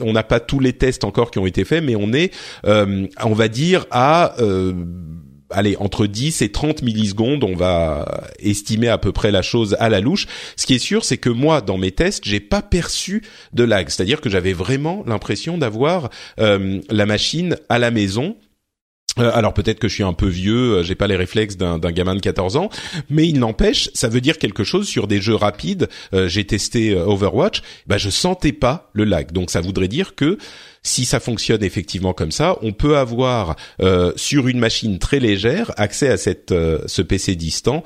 on 0.00 0.12
n'a 0.12 0.22
pas 0.22 0.40
tous 0.40 0.60
les 0.60 0.74
tests 0.74 1.04
encore 1.04 1.30
qui 1.30 1.38
ont 1.38 1.46
été 1.46 1.64
faits, 1.64 1.82
mais 1.82 1.96
on 1.96 2.12
est, 2.12 2.32
on 2.64 3.32
va 3.32 3.48
dire, 3.48 3.86
à 3.90 4.34
euh, 4.40 4.72
allez, 5.50 5.76
entre 5.76 6.06
10 6.06 6.42
et 6.42 6.50
30 6.50 6.82
millisecondes, 6.82 7.44
on 7.44 7.54
va 7.54 8.24
estimer 8.38 8.88
à 8.88 8.98
peu 8.98 9.12
près 9.12 9.30
la 9.30 9.42
chose 9.42 9.76
à 9.78 9.88
la 9.88 10.00
louche. 10.00 10.26
Ce 10.56 10.66
qui 10.66 10.74
est 10.74 10.78
sûr, 10.78 11.04
c'est 11.04 11.18
que 11.18 11.28
moi, 11.28 11.60
dans 11.60 11.78
mes 11.78 11.90
tests, 11.90 12.24
j'ai 12.24 12.40
pas 12.40 12.62
perçu 12.62 13.22
de 13.52 13.64
lag. 13.64 13.88
C'est-à-dire 13.88 14.20
que 14.20 14.30
j'avais 14.30 14.52
vraiment 14.52 15.04
l'impression 15.06 15.58
d'avoir 15.58 16.10
euh, 16.40 16.80
la 16.90 17.06
machine 17.06 17.56
à 17.68 17.78
la 17.78 17.90
maison. 17.90 18.36
Euh, 19.18 19.30
alors 19.34 19.52
peut-être 19.52 19.78
que 19.78 19.88
je 19.88 19.94
suis 19.94 20.02
un 20.02 20.14
peu 20.14 20.26
vieux, 20.26 20.82
j'ai 20.82 20.94
pas 20.94 21.06
les 21.06 21.16
réflexes 21.16 21.56
d'un 21.56 21.78
gamin 21.78 22.14
de 22.14 22.20
14 22.20 22.56
ans, 22.56 22.70
mais 23.10 23.28
il 23.28 23.38
n'empêche, 23.38 23.90
ça 23.92 24.08
veut 24.08 24.20
dire 24.20 24.38
quelque 24.38 24.64
chose 24.64 24.88
sur 24.88 25.06
des 25.06 25.20
jeux 25.20 25.34
rapides. 25.34 25.88
j'ai 26.12 26.46
testé 26.46 26.94
Overwatch, 26.94 27.62
bah 27.86 27.98
je 27.98 28.08
sentais 28.08 28.52
pas 28.52 28.90
le 28.94 29.04
lag, 29.04 29.32
donc 29.32 29.50
ça 29.50 29.60
voudrait 29.60 29.88
dire 29.88 30.14
que 30.14 30.38
si 30.82 31.04
ça 31.04 31.20
fonctionne 31.20 31.62
effectivement 31.62 32.12
comme 32.12 32.32
ça, 32.32 32.58
on 32.62 32.72
peut 32.72 32.96
avoir 32.96 33.56
euh, 33.80 34.12
sur 34.16 34.48
une 34.48 34.58
machine 34.58 34.98
très 34.98 35.20
légère 35.20 35.72
accès 35.76 36.08
à 36.08 36.16
cette 36.16 36.52
euh, 36.52 36.80
ce 36.86 37.02
PC 37.02 37.36
distant. 37.36 37.84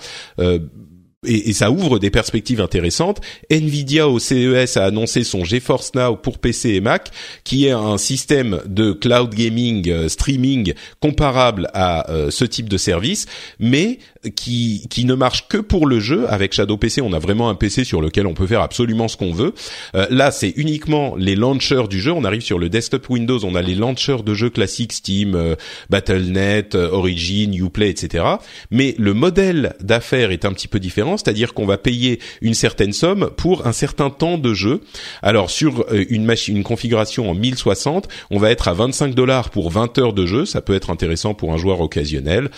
Et, 1.27 1.51
et, 1.51 1.53
ça 1.53 1.71
ouvre 1.71 1.99
des 1.99 2.11
perspectives 2.11 2.61
intéressantes. 2.61 3.21
Nvidia 3.51 4.09
au 4.09 4.19
CES 4.19 4.77
a 4.77 4.85
annoncé 4.85 5.25
son 5.25 5.45
GeForce 5.45 5.93
Now 5.95 6.17
pour 6.17 6.39
PC 6.39 6.71
et 6.71 6.81
Mac, 6.81 7.11
qui 7.45 7.67
est 7.67 7.73
un 7.73 7.99
système 7.99 8.61
de 8.67 8.93
cloud 8.93 9.35
gaming 9.35 9.89
euh, 9.91 10.09
streaming 10.09 10.75
comparable 11.01 11.69
à 11.75 12.11
euh, 12.11 12.31
ce 12.31 12.45
type 12.45 12.69
de 12.69 12.77
service, 12.77 13.27
mais 13.59 13.99
qui 14.35 14.87
qui 14.91 15.05
ne 15.05 15.15
marche 15.15 15.49
que 15.49 15.59
pour 15.59 15.87
le 15.87 16.01
jeu. 16.01 16.27
Avec 16.29 16.53
Shadow 16.53 16.77
PC, 16.77 17.01
on 17.01 17.13
a 17.13 17.19
vraiment 17.19 17.49
un 17.49 17.55
PC 17.55 17.85
sur 17.85 18.01
lequel 18.01 18.27
on 18.27 18.35
peut 18.35 18.47
faire 18.47 18.63
absolument 18.63 19.09
ce 19.09 19.17
qu'on 19.17 19.33
veut. 19.33 19.55
Euh, 19.95 20.07
là, 20.11 20.31
c'est 20.31 20.53
uniquement 20.57 21.15
les 21.17 21.37
launchers 21.37 21.89
du 21.89 22.01
jeu. 22.01 22.13
On 22.13 22.25
arrive 22.25 22.43
sur 22.43 22.59
le 22.59 22.69
desktop 22.69 23.09
Windows, 23.09 23.45
on 23.45 23.55
a 23.55 23.63
les 23.63 23.75
launchers 23.75 24.23
de 24.25 24.35
jeux 24.35 24.51
classiques 24.51 24.93
Steam, 24.93 25.57
Battle.net, 25.91 26.75
Origin, 26.75 27.55
Uplay, 27.55 27.91
etc. 27.91 28.25
Mais 28.71 28.95
le 28.99 29.15
modèle 29.15 29.75
d'affaires 29.81 30.31
est 30.31 30.45
un 30.45 30.53
petit 30.53 30.69
peu 30.69 30.81
différent 30.81 31.17
c'est-à-dire 31.17 31.55
qu'on 31.55 31.67
va 31.67 31.79
payer 31.79 32.21
une 32.41 32.55
certaine 32.55 32.93
somme 32.93 33.31
pour 33.37 33.67
un 33.67 33.73
certain 33.73 34.11
temps 34.11 34.39
de 34.39 34.55
jeu. 34.55 34.81
Alors 35.23 35.51
sur 35.51 35.85
euh, 35.93 36.05
une 36.09 36.25
machine, 36.25 36.57
une 36.57 36.65
configuration 36.65 37.31
en 37.31 37.35
1060, 37.35 38.09
on 38.31 38.39
va 38.39 38.51
être 38.51 38.69
à 38.69 38.75
25 38.75 39.15
dollars 39.15 39.51
pour 39.51 39.71
20 39.71 39.99
heures 39.99 40.13
de 40.13 40.27
jeu. 40.27 40.47
Ça 40.47 40.61
peut 40.61 40.75
être 40.75 40.91
intéressant 40.91 41.35
pour 41.35 41.53
un 41.53 41.57
joueur 41.57 41.81
occasionnel. 41.81 42.51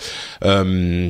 Euh, 0.43 1.09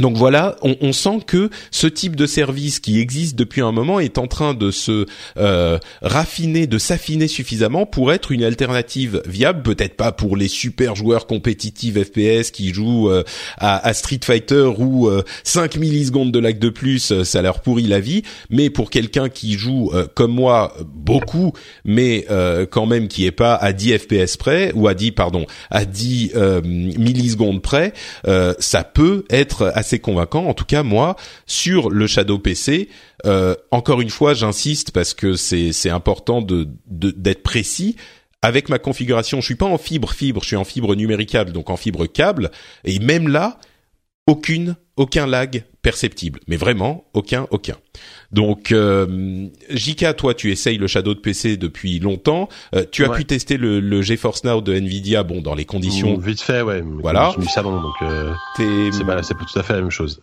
donc 0.00 0.16
voilà, 0.16 0.56
on, 0.62 0.92
sent 0.92 1.20
que 1.24 1.50
ce 1.70 1.86
type 1.86 2.16
de 2.16 2.26
service 2.26 2.80
qui 2.80 2.98
existe 2.98 3.36
depuis 3.36 3.60
un 3.60 3.70
moment 3.70 4.00
est 4.00 4.18
en 4.18 4.26
train 4.26 4.52
de 4.52 4.72
se 4.72 5.06
euh, 5.36 5.78
raffiner, 6.02 6.66
de 6.66 6.78
s'affiner 6.78 7.28
suffisamment 7.28 7.86
pour 7.86 8.12
être 8.12 8.32
une 8.32 8.42
alternative 8.42 9.22
viable. 9.24 9.62
Peut-être 9.62 9.96
pas 9.96 10.10
pour 10.10 10.36
les 10.36 10.48
super 10.48 10.96
joueurs 10.96 11.28
compétitifs 11.28 11.94
FPS 11.94 12.50
qui 12.50 12.74
jouent 12.74 13.08
euh, 13.08 13.22
à, 13.56 13.94
Street 13.94 14.18
Fighter 14.24 14.68
ou 14.78 15.06
euh, 15.06 15.22
5 15.44 15.76
millisecondes 15.76 16.32
de 16.32 16.40
lag 16.40 16.58
de 16.58 16.70
plus, 16.70 17.12
euh, 17.12 17.22
ça 17.22 17.40
leur 17.40 17.60
pourrit 17.60 17.86
la 17.86 18.00
vie. 18.00 18.22
Mais 18.50 18.70
pour 18.70 18.90
quelqu'un 18.90 19.28
qui 19.28 19.52
joue 19.52 19.92
comme 20.14 20.32
moi 20.32 20.74
beaucoup, 20.84 21.52
mais 21.84 22.26
quand 22.70 22.86
même 22.86 23.08
qui 23.08 23.26
est 23.26 23.32
pas 23.32 23.54
à 23.54 23.72
10 23.72 23.98
FPS 23.98 24.36
près 24.36 24.72
ou 24.74 24.88
à 24.88 24.94
10 24.94 25.12
pardon 25.12 25.46
à 25.70 25.84
10 25.84 26.32
millisecondes 26.64 27.62
près, 27.62 27.92
ça 28.58 28.84
peut 28.84 29.24
être 29.30 29.72
convaincant. 29.98 30.46
En 30.46 30.54
tout 30.54 30.64
cas, 30.64 30.82
moi, 30.82 31.16
sur 31.46 31.90
le 31.90 32.06
Shadow 32.06 32.38
PC, 32.38 32.88
euh, 33.26 33.54
encore 33.70 34.00
une 34.00 34.10
fois, 34.10 34.34
j'insiste 34.34 34.90
parce 34.90 35.14
que 35.14 35.34
c'est 35.34 35.72
c'est 35.72 35.90
important 35.90 36.42
de 36.42 36.68
d'être 36.88 37.42
précis. 37.42 37.96
Avec 38.42 38.68
ma 38.68 38.78
configuration, 38.78 39.40
je 39.40 39.46
suis 39.46 39.54
pas 39.54 39.66
en 39.66 39.78
fibre 39.78 40.12
fibre, 40.12 40.42
je 40.42 40.48
suis 40.48 40.56
en 40.56 40.64
fibre 40.64 40.94
numéricable, 40.94 41.52
donc 41.52 41.70
en 41.70 41.76
fibre 41.76 42.06
câble. 42.06 42.50
Et 42.84 42.98
même 42.98 43.28
là, 43.28 43.58
aucune 44.26 44.76
aucun 44.96 45.26
lag 45.26 45.64
perceptible, 45.84 46.40
mais 46.48 46.56
vraiment 46.56 47.04
aucun, 47.12 47.46
aucun. 47.50 47.76
Donc, 48.32 48.72
euh, 48.72 49.46
Jika, 49.70 50.14
toi, 50.14 50.34
tu 50.34 50.50
essayes 50.50 50.78
le 50.78 50.88
Shadow 50.88 51.14
de 51.14 51.20
PC 51.20 51.56
depuis 51.56 52.00
longtemps. 52.00 52.48
Euh, 52.74 52.84
tu 52.90 53.04
as 53.04 53.10
pu 53.10 53.24
tester 53.26 53.58
le, 53.58 53.78
le, 53.78 54.02
GeForce 54.02 54.42
Now 54.42 54.60
de 54.60 54.74
Nvidia, 54.74 55.22
bon, 55.22 55.40
dans 55.40 55.54
les 55.54 55.66
conditions. 55.66 56.16
vite 56.18 56.40
fait, 56.40 56.62
ouais. 56.62 56.82
Voilà. 57.00 57.32
Je 57.38 57.46
ça 57.48 57.62
donc 57.62 57.94
euh, 58.02 58.32
c'est 58.56 59.04
pas, 59.04 59.20
tout 59.20 59.58
à 59.58 59.62
fait 59.62 59.74
la 59.74 59.82
même 59.82 59.90
chose. 59.90 60.20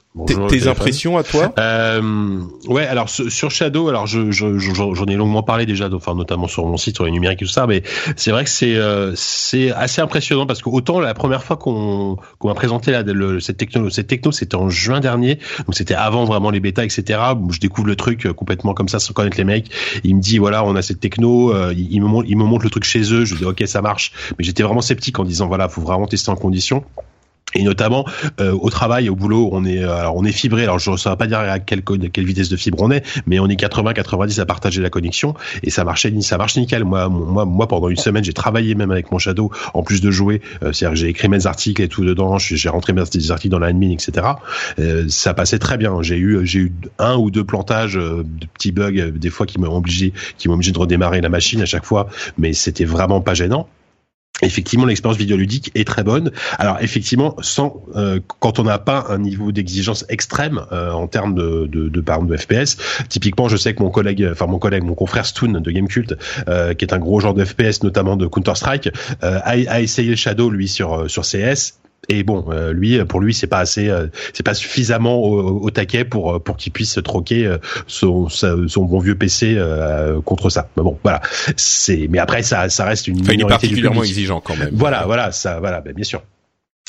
tes 0.50 0.68
impressions 0.68 1.18
à 1.18 1.24
toi? 1.24 1.54
Euh, 1.58 2.42
Ouais, 2.68 2.86
alors 2.86 3.10
sur 3.10 3.52
Shadow, 3.52 3.90
alors 3.90 4.08
je, 4.08 4.32
j'en 4.32 4.58
je, 4.58 5.12
ai 5.12 5.16
longuement 5.16 5.44
parlé 5.44 5.66
déjà, 5.66 5.90
enfin 5.92 6.16
notamment 6.16 6.48
sur 6.48 6.66
mon 6.66 6.78
site 6.78 6.96
sur 6.96 7.06
les 7.06 7.12
numériques 7.12 7.42
et 7.42 7.46
tout 7.46 7.52
ça, 7.52 7.68
mais 7.68 7.84
c'est 8.16 8.32
vrai 8.32 8.44
que 8.44 8.50
c'est 8.50 8.76
euh, 8.76 9.14
c'est 9.16 9.72
assez 9.72 10.02
impressionnant 10.02 10.46
parce 10.46 10.62
que 10.62 10.70
autant 10.70 11.00
la 11.00 11.14
première 11.14 11.44
fois 11.44 11.58
qu'on 11.58 12.18
qu'on 12.40 12.48
m'a 12.48 12.54
présenté 12.54 12.92
là, 12.92 13.04
le, 13.04 13.40
cette 13.40 13.58
techno, 13.58 13.90
cette 13.90 14.08
techno, 14.08 14.32
c'était 14.32 14.56
en 14.56 14.70
juin 14.70 15.00
dernier, 15.00 15.40
donc 15.60 15.76
c'était 15.76 15.94
avant 15.94 16.26
vraiment 16.26 16.50
les 16.50 16.60
bêtas, 16.60 16.84
etc. 16.84 17.20
Je 17.50 17.60
découvre 17.60 17.88
le 17.88 17.96
truc 17.96 18.26
euh, 18.26 18.34
complètement 18.34 18.74
comme 18.74 18.88
ça 18.88 19.00
sans 19.00 19.14
connaître 19.14 19.38
les 19.38 19.44
mecs. 19.44 19.72
Il 20.04 20.16
me 20.16 20.22
dit 20.22 20.38
voilà, 20.38 20.64
on 20.64 20.76
a 20.76 20.82
cette 20.82 21.00
techno, 21.00 21.54
euh, 21.54 21.74
il, 21.76 22.02
me 22.02 22.08
montre, 22.08 22.28
il 22.30 22.38
me 22.38 22.44
montre 22.44 22.64
le 22.64 22.70
truc 22.70 22.84
chez 22.84 23.14
eux. 23.14 23.26
Je 23.26 23.36
dis 23.36 23.46
ok, 23.46 23.64
ça 23.66 23.82
marche. 23.82 24.12
Mais 24.38 24.44
j'étais 24.44 24.64
vraiment 24.64 24.82
sceptique 24.82 25.20
en 25.20 25.24
disant 25.24 25.48
voilà, 25.48 25.70
faut 25.70 25.82
vraiment 25.82 26.08
tester 26.08 26.30
en 26.32 26.36
condition 26.36 26.84
et 27.54 27.64
notamment 27.64 28.06
euh, 28.40 28.52
au 28.54 28.70
travail, 28.70 29.10
au 29.10 29.16
boulot, 29.16 29.50
on 29.52 29.66
est 29.66 29.84
euh, 29.84 29.94
alors 29.94 30.16
on 30.16 30.24
est 30.24 30.32
fibré. 30.32 30.64
Alors 30.64 30.80
je 30.80 30.92
ne 30.92 30.98
saurais 30.98 31.18
pas 31.18 31.28
dire 31.28 31.40
à 31.40 31.60
quelle, 31.60 31.84
quelle 31.84 32.26
vitesse 32.26 32.50
de 32.50 32.56
fibre 32.56 32.78
on 32.82 32.92
est, 32.92 33.04
mais 33.26 33.40
on 33.40 33.48
est 33.48 33.56
80, 33.56 33.94
90 33.94 34.40
à 34.40 34.46
partager 34.46 34.82
la 34.82 34.90
connexion 34.90 35.34
et 35.64 35.70
ça 35.70 35.84
marchait, 35.84 36.14
ça 36.22 36.38
marche 36.38 36.58
nickel. 36.58 36.86
Moi, 36.86 37.10
moi, 37.10 37.46
moi, 37.46 37.68
pendant 37.68 37.90
une 37.90 37.98
semaine, 37.98 38.24
j'ai 38.24 38.34
travaillé 38.34 38.76
même 38.76 38.92
avec 38.92 39.12
mon 39.12 39.18
Shadow 39.18 39.52
en 39.74 39.84
plus 39.84 40.02
de 40.02 40.12
jouer. 40.12 40.42
Euh, 40.64 40.72
c'est-à-dire 40.72 40.96
j'ai 40.96 41.08
écrit 41.10 41.28
mes 41.28 41.46
articles 41.46 41.82
et 41.82 41.88
tout 41.88 42.06
dedans. 42.06 42.38
J'ai 42.38 42.70
rentré 42.70 42.94
mes 42.94 43.02
articles 43.02 43.50
dans 43.50 43.60
l'admin, 43.60 43.92
etc. 43.92 44.28
ça 45.10 45.34
passait 45.34 45.60
très 45.60 45.78
bien. 45.78 46.02
J'ai 46.02 46.18
eu, 46.18 46.46
j'ai 46.46 46.60
eu 46.60 46.74
un 47.00 47.16
ou 47.16 47.32
deux 47.32 47.44
plantages 47.44 47.96
de 47.96 48.24
petits 48.54 48.72
bugs 48.72 49.12
des 49.12 49.30
fois 49.30 49.46
qui 49.46 49.60
m'ont 49.60 49.76
obligé, 49.76 50.14
qui 50.38 50.48
m'ont 50.48 50.56
obligé 50.56 50.72
de 50.72 50.80
redémarrer 50.80 51.22
la 51.22 51.30
machine 51.30 51.62
à 51.62 51.66
chaque 51.66 51.86
fois, 51.86 52.08
mais 52.38 52.54
c'était 52.54 52.86
vraiment 52.86 53.22
pas 53.22 53.34
gênant 53.34 53.68
effectivement 54.42 54.86
l'expérience 54.86 55.18
vidéoludique 55.18 55.72
est 55.76 55.88
très 55.88 56.04
bonne. 56.04 56.32
Alors 56.58 56.78
effectivement, 56.82 57.36
sans 57.42 57.84
euh, 57.96 58.20
quand 58.40 58.60
on 58.60 58.64
n'a 58.64 58.80
pas 58.80 59.06
un 59.10 59.20
niveau 59.20 59.52
d'exigence 59.52 60.06
extrême 60.10 60.62
euh, 60.72 60.92
en 60.92 61.08
termes 61.08 61.36
de 61.36 61.68
de, 61.68 61.90
de, 61.90 62.02
par 62.02 62.22
de 62.22 62.38
FPS. 62.38 62.78
Typiquement, 63.10 63.48
je 63.48 63.58
sais 63.58 63.74
que 63.74 63.82
mon 63.82 63.90
collègue, 63.90 64.28
enfin 64.32 64.48
mon 64.48 64.60
collègue, 64.60 64.84
mon 64.84 64.96
confrère 64.96 65.26
Stoon 65.26 65.60
de 65.60 65.72
Gamecult, 65.72 66.16
euh, 66.48 66.74
qui 66.74 66.86
est 66.86 66.94
un 66.94 67.00
gros 67.00 67.20
genre 67.20 67.34
de 67.34 67.44
FPS, 67.44 67.84
notamment 67.84 68.16
de 68.16 68.28
Counter 68.28 68.56
Strike, 68.56 68.90
euh, 69.24 69.40
a, 69.44 69.52
a, 69.52 69.82
essayé 69.82 70.16
Shadow 70.16 70.50
lui 70.50 70.68
sur 70.68 71.10
sur 71.10 71.24
CS 71.24 71.82
et 72.10 72.24
bon, 72.24 72.46
euh, 72.50 72.74
lui, 72.74 73.04
pour 73.06 73.20
lui, 73.20 73.34
c'est 73.34 73.48
pas 73.48 73.60
assez, 73.60 73.90
euh, 73.90 74.08
c'est 74.34 74.44
pas 74.44 74.54
suffisamment 74.54 75.22
au, 75.22 75.70
taquet 75.70 76.04
pour 76.04 76.36
euh, 76.36 76.40
pour 76.40 76.58
qu'il 76.58 76.72
puisse 76.72 77.00
troquer 77.04 77.56
son, 77.88 78.28
son 78.28 78.84
bon 78.84 79.00
vieux 79.00 79.16
PC 79.16 79.60
contre 80.26 80.50
ça. 80.50 80.70
Mais 80.76 80.84
bon, 80.84 80.98
voilà. 81.04 81.22
C'est, 81.56 82.08
mais 82.10 82.20
après, 82.20 82.44
ça, 82.44 82.70
ça 82.70 82.86
reste 82.86 83.08
une 83.08 83.22
enfin, 83.22 83.34
minorité 83.34 83.68
particulièrement 83.68 84.04
exigeant 84.04 84.42
quand 84.42 84.58
même. 84.58 84.72
Voilà, 84.74 85.06
voilà, 85.06 85.32
ça, 85.32 85.60
voilà, 85.60 85.82
ben, 85.82 85.94
bien 85.94 86.04
sûr. 86.04 86.24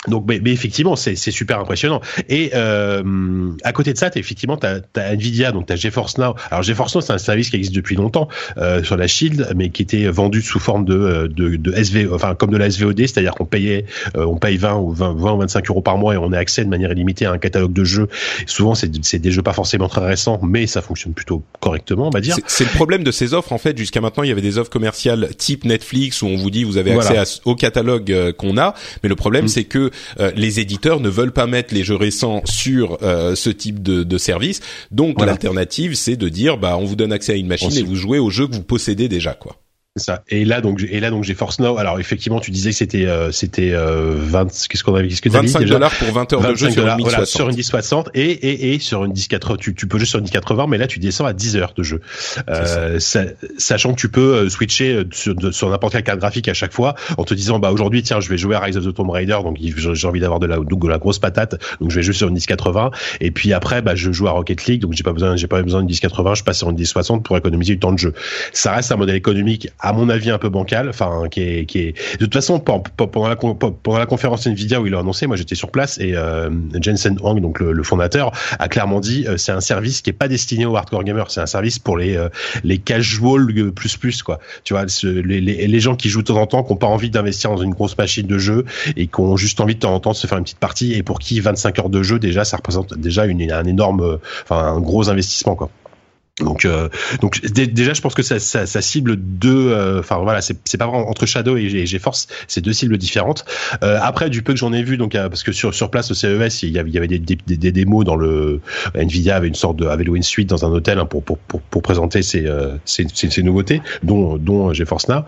Donc, 0.09 0.25
mais, 0.27 0.41
mais 0.43 0.51
effectivement, 0.51 0.97
c'est 0.97 1.15
super 1.15 1.61
impressionnant. 1.61 2.01
Et 2.29 2.51
euh, 2.55 3.53
à 3.63 3.73
côté 3.73 3.93
de 3.93 3.99
ça, 3.99 4.07
as, 4.07 4.19
effectivement, 4.19 4.57
tu 4.57 4.67
as, 4.67 5.13
Nvidia, 5.13 5.53
donc 5.53 5.67
tu 5.67 5.73
as 5.73 5.77
GeForce 5.77 6.19
Now. 6.19 6.35
Alors 6.51 6.63
GeForce 6.63 6.97
Now, 6.97 7.01
c'est 7.03 7.13
un 7.13 7.19
service 7.19 7.51
qui 7.51 7.57
existe 7.57 7.75
depuis 7.75 7.95
longtemps 7.95 8.29
euh, 8.59 8.83
sur 8.83 8.97
la 8.97 9.07
Shield, 9.07 9.53
mais 9.55 9.71
qui 9.71 9.83
était 9.83 10.09
vendu 10.09 10.43
sous 10.43 10.59
forme 10.59 10.85
de, 10.85 11.31
de, 11.33 11.55
de 11.57 11.73
SV, 11.73 12.09
enfin 12.13 12.35
comme 12.35 12.51
de 12.51 12.57
la 12.57 12.69
SVOD, 12.69 12.99
c'est-à-dire 12.99 13.35
qu'on 13.35 13.45
payait, 13.45 13.85
euh, 14.17 14.25
on 14.25 14.39
paye 14.39 14.57
20 14.57 14.75
ou 14.77 14.91
20, 14.91 15.15
20 15.15 15.33
ou 15.35 15.39
25 15.39 15.71
euros 15.71 15.83
par 15.83 15.99
mois 15.99 16.15
et 16.15 16.17
on 16.17 16.33
a 16.33 16.39
accès 16.39 16.65
de 16.65 16.71
manière 16.71 16.91
illimitée 16.91 17.27
à 17.27 17.31
un 17.31 17.39
catalogue 17.39 17.73
de 17.73 17.85
jeux. 17.85 18.09
souvent, 18.47 18.75
c'est 18.75 19.19
des 19.19 19.31
jeux 19.31 19.43
pas 19.43 19.53
forcément 19.53 19.89
très 19.89 20.05
récents, 20.05 20.41
mais 20.43 20.67
ça 20.67 20.83
fonctionne 20.83 21.13
plutôt 21.13 21.45
correctement, 21.61 22.09
on 22.09 22.11
va 22.11 22.21
dire. 22.21 22.37
C'est 22.47 22.65
le 22.65 22.71
problème 22.71 23.05
de 23.05 23.13
ces 23.13 23.35
offres. 23.35 23.53
En 23.53 23.59
fait, 23.59 23.79
jusqu'à 23.79 24.01
maintenant, 24.01 24.25
il 24.25 24.31
y 24.31 24.33
avait 24.33 24.43
des 24.43 24.59
offres 24.59 24.71
commerciales 24.71 25.29
type 25.37 25.65
Netflix 25.65 26.23
où 26.23 26.27
on 26.27 26.37
vous 26.37 26.51
dit 26.51 26.65
vous 26.65 26.77
avez 26.77 26.93
accès 26.93 27.41
au 27.45 27.55
catalogue 27.55 28.11
euh, 28.11 28.33
qu'on 28.33 28.59
a, 28.59 28.75
mais 29.03 29.09
le 29.09 29.17
problème, 29.17 29.45
mm. 29.45 29.49
c'est 29.49 29.65
que 29.65 29.92
euh, 30.21 30.33
les 30.37 30.61
éditeurs 30.61 31.01
ne 31.01 31.09
veulent 31.09 31.33
pas 31.33 31.47
mettre 31.47 31.75
les 31.75 31.85
jeux 31.85 31.97
récents 31.97 32.43
sur 32.45 32.99
euh, 33.03 33.35
ce 33.35 33.51
type 33.51 33.83
de, 33.83 34.03
de 34.03 34.19
service. 34.19 34.61
Donc 34.91 35.21
l'alternative, 35.25 35.95
c'est 35.95 36.17
de 36.17 36.29
dire 36.29 36.59
bah 36.59 36.77
on 36.79 36.85
vous 36.85 36.97
donne 36.97 37.13
accès 37.13 37.33
à 37.33 37.37
une 37.37 37.47
machine 37.47 37.77
et 37.77 37.83
vous 37.83 37.97
jouez 37.97 38.19
aux 38.19 38.31
jeux 38.31 38.47
que 38.47 38.55
vous 38.55 38.63
possédez 38.63 39.09
déjà 39.09 39.35
quoi. 39.35 39.62
C'est 39.97 40.05
ça. 40.05 40.23
Et 40.31 40.47
là 40.47 40.63
donc 40.63 40.83
et 40.89 41.01
là 41.01 41.11
donc 41.11 41.23
j'ai 41.23 41.35
Force 41.35 41.59
Now. 41.61 41.77
Alors 41.77 42.01
effectivement, 42.01 42.41
tu 42.41 42.51
disais 42.51 42.71
que 42.71 42.77
c'était 42.77 43.05
euh, 43.05 43.31
c'était 43.31 43.73
euh, 43.75 44.15
20 44.17 44.47
qu'est-ce 44.67 44.83
qu'on 44.83 44.95
avait 44.95 45.07
qu'est-ce 45.07 45.21
que 45.21 45.29
25 45.29 45.67
dollars 45.67 45.93
pour 45.93 46.09
20 46.13 46.33
heures 46.33 46.41
de 46.41 46.55
jeu 46.55 46.71
sur 46.71 46.87
une 46.87 46.97
1060. 46.97 47.11
Voilà, 47.11 47.27
sur 47.27 47.49
une 47.51 47.57
1060 47.57 48.09
et 48.15 48.31
et 48.31 48.73
et 48.73 48.79
sur 48.79 49.05
une 49.05 49.13
1080 49.13 49.59
tu 49.61 49.75
tu 49.75 49.87
peux 49.87 49.99
jouer 49.99 50.07
sur 50.07 50.19
une 50.19 50.25
1080 50.25 50.67
mais 50.67 50.79
là 50.79 50.87
tu 50.87 50.99
descends 50.99 51.27
à 51.27 51.35
10 51.35 51.57
heures 51.57 51.75
de 51.77 51.83
jeu. 51.83 52.01
Euh, 52.49 52.99
sachant 53.59 53.93
que 53.93 54.01
tu 54.01 54.09
peux 54.09 54.35
euh, 54.35 54.49
switcher 54.49 54.95
euh, 54.95 55.05
sur, 55.13 55.35
sur 55.53 55.69
n'importe 55.69 55.93
quelle 55.93 56.05
carte 56.05 56.21
graphique 56.21 56.49
à 56.49 56.55
chaque 56.55 56.73
fois 56.73 56.95
en 57.19 57.25
te 57.25 57.35
disant 57.35 57.59
bah 57.59 57.71
aujourd'hui 57.71 58.03
tiens, 58.03 58.21
je 58.21 58.31
vais 58.31 58.39
jouer 58.39 58.57
à 58.57 58.61
Rise 58.61 58.79
of 58.79 58.87
the 58.87 58.95
Tomb 58.95 59.11
Raider 59.11 59.37
donc 59.45 59.59
j'ai 59.61 60.09
envie 60.09 60.21
d'avoir 60.21 60.41
de 60.41 60.47
la 60.47 60.57
donc 60.57 60.83
de 60.83 60.89
la 60.89 60.97
grosse 60.97 61.19
patate 61.19 61.61
donc 61.83 61.91
je 61.91 61.97
vais 61.97 62.03
jouer 62.03 62.15
sur 62.15 62.29
une 62.29 62.35
1080 62.35 62.93
et 63.21 63.31
puis 63.31 63.53
après 63.53 63.83
bah 63.83 63.95
je 63.95 64.11
joue 64.11 64.27
à 64.27 64.31
Rocket 64.31 64.65
League 64.65 64.81
donc 64.81 64.95
j'ai 64.95 65.03
pas 65.03 65.13
besoin 65.13 65.37
j'ai 65.37 65.49
pas 65.49 65.61
besoin 65.61 65.81
d'une 65.81 65.89
1080, 65.89 66.37
je 66.37 66.45
passe 66.45 66.57
sur 66.57 66.71
une 66.71 66.77
1060 66.77 67.23
pour 67.23 67.37
économiser 67.37 67.75
du 67.75 67.79
temps 67.79 67.93
de 67.93 67.99
jeu. 67.99 68.15
Ça 68.55 68.73
reste 68.73 68.91
un 68.91 68.97
modèle 68.97 69.17
économique 69.17 69.69
à 69.83 69.93
mon 69.93 70.09
avis 70.09 70.31
un 70.31 70.39
peu 70.39 70.49
bancal, 70.49 70.89
enfin 70.89 71.25
qui 71.31 71.43
est, 71.43 71.67
qui 71.67 71.81
est 71.81 71.93
de 72.15 72.25
toute 72.25 72.33
façon 72.33 72.61
pendant 72.61 73.29
la, 73.29 73.37
pendant 73.37 73.99
la 73.99 74.07
conférence 74.07 74.47
Nvidia 74.47 74.81
où 74.81 74.87
il 74.87 74.95
a 74.95 75.01
annoncé, 75.01 75.27
moi 75.27 75.37
j'étais 75.37 75.57
sur 75.57 75.71
place 75.71 75.99
et 75.99 76.15
euh, 76.15 76.51
Jensen 76.81 77.19
Huang, 77.21 77.41
donc 77.41 77.59
le, 77.61 77.83
fondateur, 77.83 78.31
a 78.61 78.69
clairement 78.69 79.01
dit 79.01 79.27
euh, 79.27 79.37
c'est 79.37 79.51
un 79.51 79.61
service 79.61 80.01
qui 80.01 80.11
est 80.11 80.15
pas 80.15 80.29
destiné 80.29 80.67
aux 80.67 80.77
hardcore 80.77 81.03
gamers, 81.03 81.31
c'est 81.31 81.41
un 81.41 81.47
service 81.47 81.81
pour 81.81 81.97
les 81.97 82.17
euh, 82.17 82.29
les 82.63 82.79
casual 82.79 83.73
plus 83.73 83.97
plus 83.97 84.23
quoi. 84.23 84.39
Tu 84.63 84.73
vois, 84.73 84.85
les, 85.03 85.41
les, 85.41 85.67
les, 85.67 85.81
gens 85.81 85.97
qui 85.97 86.09
jouent 86.09 86.23
de 86.23 86.29
temps 86.29 86.41
en 86.41 86.47
temps, 86.47 86.63
qui 86.63 86.73
ont 86.73 86.77
pas 86.77 86.87
envie 86.87 87.11
d'investir 87.11 87.51
dans 87.51 87.57
une 87.57 87.73
grosse 87.73 87.99
machine 87.99 88.27
de 88.27 88.39
jeu 88.39 88.65
et 88.97 89.09
qui 89.09 89.21
ont 89.21 89.37
juste 89.37 89.61
envie 89.61 89.75
de 89.75 89.81
temps 89.81 89.95
en 89.95 89.99
temps 89.99 90.13
de 90.13 90.17
se 90.17 90.29
faire 90.29 90.39
une 90.39 90.45
petite 90.45 90.59
partie 90.59 90.93
et 90.95 91.03
pour 91.03 91.19
qui 91.19 91.41
25 91.41 91.81
heures 91.81 91.91
de 91.91 92.03
jeu 92.05 92.21
déjà 92.21 92.45
ça 92.45 92.57
représente 92.57 92.97
déjà 92.97 93.27
une, 93.27 93.51
un 93.51 93.65
énorme, 93.65 94.19
enfin 94.45 94.65
un 94.65 94.81
gros 94.81 95.11
investissement 95.11 95.57
quoi. 95.57 95.71
Donc, 96.43 96.65
euh, 96.65 96.89
donc 97.21 97.41
déjà, 97.41 97.95
je 97.95 98.01
pense 98.01 98.15
que 98.15 98.23
ça, 98.23 98.39
ça, 98.39 98.67
ça 98.67 98.83
cible 98.83 99.17
deux. 99.17 99.71
Euh, 99.71 100.01
enfin 100.01 100.19
voilà, 100.19 100.41
c'est 100.41 100.77
pas 100.77 100.87
vraiment 100.87 101.09
entre 101.09 101.27
Shadow 101.27 101.57
et, 101.57 101.87
GeForce, 101.87 102.29
c'est 102.49 102.61
deux 102.61 102.73
cibles 102.73 102.99
différentes. 102.99 103.45
Euh, 103.83 103.99
après, 104.01 104.31
du 104.31 104.43
peu 104.43 104.53
que 104.53 104.59
j'en 104.59 104.73
ai 104.73 104.83
vu, 104.83 104.97
donc 104.97 105.13
parce 105.13 105.43
que 105.43 105.53
sur 105.53 105.75
sur 105.75 105.91
place 105.91 106.11
au 106.11 106.15
CES, 106.15 106.63
il 106.63 106.71
y 106.71 106.79
avait, 106.79 106.91
il 106.91 106.95
y 106.95 106.99
avait 106.99 107.09
des, 107.09 107.19
des, 107.19 107.37
des, 107.57 107.73
démos 107.73 108.05
dans 108.05 108.17
le 108.17 108.61
Nvidia 108.95 109.37
avait 109.37 109.49
une 109.49 109.55
sorte 109.55 109.77
de 109.77 109.87
avait 109.87 110.05
une 110.05 110.23
suite 110.23 110.49
dans 110.49 110.65
un 110.65 110.71
hôtel 110.71 110.99
hein, 110.99 111.07
pour, 111.07 111.23
pour, 111.23 111.39
pour 111.39 111.61
pour 111.61 111.83
présenter 111.83 112.23
ses, 112.23 112.47
ses, 112.85 113.07
ses, 113.15 113.43
nouveautés, 113.43 113.81
dont 114.03 114.37
dont 114.37 114.73
GeForce 114.73 115.09
Now. 115.09 115.25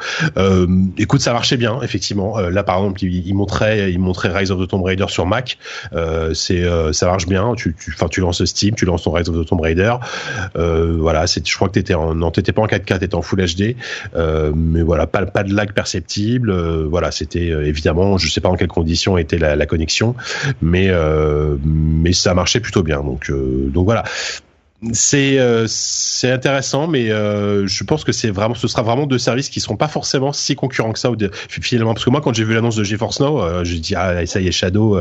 écoute, 0.99 1.21
ça 1.21 1.33
marchait 1.33 1.57
bien, 1.57 1.81
effectivement. 1.83 2.39
là, 2.41 2.63
par 2.63 2.79
exemple, 2.79 3.05
il, 3.05 3.35
montrait 3.35 3.93
il 3.93 3.99
montrait 3.99 4.37
Rise 4.37 4.51
of 4.51 4.61
the 4.61 4.69
Tomb 4.69 4.83
Raider 4.83 5.07
sur 5.09 5.27
Mac. 5.27 5.59
c'est 6.35 6.65
ça 6.93 7.07
marche 7.07 7.27
bien. 7.27 7.55
Tu 7.57 7.75
enfin 7.95 8.07
tu, 8.07 8.15
tu 8.15 8.21
lances 8.21 8.45
Steam, 8.45 8.75
tu 8.75 8.85
lances 8.85 9.05
ton 9.05 9.13
Rise 9.13 9.29
of 9.29 9.37
the 9.37 9.47
Tomb 9.47 9.61
Raider. 9.61 9.95
Euh, 10.57 10.97
voilà, 11.05 11.27
c'est, 11.27 11.47
je 11.47 11.55
crois 11.55 11.69
que 11.69 11.75
t'étais 11.75 11.95
en, 11.95 12.31
t'étais 12.31 12.53
pas 12.53 12.63
en 12.63 12.67
4K, 12.67 12.99
t'étais 12.99 13.15
en 13.15 13.21
Full 13.21 13.45
HD, 13.45 13.77
euh, 14.17 14.53
mais 14.57 14.83
voilà, 14.83 15.07
pas, 15.07 15.27
pas 15.27 15.45
de 15.45 15.55
lag 15.55 15.73
perceptible. 15.73 16.51
Euh, 16.51 16.87
voilà, 16.89 17.11
c'était 17.11 17.51
euh, 17.51 17.67
évidemment, 17.67 18.17
je 18.17 18.31
sais 18.31 18.41
pas 18.41 18.49
en 18.49 18.57
quelles 18.57 18.69
conditions 18.69 19.19
était 19.19 19.39
la, 19.39 19.55
la 19.55 19.67
connexion, 19.67 20.17
mais 20.63 20.91
mais 21.63 22.13
ça 22.13 22.33
marchait 22.33 22.61
plutôt 22.61 22.83
bien. 22.83 23.03
Donc 23.03 23.31
donc 23.31 23.85
voilà 23.85 24.05
c'est 24.93 25.39
euh, 25.39 25.67
c'est 25.67 26.31
intéressant, 26.31 26.87
mais 26.87 27.11
euh, 27.11 27.67
je 27.67 27.85
pense 27.85 28.05
que 28.05 28.13
c'est 28.13 28.31
vraiment, 28.31 28.55
ce 28.55 28.69
sera 28.69 28.83
vraiment 28.83 29.07
deux 29.07 29.19
services 29.19 29.49
qui 29.49 29.61
seront 29.61 29.77
pas 29.77 29.89
forcément 29.89 30.33
si 30.33 30.57
concurrents 30.57 30.93
que 30.93 30.99
ça 30.99 31.11
finalement. 31.49 31.95
Parce 31.95 32.05
que 32.05 32.11
moi, 32.11 32.21
quand 32.21 32.35
j'ai 32.35 32.45
vu 32.45 32.55
l'annonce 32.55 32.77
de 32.77 32.85
GeForce 32.85 33.21
Now, 33.21 33.43
euh, 33.43 33.65
je 33.65 33.77
dis 33.77 33.95
ah 33.95 34.25
ça 34.27 34.41
y 34.41 34.49
est 34.49 34.53
Shadow, 34.53 34.99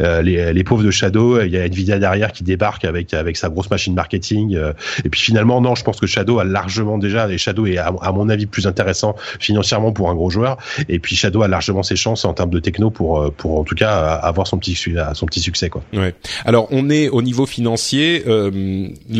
les, 0.00 0.52
les 0.52 0.64
pauvres 0.64 0.82
de 0.82 0.90
Shadow, 0.90 1.40
il 1.40 1.50
y 1.50 1.56
a 1.56 1.64
Nvidia 1.64 1.98
derrière 1.98 2.32
qui 2.32 2.44
débarque 2.44 2.84
avec 2.84 3.14
avec 3.14 3.36
sa 3.36 3.48
grosse 3.48 3.70
machine 3.70 3.94
marketing. 3.94 4.58
et 5.04 5.08
puis 5.08 5.20
finalement, 5.20 5.60
non, 5.60 5.74
je 5.74 5.84
pense 5.84 6.00
que 6.00 6.06
Shadow 6.06 6.38
a 6.38 6.44
largement 6.44 6.98
déjà, 6.98 7.28
et 7.30 7.38
Shadow 7.38 7.66
est 7.66 7.78
à, 7.78 8.12
mon 8.12 8.28
avis 8.28 8.46
plus 8.46 8.66
intéressant 8.66 9.16
financièrement 9.38 9.92
pour 9.92 10.10
un 10.10 10.14
gros 10.14 10.30
joueur. 10.30 10.56
Et 10.88 10.98
puis 10.98 11.16
Shadow 11.16 11.42
a 11.42 11.48
largement 11.48 11.82
ses 11.82 11.96
chances 11.96 12.24
en 12.24 12.34
termes 12.34 12.50
de 12.50 12.60
techno 12.60 12.90
pour 12.90 13.32
pour 13.34 13.58
en 13.60 13.64
tout 13.64 13.74
cas 13.74 13.92
avoir 13.92 14.46
son 14.46 14.58
petit 14.58 14.74
son 15.14 15.26
petit 15.26 15.40
succès 15.40 15.68
quoi. 15.68 15.82
Ouais. 15.92 16.14
Alors 16.44 16.68
on 16.70 16.90
est 16.90 17.08
au 17.08 17.22
niveau 17.22 17.46
financier 17.46 18.24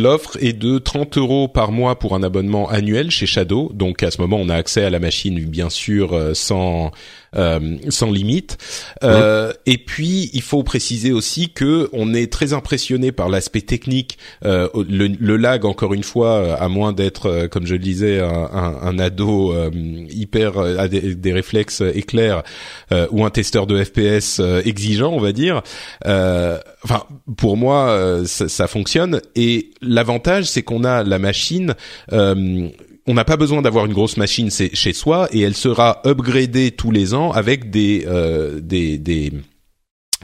l'offre 0.01 0.37
est 0.41 0.53
de 0.53 0.79
30 0.79 1.17
euros 1.17 1.47
par 1.47 1.71
mois 1.71 1.97
pour 1.97 2.15
un 2.15 2.23
abonnement 2.23 2.67
annuel 2.69 3.11
chez 3.11 3.25
Shadow. 3.25 3.71
Donc 3.73 4.03
à 4.03 4.11
ce 4.11 4.19
moment, 4.19 4.37
on 4.37 4.49
a 4.49 4.55
accès 4.55 4.83
à 4.83 4.89
la 4.89 4.99
machine, 4.99 5.39
bien 5.45 5.69
sûr, 5.69 6.13
euh, 6.13 6.33
sans 6.33 6.91
euh, 7.35 7.77
sans 7.89 8.11
limite. 8.11 8.57
Euh, 9.03 9.53
Et 9.65 9.77
puis 9.77 10.29
il 10.33 10.41
faut 10.41 10.63
préciser 10.63 11.11
aussi 11.11 11.49
que 11.49 11.89
on 11.93 12.13
est 12.13 12.31
très 12.31 12.53
impressionné 12.53 13.11
par 13.11 13.29
l'aspect 13.29 13.61
technique. 13.61 14.17
Euh, 14.45 14.67
le, 14.89 15.07
le, 15.07 15.37
lag, 15.37 15.65
encore 15.65 15.93
une 15.93 16.03
fois, 16.03 16.55
à 16.55 16.67
moins 16.67 16.93
d'être, 16.93 17.27
euh, 17.27 17.47
comme 17.47 17.65
je 17.65 17.73
le 17.73 17.79
disais, 17.79 18.19
un, 18.19 18.27
un, 18.29 18.81
un 18.81 18.99
ado 18.99 19.53
euh, 19.53 19.69
hyper 20.09 20.57
à 20.59 20.87
des, 20.87 21.15
des, 21.15 21.33
réflexes 21.33 21.81
éclairs 21.93 22.43
ou 23.11 23.25
un 23.25 23.29
testeur 23.29 23.67
de 23.67 23.81
FPS 23.83 24.41
exigeant, 24.65 25.11
on 25.13 25.19
va 25.19 25.31
dire. 25.31 25.61
Enfin, 26.03 27.03
pour 27.37 27.57
moi, 27.57 28.21
ça, 28.25 28.49
ça, 28.49 28.67
fonctionne. 28.67 29.21
Et 29.35 29.71
l'avantage, 29.81 30.45
c'est 30.45 30.63
qu'on 30.63 30.83
a 30.83 31.03
la 31.03 31.19
machine 31.19 31.75
on 33.07 33.13
n'a 33.13 33.25
pas 33.25 33.37
besoin 33.37 33.61
d'avoir 33.61 33.85
une 33.85 33.93
grosse 33.93 34.17
machine 34.17 34.49
chez 34.51 34.93
soi 34.93 35.27
et 35.31 35.41
elle 35.41 35.55
sera 35.55 36.01
upgradée 36.05 36.71
tous 36.71 36.91
les 36.91 37.13
ans 37.13 37.31
avec 37.31 37.69
des 37.69 38.05
euh, 38.07 38.59
des, 38.61 38.97
des 38.97 39.31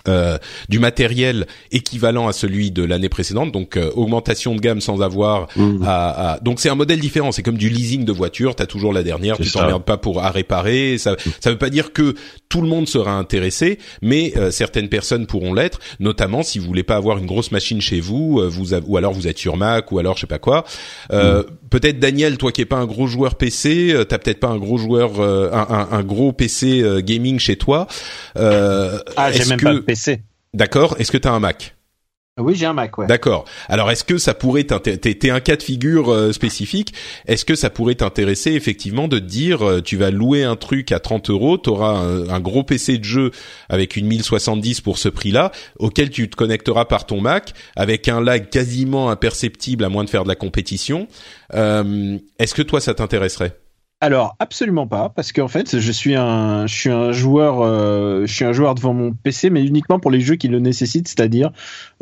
euh, 0.07 0.37
du 0.69 0.79
matériel 0.79 1.47
équivalent 1.71 2.27
à 2.27 2.33
celui 2.33 2.71
de 2.71 2.83
l'année 2.83 3.09
précédente, 3.09 3.51
donc 3.51 3.77
euh, 3.77 3.91
augmentation 3.95 4.55
de 4.55 4.61
gamme 4.61 4.81
sans 4.81 5.01
avoir 5.01 5.47
mmh. 5.55 5.83
à, 5.85 6.31
à, 6.31 6.39
donc 6.39 6.59
c'est 6.59 6.69
un 6.69 6.75
modèle 6.75 6.99
différent. 6.99 7.31
C'est 7.31 7.43
comme 7.43 7.57
du 7.57 7.69
leasing 7.69 8.05
de 8.05 8.11
voiture, 8.11 8.55
t'as 8.55 8.65
toujours 8.65 8.93
la 8.93 9.03
dernière, 9.03 9.37
tu 9.37 9.51
t'emmerdes 9.51 9.83
pas 9.83 9.97
pour 9.97 10.23
à 10.23 10.31
réparer. 10.31 10.97
Ça, 10.97 11.13
mmh. 11.13 11.17
ça 11.39 11.49
veut 11.51 11.57
pas 11.57 11.69
dire 11.69 11.93
que 11.93 12.15
tout 12.49 12.61
le 12.61 12.67
monde 12.67 12.87
sera 12.87 13.11
intéressé, 13.11 13.79
mais 14.01 14.33
euh, 14.37 14.51
certaines 14.51 14.89
personnes 14.89 15.27
pourront 15.27 15.53
l'être, 15.53 15.79
notamment 15.99 16.43
si 16.43 16.59
vous 16.59 16.65
voulez 16.65 16.83
pas 16.83 16.95
avoir 16.95 17.17
une 17.17 17.25
grosse 17.25 17.51
machine 17.51 17.81
chez 17.81 17.99
vous, 17.99 18.41
vous 18.49 18.73
ou 18.73 18.97
alors 18.97 19.13
vous 19.13 19.27
êtes 19.27 19.37
sur 19.37 19.57
Mac 19.57 19.91
ou 19.91 19.99
alors 19.99 20.15
je 20.15 20.21
sais 20.21 20.27
pas 20.27 20.39
quoi. 20.39 20.63
Mmh. 21.11 21.41
Peut-être 21.69 21.99
Daniel, 21.99 22.37
toi 22.37 22.51
qui 22.51 22.61
es 22.61 22.65
pas 22.65 22.77
un 22.77 22.85
gros 22.85 23.07
joueur 23.07 23.35
PC, 23.35 23.93
t'as 24.07 24.17
peut-être 24.17 24.39
pas 24.39 24.47
un 24.47 24.57
gros 24.57 24.77
joueur, 24.77 25.19
un, 25.19 25.67
un, 25.69 25.97
un, 25.97 26.03
gros 26.03 26.31
PC 26.31 26.83
gaming 26.99 27.39
chez 27.39 27.57
toi. 27.57 27.87
ah, 28.35 29.31
j'ai 29.31 29.45
même 29.45 29.59
que... 29.59 29.65
pas 29.65 29.81
PC. 29.81 29.96
D'accord. 30.53 30.95
Est-ce 30.99 31.11
que 31.11 31.17
tu 31.17 31.27
as 31.27 31.31
un 31.31 31.39
Mac? 31.39 31.75
Oui, 32.39 32.53
j'ai 32.55 32.67
un 32.67 32.73
Mac, 32.73 32.95
ouais. 32.99 33.07
D'accord. 33.07 33.45
Alors, 33.67 33.89
est-ce 33.89 34.03
que 34.03 34.19
ça 34.19 34.35
pourrait 34.35 34.63
t'intéresser 34.63 35.17
T'es 35.17 35.29
un 35.31 35.39
cas 35.39 35.55
de 35.55 35.63
figure 35.63 36.11
euh, 36.11 36.31
spécifique? 36.31 36.93
Est-ce 37.25 37.45
que 37.45 37.55
ça 37.55 37.71
pourrait 37.71 37.95
t'intéresser 37.95 38.51
effectivement 38.51 39.07
de 39.07 39.17
te 39.17 39.23
dire, 39.23 39.67
euh, 39.67 39.81
tu 39.81 39.97
vas 39.97 40.11
louer 40.11 40.43
un 40.43 40.55
truc 40.55 40.91
à 40.91 40.99
30 40.99 41.31
euros, 41.31 41.57
t'auras 41.57 41.97
un, 41.97 42.29
un 42.29 42.39
gros 42.39 42.63
PC 42.63 42.99
de 42.99 43.03
jeu 43.03 43.31
avec 43.69 43.95
une 43.95 44.05
1070 44.05 44.81
pour 44.81 44.99
ce 44.99 45.09
prix-là, 45.09 45.51
auquel 45.79 46.11
tu 46.11 46.29
te 46.29 46.35
connecteras 46.35 46.85
par 46.85 47.07
ton 47.07 47.21
Mac, 47.21 47.53
avec 47.75 48.07
un 48.07 48.21
lag 48.21 48.49
quasiment 48.49 49.09
imperceptible 49.09 49.83
à 49.83 49.89
moins 49.89 50.03
de 50.03 50.09
faire 50.09 50.23
de 50.23 50.29
la 50.29 50.35
compétition. 50.35 51.07
Euh, 51.55 52.19
est-ce 52.37 52.53
que 52.53 52.61
toi, 52.61 52.79
ça 52.79 52.93
t'intéresserait? 52.93 53.57
Alors 53.99 54.35
absolument 54.39 54.87
pas, 54.87 55.09
parce 55.09 55.31
qu'en 55.31 55.47
fait 55.47 55.79
je 55.79 55.91
suis 55.91 56.15
un, 56.15 56.67
je 56.67 56.73
suis 56.73 56.91
un 56.91 57.11
joueur, 57.11 57.61
euh, 57.61 58.25
je 58.25 58.33
suis 58.33 58.45
un 58.45 58.53
joueur 58.53 58.75
devant 58.75 58.93
mon 58.93 59.13
PC, 59.13 59.49
mais 59.49 59.65
uniquement 59.65 59.99
pour 59.99 60.11
les 60.11 60.21
jeux 60.21 60.35
qui 60.35 60.47
le 60.47 60.59
nécessitent, 60.59 61.07
c'est-à-dire 61.07 61.51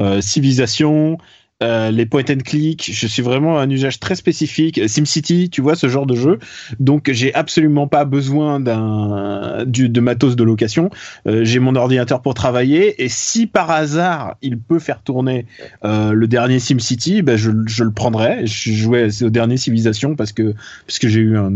euh, 0.01 0.19
Civilisation, 0.21 1.17
euh, 1.63 1.89
les 1.89 2.05
point 2.05 2.23
and 2.29 2.39
click, 2.43 2.91
je 2.91 3.07
suis 3.07 3.21
vraiment 3.21 3.57
un 3.59 3.69
usage 3.69 4.01
très 4.01 4.15
spécifique. 4.15 4.81
SimCity, 4.87 5.49
tu 5.49 5.61
vois 5.61 5.75
ce 5.75 5.87
genre 5.87 6.05
de 6.05 6.15
jeu. 6.15 6.37
Donc 6.81 7.09
j'ai 7.09 7.33
absolument 7.33 7.87
pas 7.87 8.03
besoin 8.03 8.59
d'un 8.59 9.63
du 9.65 9.87
de 9.87 10.01
matos 10.01 10.35
de 10.35 10.43
location. 10.43 10.89
Euh, 11.27 11.45
j'ai 11.45 11.59
mon 11.59 11.75
ordinateur 11.75 12.21
pour 12.21 12.33
travailler 12.33 13.01
et 13.01 13.07
si 13.07 13.47
par 13.47 13.71
hasard 13.71 14.35
il 14.41 14.59
peut 14.59 14.79
faire 14.79 15.01
tourner 15.01 15.45
euh, 15.85 16.11
le 16.11 16.27
dernier 16.27 16.59
SimCity, 16.59 17.21
ben 17.21 17.37
je, 17.37 17.51
je 17.67 17.85
le 17.85 17.91
prendrai. 17.91 18.45
Je 18.45 18.73
jouais 18.73 19.23
au 19.23 19.29
dernier 19.29 19.55
Civilisation 19.55 20.17
parce 20.17 20.33
que 20.33 20.55
parce 20.85 20.99
que 20.99 21.07
j'ai 21.07 21.21
eu 21.21 21.37
un 21.37 21.49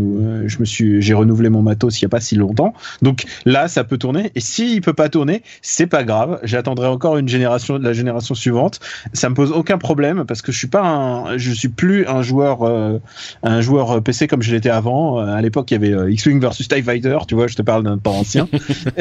je 0.47 0.60
me 0.60 0.66
suis 0.66 1.02
j'ai 1.02 1.14
renouvelé 1.14 1.50
mon 1.50 1.62
matos 1.62 2.00
il 2.00 2.04
y 2.04 2.06
a 2.06 2.10
pas 2.10 2.22
si 2.22 2.36
longtemps. 2.36 2.74
Donc 3.02 3.26
là 3.43 3.68
ça 3.68 3.84
peut 3.84 3.97
tourner 3.97 4.32
et 4.34 4.39
s'il 4.39 4.70
il 4.70 4.82
peut 4.82 4.93
pas 4.93 5.10
tourner, 5.10 5.43
c'est 5.62 5.88
pas 5.88 6.06
grave. 6.06 6.39
J'attendrai 6.43 6.88
encore 6.88 7.18
une 7.18 7.28
génération 7.28 7.78
la 7.78 7.91
génération 7.91 8.34
suivante. 8.34 8.80
Ça 9.12 9.28
me 9.30 9.36
pose 9.36 9.52
aucun 9.52 9.78
problème 9.78 9.89
problème 9.90 10.24
parce 10.24 10.44
que 10.44 10.52
je 10.52 10.58
suis 10.60 10.68
pas 10.68 10.84
un, 10.84 11.38
je 11.40 11.52
suis 11.52 11.68
plus 11.68 12.06
un 12.06 12.22
joueur, 12.22 12.62
euh, 12.62 13.00
un 13.42 13.60
joueur 13.60 14.04
PC 14.04 14.28
comme 14.28 14.44
je 14.44 14.54
l'étais 14.54 14.70
avant. 14.70 15.20
Euh, 15.20 15.34
à 15.34 15.42
l'époque, 15.42 15.72
il 15.72 15.74
y 15.74 15.78
avait 15.78 15.94
euh, 15.94 16.12
X-Wing 16.12 16.40
versus 16.40 16.68
TIE 16.68 16.84
Fighter, 16.84 17.18
tu 17.28 17.34
vois, 17.34 17.48
je 17.48 17.56
te 17.56 17.64
parle 17.64 17.82
d'un 17.82 17.98
temps 17.98 18.14
ancien. 18.14 18.48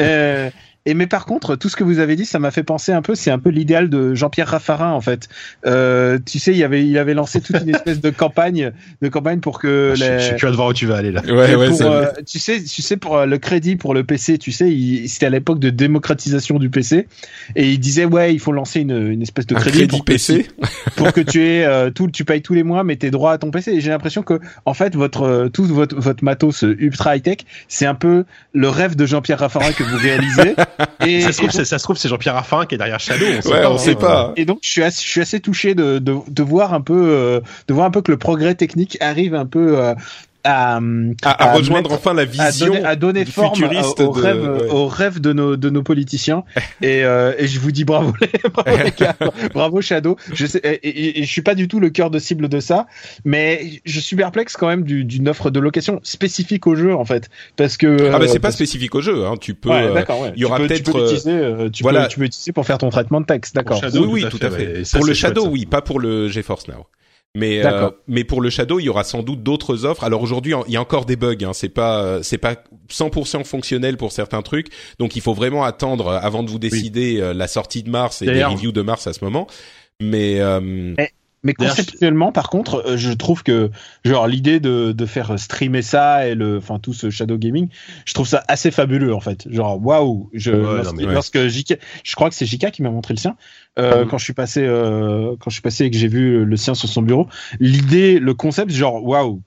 Et 0.85 0.93
mais 0.93 1.07
par 1.07 1.25
contre, 1.25 1.55
tout 1.55 1.69
ce 1.69 1.75
que 1.75 1.83
vous 1.83 1.99
avez 1.99 2.15
dit, 2.15 2.25
ça 2.25 2.39
m'a 2.39 2.51
fait 2.51 2.63
penser 2.63 2.91
un 2.91 3.01
peu, 3.01 3.13
c'est 3.13 3.31
un 3.31 3.39
peu 3.39 3.49
l'idéal 3.49 3.89
de 3.89 4.15
Jean-Pierre 4.15 4.47
Raffarin 4.47 4.91
en 4.91 5.01
fait. 5.01 5.27
Euh, 5.65 6.17
tu 6.25 6.39
sais, 6.39 6.53
il 6.53 6.63
avait, 6.63 6.85
il 6.85 6.97
avait 6.97 7.13
lancé 7.13 7.41
toute 7.41 7.57
une 7.61 7.75
espèce 7.75 7.99
de 8.01 8.09
campagne, 8.09 8.71
de 9.01 9.09
campagne 9.09 9.39
pour 9.39 9.59
que. 9.59 9.93
Je, 9.95 10.03
les... 10.03 10.19
je 10.19 10.25
suis 10.25 10.35
curieux 10.35 10.51
de 10.51 10.55
voir 10.55 10.69
où 10.69 10.73
tu 10.73 10.85
vas 10.85 10.97
aller 10.97 11.11
là. 11.11 11.21
Ouais, 11.25 11.55
ouais, 11.55 11.69
pour, 11.69 11.81
euh, 11.81 12.05
tu 12.25 12.39
sais, 12.39 12.63
tu 12.63 12.81
sais 12.81 12.97
pour 12.97 13.17
euh, 13.17 13.25
le 13.25 13.37
crédit 13.37 13.75
pour 13.75 13.93
le 13.93 14.03
PC, 14.03 14.37
tu 14.37 14.51
sais, 14.51 14.73
c'était 15.07 15.25
à 15.25 15.29
l'époque 15.29 15.59
de 15.59 15.69
démocratisation 15.69 16.59
du 16.59 16.69
PC, 16.69 17.07
et 17.55 17.69
il 17.69 17.79
disait 17.79 18.05
ouais, 18.05 18.33
il 18.33 18.39
faut 18.39 18.51
lancer 18.51 18.79
une, 18.79 19.11
une 19.11 19.21
espèce 19.21 19.47
de 19.47 19.55
crédit, 19.55 19.87
pour 19.87 20.05
PC, 20.05 20.43
que, 20.43 20.89
pour 20.95 21.13
que 21.13 21.21
tu 21.21 21.43
aies 21.43 21.65
euh, 21.65 21.89
tout, 21.91 22.07
tu 22.09 22.25
payes 22.25 22.41
tous 22.41 22.53
les 22.53 22.63
mois, 22.63 22.83
mais 22.83 22.95
t'es 22.95 23.11
droit 23.11 23.33
à 23.33 23.37
ton 23.37 23.51
PC. 23.51 23.73
Et 23.73 23.81
j'ai 23.81 23.89
l'impression 23.89 24.23
que 24.23 24.39
en 24.65 24.73
fait 24.73 24.95
votre 24.95 25.23
euh, 25.23 25.49
tout 25.49 25.65
votre 25.65 25.95
votre 25.95 26.23
matos 26.23 26.63
ultra 26.63 27.17
high 27.17 27.23
tech, 27.23 27.37
c'est 27.67 27.85
un 27.85 27.95
peu 27.95 28.25
le 28.53 28.69
rêve 28.69 28.95
de 28.95 29.05
Jean-Pierre 29.05 29.39
Raffarin 29.39 29.71
que 29.71 29.83
vous 29.83 29.97
réalisez. 29.97 30.55
Et, 31.05 31.21
ça, 31.21 31.31
se 31.31 31.37
trouve, 31.37 31.51
ça 31.51 31.77
se 31.77 31.83
trouve, 31.83 31.97
c'est 31.97 32.09
Jean-Pierre 32.09 32.35
Raffarin 32.35 32.65
qui 32.65 32.75
est 32.75 32.77
derrière 32.77 32.99
Shadow. 32.99 33.25
On 33.25 33.49
ouais, 33.49 33.61
pas, 33.61 33.71
on 33.71 33.77
sait 33.77 33.95
pas. 33.95 34.33
Et 34.35 34.45
donc, 34.45 34.59
je 34.61 34.69
suis 34.69 34.83
assez, 34.83 35.03
je 35.03 35.09
suis 35.09 35.21
assez 35.21 35.39
touché 35.39 35.75
de, 35.75 35.99
de, 35.99 36.17
de 36.27 36.43
voir 36.43 36.73
un 36.73 36.81
peu, 36.81 37.09
euh, 37.09 37.41
de 37.67 37.73
voir 37.73 37.85
un 37.85 37.91
peu 37.91 38.01
que 38.01 38.11
le 38.11 38.17
progrès 38.17 38.55
technique 38.55 38.97
arrive 39.01 39.35
un 39.35 39.45
peu 39.45 39.79
euh, 39.79 39.95
à, 40.49 40.79
à, 41.23 41.53
rejoindre 41.53 41.91
enfin 41.91 42.13
la 42.13 42.25
vision 42.25 42.83
à 42.83 42.95
donner, 42.95 43.25
forme 43.25 43.63
au, 43.63 44.11
rêve, 44.11 44.41
de, 44.41 44.67
au 44.69 44.87
rêve 44.87 45.19
de 45.19 45.33
nos 45.33 45.55
de 45.55 45.69
nos 45.69 45.83
politiciens. 45.83 46.43
Et, 46.81 47.03
euh, 47.03 47.33
et 47.37 47.47
je 47.47 47.59
vous 47.59 47.71
dis 47.71 47.83
bravo 47.83 48.13
les, 48.21 48.29
bravo, 48.49 48.83
les 48.83 48.91
gars, 48.91 49.15
bravo 49.53 49.81
Shadow. 49.81 50.15
Je 50.33 50.45
sais 50.45 50.59
et, 50.59 51.19
et, 51.19 51.23
je 51.23 51.29
suis 51.29 51.41
pas 51.41 51.55
du 51.55 51.67
tout 51.67 51.79
le 51.79 51.89
cœur 51.89 52.09
de 52.09 52.19
cible 52.19 52.47
de 52.47 52.59
ça 52.59 52.87
mais 53.25 53.81
je 53.85 53.99
suis 53.99 54.15
perplexe 54.15 54.55
quand 54.55 54.67
même 54.67 54.83
d'une 54.83 55.29
offre 55.29 55.49
de 55.49 55.59
location 55.59 55.99
spécifique 56.03 56.67
au 56.67 56.75
jeu 56.75 56.95
en 56.95 57.05
fait. 57.05 57.29
Parce 57.55 57.77
que 57.77 58.11
ah 58.11 58.19
bah 58.19 58.27
c'est 58.27 58.39
pas 58.39 58.51
spécifique 58.51 58.95
au 58.95 59.01
jeu 59.01 59.25
hein. 59.25 59.35
Tu 59.39 59.53
peux 59.53 59.69
ouais, 59.69 59.83
euh, 59.83 60.31
il 60.35 60.41
y 60.41 60.45
aura 60.45 60.57
peut-être 60.57 60.83
tu 60.83 60.91
peux 60.91 60.99
l'utiliser 60.99 61.31
euh, 61.31 61.69
tu, 61.69 61.83
voilà. 61.83 62.03
peux, 62.03 62.07
tu 62.09 62.17
peux 62.17 62.23
l'utiliser 62.23 62.51
pour 62.51 62.65
faire 62.65 62.77
ton 62.77 62.89
traitement 62.89 63.21
de 63.21 63.25
texte 63.25 63.55
d'accord. 63.55 63.81
Oui 63.93 64.07
oui 64.23 64.25
tout 64.29 64.39
à 64.41 64.49
fait, 64.49 64.83
pour 64.91 65.05
le 65.05 65.13
Shadow 65.13 65.47
oui 65.47 65.65
pas 65.65 65.81
pour 65.81 65.99
le 65.99 66.27
GeForce 66.27 66.67
Now 66.67 66.85
mais 67.35 67.63
euh, 67.63 67.91
mais 68.07 68.23
pour 68.23 68.41
le 68.41 68.49
Shadow, 68.49 68.79
il 68.79 68.85
y 68.85 68.89
aura 68.89 69.03
sans 69.03 69.21
doute 69.21 69.43
d'autres 69.43 69.85
offres. 69.85 70.03
Alors 70.03 70.21
aujourd'hui, 70.21 70.53
il 70.67 70.73
y 70.73 70.77
a 70.77 70.81
encore 70.81 71.05
des 71.05 71.15
bugs. 71.15 71.35
Hein. 71.43 71.53
C'est 71.53 71.69
pas 71.69 72.23
c'est 72.23 72.39
pas 72.39 72.55
100% 72.89 73.43
fonctionnel 73.43 73.97
pour 73.97 74.11
certains 74.11 74.41
trucs. 74.41 74.67
Donc 74.97 75.15
il 75.15 75.21
faut 75.21 75.33
vraiment 75.33 75.63
attendre 75.63 76.11
avant 76.11 76.41
de 76.41 76.49
vous 76.49 76.59
décider 76.59 77.21
euh, 77.21 77.33
la 77.33 77.47
sortie 77.47 77.83
de 77.83 77.89
mars 77.89 78.21
et 78.21 78.25
les 78.25 78.43
reviews 78.43 78.71
de 78.71 78.81
mars 78.81 79.05
à 79.05 79.13
ce 79.13 79.23
moment. 79.23 79.47
Mais 80.01 80.39
euh, 80.39 80.59
mais 80.61 81.11
conceptuellement, 81.53 82.31
par 82.31 82.49
contre, 82.49 82.83
euh, 82.85 82.97
je 82.97 83.11
trouve 83.11 83.43
que 83.43 83.71
genre 84.03 84.27
l'idée 84.27 84.59
de, 84.59 84.91
de 84.91 85.05
faire 85.05 85.39
streamer 85.39 85.81
ça 85.81 86.27
et 86.27 86.35
le, 86.35 86.57
enfin 86.57 86.79
tout 86.79 86.93
ce 86.93 87.09
shadow 87.09 87.37
gaming, 87.37 87.69
je 88.05 88.13
trouve 88.13 88.27
ça 88.27 88.43
assez 88.47 88.71
fabuleux 88.71 89.13
en 89.13 89.19
fait. 89.19 89.47
Genre 89.49 89.79
waouh, 89.83 90.29
je 90.33 90.51
lorsque, 91.05 91.47
JK, 91.47 91.77
je 92.03 92.15
crois 92.15 92.29
que 92.29 92.35
c'est 92.35 92.45
JK 92.45 92.71
qui 92.71 92.81
m'a 92.81 92.91
montré 92.91 93.13
le 93.13 93.19
sien 93.19 93.35
euh, 93.77 94.03
mm. 94.03 94.07
quand 94.09 94.17
je 94.17 94.23
suis 94.23 94.33
passé 94.33 94.63
euh, 94.63 95.35
quand 95.39 95.49
je 95.49 95.55
suis 95.55 95.61
passé 95.61 95.85
et 95.85 95.91
que 95.91 95.97
j'ai 95.97 96.07
vu 96.07 96.43
le 96.43 96.57
sien 96.57 96.75
sur 96.75 96.89
son 96.89 97.01
bureau. 97.01 97.27
L'idée, 97.59 98.19
le 98.19 98.33
concept, 98.33 98.71
genre 98.71 99.03
waouh. 99.03 99.41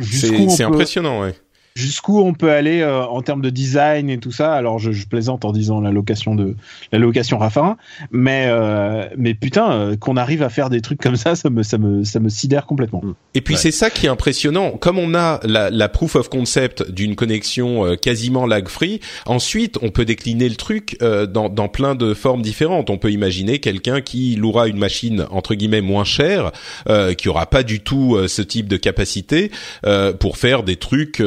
C'est 0.00 0.62
impressionnant, 0.62 1.20
ouais 1.20 1.34
jusqu'où 1.74 2.20
on 2.20 2.34
peut 2.34 2.50
aller 2.50 2.80
euh, 2.80 3.04
en 3.04 3.22
termes 3.22 3.42
de 3.42 3.50
design 3.50 4.10
et 4.10 4.18
tout 4.18 4.32
ça. 4.32 4.54
Alors 4.54 4.78
je, 4.78 4.92
je, 4.92 5.06
plaisante 5.06 5.44
en 5.44 5.52
disant 5.52 5.80
la 5.80 5.90
location 5.90 6.34
de 6.34 6.54
la 6.92 6.98
location 6.98 7.38
Raffarin, 7.38 7.76
mais 8.10 8.46
euh, 8.48 9.08
mais 9.16 9.34
putain 9.34 9.72
euh, 9.72 9.96
qu'on 9.96 10.16
arrive 10.16 10.42
à 10.42 10.48
faire 10.48 10.70
des 10.70 10.80
trucs 10.80 11.00
comme 11.00 11.16
ça, 11.16 11.34
ça 11.34 11.50
me 11.50 11.62
ça 11.62 11.78
me 11.78 12.04
ça 12.04 12.20
me 12.20 12.28
sidère 12.28 12.66
complètement. 12.66 13.00
Mm. 13.02 13.14
Et 13.34 13.40
puis 13.40 13.56
c'est 13.56 13.70
ça 13.70 13.90
qui 13.90 14.06
est 14.06 14.08
impressionnant. 14.08 14.72
Comme 14.72 14.98
on 14.98 15.14
a 15.14 15.40
la, 15.44 15.70
la 15.70 15.88
proof 15.88 16.16
of 16.16 16.28
concept 16.28 16.90
d'une 16.90 17.16
connexion 17.16 17.96
quasiment 17.96 18.46
lag 18.46 18.68
free, 18.68 19.00
ensuite 19.26 19.78
on 19.82 19.90
peut 19.90 20.04
décliner 20.04 20.48
le 20.48 20.56
truc 20.56 20.98
dans 21.00 21.48
dans 21.48 21.68
plein 21.68 21.94
de 21.94 22.14
formes 22.14 22.42
différentes. 22.42 22.90
On 22.90 22.98
peut 22.98 23.10
imaginer 23.10 23.58
quelqu'un 23.58 24.00
qui 24.00 24.36
louera 24.36 24.68
une 24.68 24.78
machine 24.78 25.26
entre 25.30 25.54
guillemets 25.54 25.80
moins 25.80 26.04
chère, 26.04 26.52
qui 27.16 27.28
aura 27.28 27.46
pas 27.46 27.62
du 27.62 27.80
tout 27.80 28.18
ce 28.26 28.42
type 28.42 28.68
de 28.68 28.76
capacité 28.76 29.50
pour 30.18 30.36
faire 30.36 30.62
des 30.62 30.76
trucs 30.76 31.20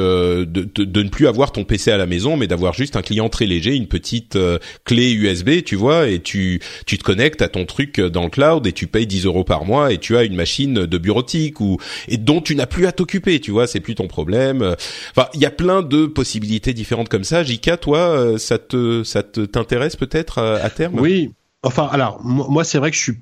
de, 0.46 0.84
de, 0.84 1.04
ne 1.04 1.10
plus 1.10 1.28
avoir 1.28 1.52
ton 1.52 1.64
PC 1.64 1.92
à 1.92 1.98
la 1.98 2.06
maison, 2.06 2.38
mais 2.38 2.48
d'avoir 2.48 2.74
juste 2.74 2.96
un 2.96 3.02
client 3.02 3.30
très 3.30 3.46
léger, 3.46 3.76
une 3.76 3.88
petite 3.88 4.36
euh, 4.36 4.60
clé 4.86 5.12
USB, 5.14 5.64
tu 5.64 5.76
vois, 5.76 6.08
et 6.08 6.20
tu 6.20 6.62
tu 6.86 6.98
te 6.98 7.04
connectes 7.04 7.42
à 7.42 7.48
ton 7.48 7.66
truc 7.66 8.00
dans 8.00 8.24
le 8.24 8.30
cloud 8.30 8.66
et 8.68 8.72
tu 8.72 8.88
payes 8.88 9.08
10 9.08 9.26
euros 9.26 9.44
par 9.44 9.66
mois 9.66 9.94
et 9.94 9.98
tu 9.98 10.18
as 10.18 10.24
une 10.24 10.36
machine 10.36 10.86
de 10.86 10.98
bureautique 10.98 11.62
ou 11.62 11.78
et 12.08 12.18
dont 12.18 12.42
tu 12.42 12.56
n'as 12.56 12.66
plus 12.66 12.86
à 12.86 12.92
t'occuper, 12.92 13.40
tu 13.40 13.52
vois, 13.52 13.68
c'est 13.68 13.80
plus 13.80 13.96
ton 13.96 14.08
problème. 14.08 14.76
Enfin, 15.16 15.28
il 15.34 15.42
y 15.42 15.46
a 15.46 15.52
plein 15.52 15.82
de 15.82 16.06
possibilités 16.06 16.74
différentes 16.74 17.10
comme 17.10 17.24
ça. 17.24 17.44
Jika, 17.44 17.78
toi, 17.78 18.00
euh, 18.00 18.38
ça 18.38 18.58
te 18.58 19.04
ça 19.04 19.24
te 19.24 19.42
t'intéresse 19.42 19.96
peut-être 19.96 20.40
à 20.40 20.70
terme? 20.70 21.00
Oui. 21.00 21.32
Enfin, 21.64 21.88
alors 21.92 22.20
moi, 22.24 22.64
c'est 22.64 22.78
vrai 22.78 22.92
que 22.92 22.98
je 22.98 23.02
suis 23.02 23.18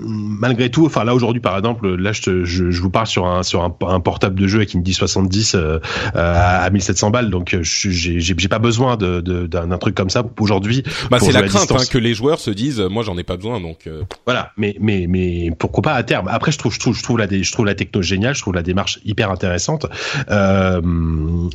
malgré 0.00 0.70
tout, 0.70 0.86
enfin 0.86 1.04
là 1.04 1.14
aujourd'hui 1.14 1.40
par 1.40 1.56
exemple, 1.56 1.94
là 1.94 2.12
je, 2.12 2.44
je, 2.44 2.70
je, 2.70 2.82
vous 2.82 2.90
parle 2.90 3.06
sur 3.06 3.26
un 3.26 3.42
sur 3.42 3.62
un, 3.62 3.74
un, 3.88 4.00
portable 4.00 4.38
de 4.38 4.46
jeu 4.46 4.64
qui 4.64 4.78
me 4.78 4.82
dit 4.82 4.94
70 4.94 5.54
euh, 5.54 5.78
à 6.14 6.68
1700 6.70 7.10
balles, 7.10 7.30
donc 7.30 7.56
j'ai 7.62 8.20
j'ai 8.20 8.48
pas 8.48 8.58
besoin 8.58 8.96
de 8.96 9.20
d'un 9.20 9.78
truc 9.78 9.94
comme 9.94 10.10
ça 10.10 10.24
aujourd'hui. 10.40 10.82
Bah 11.10 11.18
c'est 11.20 11.32
la 11.32 11.42
crainte 11.42 11.70
hein, 11.70 11.84
que 11.90 11.98
les 11.98 12.14
joueurs 12.14 12.40
se 12.40 12.50
disent, 12.50 12.80
moi 12.80 13.02
j'en 13.02 13.16
ai 13.18 13.24
pas 13.24 13.36
besoin, 13.36 13.60
donc. 13.60 13.86
Euh. 13.86 14.02
Voilà, 14.26 14.52
mais 14.56 14.76
mais 14.80 15.06
mais 15.08 15.50
pourquoi 15.58 15.82
pas 15.82 15.94
à 15.94 16.02
terme? 16.02 16.28
Après 16.28 16.52
je 16.52 16.58
trouve 16.58 16.72
je 16.72 16.80
trouve 16.80 16.96
je 16.96 17.02
trouve 17.02 17.18
la 17.18 17.26
je 17.30 17.52
trouve 17.52 17.66
la 17.66 17.74
techno 17.74 18.02
géniale, 18.02 18.34
je 18.34 18.40
trouve 18.40 18.54
la 18.54 18.62
démarche 18.62 18.98
hyper 19.04 19.30
intéressante. 19.30 19.86
Euh, 20.30 20.80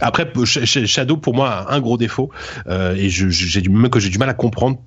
après 0.01 0.31
Shadow 0.45 1.17
pour 1.17 1.33
moi 1.33 1.49
a 1.49 1.73
un 1.73 1.79
gros 1.79 1.97
défaut 1.97 2.29
euh, 2.67 2.95
et 2.95 3.09
j'ai 3.09 3.61
du 3.61 3.69
même 3.69 3.89
que 3.89 3.99
j'ai 3.99 4.09
du 4.09 4.17
mal 4.17 4.29
à 4.29 4.33
comprendre 4.33 4.79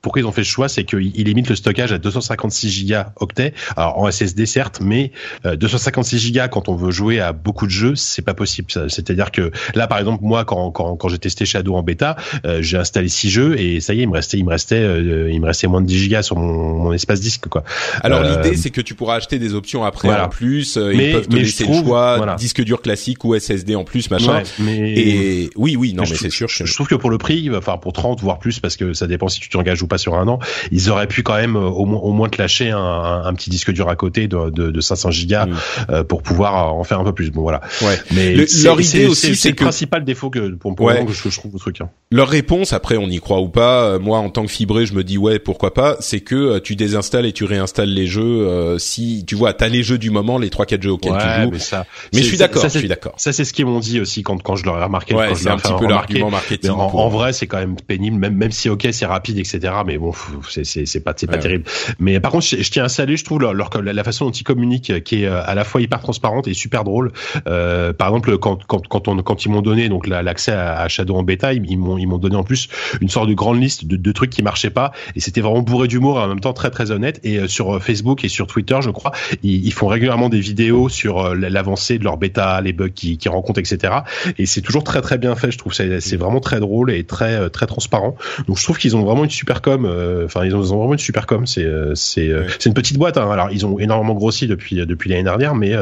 pourquoi 0.00 0.22
ils 0.22 0.24
ont 0.24 0.32
fait 0.32 0.44
ce 0.44 0.50
choix, 0.50 0.68
c'est 0.68 0.84
qu'ils 0.84 1.24
limitent 1.24 1.48
le 1.48 1.56
stockage 1.56 1.92
à 1.92 1.98
256 1.98 2.85
Go 2.85 2.85
octets, 3.16 3.54
alors 3.76 3.98
en 3.98 4.10
SSD 4.10 4.46
certes, 4.46 4.80
mais 4.82 5.12
256 5.44 6.32
Go 6.32 6.40
quand 6.50 6.68
on 6.68 6.74
veut 6.74 6.90
jouer 6.90 7.20
à 7.20 7.32
beaucoup 7.32 7.66
de 7.66 7.70
jeux, 7.70 7.94
c'est 7.94 8.22
pas 8.22 8.34
possible. 8.34 8.68
C'est-à-dire 8.88 9.30
que 9.30 9.50
là, 9.74 9.86
par 9.86 9.98
exemple, 9.98 10.22
moi, 10.22 10.44
quand, 10.44 10.70
quand, 10.70 10.96
quand 10.96 11.08
j'ai 11.08 11.18
testé 11.18 11.44
Shadow 11.44 11.74
en 11.74 11.82
bêta, 11.82 12.16
euh, 12.44 12.62
j'ai 12.62 12.76
installé 12.76 13.08
6 13.08 13.30
jeux 13.30 13.60
et 13.60 13.80
ça 13.80 13.94
y 13.94 14.00
est, 14.00 14.02
il 14.02 14.08
me 14.08 14.14
restait, 14.14 14.38
il 14.38 14.44
me 14.44 14.50
restait, 14.50 14.76
euh, 14.76 15.30
il 15.30 15.40
me 15.40 15.46
restait 15.46 15.66
moins 15.66 15.80
de 15.80 15.86
10 15.86 16.08
Go 16.08 16.22
sur 16.22 16.36
mon, 16.36 16.52
mon 16.52 16.92
espace 16.92 17.20
disque, 17.20 17.48
quoi. 17.48 17.64
Alors 18.02 18.20
euh, 18.20 18.42
l'idée, 18.42 18.56
c'est 18.56 18.70
que 18.70 18.80
tu 18.80 18.94
pourras 18.94 19.16
acheter 19.16 19.38
des 19.38 19.54
options 19.54 19.84
après 19.84 20.08
en 20.08 20.28
plus. 20.28 20.76
Mais, 20.76 21.10
ils 21.10 21.12
peuvent 21.12 21.28
te 21.28 21.36
laisser 21.36 21.66
le 21.66 21.74
choix, 21.74 22.36
disque 22.36 22.62
dur 22.62 22.82
classique 22.82 23.24
ou 23.24 23.38
SSD 23.38 23.74
en 23.74 23.84
plus, 23.84 24.10
machin. 24.10 24.42
mais... 24.58 24.94
Et 24.96 25.50
oui, 25.56 25.76
oui, 25.76 25.94
non, 25.94 26.04
mais, 26.08 26.16
c'est 26.16 26.30
sûr. 26.30 26.48
Je, 26.48 26.64
je 26.64 26.74
trouve 26.74 26.88
que 26.88 26.94
pour 26.94 27.10
le 27.10 27.18
prix, 27.18 27.50
enfin 27.54 27.76
pour 27.76 27.92
30 27.92 28.20
voire 28.20 28.38
plus, 28.38 28.60
parce 28.60 28.76
que 28.76 28.92
ça 28.92 29.06
dépend 29.06 29.28
si 29.28 29.40
tu 29.40 29.48
t'engages 29.48 29.82
ou 29.82 29.86
pas 29.86 29.98
sur 29.98 30.14
un 30.14 30.26
an, 30.28 30.38
ils 30.70 30.90
auraient 30.90 31.06
pu 31.06 31.22
quand 31.22 31.36
même 31.36 31.56
au, 31.56 31.84
au 31.84 32.12
moins 32.12 32.28
te 32.28 32.40
lâcher 32.40 32.70
un, 32.76 33.24
un, 33.24 33.34
petit 33.34 33.50
disque 33.50 33.72
dur 33.72 33.88
à 33.88 33.96
côté 33.96 34.28
de, 34.28 34.50
de, 34.50 34.70
de 34.70 34.80
500 34.80 35.10
gigas 35.10 35.46
mm. 35.46 36.04
pour 36.04 36.22
pouvoir 36.22 36.74
en 36.74 36.84
faire 36.84 37.00
un 37.00 37.04
peu 37.04 37.12
plus. 37.12 37.30
Bon 37.30 37.42
voilà. 37.42 37.60
Ouais. 37.82 37.98
Mais 38.12 38.34
leur 38.62 38.80
idée 38.80 39.06
aussi, 39.06 39.36
c'est 39.36 39.50
le 39.50 39.56
principal 39.56 40.04
défaut 40.04 40.30
que 40.30 40.54
pour, 40.54 40.74
pour 40.74 40.86
ouais. 40.86 41.04
que 41.04 41.12
je, 41.12 41.28
je, 41.28 41.36
trouve 41.36 41.54
au 41.54 41.58
truc. 41.58 41.80
Hein. 41.80 41.90
Leur 42.10 42.28
réponse, 42.28 42.72
après 42.72 42.96
on 42.96 43.08
y 43.08 43.18
croit 43.18 43.40
ou 43.40 43.48
pas, 43.48 43.98
moi 43.98 44.18
en 44.18 44.30
tant 44.30 44.44
que 44.44 44.50
fibré, 44.50 44.86
je 44.86 44.94
me 44.94 45.04
dis 45.04 45.18
ouais 45.18 45.38
pourquoi 45.38 45.74
pas, 45.74 45.96
c'est 46.00 46.20
que 46.20 46.58
tu 46.58 46.76
désinstalles 46.76 47.26
et 47.26 47.32
tu 47.32 47.44
réinstalles 47.44 47.88
les 47.88 48.06
jeux 48.06 48.46
euh, 48.46 48.78
si 48.78 49.24
tu 49.26 49.34
vois 49.34 49.52
t'as 49.54 49.68
les 49.68 49.82
jeux 49.82 49.98
du 49.98 50.10
moment, 50.10 50.38
les 50.38 50.50
trois 50.50 50.66
quatre 50.66 50.82
jeux 50.82 50.92
auxquels 50.92 51.16
tu 51.18 51.42
joues. 51.42 51.50
Mais, 51.52 51.58
ça, 51.58 51.86
mais 52.12 52.22
je 52.22 52.26
suis 52.26 52.38
d'accord, 52.38 52.62
je 52.62 52.78
suis 52.78 52.88
d'accord. 52.88 53.14
Ça 53.16 53.32
c'est 53.32 53.44
ce 53.44 53.52
qu'ils 53.52 53.66
m'ont 53.66 53.80
dit 53.80 54.00
aussi 54.00 54.22
quand 54.22 54.42
quand 54.42 54.56
je 54.56 54.64
leur 54.64 54.78
ai 54.78 54.84
remarqué. 54.84 55.14
Ouais, 55.14 55.34
c'est 55.34 55.48
un 55.48 55.56
petit 55.56 55.72
peu 55.78 55.86
l'argument 55.86 56.30
marketing. 56.30 56.70
En, 56.70 56.94
en, 56.94 57.08
vrai, 57.08 57.32
c'est 57.32 57.46
quand 57.46 57.58
même 57.58 57.76
pénible, 57.76 58.16
même 58.16 58.34
même 58.34 58.52
si 58.52 58.68
ok 58.68 58.88
c'est 58.92 59.06
rapide 59.06 59.38
etc. 59.38 59.74
Mais 59.84 59.98
bon, 59.98 60.12
c'est 60.48 60.64
c'est 60.64 61.00
pas 61.00 61.14
c'est 61.16 61.26
pas 61.26 61.38
terrible. 61.38 61.64
Mais 61.98 62.20
par 62.20 62.32
contre, 62.32 62.46
je, 62.46 62.65
je, 62.66 62.70
tiens 62.70 62.84
à 62.84 62.88
saluer, 62.88 63.16
je 63.16 63.24
trouve 63.24 63.40
leur, 63.40 63.54
leur 63.54 63.70
la, 63.82 64.04
façon 64.04 64.26
dont 64.26 64.30
ils 64.30 64.44
communiquent, 64.44 65.02
qui 65.04 65.22
est 65.22 65.26
euh, 65.26 65.42
à 65.44 65.54
la 65.54 65.64
fois 65.64 65.80
hyper 65.80 66.00
transparente 66.00 66.48
et 66.48 66.54
super 66.54 66.84
drôle. 66.84 67.12
Euh, 67.46 67.92
par 67.92 68.08
exemple, 68.08 68.38
quand 68.38 68.64
quand 68.66 68.86
quand 68.86 69.08
on 69.08 69.16
quand 69.22 69.44
ils 69.44 69.50
m'ont 69.50 69.62
donné 69.62 69.88
donc 69.88 70.06
l'accès 70.06 70.52
à, 70.52 70.88
Shadow 70.88 71.16
en 71.16 71.22
bêta, 71.22 71.52
ils, 71.52 71.78
m'ont 71.78 71.98
ils 71.98 72.06
m'ont 72.06 72.18
donné 72.18 72.36
en 72.36 72.44
plus 72.44 72.68
une 73.00 73.08
sorte 73.08 73.28
de 73.28 73.34
grande 73.34 73.60
liste 73.60 73.86
de, 73.86 73.96
de 73.96 74.12
trucs 74.12 74.30
qui 74.30 74.42
marchaient 74.42 74.70
pas 74.70 74.92
et 75.14 75.20
c'était 75.20 75.40
vraiment 75.40 75.62
bourré 75.62 75.88
d'humour 75.88 76.16
en 76.16 76.28
même 76.28 76.40
temps 76.40 76.52
très 76.52 76.70
très 76.70 76.90
honnête. 76.90 77.20
Et 77.24 77.38
euh, 77.38 77.48
sur 77.48 77.82
Facebook 77.82 78.24
et 78.24 78.28
sur 78.28 78.46
Twitter, 78.46 78.78
je 78.80 78.90
crois, 78.90 79.12
ils, 79.42 79.66
ils 79.66 79.72
font 79.72 79.86
régulièrement 79.86 80.28
des 80.28 80.40
vidéos 80.40 80.88
sur 80.88 81.20
euh, 81.20 81.34
l'avancée 81.34 81.98
de 81.98 82.04
leur 82.04 82.16
bêta, 82.16 82.60
les 82.60 82.72
bugs 82.72 82.88
qu'ils 82.88 83.18
qui 83.18 83.28
rencontrent, 83.28 83.60
etc. 83.60 83.94
Et 84.38 84.46
c'est 84.46 84.60
toujours 84.60 84.84
très 84.84 85.00
très 85.00 85.18
bien 85.18 85.34
fait. 85.34 85.50
Je 85.50 85.58
trouve 85.58 85.72
c'est 85.72 86.16
vraiment 86.16 86.40
très 86.40 86.60
drôle 86.60 86.90
et 86.90 87.04
très 87.04 87.50
très 87.50 87.66
transparent. 87.66 88.16
Donc 88.46 88.58
je 88.58 88.64
trouve 88.64 88.78
qu'ils 88.78 88.96
ont 88.96 89.04
vraiment 89.04 89.24
une 89.24 89.30
super 89.30 89.62
com. 89.62 89.86
Enfin, 90.24 90.44
ils, 90.44 90.54
ont, 90.54 90.62
ils 90.62 90.72
ont 90.72 90.78
vraiment 90.78 90.94
une 90.94 90.98
super 90.98 91.26
com. 91.26 91.46
C'est 91.46 91.66
c'est 91.94 92.30
c'est 92.58 92.68
une 92.68 92.74
petite 92.74 92.98
boîte. 92.98 93.16
Hein. 93.16 93.30
Alors 93.30 93.50
ils 93.50 93.66
ont 93.66 93.78
énormément 93.78 94.14
grossi 94.14 94.46
depuis 94.46 94.76
depuis 94.86 95.10
l'année 95.10 95.24
dernière, 95.24 95.54
mais 95.54 95.72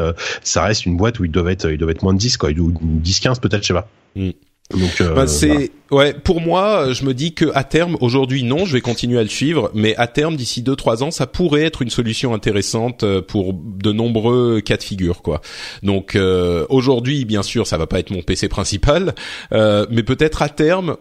ça 0.43 0.63
reste 0.63 0.85
une 0.85 0.97
boîte 0.97 1.19
où 1.19 1.25
ils 1.25 1.31
doivent 1.31 1.49
être 1.49 1.69
ils 1.69 1.77
doivent 1.77 1.91
être 1.91 2.03
moins 2.03 2.13
de 2.13 2.19
10 2.19 2.37
quoi, 2.37 2.51
10 2.53 3.19
15 3.19 3.39
peut-être, 3.39 3.63
je 3.63 3.67
sais 3.67 3.73
pas. 3.73 3.87
Mm. 4.15 4.31
Donc 4.73 4.99
euh, 4.99 5.13
bah, 5.13 5.27
c'est 5.27 5.71
ouais 5.91 6.13
pour 6.13 6.41
moi 6.41 6.91
je 6.91 7.05
me 7.05 7.13
dis 7.13 7.35
que 7.35 7.45
à 7.53 7.63
terme 7.63 7.97
aujourd'hui 8.01 8.41
non 8.41 8.65
je 8.65 8.73
vais 8.73 8.81
continuer 8.81 9.19
à 9.19 9.21
le 9.21 9.29
suivre 9.29 9.69
mais 9.75 9.95
à 9.97 10.07
terme 10.07 10.35
d'ici 10.35 10.63
deux 10.63 10.75
trois 10.75 11.03
ans 11.03 11.11
ça 11.11 11.27
pourrait 11.27 11.61
être 11.61 11.83
une 11.83 11.91
solution 11.91 12.33
intéressante 12.33 13.03
euh, 13.03 13.21
pour 13.21 13.53
de 13.53 13.91
nombreux 13.91 14.61
cas 14.61 14.77
de 14.77 14.81
figure 14.81 15.21
quoi 15.21 15.41
donc 15.83 16.15
euh, 16.15 16.65
aujourd'hui 16.69 17.25
bien 17.25 17.43
sûr 17.43 17.67
ça 17.67 17.77
va 17.77 17.85
pas 17.85 17.99
être 17.99 18.09
mon 18.09 18.23
PC 18.23 18.47
principal 18.47 19.13
euh, 19.51 19.85
mais 19.91 20.01
peut-être 20.01 20.41
à 20.41 20.49
terme 20.49 20.97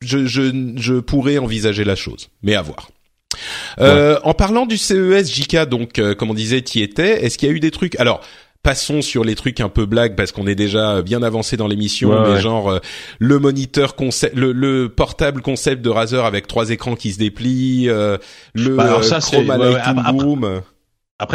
je, 0.00 0.24
je 0.24 0.72
je 0.76 0.94
pourrais 0.94 1.38
envisager 1.38 1.82
la 1.82 1.96
chose 1.96 2.28
mais 2.44 2.54
à 2.54 2.62
voir 2.62 2.90
euh, 3.80 4.18
en 4.24 4.34
parlant 4.34 4.66
du 4.66 4.78
CES 4.78 5.32
JK 5.32 5.68
donc 5.68 6.00
comme 6.18 6.30
on 6.30 6.34
disait 6.34 6.62
y 6.74 6.82
étais. 6.82 7.24
Est-ce 7.24 7.38
qu'il 7.38 7.48
y 7.48 7.52
a 7.52 7.54
eu 7.54 7.60
des 7.60 7.70
trucs? 7.70 7.98
Alors 8.00 8.20
passons 8.64 9.02
sur 9.02 9.22
les 9.22 9.36
trucs 9.36 9.60
un 9.60 9.68
peu 9.68 9.86
blagues 9.86 10.16
parce 10.16 10.32
qu'on 10.32 10.48
est 10.48 10.56
déjà 10.56 11.02
bien 11.02 11.22
avancé 11.22 11.56
dans 11.56 11.68
l'émission, 11.68 12.20
mais 12.26 12.40
genre 12.40 12.70
euh, 12.70 12.78
le 13.20 13.38
moniteur 13.38 13.94
concept, 13.94 14.34
le, 14.34 14.88
portable 14.88 15.42
concept 15.42 15.82
de 15.82 15.90
Razer 15.90 16.24
avec 16.24 16.48
trois 16.48 16.70
écrans 16.70 16.96
qui 16.96 17.12
se 17.12 17.18
déplient, 17.18 17.88
euh, 17.88 18.16
le 18.54 18.74
bah 18.74 18.84
alors 18.84 19.04
ça, 19.04 19.20
Chrome 19.20 19.46
Boom. 20.12 20.44
Après, 20.44 20.62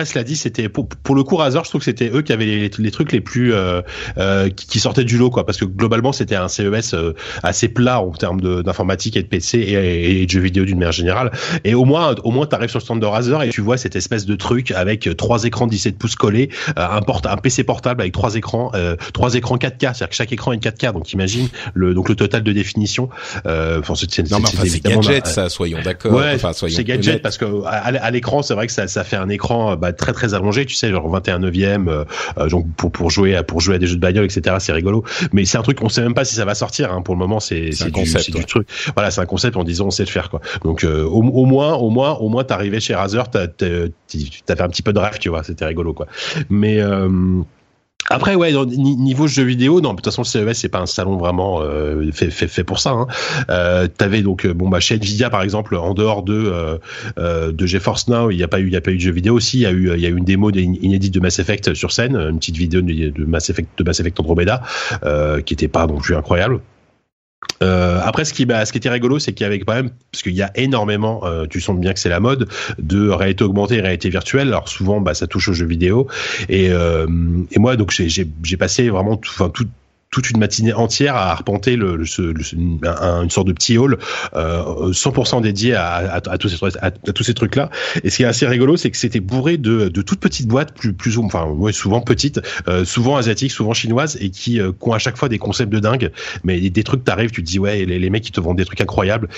cela 0.03 0.25
dit, 0.25 0.35
c'était 0.35 0.67
pour, 0.67 0.89
pour, 0.89 1.15
le 1.15 1.23
coup 1.23 1.37
Razer, 1.37 1.63
je 1.63 1.69
trouve 1.69 1.79
que 1.79 1.85
c'était 1.85 2.09
eux 2.09 2.21
qui 2.21 2.33
avaient 2.33 2.45
les, 2.45 2.69
les, 2.77 2.91
trucs 2.91 3.13
les 3.13 3.21
plus 3.21 3.53
euh, 3.53 3.81
euh, 4.17 4.49
qui, 4.49 4.79
sortaient 4.79 5.05
du 5.05 5.17
lot, 5.17 5.29
quoi. 5.29 5.45
Parce 5.45 5.57
que 5.57 5.63
globalement, 5.63 6.11
c'était 6.11 6.35
un 6.35 6.49
CES 6.49 6.93
euh, 6.93 7.13
assez 7.43 7.69
plat 7.69 8.01
en 8.01 8.11
termes 8.11 8.41
d'informatique 8.63 9.15
et 9.15 9.23
de 9.23 9.27
PC 9.27 9.57
et, 9.57 10.21
et, 10.21 10.25
de 10.25 10.29
jeux 10.29 10.41
vidéo 10.41 10.65
d'une 10.65 10.79
manière 10.79 10.91
générale. 10.91 11.31
Et 11.63 11.75
au 11.75 11.85
moins, 11.85 12.15
au 12.25 12.31
moins, 12.31 12.45
t'arrives 12.45 12.69
sur 12.69 12.79
le 12.79 12.83
stand 12.83 12.99
de 12.99 13.05
Razer 13.05 13.41
et 13.41 13.49
tu 13.49 13.61
vois 13.61 13.77
cette 13.77 13.95
espèce 13.95 14.25
de 14.25 14.35
truc 14.35 14.71
avec 14.71 15.15
trois 15.15 15.45
écrans 15.45 15.65
17 15.65 15.97
pouces 15.97 16.15
collés, 16.15 16.49
euh, 16.77 16.85
un, 16.85 17.01
port 17.01 17.21
un 17.25 17.37
PC 17.37 17.63
portable 17.63 18.01
avec 18.01 18.13
trois 18.13 18.35
écrans, 18.35 18.71
euh, 18.75 18.97
trois 19.13 19.35
écrans 19.35 19.55
4K, 19.55 19.79
c'est-à-dire 19.79 20.09
que 20.09 20.15
chaque 20.15 20.33
écran 20.33 20.51
est 20.51 20.61
4K. 20.61 20.91
Donc, 20.91 21.13
imagine 21.13 21.47
le 21.73 21.93
donc 21.93 22.09
le 22.09 22.15
total 22.15 22.43
de 22.43 22.51
définition. 22.51 23.09
Enfin, 23.45 23.93
c'est 23.95 24.29
non, 24.29 24.39
mais 24.39 24.49
enfin, 24.49 24.63
c'est 24.65 24.83
gadget, 24.83 25.25
ça. 25.25 25.47
Soyons 25.47 25.79
d'accord. 25.81 26.13
Ouais, 26.13 26.33
enfin, 26.35 26.51
c'est 26.53 26.83
gadget 26.83 27.21
parce 27.21 27.37
que 27.37 27.45
à, 27.65 27.77
à 27.77 28.11
l'écran, 28.11 28.41
c'est 28.41 28.53
vrai 28.53 28.67
que 28.67 28.73
ça, 28.73 28.87
ça 28.87 29.05
fait 29.05 29.15
un 29.15 29.29
écran 29.29 29.68
bah, 29.75 29.93
très 29.93 30.13
très 30.13 30.33
allongé, 30.33 30.65
tu 30.65 30.75
sais, 30.75 30.89
genre 30.89 31.09
21 31.09 31.39
neuvième, 31.39 31.87
euh, 31.87 32.03
euh, 32.37 32.47
donc 32.49 32.65
pour 32.75 32.91
pour 32.91 33.09
jouer 33.09 33.35
à 33.35 33.43
pour 33.43 33.61
jouer 33.61 33.75
à 33.75 33.77
des 33.77 33.87
jeux 33.87 33.95
de 33.95 34.01
bagnole, 34.01 34.25
etc. 34.25 34.55
C'est 34.59 34.71
rigolo, 34.71 35.03
mais 35.33 35.45
c'est 35.45 35.57
un 35.57 35.61
truc 35.61 35.81
on 35.81 35.89
sait 35.89 36.01
même 36.01 36.13
pas 36.13 36.25
si 36.25 36.35
ça 36.35 36.45
va 36.45 36.55
sortir. 36.55 36.93
Hein. 36.93 37.01
Pour 37.01 37.15
le 37.15 37.19
moment, 37.19 37.39
c'est 37.39 37.71
c'est 37.71 37.91
du, 37.91 38.03
du, 38.31 38.45
truc. 38.45 38.67
Voilà, 38.95 39.11
c'est 39.11 39.21
un 39.21 39.25
concept 39.25 39.57
en 39.57 39.63
disant 39.63 39.87
on 39.87 39.91
sait 39.91 40.03
le 40.03 40.09
faire 40.09 40.29
quoi. 40.29 40.41
Donc 40.63 40.83
euh, 40.83 41.03
au, 41.03 41.21
au, 41.21 41.45
moins 41.45 41.73
au 41.73 41.89
moins 41.89 42.13
au 42.13 42.29
moins 42.29 42.43
t'arrivais 42.43 42.79
chez 42.79 42.95
Razer, 42.95 43.29
t'as 43.29 43.47
fait 43.47 44.61
un 44.61 44.69
petit 44.69 44.81
peu 44.83 44.93
de 44.93 44.99
rêve, 44.99 45.19
tu 45.19 45.29
vois, 45.29 45.43
c'était 45.43 45.65
rigolo 45.65 45.93
quoi. 45.93 46.07
Mais 46.49 46.79
après, 48.09 48.35
ouais, 48.35 48.51
niveau 48.53 49.27
jeux 49.27 49.43
vidéo, 49.43 49.81
non, 49.81 49.91
de 49.91 49.95
toute 49.97 50.05
façon, 50.05 50.21
le 50.21 50.25
CES 50.25 50.59
c'est 50.59 50.69
pas 50.69 50.79
un 50.79 50.85
salon 50.85 51.17
vraiment 51.17 51.61
euh, 51.61 52.11
fait, 52.11 52.31
fait, 52.31 52.47
fait 52.47 52.63
pour 52.63 52.79
ça. 52.79 52.91
Hein. 52.91 53.07
Euh, 53.49 53.87
T'avais 53.87 54.21
donc, 54.21 54.45
euh, 54.45 54.53
bon, 54.53 54.67
bah 54.67 54.79
chez 54.79 54.95
Nvidia 54.95 55.29
par 55.29 55.43
exemple, 55.43 55.75
en 55.75 55.93
dehors 55.93 56.23
de 56.23 56.33
euh, 56.33 56.77
euh 57.17 57.51
de 57.51 57.65
GeForce 57.65 58.07
Now, 58.07 58.31
il 58.31 58.37
n'y 58.37 58.43
a 58.43 58.47
pas 58.47 58.59
eu, 58.59 58.67
il 58.67 58.73
y 58.73 58.77
a 58.77 58.81
pas 58.81 58.91
eu 58.91 58.95
de 58.95 59.01
jeux 59.01 59.11
vidéo 59.11 59.35
aussi. 59.35 59.57
Il 59.57 59.61
y 59.61 59.65
a 59.65 59.71
eu, 59.71 59.93
il 59.93 59.99
y 59.99 60.05
a 60.05 60.09
eu 60.09 60.17
une 60.17 60.25
démo 60.25 60.51
inédite 60.51 61.13
de 61.13 61.19
Mass 61.19 61.39
Effect 61.39 61.73
sur 61.73 61.91
scène, 61.91 62.15
une 62.15 62.39
petite 62.39 62.57
vidéo 62.57 62.81
de 62.81 63.25
Mass 63.25 63.49
Effect 63.49 63.69
de 63.77 63.83
Mass 63.83 63.99
Effect 63.99 64.19
Andromeda, 64.19 64.61
euh, 65.03 65.41
qui 65.41 65.53
était 65.53 65.67
pas 65.67 65.87
non 65.87 65.97
plus 65.97 66.15
incroyable. 66.15 66.61
Euh, 67.61 67.99
après, 68.03 68.25
ce 68.25 68.33
qui, 68.33 68.45
bah, 68.45 68.65
ce 68.65 68.71
qui 68.71 68.77
était 68.77 68.89
rigolo, 68.89 69.19
c'est 69.19 69.33
qu'il 69.33 69.43
y 69.43 69.47
avait 69.47 69.59
quand 69.59 69.73
même, 69.73 69.89
parce 70.11 70.23
qu'il 70.23 70.33
y 70.33 70.41
a 70.41 70.51
énormément, 70.55 71.25
euh, 71.25 71.45
tu 71.45 71.59
sens 71.59 71.77
bien 71.77 71.93
que 71.93 71.99
c'est 71.99 72.09
la 72.09 72.19
mode, 72.19 72.47
de 72.79 73.09
réalité 73.09 73.43
augmentée 73.43 73.81
réalité 73.81 74.09
virtuelle. 74.09 74.47
Alors 74.49 74.69
souvent, 74.69 75.01
bah, 75.01 75.13
ça 75.13 75.27
touche 75.27 75.49
aux 75.49 75.53
jeux 75.53 75.65
vidéo. 75.65 76.07
Et, 76.47 76.69
euh, 76.71 77.07
et 77.51 77.59
moi, 77.59 77.75
donc, 77.75 77.91
j'ai 77.91 78.57
passé 78.57 78.89
vraiment 78.89 79.19
enfin, 79.25 79.49
tout, 79.49 79.67
toute 80.11 80.29
une 80.31 80.39
matinée 80.39 80.73
entière 80.73 81.15
à 81.15 81.31
arpenter 81.31 81.75
le, 81.75 81.95
le, 81.95 82.05
une 82.53 83.29
sorte 83.29 83.47
de 83.47 83.53
petit 83.53 83.77
hall 83.77 83.97
euh, 84.35 84.91
100% 84.91 85.41
dédié 85.41 85.75
à, 85.75 85.95
à, 85.95 86.15
à, 86.15 86.37
tous 86.37 86.49
ces, 87.23 87.33
trucs 87.33 87.55
là 87.55 87.69
et 88.03 88.09
ce 88.09 88.17
qui 88.17 88.23
est 88.23 88.25
assez 88.25 88.47
rigolo 88.47 88.75
c'est 88.75 88.89
que 88.89 88.97
c'était 88.97 89.19
bourré 89.19 89.57
de, 89.57 89.89
de 89.89 90.01
toutes 90.01 90.19
petites 90.19 90.47
boîtes 90.47 90.73
plus 90.73 90.93
plus 90.93 91.17
enfin 91.19 91.45
ouais, 91.45 91.73
souvent 91.73 92.01
petites 92.01 92.41
euh, 92.67 92.85
souvent 92.85 93.17
asiatiques 93.17 93.51
souvent 93.51 93.73
chinoises 93.73 94.17
et 94.19 94.29
qui, 94.29 94.59
euh, 94.59 94.71
ont 94.81 94.93
à 94.93 94.99
chaque 94.99 95.17
fois 95.17 95.29
des 95.29 95.37
concepts 95.37 95.71
de 95.71 95.79
dingue. 95.79 96.11
Mais 96.43 96.59
des, 96.69 96.83
trucs 96.83 97.03
t'arrives 97.03 97.31
tu 97.31 97.43
te 97.43 97.47
dis 97.47 97.59
ouais 97.59 97.85
les, 97.85 97.99
les 97.99 98.09
mecs 98.09 98.27
ils 98.27 98.31
te 98.31 98.39
vendent 98.39 98.57
des 98.57 98.65
trucs 98.65 98.81
incroyables 98.81 99.29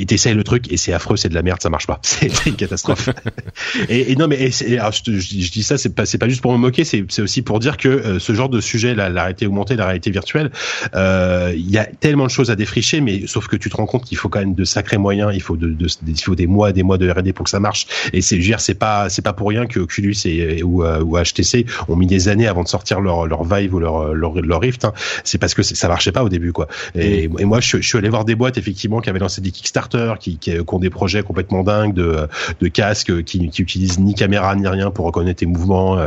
et 0.00 0.06
t'essayes 0.06 0.34
le 0.34 0.44
truc 0.44 0.70
et 0.72 0.76
c'est 0.76 0.92
affreux, 0.92 1.16
c'est 1.16 1.28
de 1.28 1.34
la 1.34 1.42
merde, 1.42 1.60
ça 1.62 1.70
marche 1.70 1.86
pas. 1.86 2.00
C'est 2.02 2.46
une 2.46 2.56
catastrophe. 2.56 3.10
et, 3.88 4.12
et, 4.12 4.16
non, 4.16 4.28
mais 4.28 4.50
alors, 4.78 4.92
je, 4.92 5.18
je, 5.18 5.50
dis 5.50 5.62
ça, 5.62 5.78
c'est 5.78 5.94
pas, 5.94 6.06
c'est 6.06 6.18
pas 6.18 6.28
juste 6.28 6.40
pour 6.40 6.52
me 6.52 6.58
moquer, 6.58 6.84
c'est, 6.84 7.04
c'est 7.08 7.22
aussi 7.22 7.42
pour 7.42 7.58
dire 7.58 7.76
que 7.76 7.88
euh, 7.88 8.18
ce 8.18 8.34
genre 8.34 8.48
de 8.48 8.60
sujet, 8.60 8.94
la, 8.94 9.08
la 9.08 9.22
réalité 9.22 9.46
augmentée, 9.46 9.76
la 9.76 9.86
réalité 9.86 10.10
virtuelle, 10.10 10.50
euh, 10.94 11.52
il 11.54 11.70
y 11.70 11.78
a 11.78 11.84
tellement 11.84 12.24
de 12.24 12.30
choses 12.30 12.50
à 12.50 12.56
défricher, 12.56 13.00
mais 13.00 13.26
sauf 13.26 13.48
que 13.48 13.56
tu 13.56 13.70
te 13.70 13.76
rends 13.76 13.86
compte 13.86 14.04
qu'il 14.04 14.16
faut 14.16 14.28
quand 14.28 14.38
même 14.38 14.54
de 14.54 14.64
sacrés 14.64 14.98
moyens, 14.98 15.32
il 15.34 15.42
faut 15.42 15.56
de, 15.56 15.68
de, 15.68 15.86
il 16.06 16.20
faut 16.20 16.34
des 16.34 16.46
mois, 16.46 16.72
des 16.72 16.82
mois 16.82 16.98
de 16.98 17.10
R&D 17.10 17.32
pour 17.32 17.44
que 17.44 17.50
ça 17.50 17.60
marche. 17.60 17.86
Et 18.12 18.20
c'est, 18.20 18.36
je 18.36 18.40
veux 18.40 18.46
dire, 18.46 18.60
c'est 18.60 18.74
pas, 18.74 19.08
c'est 19.08 19.22
pas 19.22 19.32
pour 19.32 19.48
rien 19.48 19.66
que 19.66 19.80
Oculus 19.80 20.16
et, 20.24 20.62
ou, 20.62 20.84
euh, 20.84 21.02
ou 21.02 21.18
HTC 21.18 21.66
ont 21.88 21.96
mis 21.96 22.06
des 22.06 22.28
années 22.28 22.48
avant 22.48 22.62
de 22.62 22.68
sortir 22.68 23.00
leur, 23.00 23.26
leur 23.26 23.44
Vive 23.44 23.74
ou 23.74 23.78
leur, 23.78 24.14
leur, 24.14 24.40
leur 24.40 24.60
Rift. 24.60 24.84
Hein. 24.84 24.92
C'est 25.24 25.38
parce 25.38 25.54
que 25.54 25.62
ça 25.62 25.88
marchait 25.88 26.12
pas 26.12 26.24
au 26.24 26.28
début, 26.28 26.52
quoi. 26.52 26.68
Et, 26.94 27.24
et 27.24 27.44
moi, 27.44 27.60
je, 27.60 27.78
je, 27.78 27.86
suis 27.86 27.98
allé 27.98 28.08
voir 28.08 28.24
des 28.24 28.34
boîtes 28.34 28.58
effectivement 28.58 29.00
qui 29.00 29.10
avaient 29.10 29.18
lancé 29.18 29.40
des 29.40 29.50
Kickstarter 29.50 29.85
Qui, 30.20 30.38
qui, 30.38 30.52
ont 30.66 30.78
des 30.78 30.90
projets 30.90 31.22
complètement 31.22 31.62
dingues 31.62 31.94
de, 31.94 32.28
de 32.60 32.68
casques 32.68 33.22
qui, 33.24 33.48
qui 33.48 33.62
utilisent 33.62 33.98
ni 33.98 34.14
caméra 34.14 34.54
ni 34.54 34.66
rien 34.66 34.90
pour 34.90 35.06
reconnaître 35.06 35.40
tes 35.40 35.46
mouvements, 35.46 35.98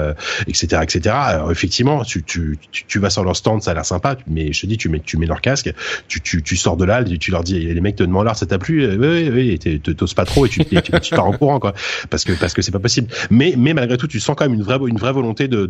etc., 0.47 0.81
etc. 0.83 1.15
Effectivement, 1.49 2.03
tu, 2.03 2.23
tu, 2.23 2.57
tu, 2.71 2.99
vas 2.99 3.09
sur 3.09 3.23
leur 3.23 3.35
stand, 3.35 3.61
ça 3.61 3.71
a 3.71 3.73
l'air 3.73 3.85
sympa, 3.85 4.17
mais 4.27 4.51
je 4.53 4.61
te 4.61 4.65
dis, 4.67 4.77
tu 4.77 4.89
mets, 4.89 4.99
tu 4.99 5.17
mets 5.17 5.25
leur 5.25 5.41
casque, 5.41 5.73
tu, 6.07 6.21
tu, 6.21 6.55
sors 6.55 6.77
de 6.77 6.85
là, 6.85 7.03
tu 7.03 7.31
leur 7.31 7.43
dis, 7.43 7.59
les 7.59 7.81
mecs 7.81 7.95
te 7.95 8.03
demandent 8.03 8.23
alors 8.23 8.35
ça 8.35 8.45
t'a 8.45 8.57
plu, 8.57 8.85
oui, 8.85 9.29
oui, 9.31 9.59
oui, 9.61 9.79
t'oses 9.79 10.13
pas 10.13 10.25
trop 10.25 10.45
et 10.45 10.49
tu, 10.49 10.65
tu, 10.65 10.81
tu 10.81 11.15
pars 11.15 11.25
en 11.25 11.33
courant, 11.33 11.59
quoi, 11.59 11.73
parce 12.09 12.23
que 12.23 12.33
parce 12.33 12.53
que 12.53 12.61
c'est 12.61 12.71
pas 12.71 12.79
possible. 12.79 13.07
Mais 13.29 13.53
mais 13.57 13.73
malgré 13.73 13.97
tout, 13.97 14.07
tu 14.07 14.19
sens 14.19 14.35
quand 14.35 14.45
même 14.45 14.53
une 14.53 14.63
vraie 14.63 14.79
une 14.87 14.97
vraie 14.97 15.13
volonté 15.13 15.47
de 15.47 15.65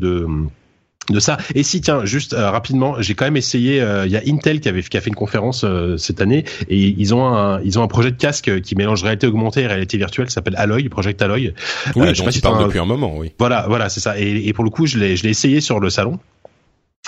de 1.10 1.20
ça. 1.20 1.38
Et 1.56 1.64
si 1.64 1.82
tiens, 1.82 2.06
juste 2.06 2.34
euh, 2.34 2.50
rapidement, 2.50 3.02
j'ai 3.02 3.16
quand 3.16 3.26
même 3.26 3.38
essayé. 3.38 3.82
Euh, 3.82 4.06
il 4.06 4.12
y 4.12 4.18
a 4.18 4.22
Intel 4.28 4.60
qui 4.60 4.70
avait 4.70 4.82
qui 4.82 4.98
a 4.98 5.02
fait 5.02 5.10
une 5.10 5.16
conférence 5.16 5.64
euh, 5.64 5.98
cette 5.98 6.22
année 6.22 6.46
et 6.70 6.78
ils 6.78 7.14
ont 7.14 7.26
un 7.28 7.62
ils 7.62 7.80
ont 7.80 7.84
un 7.84 7.88
projet 7.88 8.12
de 8.12 8.18
casque 8.18 8.62
qui 8.62 8.76
mélange 8.76 9.04
réalité 9.04 9.28
augmentée 9.28 9.62
et 9.62 9.68
réalité 9.68 9.98
virtuelle, 9.98 10.28
qui 10.28 10.34
s'appelle 10.34 10.56
Alloy, 10.58 10.90
Project 10.90 11.22
Alloy. 11.22 11.54
Oui, 11.96 12.08
je 12.10 12.14
sais 12.14 12.24
pas 12.24 12.32
si 12.32 12.42
parle 12.42 12.64
depuis 12.64 12.80
un 12.80 12.86
moment, 12.86 13.18
oui. 13.18 13.32
Voilà, 13.40 13.66
voilà, 13.68 13.90
c'est 13.90 14.00
ça. 14.00 14.20
Et, 14.20 14.48
et, 14.48 14.54
pour 14.54 14.64
le 14.64 14.70
coup, 14.70 14.86
je 14.86 14.98
l'ai 14.98 15.16
je 15.16 15.24
l'ai 15.24 15.30
essayé 15.30 15.62
sur 15.62 15.80
le 15.80 15.90
salon. 15.90 16.20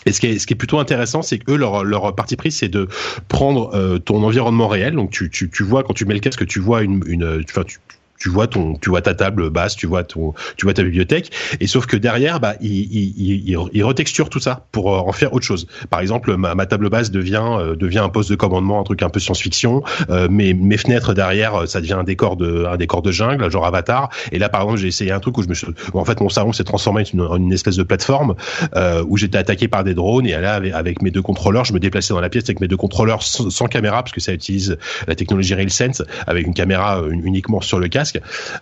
Et 0.05 0.13
ce 0.13 0.19
qui 0.19 0.27
est, 0.27 0.39
ce 0.39 0.47
qui 0.47 0.53
est 0.53 0.57
plutôt 0.57 0.79
intéressant, 0.79 1.21
c'est 1.21 1.37
que 1.37 1.51
eux, 1.51 1.57
leur, 1.57 1.83
leur 1.83 2.15
parti 2.15 2.35
pris, 2.35 2.51
c'est 2.51 2.69
de 2.69 2.87
prendre 3.27 3.99
ton 3.99 4.23
environnement 4.23 4.67
réel. 4.67 4.95
Donc, 4.95 5.11
tu, 5.11 5.29
tu, 5.29 5.49
tu 5.49 5.63
vois, 5.63 5.83
quand 5.83 5.93
tu 5.93 6.05
mets 6.05 6.15
le 6.15 6.21
casque, 6.21 6.47
tu 6.47 6.59
vois 6.59 6.81
une, 6.81 7.03
une, 7.05 7.43
tu, 7.45 7.53
tu, 7.65 7.77
tu 8.21 8.29
vois 8.29 8.45
ton, 8.45 8.75
tu 8.75 8.91
vois 8.91 9.01
ta 9.01 9.15
table 9.15 9.49
basse, 9.49 9.75
tu 9.75 9.87
vois 9.87 10.03
ton, 10.03 10.35
tu 10.55 10.67
vois 10.67 10.75
ta 10.75 10.83
bibliothèque. 10.83 11.31
Et 11.59 11.65
sauf 11.65 11.87
que 11.87 11.97
derrière, 11.97 12.39
bah, 12.39 12.53
il, 12.61 12.69
il, 12.69 13.49
il, 13.49 13.57
il 13.73 13.83
retexture 13.83 14.29
tout 14.29 14.39
ça 14.39 14.67
pour 14.71 14.93
euh, 14.93 14.99
en 14.99 15.11
faire 15.11 15.33
autre 15.33 15.45
chose. 15.45 15.65
Par 15.89 16.01
exemple, 16.01 16.37
ma, 16.37 16.65
table 16.67 16.89
basse 16.89 17.09
devient, 17.09 17.43
euh, 17.43 17.75
devient 17.75 17.97
un 17.97 18.09
poste 18.09 18.29
de 18.29 18.35
commandement, 18.35 18.79
un 18.79 18.83
truc 18.83 19.01
un 19.01 19.09
peu 19.09 19.19
science-fiction. 19.19 19.81
Euh, 20.11 20.27
mes, 20.29 20.53
mes 20.53 20.77
fenêtres 20.77 21.15
derrière, 21.15 21.67
ça 21.67 21.81
devient 21.81 21.93
un 21.93 22.03
décor 22.03 22.35
de, 22.35 22.65
un 22.65 22.77
décor 22.77 23.01
de 23.01 23.11
jungle, 23.11 23.49
genre 23.49 23.65
Avatar. 23.65 24.11
Et 24.31 24.37
là, 24.37 24.49
par 24.49 24.61
exemple, 24.61 24.79
j'ai 24.79 24.87
essayé 24.87 25.11
un 25.11 25.19
truc 25.19 25.39
où 25.39 25.41
je 25.41 25.47
me 25.47 25.55
suis, 25.55 25.65
en 25.91 26.05
fait, 26.05 26.21
mon 26.21 26.29
salon 26.29 26.53
s'est 26.53 26.63
transformé 26.63 27.03
en 27.17 27.37
une, 27.37 27.51
espèce 27.51 27.75
de 27.75 27.83
plateforme 27.83 28.35
euh, 28.75 29.03
où 29.07 29.17
j'étais 29.17 29.39
attaqué 29.39 29.67
par 29.67 29.83
des 29.83 29.95
drones. 29.95 30.27
Et 30.27 30.39
là, 30.39 30.53
avec, 30.53 30.73
avec, 30.73 31.01
mes 31.01 31.09
deux 31.09 31.23
contrôleurs, 31.23 31.65
je 31.65 31.73
me 31.73 31.79
déplaçais 31.79 32.13
dans 32.13 32.21
la 32.21 32.29
pièce 32.29 32.43
avec 32.43 32.61
mes 32.61 32.67
deux 32.67 32.77
contrôleurs 32.77 33.23
sans, 33.23 33.65
caméra 33.65 34.03
parce 34.03 34.11
que 34.13 34.21
ça 34.21 34.31
utilise 34.31 34.77
la 35.07 35.15
technologie 35.15 35.55
RealSense 35.55 36.03
avec 36.27 36.45
une 36.45 36.53
caméra 36.53 37.01
uniquement 37.09 37.61
sur 37.61 37.79
le 37.79 37.87
casque 37.87 38.10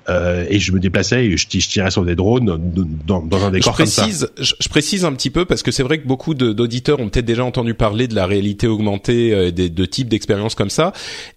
euh, 0.10 0.46
et 0.50 0.60
je 0.60 0.72
me 0.72 0.80
déplaçais 0.80 1.26
et 1.26 1.38
je, 1.38 1.48
tirais 1.48 1.92
sur 1.92 2.06
des 2.06 2.16
drones 2.16 2.60
dans, 3.06 3.22
dans 3.22 3.46
un 3.46 3.52
décor 3.52 3.74
je 3.74 3.84
précise, 3.84 4.32
comme 4.36 4.46
ça. 4.46 4.56
Je, 4.60 4.70
précise 4.70 5.06
un 5.06 5.14
petit 5.14 5.30
peu 5.30 5.46
parce 5.46 5.64
que 5.64 5.72
c'est 5.72 5.84
vrai 5.84 6.00
que 6.00 6.08
beaucoup 6.08 6.34
d'auditeurs 6.34 7.00
ont 7.00 7.10
peut-être 7.10 7.26
déjà 7.26 7.44
entendu 7.44 7.74
parler 7.74 8.08
de 8.08 8.16
la 8.16 8.26
réalité 8.26 8.68
augmentée, 8.68 9.34
euh, 9.34 9.52
de, 9.52 9.68
de 9.68 9.86
types 9.86 10.10
d'expériences 10.10 10.56
comme 10.56 10.70
ça, 10.70 10.94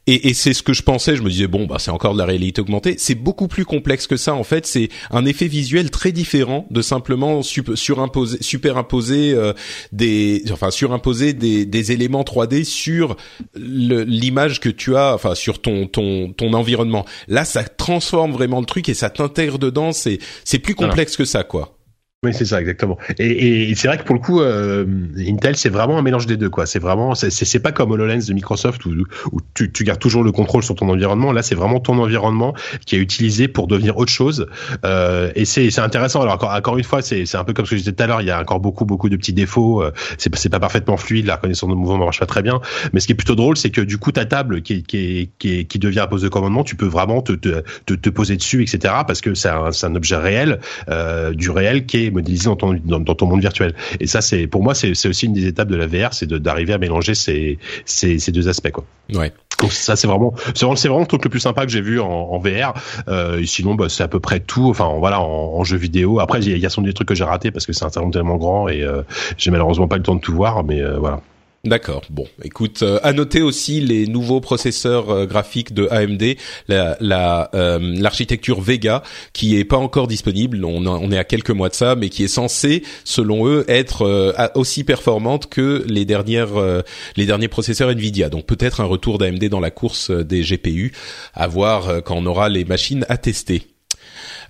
et, 0.07 0.29
et 0.29 0.35
c'est 0.35 0.53
ce 0.53 0.63
que 0.63 0.73
je 0.73 0.83
pensais. 0.83 1.17
Je 1.17 1.23
me 1.23 1.31
disais 1.31 1.47
bon 1.47 1.67
bah 1.67 1.77
c'est 1.79 1.91
encore 1.91 2.15
de 2.15 2.19
la 2.19 2.25
réalité 2.25 2.61
augmentée. 2.61 2.97
C'est 2.99 3.15
beaucoup 3.15 3.49
plus 3.49 3.65
complexe 3.65 4.07
que 4.07 4.17
ça 4.17 4.35
en 4.35 4.45
fait. 4.45 4.67
C'est 4.67 4.89
un 5.11 5.25
effet 5.25 5.47
visuel 5.47 5.91
très 5.91 6.13
différent 6.13 6.67
de 6.71 6.83
simplement 6.83 7.43
surimposer, 7.43 8.39
superimposer 8.41 9.33
euh, 9.35 9.53
des, 9.93 10.43
enfin 10.51 10.71
surimposer 10.71 11.33
des, 11.33 11.67
des 11.67 11.93
éléments 11.93 12.23
3D 12.23 12.65
sur 12.65 13.17
l'image 13.55 14.61
que 14.61 14.69
tu 14.69 14.97
as, 14.97 15.15
enfin 15.15 15.35
sur 15.35 15.61
ton 15.61 15.87
ton 15.87 16.33
ton 16.33 16.53
environnement. 16.53 17.05
Là 17.29 17.45
ça 17.45 17.63
transforme 17.65 18.33
vraiment 18.33 18.61
le 18.61 18.67
truc 18.67 18.89
et 18.89 18.95
ça 18.95 19.11
t'intègre 19.11 19.59
dedans. 19.59 19.93
C'est 19.93 20.19
c'est 20.45 20.59
plus 20.59 20.75
complexe 20.75 21.17
que 21.17 21.25
ça, 21.25 21.45
quoi. 21.45 21.79
Oui, 22.25 22.33
c'est 22.33 22.45
ça, 22.45 22.61
exactement. 22.61 22.99
Et, 23.19 23.69
et 23.69 23.75
c'est 23.75 23.89
vrai 23.89 23.99
que 23.99 24.05
pour 24.05 24.15
le 24.15 24.21
coup, 24.21 24.43
euh, 24.43 24.87
Intel, 25.19 25.57
c'est 25.57 25.69
vraiment 25.69 25.99
un 25.99 26.03
mélange 26.03 26.27
des 26.27 26.37
deux, 26.37 26.51
quoi. 26.51 26.67
C'est 26.67 26.79
vraiment, 26.79 27.17
c'est 27.17 27.59
pas 27.59 27.73
comme 27.73 27.91
HoloLens 27.91 28.25
de 28.29 28.33
Microsoft 28.33 28.87
où, 28.87 28.91
où 29.33 29.41
tu, 29.55 29.73
tu, 29.73 29.83
gardes 29.83 29.99
toujours 29.99 30.23
le 30.23 30.31
contrôle 30.31 30.63
sur 30.63 30.77
ton 30.77 30.89
environnement. 30.89 31.33
Là, 31.33 31.43
c'est 31.43 31.57
vraiment 31.57 31.81
ton 31.81 31.99
environnement 31.99 32.55
qui 32.87 32.95
est 32.95 33.01
utilisé 33.01 33.49
pour 33.49 33.67
devenir 33.67 33.97
autre 33.97 34.13
chose. 34.13 34.47
Euh, 34.85 35.33
et 35.35 35.45
c'est 35.45 35.77
intéressant. 35.81 36.23
Alors 36.23 36.35
encore, 36.35 36.53
encore 36.53 36.79
une 36.79 36.85
fois, 36.85 37.03
c'est 37.03 37.35
un 37.35 37.43
peu 37.43 37.55
comme 37.55 37.67
ce 37.67 37.71
que 37.71 37.77
je 37.77 37.81
disais 37.81 37.93
tout 37.93 38.05
à 38.05 38.07
l'heure. 38.07 38.21
Il 38.21 38.29
y 38.29 38.31
a 38.31 38.41
encore 38.41 38.61
beaucoup, 38.61 38.85
beaucoup 38.85 39.09
de 39.09 39.17
petits 39.17 39.33
défauts. 39.33 39.83
Euh, 39.83 39.91
c'est 40.17 40.49
pas 40.49 40.61
parfaitement 40.61 40.97
fluide. 40.97 41.27
La 41.27 41.35
reconnaissance 41.35 41.71
de 41.71 41.75
mouvement 41.75 41.99
marche 42.05 42.21
pas 42.21 42.27
très 42.27 42.43
bien. 42.43 42.61
Mais 42.93 43.01
ce 43.01 43.07
qui 43.07 43.15
est 43.15 43.17
plutôt 43.17 43.35
drôle, 43.35 43.57
c'est 43.57 43.71
que 43.71 43.81
du 43.81 43.99
coup, 43.99 44.13
ta 44.13 44.27
table 44.27 44.63
qui, 44.63 44.85
qui, 44.85 45.31
qui, 45.41 45.67
qui 45.67 45.79
devient 45.81 45.99
un 45.99 46.07
poste 46.07 46.23
de 46.23 46.29
commandement, 46.29 46.63
tu 46.63 46.77
peux 46.77 46.87
vraiment 46.87 47.21
te, 47.21 47.33
te, 47.33 47.65
te, 47.85 48.11
poser 48.11 48.37
dessus, 48.37 48.63
etc. 48.63 48.95
Parce 49.09 49.21
que 49.21 49.35
c'est 49.35 49.49
un, 49.49 49.71
un 49.83 49.95
objet 49.97 50.15
réel, 50.15 50.61
euh, 50.89 51.33
du 51.33 51.51
réel 51.51 51.85
qui 51.85 52.05
est 52.05 52.12
modélisé 52.13 52.47
dans 52.47 52.57
ton, 52.57 52.75
dans, 52.85 53.03
ton 53.03 53.27
monde 53.27 53.41
virtuel. 53.41 53.75
Et 54.01 54.07
ça, 54.07 54.21
c'est 54.21 54.47
pour 54.47 54.63
moi, 54.63 54.75
c'est 54.75 54.91
aussi 55.07 55.27
une 55.27 55.33
des 55.33 55.47
étapes 55.47 55.69
de 55.69 55.77
la 55.77 55.87
VR, 55.87 56.13
c'est 56.13 56.29
d'arriver 56.29 56.73
à 56.73 56.79
mélanger 56.79 57.15
ces, 57.15 57.59
ces, 57.85 58.19
ces, 58.19 58.33
deux 58.33 58.49
aspects. 58.49 58.71
Quoi. 58.71 58.85
Ouais. 59.15 59.33
Donc 59.61 59.73
ça 59.73 59.95
c'est 59.95 60.09
vraiment 60.09 60.35
c'est 60.55 60.65
vraiment, 60.65 60.75
vraiment 60.75 61.01
le 61.01 61.07
truc 61.07 61.23
le 61.25 61.31
plus 61.31 61.39
sympa 61.39 61.65
que 61.65 61.71
j'ai 61.71 61.81
vu 61.81 62.01
en, 62.01 62.09
en 62.09 62.39
VR. 62.39 62.75
Euh, 63.09 63.45
sinon 63.45 63.77
bah, 63.77 63.89
c'est 63.89 64.03
à 64.03 64.09
peu 64.09 64.19
près 64.19 64.41
tout. 64.41 64.69
Enfin 64.69 64.93
voilà 64.99 65.21
en, 65.21 65.55
en 65.55 65.65
jeu 65.65 65.77
vidéo. 65.77 66.19
Après 66.19 66.41
il 66.41 66.57
y, 66.57 66.59
y, 66.59 66.67
a 66.67 66.71
sans 66.71 66.83
des 66.83 66.93
trucs 66.93 67.09
que 67.09 67.15
j'ai 67.15 67.25
ratés 67.25 67.53
parce 67.53 67.67
que 67.67 67.73
c'est 67.73 67.85
un 67.85 67.91
salon 67.91 68.11
tellement 68.11 68.37
grand 68.37 68.69
et 68.69 68.83
euh, 68.83 69.03
j'ai 69.37 69.53
malheureusement 69.53 69.87
pas 69.87 69.97
le 69.97 70.03
temps 70.03 70.17
de 70.17 70.21
tout 70.21 70.35
voir. 70.35 70.65
Mais 70.65 70.83
euh, 70.83 70.99
voilà. 70.99 71.21
D'accord. 71.65 72.03
Bon, 72.11 72.27
écoute, 72.43 72.83
euh, 72.83 72.99
à 73.05 73.13
noter 73.13 73.41
aussi 73.41 73.81
les 73.81 74.09
nouveaux 74.09 74.41
processeurs 74.41 75.11
euh, 75.11 75.27
graphiques 75.27 75.73
de 75.73 75.87
AMD, 75.93 76.37
la, 76.67 77.51
euh, 77.55 77.79
l'architecture 77.81 78.61
Vega, 78.61 79.05
qui 79.33 79.57
est 79.57 79.65
pas 79.65 79.77
encore 79.77 80.09
disponible. 80.09 80.65
On, 80.65 81.13
est 81.13 81.19
à 81.19 81.23
quelques 81.23 81.51
mois 81.51 81.69
de 81.69 81.75
ça, 81.75 81.95
mais 81.95 82.09
qui 82.09 82.25
est 82.25 82.29
censé, 82.29 82.83
selon 83.05 83.47
eux, 83.47 83.65
être 83.69 84.03
euh, 84.03 84.33
aussi 84.57 84.83
performante 84.83 85.49
que 85.49 85.85
les 85.87 86.05
dernières 86.05 86.83
les 87.17 87.27
derniers 87.27 87.47
processeurs 87.47 87.91
Nvidia. 87.91 88.29
Donc 88.29 88.45
peut-être 88.47 88.81
un 88.81 88.87
retour 88.87 89.19
d'AMD 89.19 89.45
dans 89.49 89.61
la 89.61 89.71
course 89.71 90.11
des 90.11 90.43
GPU, 90.43 90.93
à 91.33 91.47
voir 91.47 92.03
quand 92.03 92.17
on 92.17 92.27
aura 92.27 92.49
les 92.49 92.65
machines 92.65 93.07
à 93.09 93.19
tester. 93.19 93.72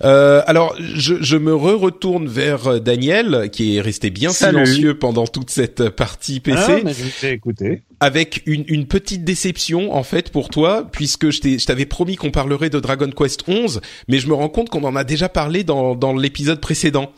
Euh, 0.03 0.41
alors, 0.45 0.75
je, 0.79 1.15
je 1.21 1.37
me 1.37 1.53
re-retourne 1.53 2.27
vers 2.27 2.67
euh, 2.67 2.79
Daniel, 2.79 3.49
qui 3.51 3.77
est 3.77 3.81
resté 3.81 4.09
bien 4.09 4.31
silencieux 4.31 4.97
pendant 4.97 5.27
toute 5.27 5.49
cette 5.49 5.89
partie 5.89 6.39
PC. 6.39 6.57
Ah, 6.67 6.79
mais 6.83 6.93
je 6.93 7.27
écouté. 7.27 7.83
Avec 7.99 8.43
une, 8.45 8.65
une, 8.67 8.85
petite 8.85 9.23
déception 9.23 9.95
en 9.95 10.03
fait 10.03 10.29
pour 10.29 10.49
toi, 10.49 10.87
puisque 10.91 11.29
je 11.29 11.65
t'avais 11.65 11.85
promis 11.85 12.17
qu'on 12.17 12.31
parlerait 12.31 12.69
de 12.69 12.79
Dragon 12.79 13.09
Quest 13.09 13.43
11, 13.47 13.79
mais 14.09 14.19
je 14.19 14.27
me 14.27 14.33
rends 14.33 14.49
compte 14.49 14.69
qu'on 14.69 14.83
en 14.83 14.95
a 14.95 15.05
déjà 15.05 15.29
parlé 15.29 15.63
dans, 15.63 15.95
dans 15.95 16.13
l'épisode 16.13 16.59
précédent. 16.59 17.11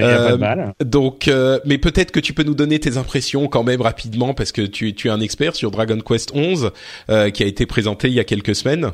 Euh, 0.00 0.36
mal. 0.38 0.74
Donc, 0.84 1.28
euh, 1.28 1.58
mais 1.64 1.78
peut-être 1.78 2.10
que 2.10 2.20
tu 2.20 2.32
peux 2.32 2.42
nous 2.42 2.54
donner 2.54 2.78
tes 2.78 2.96
impressions 2.96 3.48
quand 3.48 3.64
même 3.64 3.82
rapidement, 3.82 4.34
parce 4.34 4.52
que 4.52 4.62
tu, 4.62 4.94
tu 4.94 5.08
es 5.08 5.10
un 5.10 5.20
expert 5.20 5.54
sur 5.54 5.70
Dragon 5.70 5.98
Quest 5.98 6.32
11, 6.34 6.72
euh, 7.10 7.30
qui 7.30 7.42
a 7.42 7.46
été 7.46 7.66
présenté 7.66 8.08
il 8.08 8.14
y 8.14 8.20
a 8.20 8.24
quelques 8.24 8.54
semaines 8.54 8.92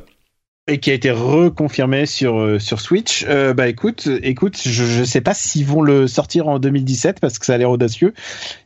et 0.69 0.79
qui 0.79 0.91
a 0.91 0.95
été 0.95 1.11
reconfirmé 1.11 2.07
sur 2.07 2.39
euh, 2.39 2.59
sur 2.59 2.81
Switch. 2.81 3.25
Euh, 3.29 3.55
bah 3.55 3.69
écoute, 3.69 4.09
écoute, 4.23 4.61
je 4.65 4.85
je 4.85 5.05
sais 5.05 5.21
pas 5.21 5.35
s'ils 5.35 5.65
vont 5.65 5.81
le 5.81 6.09
sortir 6.09 6.49
en 6.49 6.59
2017 6.59 7.21
parce 7.21 7.39
que 7.39 7.47
ça 7.47 7.55
a 7.55 7.59
l'air 7.59 7.71
audacieux. 7.71 8.15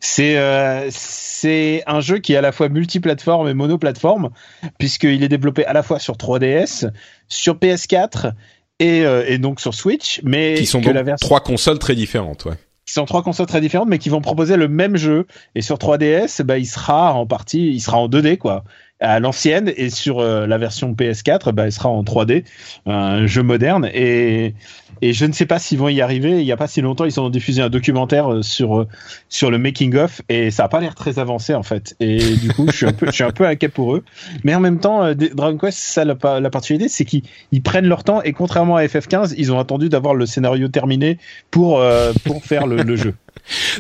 C'est 0.01 0.39
euh, 0.39 0.89
c'est 0.91 1.83
un 1.87 2.01
jeu 2.01 2.19
qui 2.19 2.33
est 2.33 2.37
à 2.37 2.41
la 2.41 2.53
fois 2.53 2.69
multiplateforme 2.69 3.49
et 3.49 3.55
monoplateforme 3.55 4.31
puisqu'il 4.79 5.23
est 5.23 5.29
développé 5.29 5.67
à 5.67 5.75
la 5.75 5.83
fois 5.83 5.99
sur 5.99 6.15
3DS, 6.15 6.91
sur 7.29 7.57
PS4 7.57 8.33
et 8.79 9.05
euh, 9.05 9.25
et 9.27 9.37
donc 9.37 9.61
sur 9.61 9.75
Switch, 9.75 10.21
mais 10.25 10.55
qui 10.55 10.67
sont 10.67 10.81
donc 10.81 10.97
trois 11.21 11.41
consoles 11.41 11.79
très 11.79 11.95
différentes, 11.95 12.47
ouais 12.47 12.55
qui 12.87 12.95
sont 12.95 13.05
trois 13.05 13.23
consoles 13.23 13.47
très 13.47 13.61
différentes, 13.61 13.89
mais 13.89 13.99
qui 13.99 14.09
vont 14.09 14.21
proposer 14.21 14.57
le 14.57 14.67
même 14.67 14.97
jeu. 14.97 15.29
Et 15.55 15.63
sur 15.63 15.77
3DS, 15.77 16.43
bah, 16.43 16.59
il 16.59 16.67
sera 16.67 17.15
en 17.15 17.25
partie, 17.25 17.69
il 17.69 17.79
sera 17.79 17.99
en 17.99 18.09
2D, 18.09 18.37
quoi 18.37 18.65
à 19.01 19.19
l'ancienne 19.19 19.73
et 19.77 19.91
sur 19.91 20.21
euh, 20.21 20.47
la 20.47 20.59
version 20.59 20.93
PS4 20.93 21.53
bah, 21.53 21.65
elle 21.65 21.73
sera 21.73 21.89
en 21.89 22.03
3D 22.03 22.45
un 22.87 23.27
jeu 23.27 23.43
moderne. 23.43 23.89
Et 23.93 24.55
et 25.03 25.15
je 25.15 25.25
ne 25.25 25.33
sais 25.33 25.47
pas 25.47 25.59
s'ils 25.59 25.79
vont 25.79 25.89
y 25.89 26.03
arriver. 26.03 26.41
Il 26.41 26.47
y 26.47 26.53
a 26.53 26.59
pas 26.59 26.67
si 26.67 26.83
longtemps 26.83 27.07
ils 27.07 27.19
ont 27.19 27.31
diffusé 27.31 27.63
un 27.63 27.71
documentaire 27.71 28.31
euh, 28.31 28.43
sur 28.43 28.81
euh, 28.81 28.89
sur 29.29 29.51
le 29.51 29.59
making 29.59 29.97
of 29.97 30.21
et 30.29 30.51
ça 30.51 30.65
a 30.65 30.69
pas 30.69 30.81
l'air 30.81 30.95
très 30.95 31.19
avancé 31.19 31.55
en 31.55 31.63
fait. 31.63 31.97
Et 32.01 32.19
du 32.37 32.53
coup 32.53 32.67
je 32.71 32.87
suis 33.11 33.25
un 33.25 33.33
peu 33.33 33.47
inquiet 33.47 33.69
pour 33.69 33.95
eux. 33.95 34.05
Mais 34.45 34.55
en 34.55 34.61
même 34.61 34.79
temps 34.79 35.15
Dragon 35.15 35.59
Quest 35.59 35.79
ça 35.79 36.05
la, 36.05 36.17
la 36.41 36.51
particularité 36.51 36.89
c'est 36.89 37.05
qu'ils 37.05 37.63
prennent 37.63 37.87
leur 37.87 38.05
temps 38.05 38.23
et 38.23 38.33
contrairement 38.33 38.77
à 38.77 38.85
FF15 38.85 39.35
ils 39.37 39.53
ont 39.53 39.59
attendu 39.59 39.89
d'avoir 39.89 40.15
le 40.15 40.27
scénario 40.27 40.69
terminé 40.69 41.19
pour 41.51 41.83
pour 42.25 42.45
faire 42.45 42.67
le 42.67 42.97
jeu 42.97 43.15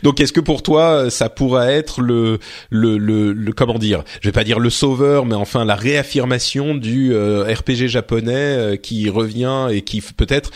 donc 0.02 0.20
est-ce 0.20 0.32
que 0.32 0.40
pour 0.40 0.62
toi 0.62 1.10
ça 1.10 1.28
pourrait 1.28 1.74
être 1.74 2.00
le, 2.00 2.38
le 2.70 2.98
le, 2.98 3.52
comment 3.52 3.78
dire 3.78 4.04
je 4.20 4.28
vais 4.28 4.32
pas 4.32 4.44
dire 4.44 4.58
le 4.58 4.70
sauveur 4.70 5.26
mais 5.26 5.34
enfin 5.34 5.64
la 5.64 5.74
réaffirmation 5.74 6.74
du 6.74 7.14
euh, 7.14 7.44
RPG 7.44 7.88
japonais 7.88 8.32
euh, 8.34 8.76
qui 8.76 9.08
revient 9.08 9.68
et 9.70 9.82
qui 9.82 10.00
peut-être 10.00 10.50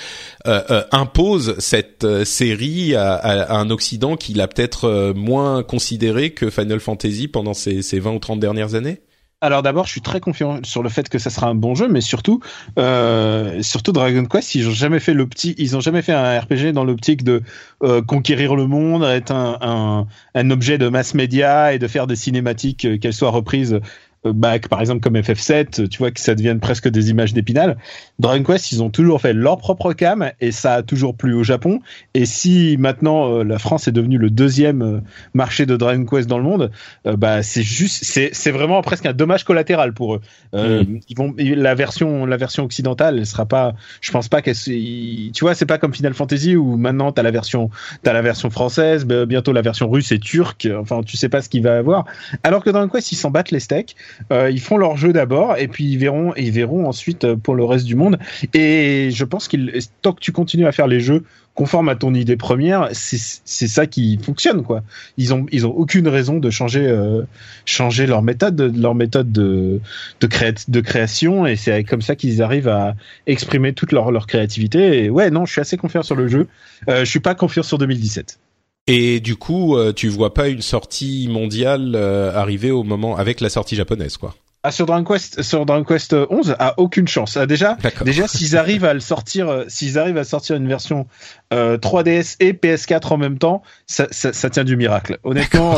euh, 0.46 0.82
impose 0.92 1.56
cette 1.58 2.24
série 2.24 2.94
à, 2.94 3.14
à, 3.14 3.56
un 3.58 3.70
Occident 3.70 4.16
qui 4.16 4.34
l'a 4.34 4.48
peut-être 4.48 5.12
moins 5.14 5.62
considéré 5.62 6.30
que 6.30 6.50
Final 6.50 6.80
Fantasy 6.80 7.28
pendant 7.28 7.54
ces, 7.54 7.82
ces 7.82 7.98
20 7.98 8.12
ou 8.12 8.18
30 8.18 8.40
dernières 8.40 8.74
années? 8.74 9.00
Alors 9.40 9.62
d'abord, 9.62 9.84
je 9.84 9.90
suis 9.90 10.00
très 10.00 10.20
confiant 10.20 10.60
sur 10.62 10.82
le 10.82 10.88
fait 10.88 11.08
que 11.08 11.18
ça 11.18 11.28
sera 11.28 11.48
un 11.48 11.54
bon 11.54 11.74
jeu, 11.74 11.86
mais 11.88 12.00
surtout, 12.00 12.40
euh, 12.78 13.62
surtout 13.62 13.92
Dragon 13.92 14.24
Quest, 14.24 14.54
ils 14.54 14.66
ont 14.68 14.72
jamais 14.72 15.00
fait 15.00 15.12
l'optique, 15.12 15.56
ils 15.58 15.76
ont 15.76 15.80
jamais 15.80 16.00
fait 16.00 16.12
un 16.14 16.40
RPG 16.40 16.72
dans 16.72 16.84
l'optique 16.84 17.24
de 17.24 17.42
euh, 17.82 18.00
conquérir 18.00 18.56
le 18.56 18.66
monde, 18.66 19.04
être 19.04 19.32
un, 19.32 20.06
objet 20.50 20.78
de 20.78 20.88
mass 20.88 21.12
média 21.12 21.74
et 21.74 21.78
de 21.78 21.86
faire 21.88 22.06
des 22.06 22.16
cinématiques, 22.16 22.86
euh, 22.86 22.96
qu'elles 22.96 23.12
soient 23.12 23.30
reprises 23.30 23.80
bah, 24.24 24.58
par 24.58 24.80
exemple 24.80 25.00
comme 25.00 25.16
FF7, 25.16 25.88
tu 25.88 25.98
vois 25.98 26.10
que 26.10 26.20
ça 26.20 26.34
devienne 26.34 26.60
presque 26.60 26.88
des 26.88 27.10
images 27.10 27.34
d'épinal. 27.34 27.76
Dragon 28.18 28.42
Quest, 28.42 28.72
ils 28.72 28.82
ont 28.82 28.90
toujours 28.90 29.20
fait 29.20 29.32
leur 29.32 29.58
propre 29.58 29.92
cam 29.92 30.30
et 30.40 30.52
ça 30.52 30.74
a 30.74 30.82
toujours 30.82 31.16
plu 31.16 31.34
au 31.34 31.42
Japon. 31.42 31.80
Et 32.14 32.26
si 32.26 32.76
maintenant 32.78 33.42
la 33.42 33.58
France 33.58 33.88
est 33.88 33.92
devenue 33.92 34.18
le 34.18 34.30
deuxième 34.30 35.02
marché 35.34 35.66
de 35.66 35.76
Dragon 35.76 36.04
Quest 36.04 36.28
dans 36.28 36.38
le 36.38 36.44
monde, 36.44 36.70
bah 37.04 37.42
c'est 37.42 37.62
juste, 37.62 38.04
c'est 38.04 38.30
c'est 38.32 38.50
vraiment 38.50 38.82
presque 38.82 39.06
un 39.06 39.12
dommage 39.12 39.44
collatéral 39.44 39.92
pour 39.92 40.14
eux. 40.14 40.20
Mm. 40.52 40.98
Ils 41.08 41.16
vont 41.16 41.34
la 41.38 41.74
version 41.74 42.26
la 42.26 42.36
version 42.36 42.64
occidentale, 42.64 43.18
elle 43.18 43.26
sera 43.26 43.46
pas, 43.46 43.74
je 44.00 44.10
pense 44.10 44.28
pas 44.28 44.42
qu'elle, 44.42 44.56
tu 44.56 45.40
vois, 45.40 45.54
c'est 45.54 45.66
pas 45.66 45.78
comme 45.78 45.94
Final 45.94 46.14
Fantasy 46.14 46.56
où 46.56 46.76
maintenant 46.76 47.12
t'as 47.12 47.22
la 47.22 47.30
version 47.30 47.70
t'as 48.02 48.12
la 48.12 48.22
version 48.22 48.50
française, 48.50 49.04
bientôt 49.06 49.52
la 49.52 49.62
version 49.62 49.90
russe 49.90 50.12
et 50.12 50.18
turque. 50.18 50.68
Enfin, 50.78 51.02
tu 51.02 51.16
sais 51.16 51.28
pas 51.28 51.42
ce 51.42 51.48
qu'il 51.48 51.62
va 51.62 51.76
avoir. 51.76 52.04
Alors 52.42 52.62
que 52.62 52.70
Dragon 52.70 52.88
Quest, 52.88 53.12
ils 53.12 53.16
s'en 53.16 53.30
battent 53.30 53.50
les 53.50 53.60
steaks. 53.60 53.96
Euh, 54.32 54.50
ils 54.50 54.60
font 54.60 54.76
leur 54.76 54.96
jeu 54.96 55.12
d'abord 55.12 55.56
et 55.56 55.68
puis 55.68 55.84
ils 55.84 55.98
verront, 55.98 56.34
ils 56.36 56.50
verront 56.50 56.86
ensuite 56.86 57.24
euh, 57.24 57.36
pour 57.36 57.54
le 57.54 57.64
reste 57.64 57.84
du 57.84 57.94
monde. 57.94 58.18
Et 58.52 59.10
je 59.12 59.24
pense 59.24 59.48
qu'il 59.48 59.72
tant 60.02 60.12
que 60.12 60.20
tu 60.20 60.32
continues 60.32 60.66
à 60.66 60.72
faire 60.72 60.86
les 60.86 61.00
jeux 61.00 61.24
conformes 61.54 61.88
à 61.88 61.94
ton 61.94 62.14
idée 62.14 62.36
première, 62.36 62.88
c'est 62.92 63.68
ça 63.68 63.86
qui 63.86 64.18
fonctionne 64.18 64.64
quoi. 64.64 64.82
Ils 65.16 65.32
ont 65.32 65.46
ils 65.52 65.66
ont 65.66 65.70
aucune 65.70 66.08
raison 66.08 66.38
de 66.38 66.50
changer 66.50 66.84
euh, 66.86 67.22
changer 67.64 68.06
leur 68.06 68.22
méthode 68.22 68.60
leur 68.76 68.94
méthode 68.94 69.30
de 69.30 69.80
de, 70.20 70.28
de 70.68 70.80
création 70.80 71.46
et 71.46 71.56
c'est 71.56 71.84
comme 71.84 72.02
ça 72.02 72.16
qu'ils 72.16 72.42
arrivent 72.42 72.68
à 72.68 72.96
exprimer 73.26 73.72
toute 73.72 73.92
leur 73.92 74.10
leur 74.10 74.26
créativité. 74.26 75.04
Et 75.04 75.10
ouais 75.10 75.30
non, 75.30 75.44
je 75.46 75.52
suis 75.52 75.60
assez 75.60 75.76
confiant 75.76 76.02
sur 76.02 76.16
le 76.16 76.28
jeu. 76.28 76.48
Euh, 76.88 77.00
je 77.04 77.10
suis 77.10 77.20
pas 77.20 77.34
confiant 77.34 77.62
sur 77.62 77.78
2017. 77.78 78.38
Et 78.86 79.20
du 79.20 79.36
coup, 79.36 79.76
euh, 79.76 79.92
tu 79.92 80.08
vois 80.08 80.34
pas 80.34 80.48
une 80.48 80.60
sortie 80.60 81.28
mondiale 81.30 81.92
euh, 81.94 82.34
arriver 82.34 82.70
au 82.70 82.82
moment 82.82 83.16
avec 83.16 83.40
la 83.40 83.48
sortie 83.48 83.76
japonaise, 83.76 84.18
quoi. 84.18 84.34
Ah, 84.66 84.70
sur 84.70 84.86
Dragon 84.86 85.04
Quest, 85.04 85.42
sur 85.42 85.66
Dragon 85.66 85.84
Quest 85.84 86.14
11, 86.14 86.56
a 86.58 86.80
aucune 86.80 87.06
chance. 87.06 87.36
Ah, 87.36 87.44
déjà, 87.44 87.76
déjà, 88.02 88.26
s'ils 88.26 88.56
arrivent 88.56 88.86
à 88.86 88.94
le 88.94 89.00
sortir, 89.00 89.48
euh, 89.48 89.64
s'ils 89.68 89.98
arrivent 89.98 90.16
à 90.16 90.24
sortir 90.24 90.56
une 90.56 90.66
version 90.66 91.06
3DS 91.52 92.36
et 92.40 92.54
PS4 92.54 93.12
en 93.12 93.18
même 93.18 93.38
temps, 93.38 93.62
ça, 93.86 94.06
ça, 94.10 94.32
ça 94.32 94.48
tient 94.48 94.64
du 94.64 94.76
miracle. 94.76 95.18
Honnêtement, 95.22 95.74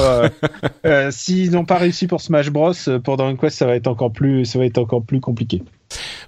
s'ils 1.11 1.51
n'ont 1.51 1.65
pas 1.65 1.79
réussi 1.79 2.07
pour 2.07 2.21
Smash 2.21 2.51
Bros, 2.51 2.73
pour 3.03 3.17
Dragon 3.17 3.37
Quest, 3.37 3.59
ça 3.59 3.67
va 3.67 3.75
être 3.75 3.89
encore 3.89 4.13
plus, 4.13 4.45
ça 4.45 4.61
va 4.61 4.67
être 4.67 4.79
encore 4.79 5.03
plus 5.03 5.21
compliqué. 5.21 5.63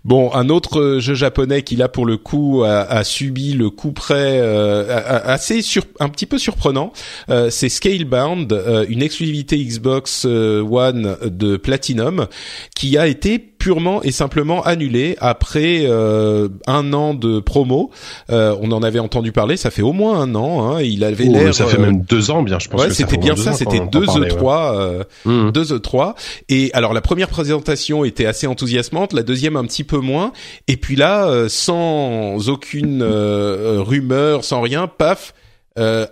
Bon, 0.04 0.32
un 0.32 0.48
autre 0.48 0.80
euh, 0.80 1.00
jeu 1.00 1.14
japonais 1.14 1.62
qui 1.62 1.76
là 1.76 1.88
pour 1.88 2.06
le 2.06 2.16
coup 2.16 2.62
a, 2.64 3.04
subi 3.04 3.52
le 3.52 3.70
coup 3.70 3.92
près 3.92 4.38
euh, 4.40 5.20
assez 5.24 5.60
un 6.00 6.08
petit 6.08 6.26
peu 6.26 6.38
surprenant, 6.38 6.92
euh, 7.30 7.50
c'est 7.50 7.68
Scalebound, 7.68 8.52
une 8.88 9.02
exclusivité 9.02 9.58
Xbox 9.58 10.24
One 10.24 11.16
de 11.24 11.56
Platinum 11.56 12.26
qui 12.74 12.96
a 12.96 13.06
été 13.06 13.47
purement 13.58 14.02
et 14.02 14.12
simplement 14.12 14.62
annulé 14.62 15.16
après 15.20 15.82
euh, 15.84 16.48
un 16.66 16.92
an 16.92 17.14
de 17.14 17.40
promo. 17.40 17.90
Euh, 18.30 18.56
on 18.60 18.70
en 18.72 18.82
avait 18.82 18.98
entendu 18.98 19.32
parler, 19.32 19.56
ça 19.56 19.70
fait 19.70 19.82
au 19.82 19.92
moins 19.92 20.20
un 20.20 20.34
an. 20.34 20.76
Hein, 20.76 20.82
il 20.82 21.04
avait 21.04 21.26
oh, 21.28 21.32
l'air. 21.32 21.54
Ça 21.54 21.66
fait 21.66 21.78
même 21.78 22.02
deux 22.02 22.30
ans, 22.30 22.42
bien. 22.42 22.58
Je 22.58 22.68
pense. 22.68 22.80
Ouais, 22.80 22.90
c'était 22.90 23.16
bien 23.16 23.36
ça. 23.36 23.52
C'était 23.52 23.80
deux 23.80 24.04
E3, 24.04 25.04
mmh. 25.24 25.50
deux 25.50 25.74
E3. 25.76 26.14
Et 26.48 26.70
alors 26.72 26.92
la 26.92 27.00
première 27.00 27.28
présentation 27.28 28.04
était 28.04 28.26
assez 28.26 28.46
enthousiasmante, 28.46 29.12
la 29.12 29.22
deuxième 29.22 29.56
un 29.56 29.64
petit 29.64 29.84
peu 29.84 29.98
moins. 29.98 30.32
Et 30.68 30.76
puis 30.76 30.96
là, 30.96 31.48
sans 31.48 32.48
aucune 32.48 33.02
rumeur, 33.02 34.44
sans 34.44 34.60
rien, 34.60 34.86
paf. 34.86 35.34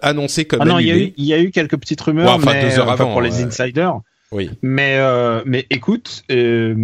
annoncé 0.03 0.45
comme 0.45 0.61
ah 0.63 0.65
non, 0.65 0.79
il 0.79 0.87
y, 0.87 0.91
a 0.91 0.97
eu, 0.97 1.13
il 1.17 1.25
y 1.25 1.35
a 1.35 1.39
eu 1.39 1.51
quelques 1.51 1.77
petites 1.77 2.01
rumeurs, 2.01 2.35
enfin, 2.35 2.53
mais, 2.53 2.69
deux 2.69 2.79
heures 2.79 2.91
avant, 2.91 3.13
pour 3.13 3.23
les 3.23 3.43
insiders. 3.43 4.01
Oui. 4.33 4.51
Mais 4.63 4.99
mais 5.45 5.67
écoute, 5.71 6.25
euh, 6.31 6.75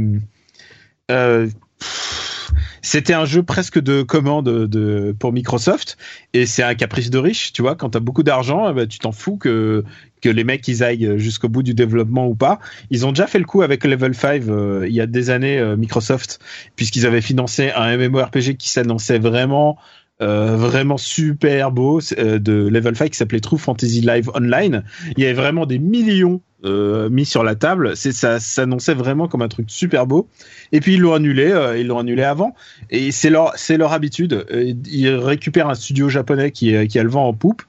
c'était 2.83 3.15
un 3.15 3.24
jeu 3.24 3.43
presque 3.43 3.79
de 3.81 4.03
commande 4.03 4.66
de, 4.66 5.15
pour 5.19 5.33
Microsoft 5.33 5.97
et 6.35 6.47
c'est 6.47 6.65
un 6.65 6.74
caprice 6.74 7.11
de 7.11 7.19
riche, 7.19 7.53
tu 7.53 7.62
vois. 7.62 7.77
Quand 7.77 7.91
t'as 7.91 8.01
beaucoup 8.01 8.24
d'argent, 8.24 8.69
eh 8.69 8.74
ben, 8.74 8.87
tu 8.87 8.99
t'en 8.99 9.12
fous 9.12 9.37
que 9.37 9.85
que 10.20 10.29
les 10.29 10.45
mecs 10.45 10.66
ils 10.69 10.85
aillent 10.85 11.19
jusqu'au 11.19 11.49
bout 11.49 11.62
du 11.62 11.74
développement 11.74 12.27
ou 12.27 12.35
pas. 12.35 12.59
Ils 12.91 13.07
ont 13.07 13.11
déjà 13.11 13.27
fait 13.27 13.39
le 13.39 13.45
coup 13.45 13.62
avec 13.62 13.85
Level 13.85 14.15
5 14.15 14.43
euh, 14.49 14.85
il 14.87 14.93
y 14.93 15.01
a 15.01 15.07
des 15.07 15.31
années 15.31 15.59
euh, 15.59 15.77
Microsoft 15.77 16.41
puisqu'ils 16.77 17.07
avaient 17.07 17.20
financé 17.20 17.70
un 17.70 17.97
MMORPG 17.97 18.57
qui 18.57 18.69
s'annonçait 18.69 19.19
vraiment 19.19 19.79
vraiment 20.20 20.99
super 20.99 21.73
beau 21.73 22.01
de 22.01 22.69
Level 22.69 22.95
5 22.95 23.11
qui 23.11 23.16
s'appelait 23.16 23.41
True 23.41 23.59
Fantasy 23.59 24.03
Live 24.03 24.31
Online. 24.37 24.85
Il 25.16 25.23
y 25.24 25.27
avait 25.27 25.35
vraiment 25.35 25.66
des 25.66 25.81
millions 25.81 26.41
euh, 26.64 27.09
mis 27.09 27.24
sur 27.24 27.43
la 27.43 27.55
table. 27.55 27.97
Ça 27.97 28.39
s'annonçait 28.40 28.94
vraiment 28.94 29.28
comme 29.28 29.43
un 29.43 29.48
truc 29.48 29.70
super 29.70 30.06
beau. 30.06 30.28
Et 30.72 30.80
puis 30.80 30.94
ils 30.94 31.01
l'ont 31.01 31.14
annulé, 31.14 31.51
euh, 31.51 31.78
ils 31.78 31.86
l'ont 31.86 31.98
annulé 31.98 32.22
avant. 32.22 32.55
Et 32.90 33.10
c'est 33.10 33.30
leur 33.30 33.52
c'est 33.56 33.76
leur 33.76 33.93
habitude. 33.93 34.44
Euh, 34.52 34.72
ils 34.90 35.09
récupèrent 35.09 35.68
un 35.68 35.74
studio 35.74 36.09
japonais 36.09 36.51
qui 36.51 36.86
qui 36.86 36.98
a 36.98 37.02
le 37.02 37.10
vent 37.10 37.26
en 37.26 37.34
poupe 37.34 37.62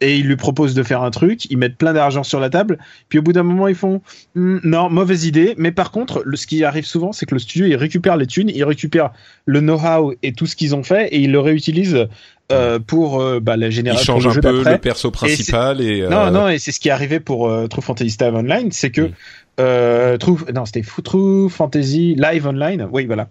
et 0.00 0.16
ils 0.18 0.26
lui 0.26 0.36
proposent 0.36 0.74
de 0.74 0.82
faire 0.82 1.02
un 1.02 1.10
truc, 1.10 1.46
ils 1.50 1.56
mettent 1.56 1.76
plein 1.76 1.92
d'argent 1.92 2.22
sur 2.22 2.40
la 2.40 2.50
table, 2.50 2.78
puis 3.08 3.18
au 3.18 3.22
bout 3.22 3.32
d'un 3.32 3.42
moment 3.42 3.68
ils 3.68 3.74
font 3.74 4.02
hmm, 4.34 4.58
non 4.62 4.90
mauvaise 4.90 5.24
idée, 5.24 5.54
mais 5.56 5.72
par 5.72 5.90
contre 5.90 6.22
le, 6.24 6.36
ce 6.36 6.46
qui 6.46 6.64
arrive 6.64 6.84
souvent 6.84 7.12
c'est 7.12 7.26
que 7.26 7.34
le 7.34 7.38
studio 7.38 7.66
il 7.66 7.76
récupère 7.76 8.16
les 8.16 8.26
thunes, 8.26 8.50
il 8.50 8.64
récupère 8.64 9.12
le 9.46 9.60
know-how 9.60 10.14
et 10.22 10.32
tout 10.32 10.46
ce 10.46 10.56
qu'ils 10.56 10.74
ont 10.74 10.82
fait 10.82 11.08
et 11.08 11.20
il 11.20 11.32
le 11.32 11.40
réutilise 11.40 12.06
euh, 12.52 12.78
pour 12.78 13.20
euh, 13.20 13.40
bah, 13.40 13.56
la 13.56 13.70
génération. 13.70 14.16
Il 14.18 14.22
change 14.22 14.38
un 14.38 14.40
peu 14.40 14.62
le 14.62 14.78
perso 14.78 15.10
principal 15.10 15.80
et, 15.80 16.02
euh... 16.02 16.08
non 16.08 16.30
non 16.30 16.48
et 16.48 16.58
c'est 16.58 16.72
ce 16.72 16.80
qui 16.80 16.88
est 16.88 16.92
arrivé 16.92 17.18
pour 17.18 17.48
euh, 17.48 17.66
True 17.68 17.80
Fantasy 17.82 18.10
Star 18.10 18.34
Online, 18.34 18.70
c'est 18.70 18.90
que 18.90 19.00
mm. 19.00 19.12
euh, 19.60 20.18
True 20.18 20.38
non 20.54 20.66
c'était 20.66 20.82
True 21.02 21.48
Fantasy 21.48 22.14
Live 22.16 22.46
Online, 22.46 22.86
oui 22.92 23.06
voilà 23.06 23.30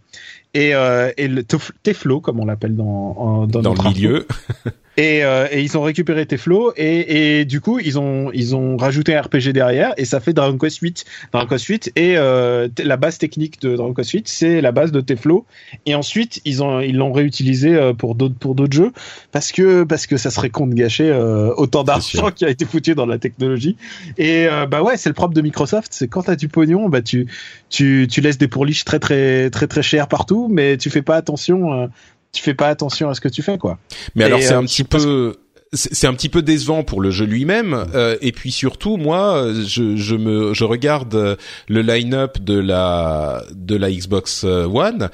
et, 0.55 0.73
euh, 0.73 1.11
et 1.17 1.27
le 1.27 1.43
Teflo 1.43 2.21
comme 2.21 2.39
on 2.39 2.45
l'appelle 2.45 2.75
dans 2.75 3.45
dans, 3.45 3.61
dans 3.61 3.73
le 3.73 3.89
milieu 3.89 4.27
Et, 4.97 5.23
euh, 5.23 5.47
et, 5.51 5.61
ils 5.61 5.77
ont 5.77 5.81
récupéré 5.81 6.25
tes 6.25 6.37
flots 6.37 6.71
et, 6.77 7.39
et, 7.39 7.45
du 7.45 7.61
coup 7.61 7.79
ils 7.79 7.97
ont 7.97 8.29
ils 8.31 8.55
ont 8.55 8.77
rajouté 8.77 9.15
un 9.15 9.21
RPG 9.21 9.49
derrière 9.51 9.93
et 9.97 10.05
ça 10.05 10.19
fait 10.19 10.33
Dragon 10.33 10.55
Quest 10.57 10.77
8 10.79 11.05
Dragon 11.31 11.47
Quest 11.47 11.65
8 11.65 11.91
et 11.95 12.15
euh, 12.17 12.67
la 12.83 12.95
base 12.95 13.17
technique 13.17 13.59
de 13.61 13.75
Dragon 13.75 13.93
Quest 13.93 14.11
8 14.11 14.27
c'est 14.27 14.61
la 14.61 14.71
base 14.71 14.91
de 14.91 15.01
tes 15.01 15.15
flots. 15.15 15.45
Et 15.87 15.95
ensuite 15.95 16.41
ils 16.45 16.61
ont 16.61 16.79
ils 16.79 16.95
l'ont 16.95 17.11
réutilisé 17.11 17.73
euh, 17.73 17.93
pour 17.93 18.13
d'autres 18.13 18.35
pour 18.35 18.53
d'autres 18.53 18.73
jeux 18.75 18.91
parce 19.31 19.51
que 19.51 19.83
parce 19.83 20.05
que 20.05 20.17
ça 20.17 20.29
serait 20.29 20.51
con 20.51 20.67
de 20.67 20.75
gâcher 20.75 21.09
euh, 21.09 21.53
autant 21.57 21.83
d'argent 21.83 22.29
qui 22.29 22.45
a 22.45 22.49
été 22.49 22.65
foutu 22.65 22.93
dans 22.93 23.07
la 23.07 23.17
technologie. 23.17 23.77
Et 24.19 24.47
euh, 24.47 24.67
bah 24.67 24.83
ouais 24.83 24.97
c'est 24.97 25.09
le 25.09 25.15
propre 25.15 25.33
de 25.33 25.41
Microsoft 25.41 25.87
c'est 25.91 26.07
quand 26.07 26.23
t'as 26.23 26.35
du 26.35 26.49
pognon 26.49 26.87
bah 26.87 27.01
tu 27.01 27.27
tu 27.69 28.07
tu 28.09 28.21
laisses 28.21 28.37
des 28.37 28.47
pourliches 28.47 28.85
très 28.85 28.99
très 28.99 29.49
très 29.49 29.65
très 29.65 29.81
chères 29.81 30.07
partout 30.07 30.47
mais 30.51 30.77
tu 30.77 30.91
fais 30.91 31.01
pas 31.01 31.15
attention 31.15 31.89
tu 32.33 32.43
fais 32.43 32.53
pas 32.53 32.67
attention 32.67 33.09
à 33.09 33.15
ce 33.15 33.21
que 33.21 33.29
tu 33.29 33.41
fais 33.41 33.57
quoi. 33.57 33.79
Mais 34.15 34.25
alors 34.25 34.41
c'est 34.41 34.53
un 34.53 34.63
euh, 34.63 34.65
petit 34.65 34.83
peu 34.83 35.37
c'est 35.71 36.05
un 36.05 36.13
petit 36.13 36.29
peu 36.29 36.43
décevant 36.43 36.83
pour 36.83 37.01
le 37.01 37.09
jeu 37.09 37.25
lui-même 37.25 37.87
euh, 37.95 38.15
et 38.21 38.31
puis 38.31 38.51
surtout 38.51 38.97
moi 38.97 39.47
je, 39.65 39.95
je 39.95 40.15
me 40.15 40.53
je 40.53 40.65
regarde 40.65 41.37
le 41.67 41.81
line-up 41.81 42.39
de 42.39 42.59
la 42.59 43.43
de 43.53 43.75
la 43.75 43.89
Xbox 43.89 44.43
One 44.43 45.09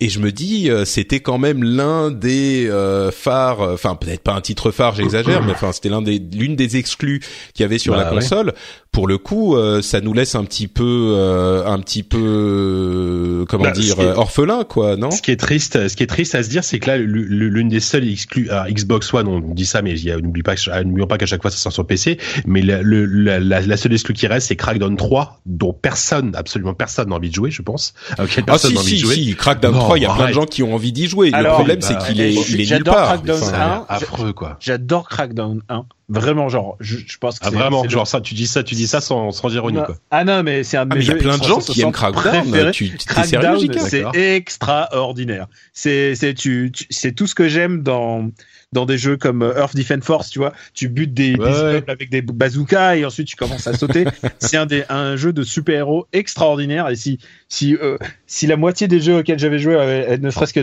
et 0.00 0.08
je 0.08 0.18
me 0.18 0.32
dis 0.32 0.70
euh, 0.70 0.84
c'était 0.84 1.20
quand 1.20 1.38
même 1.38 1.62
l'un 1.62 2.10
des 2.10 2.66
euh, 2.68 3.12
phares 3.12 3.60
enfin 3.60 3.94
peut-être 3.94 4.22
pas 4.22 4.34
un 4.34 4.40
titre 4.40 4.72
phare 4.72 4.96
j'exagère 4.96 5.42
mais 5.46 5.52
enfin 5.52 5.70
c'était 5.70 5.88
l'un 5.88 6.02
des 6.02 6.18
l'une 6.18 6.56
des 6.56 6.76
exclus 6.76 7.20
qu'il 7.54 7.62
y 7.62 7.64
avait 7.64 7.78
sur 7.78 7.94
la 7.94 8.04
bah 8.04 8.10
console. 8.10 8.54
Pour 8.90 9.06
le 9.06 9.18
coup 9.18 9.56
euh, 9.56 9.82
ça 9.82 10.00
nous 10.00 10.12
laisse 10.12 10.34
un 10.34 10.44
petit 10.44 10.66
peu 10.66 11.62
un 11.66 11.78
petit 11.78 12.02
peu 12.02 13.44
comment 13.48 13.64
bah, 13.64 13.70
dire 13.70 13.98
orphelin 14.16 14.64
quoi 14.64 14.96
non 14.96 15.12
ce 15.12 15.22
qui 15.22 15.30
est 15.30 15.36
triste 15.36 15.88
ce 15.88 15.94
qui 15.94 16.02
est 16.02 16.08
triste 16.08 16.34
à 16.34 16.42
se 16.42 16.48
dire 16.48 16.64
c'est 16.64 16.80
que 16.80 16.90
là 16.90 16.98
l'une 16.98 17.68
des 17.68 17.80
seules 17.80 18.08
exclus 18.08 18.50
à 18.50 18.68
Xbox 18.68 19.12
One 19.14 19.28
on 19.28 19.40
dit 19.40 19.66
ça 19.66 19.80
mais 19.80 19.94
n'oublie 20.20 20.42
pas 20.42 20.54
n'oublions 20.84 21.06
pas 21.06 21.18
qu'à 21.18 21.26
chaque 21.26 21.42
fois 21.42 21.52
ça 21.52 21.56
sort 21.56 21.72
sur 21.72 21.86
PC 21.86 22.18
mais 22.46 22.62
la, 22.62 22.80
la, 22.82 23.60
la, 23.60 23.76
seule 23.76 23.92
exclue 23.92 24.14
qui 24.14 24.26
reste 24.26 24.48
c'est 24.48 24.56
Crackdown 24.56 24.96
3 24.96 25.40
dont 25.46 25.72
personne 25.72 26.34
absolument 26.34 26.74
personne 26.74 27.10
n'a 27.10 27.16
envie 27.16 27.30
de 27.30 27.34
jouer 27.34 27.50
je 27.50 27.62
pense. 27.62 27.94
Ah, 28.18 28.24
personne 28.46 28.74
ah, 28.76 28.80
si, 28.82 28.90
si, 28.90 28.98
jouer. 28.98 29.14
si, 29.14 29.34
Crackdown 29.34 29.74
3 29.84 29.98
il 29.98 30.02
y 30.02 30.06
a 30.06 30.14
plein 30.14 30.28
de 30.28 30.32
gens 30.32 30.46
qui 30.46 30.62
ont 30.62 30.74
envie 30.74 30.92
d'y 30.92 31.06
jouer. 31.06 31.30
le 31.30 31.48
problème, 31.48 31.80
c'est 31.80 31.98
qu'il 31.98 32.20
est, 32.20 32.32
il 32.32 32.60
est 32.60 32.74
nulle 32.74 32.84
part. 32.84 33.06
Crackdown 33.06 33.42
1, 33.42 33.86
affreux, 33.88 34.32
quoi. 34.32 34.56
J'adore 34.60 35.08
Crackdown 35.08 35.62
1. 35.68 35.84
Vraiment, 36.10 36.50
genre, 36.50 36.76
je, 36.80 36.98
je 37.06 37.16
pense 37.16 37.38
que 37.38 37.46
ah, 37.46 37.50
vraiment, 37.50 37.88
genre 37.88 38.06
ça, 38.06 38.20
tu 38.20 38.34
dis 38.34 38.46
ça, 38.46 38.62
tu 38.62 38.74
dis 38.74 38.86
ça 38.86 39.00
sans, 39.00 39.32
sans 39.32 39.54
ironie, 39.54 39.78
quoi. 39.84 39.96
Ah 40.10 40.24
non, 40.24 40.42
mais 40.42 40.62
c'est 40.62 40.76
un 40.76 40.84
de 40.84 40.92
ah, 40.92 40.96
mes 40.96 41.04
Il 41.04 41.08
y 41.08 41.12
a 41.12 41.14
plein 41.14 41.38
de 41.38 41.44
gens 41.44 41.58
qui 41.58 41.80
aiment 41.80 41.92
Crackdown. 41.92 42.70
Tu, 42.72 42.94
es 42.94 43.24
sérieux, 43.24 43.70
C'est 43.78 44.36
extraordinaire. 44.36 45.46
C'est, 45.72 46.14
c'est, 46.14 46.34
tu, 46.34 46.72
c'est 46.90 47.12
tout 47.12 47.26
ce 47.26 47.34
que 47.34 47.48
j'aime 47.48 47.82
dans, 47.82 48.28
dans 48.74 48.84
des 48.84 48.98
jeux 48.98 49.16
comme 49.16 49.42
euh, 49.42 49.56
Earth 49.56 49.74
Defense 49.74 50.04
Force, 50.04 50.28
tu 50.28 50.40
vois, 50.40 50.52
tu 50.74 50.88
butes 50.88 51.14
des, 51.14 51.34
des 51.34 51.82
avec 51.86 52.10
des 52.10 52.20
bazookas 52.20 52.96
et 52.96 53.04
ensuite 53.06 53.28
tu 53.28 53.36
commences 53.36 53.66
à 53.66 53.72
sauter. 53.72 54.04
c'est 54.40 54.58
un, 54.58 54.66
des, 54.66 54.84
un 54.90 55.16
jeu 55.16 55.32
de 55.32 55.42
super-héros 55.42 56.06
extraordinaire 56.12 56.88
et 56.90 56.96
si, 56.96 57.18
si, 57.48 57.74
euh, 57.76 57.96
si 58.26 58.46
la 58.46 58.56
moitié 58.56 58.88
des 58.88 59.00
jeux 59.00 59.18
auxquels 59.18 59.38
j'avais 59.38 59.58
joué 59.58 59.76
avait 59.76 60.18
ne 60.18 60.30
serait-ce 60.30 60.52
que 60.52 60.60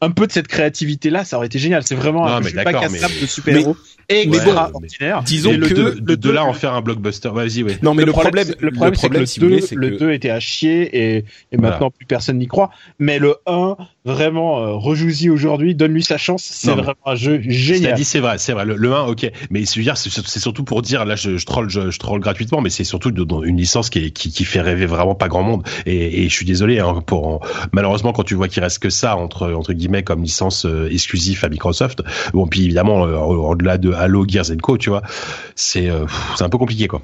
un 0.00 0.10
peu 0.10 0.26
de 0.26 0.32
cette 0.32 0.48
créativité-là, 0.48 1.24
ça 1.24 1.38
aurait 1.38 1.46
été 1.46 1.58
génial. 1.58 1.82
C'est 1.82 1.94
vraiment 1.94 2.26
un 2.26 2.42
jeu 2.42 2.62
pas 2.62 2.72
de 2.72 3.26
super-héros 3.26 3.76
extraordinaire. 4.10 5.22
disons 5.24 5.52
que 5.52 5.74
le, 5.74 6.16
de, 6.16 6.30
là 6.30 6.44
en 6.44 6.52
faire 6.52 6.74
un 6.74 6.80
blockbuster. 6.80 7.30
Vas-y, 7.32 7.62
ouais. 7.62 7.78
Non, 7.82 7.94
mais 7.94 8.04
le, 8.04 8.12
problème, 8.12 8.48
le 8.58 8.70
problème, 8.70 8.94
c'est 8.94 9.08
que 9.08 9.46
le 9.46 9.58
2, 9.60 9.76
le 9.76 9.98
2 9.98 10.12
était 10.12 10.30
à 10.30 10.40
chier 10.40 11.16
et, 11.16 11.24
et 11.52 11.56
maintenant 11.56 11.90
plus 11.90 12.06
personne 12.06 12.38
n'y 12.38 12.46
croit. 12.46 12.70
Mais 12.98 13.18
le 13.18 13.36
1, 13.46 13.76
vraiment, 14.04 14.60
euh, 14.60 14.72
rejoue-y 14.72 15.30
aujourd'hui, 15.30 15.74
donne-lui 15.74 16.02
sa 16.02 16.18
chance. 16.18 16.42
C'est 16.42 16.72
vraiment 16.72 16.94
un 17.06 17.14
jeu 17.14 17.40
génial. 17.42 17.94
dit, 17.94 18.04
c'est 18.04 18.20
vrai, 18.20 18.38
c'est 18.38 18.52
vrai. 18.52 18.64
Le, 18.64 18.92
1, 18.92 19.02
ok. 19.04 19.30
Mais 19.50 19.64
c'est 19.64 20.40
surtout 20.40 20.64
pour 20.64 20.82
dire, 20.82 21.04
là, 21.04 21.16
je, 21.16 21.36
je 21.36 21.46
troll, 21.46 21.70
je, 21.70 21.90
je 21.90 21.98
troll 21.98 22.20
gratuitement, 22.20 22.60
mais 22.60 22.70
c'est 22.70 22.84
surtout 22.84 23.10
une 23.10 23.56
licence 23.56 23.90
qui, 23.90 24.12
qui, 24.12 24.30
qui, 24.30 24.44
fait 24.44 24.60
rêver 24.60 24.86
vraiment 24.86 25.14
pas 25.14 25.28
grand 25.28 25.42
monde. 25.42 25.66
Et, 25.86 26.24
et 26.24 26.28
je 26.28 26.34
suis 26.34 26.46
désolé, 26.46 26.80
hein, 26.80 27.02
pour 27.06 27.40
malheureusement 27.72 28.12
quand 28.12 28.24
tu 28.24 28.34
vois 28.34 28.48
qu'il 28.48 28.62
reste 28.62 28.78
que 28.80 28.90
ça 28.90 29.16
entre 29.16 29.52
entre 29.52 29.72
guillemets 29.72 30.02
comme 30.02 30.22
licence 30.22 30.64
euh, 30.66 30.88
exclusive 30.90 31.44
à 31.44 31.48
Microsoft. 31.48 32.02
Bon, 32.32 32.46
puis 32.46 32.64
évidemment, 32.64 33.06
euh, 33.06 33.16
au-delà 33.16 33.78
de 33.78 33.92
Halo, 34.00 34.24
Gears 34.26 34.50
Co, 34.62 34.78
tu 34.78 34.90
vois, 34.90 35.02
c'est 35.54 35.90
c'est 36.36 36.44
un 36.44 36.48
peu 36.48 36.58
compliqué 36.58 36.88
quoi. 36.88 37.02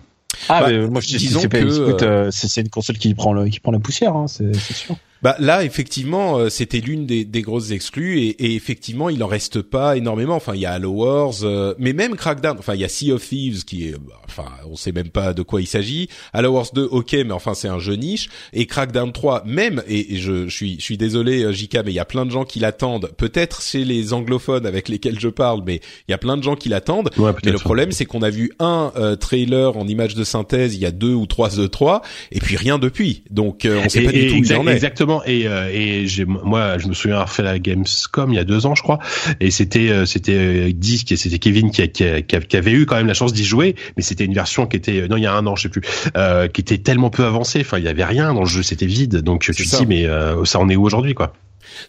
Ah, 0.49 0.63
bah, 0.63 0.89
moi 0.89 1.01
je 1.01 1.17
disons 1.17 1.43
que 1.43 2.29
c'est 2.31 2.61
une 2.61 2.69
console 2.69 2.99
qui 2.99 3.15
prend 3.15 3.33
le, 3.33 3.49
qui 3.49 3.61
prend 3.61 3.73
la 3.73 3.79
poussière, 3.79 4.15
hein, 4.17 4.27
c'est 4.29 4.53
sûr. 4.73 4.97
Bah 5.23 5.35
là, 5.39 5.65
effectivement, 5.65 6.39
euh, 6.39 6.49
c'était 6.51 6.81
l'une 6.81 7.07
des, 7.07 7.25
des, 7.25 7.43
grosses 7.43 7.71
exclus 7.71 8.21
et, 8.21 8.29
et, 8.45 8.55
effectivement, 8.55 9.09
il 9.09 9.23
en 9.23 9.27
reste 9.27 9.63
pas 9.63 9.97
énormément. 9.97 10.37
Enfin, 10.37 10.55
il 10.55 10.61
y 10.61 10.67
a 10.67 10.73
Halo 10.73 10.91
Wars, 10.91 11.35
euh, 11.43 11.75
mais 11.79 11.93
même 11.93 12.17
Crackdown. 12.17 12.57
Enfin, 12.59 12.75
il 12.75 12.81
y 12.81 12.85
a 12.85 12.89
Sea 12.89 13.13
of 13.13 13.27
Thieves 13.27 13.65
qui 13.65 13.89
est, 13.89 13.93
bah, 13.93 14.21
enfin, 14.27 14.47
on 14.71 14.77
sait 14.77 14.93
même 14.93 15.09
pas 15.09 15.33
de 15.33 15.43
quoi 15.43 15.61
il 15.61 15.67
s'agit. 15.67 16.09
Halo 16.33 16.51
Wars 16.51 16.67
2, 16.75 16.83
ok, 16.91 17.13
mais 17.13 17.33
enfin, 17.33 17.55
c'est 17.55 17.69
un 17.69 17.79
jeu 17.79 17.95
niche. 17.95 18.29
Et 18.53 18.67
Crackdown 18.67 19.13
3, 19.13 19.45
même. 19.47 19.83
Et, 19.89 20.17
je, 20.17 20.49
je, 20.49 20.55
suis, 20.55 20.77
je 20.79 20.85
suis 20.85 20.99
désolé, 20.99 21.45
euh, 21.45 21.53
Jika, 21.53 21.83
mais 21.83 21.93
il 21.93 21.97
y 21.97 22.01
a 22.01 22.05
plein 22.05 22.27
de 22.27 22.31
gens 22.31 22.45
qui 22.45 22.59
l'attendent. 22.59 23.11
Peut-être 23.17 23.63
chez 23.63 23.85
les 23.85 24.13
anglophones 24.13 24.67
avec 24.67 24.89
lesquels 24.89 25.19
je 25.19 25.29
parle, 25.29 25.63
mais 25.65 25.81
il 26.09 26.11
y 26.11 26.15
a 26.15 26.19
plein 26.19 26.37
de 26.37 26.43
gens 26.43 26.57
qui 26.57 26.69
l'attendent. 26.69 27.11
mais 27.19 27.53
le 27.53 27.59
problème, 27.59 27.91
c'est 27.91 28.05
qu'on 28.05 28.23
a 28.23 28.31
vu 28.31 28.53
un 28.59 28.93
trailer 29.19 29.77
en 29.77 29.89
image 29.89 30.15
de 30.15 30.25
synthèse 30.25 30.75
il 30.75 30.81
y 30.81 30.87
a 30.87 30.91
deux 30.91 31.15
ou 31.15 31.27
trois 31.27 31.49
E3, 31.49 32.03
et 32.33 32.41
puis 32.41 32.57
rien 32.57 32.79
depuis. 32.79 33.23
Donc, 33.31 33.67
on 33.67 33.89
sait 33.89 34.03
pas 34.03 34.13
du 34.13 34.29
tout 34.29 34.35
où 34.35 34.45
il 34.45 34.55
en 34.55 34.67
est. 34.67 34.75
Exactement 34.75 35.16
et, 35.25 35.47
euh, 35.47 35.71
et 35.73 36.07
j'ai, 36.07 36.25
moi, 36.25 36.79
je 36.79 36.89
me 36.89 36.95
souviens 36.95 37.17
avoir 37.17 37.31
fait 37.31 37.43
la 37.43 37.59
Gamescom 37.59 38.33
il 38.33 38.37
y 38.37 38.39
a 38.39 38.45
deux 38.45 38.67
ans, 38.67 38.75
je 38.75 38.83
crois. 38.83 38.99
Et 39.41 39.51
c'était 39.51 39.91
euh, 39.91 40.07
c'était 40.07 40.37
euh, 40.37 40.73
Disque 40.73 41.13
et 41.13 41.17
c'était 41.17 41.39
Kevin 41.39 41.71
qui, 41.71 41.89
qui, 41.91 42.05
qui, 42.23 42.57
avait 42.57 42.73
eu 42.73 42.87
quand 42.87 42.97
même 42.97 43.07
la 43.07 43.15
chance 43.15 43.33
d'y 43.33 43.45
jouer, 43.45 43.75
mais 43.97 44.03
c'était 44.03 44.25
une 44.25 44.35
version 44.35 44.67
qui 44.67 44.77
était 44.77 45.09
non 45.09 45.17
il 45.17 45.23
y 45.23 45.27
a 45.27 45.35
un 45.35 45.47
an, 45.47 45.57
je 45.57 45.63
sais 45.63 45.69
plus, 45.69 45.83
euh, 46.17 46.49
qui 46.49 46.61
était 46.61 46.79
tellement 46.79 47.11
peu 47.11 47.25
avancée. 47.25 47.61
Enfin, 47.61 47.79
il 47.79 47.85
y 47.85 47.89
avait 47.89 48.05
rien 48.05 48.35
dans 48.35 48.41
le 48.41 48.47
jeu, 48.47 48.63
c'était 48.63 48.87
vide. 48.87 49.17
Donc 49.17 49.43
tu 49.43 49.53
te 49.53 49.77
dis 49.77 49.87
mais 49.87 50.07
ça 50.45 50.59
en 50.59 50.69
est 50.69 50.77
où 50.77 50.85
aujourd'hui 50.85 51.15
quoi? 51.15 51.33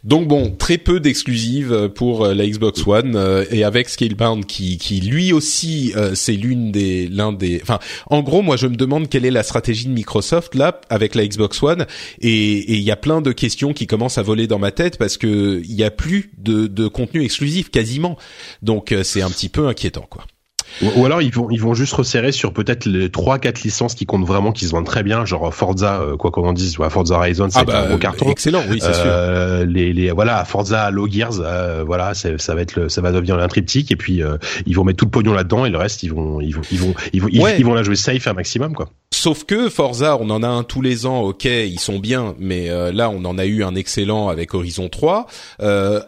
Donc 0.04 0.28
bon, 0.28 0.52
très 0.52 0.78
peu 0.78 1.00
d'exclusives 1.00 1.72
euh, 1.72 1.90
pour 1.90 2.26
euh, 2.26 2.34
la 2.34 2.48
Xbox 2.48 2.86
One 2.86 3.16
euh, 3.16 3.46
et 3.52 3.64
avec 3.64 3.90
Scalebound 3.90 4.46
qui 4.46 4.78
qui 4.78 5.02
lui 5.02 5.34
aussi 5.34 5.94
c'est 6.14 6.34
l'une 6.34 6.72
des 6.72 7.08
l'un 7.08 7.34
des 7.34 7.60
enfin 7.62 7.80
en 8.08 8.22
gros 8.22 8.42
moi 8.42 8.58
je 8.58 8.68
me 8.68 8.76
demande 8.76 9.10
quelle 9.10 9.26
est 9.26 9.32
la 9.32 9.44
stratégie 9.44 9.86
de 9.86 9.92
Microsoft 9.92 10.56
là 10.56 10.80
avec 10.90 11.16
la 11.16 11.26
Xbox 11.26 11.62
One 11.64 11.86
et 12.22 12.74
il 12.74 12.82
y 12.82 12.92
a 12.92 12.96
plein 12.96 13.22
de 13.22 13.32
questions 13.32 13.74
qui 13.74 13.88
commencent 13.88 14.18
à 14.18 14.24
voler 14.24 14.48
dans 14.48 14.60
ma 14.60 14.72
tête 14.72 14.98
parce 14.98 15.18
que 15.18 15.62
il 15.64 15.74
y 15.74 15.84
a 15.84 15.92
plus 15.92 16.32
de 16.38 16.68
de 16.68 16.88
contenu 16.88 17.24
exclusif 17.24 17.70
quasiment. 17.70 18.18
Donc 18.62 18.94
c'est 19.04 19.22
un 19.22 19.30
petit 19.30 19.50
peu 19.50 19.68
inquiétant 19.68 20.06
quoi. 20.10 20.26
Ou, 20.82 21.06
alors 21.06 21.22
ils 21.22 21.34
vont 21.34 21.50
ils 21.50 21.62
vont 21.62 21.74
juste 21.74 21.94
resserrer 21.94 22.32
sur 22.32 22.54
peut-être 22.54 22.86
les 22.86 23.10
trois 23.10 23.40
quatre 23.40 23.64
licences 23.64 23.96
qui 23.96 24.06
comptent 24.06 24.28
vraiment 24.28 24.52
qui 24.52 24.66
se 24.66 24.72
vendent 24.72 24.86
très 24.86 25.04
bien, 25.04 25.26
genre 25.26 25.54
Forza 25.54 26.02
euh, 26.02 26.18
quoi 26.18 26.32
qu'on 26.32 26.48
en 26.48 26.54
dise, 26.54 26.78
ou 26.80 26.88
Forza 26.90 27.16
Horizon, 27.16 27.50
c'est 27.50 27.60
ah 27.60 27.64
bah, 27.64 27.84
un 27.84 27.88
gros 27.90 27.98
carton. 27.98 28.30
Excellent, 28.30 28.64
oui, 28.70 28.80
c'est 28.80 28.96
euh, 28.96 29.62
sûr. 29.62 29.72
Les 29.72 29.94
les 29.94 30.12
voilà, 30.12 30.44
Forza 30.46 30.84
Halo 30.84 31.08
Gears, 31.10 31.40
euh, 31.40 31.84
voilà, 31.86 32.14
ça 32.14 32.56
va 32.56 32.62
être 32.62 32.76
le, 32.76 32.90
ça 32.90 33.02
va 33.02 33.12
devenir 33.12 33.38
un 33.40 33.48
triptyque 33.48 33.92
et 33.92 33.96
puis 33.96 34.22
euh, 34.22 34.38
ils 34.66 34.76
vont 34.76 34.84
mettre 34.84 34.98
tout 34.98 35.06
le 35.06 35.12
pognon 35.12 35.34
là-dedans 35.34 35.66
et 35.66 35.70
le 35.70 35.78
reste 35.78 36.04
ils 36.04 36.14
vont 36.14 36.40
ils 36.42 36.56
vont 36.56 36.62
ils 36.72 36.80
vont 36.80 36.94
ils 37.14 37.22
vont, 37.22 37.28
ils, 37.30 37.66
vont 37.66 37.74
la 37.74 37.84
jouer 37.84 37.96
safe 37.96 38.28
un 38.28 38.34
maximum 38.34 38.74
quoi. 38.74 38.90
Sauf 39.12 39.46
que 39.46 39.70
Forza, 39.70 40.18
on 40.20 40.30
en 40.30 40.44
a 40.44 40.48
un 40.48 40.64
tous 40.64 40.82
les 40.82 41.06
ans, 41.06 41.22
ok, 41.22 41.46
ils 41.46 41.80
sont 41.80 42.00
bien, 42.00 42.36
mais 42.40 42.70
là 42.92 43.10
on 43.10 43.26
en 43.26 43.38
a 43.38 43.46
eu 43.46 43.64
un 43.64 43.74
excellent 43.76 44.30
avec 44.30 44.54
Horizon 44.54 44.90
3. 44.90 45.28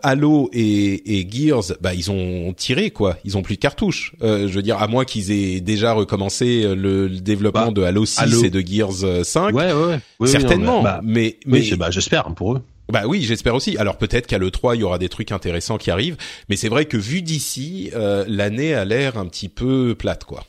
Halo 0.04 0.50
et, 0.54 1.20
et 1.20 1.28
Gears, 1.30 1.74
bah 1.82 1.94
ils 1.94 2.12
ont 2.12 2.54
tiré 2.54 2.92
quoi, 2.92 3.18
ils 3.26 3.38
ont 3.38 3.42
plus 3.42 3.56
de 3.56 3.62
cartouches. 3.62 4.14
Je 4.50 4.56
veux 4.56 4.62
dire, 4.62 4.82
à 4.82 4.88
moins 4.88 5.06
qu'ils 5.06 5.32
aient 5.32 5.62
déjà 5.62 5.94
recommencé 5.94 6.64
euh, 6.64 6.76
le, 6.76 7.10
développement 7.10 7.68
bah, 7.68 7.72
de 7.72 7.84
Halo 7.84 8.06
6 8.06 8.44
et 8.44 8.50
de 8.50 8.60
Gears 8.60 9.24
5. 9.26 9.54
Ouais, 9.54 9.72
ouais, 9.72 10.00
ouais. 10.20 10.28
Certainement. 10.28 10.82
Bah, 10.84 11.02
mais, 11.04 11.38
mais, 11.46 11.62
bah, 11.78 11.92
j'espère 11.92 12.24
pour 12.36 12.54
eux. 12.54 12.62
Bah 12.92 13.04
oui, 13.08 13.22
j'espère 13.22 13.56
aussi. 13.56 13.78
Alors 13.78 13.98
peut-être 13.98 14.28
qu'à 14.28 14.38
le 14.38 14.50
3 14.52 14.76
il 14.76 14.80
y 14.80 14.84
aura 14.84 14.98
des 14.98 15.10
trucs 15.10 15.32
intéressants 15.32 15.78
qui 15.78 15.92
arrivent, 15.92 16.18
mais 16.50 16.56
c'est 16.56 16.70
vrai 16.70 16.86
que 16.86 16.98
vu 16.98 17.22
d'ici, 17.22 17.92
euh, 17.96 18.26
l'année 18.28 18.74
a 18.74 18.84
l'air 18.84 19.18
un 19.18 19.28
petit 19.28 19.50
peu 19.50 19.96
plate, 19.98 20.26
quoi. 20.26 20.44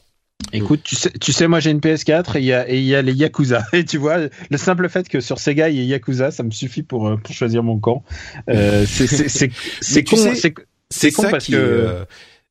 Écoute, 0.54 0.80
tu 0.82 0.96
sais, 0.96 1.10
tu 1.20 1.32
sais, 1.32 1.46
moi 1.48 1.60
j'ai 1.60 1.70
une 1.70 1.80
PS4 1.80 2.38
et 2.38 2.40
il 2.40 2.46
y 2.46 2.52
a, 2.54 2.68
il 2.70 2.82
y 2.82 2.94
a 2.94 3.02
les 3.02 3.12
Yakuza. 3.12 3.62
Et 3.74 3.84
tu 3.84 3.98
vois, 3.98 4.16
le 4.50 4.56
simple 4.56 4.88
fait 4.88 5.06
que 5.06 5.20
sur 5.20 5.38
Sega 5.38 5.68
il 5.68 5.76
y 5.76 5.80
ait 5.80 5.86
Yakuza, 5.86 6.30
ça 6.30 6.42
me 6.42 6.50
suffit 6.50 6.82
pour, 6.82 7.08
euh, 7.08 7.16
pour 7.16 7.34
choisir 7.34 7.62
mon 7.62 7.78
camp. 7.78 8.02
Euh, 8.48 8.86
c'est 8.86 10.04
con, 10.04 10.16
c'est 10.88 11.12
con 11.12 11.22
parce 11.30 11.46
que 11.46 12.06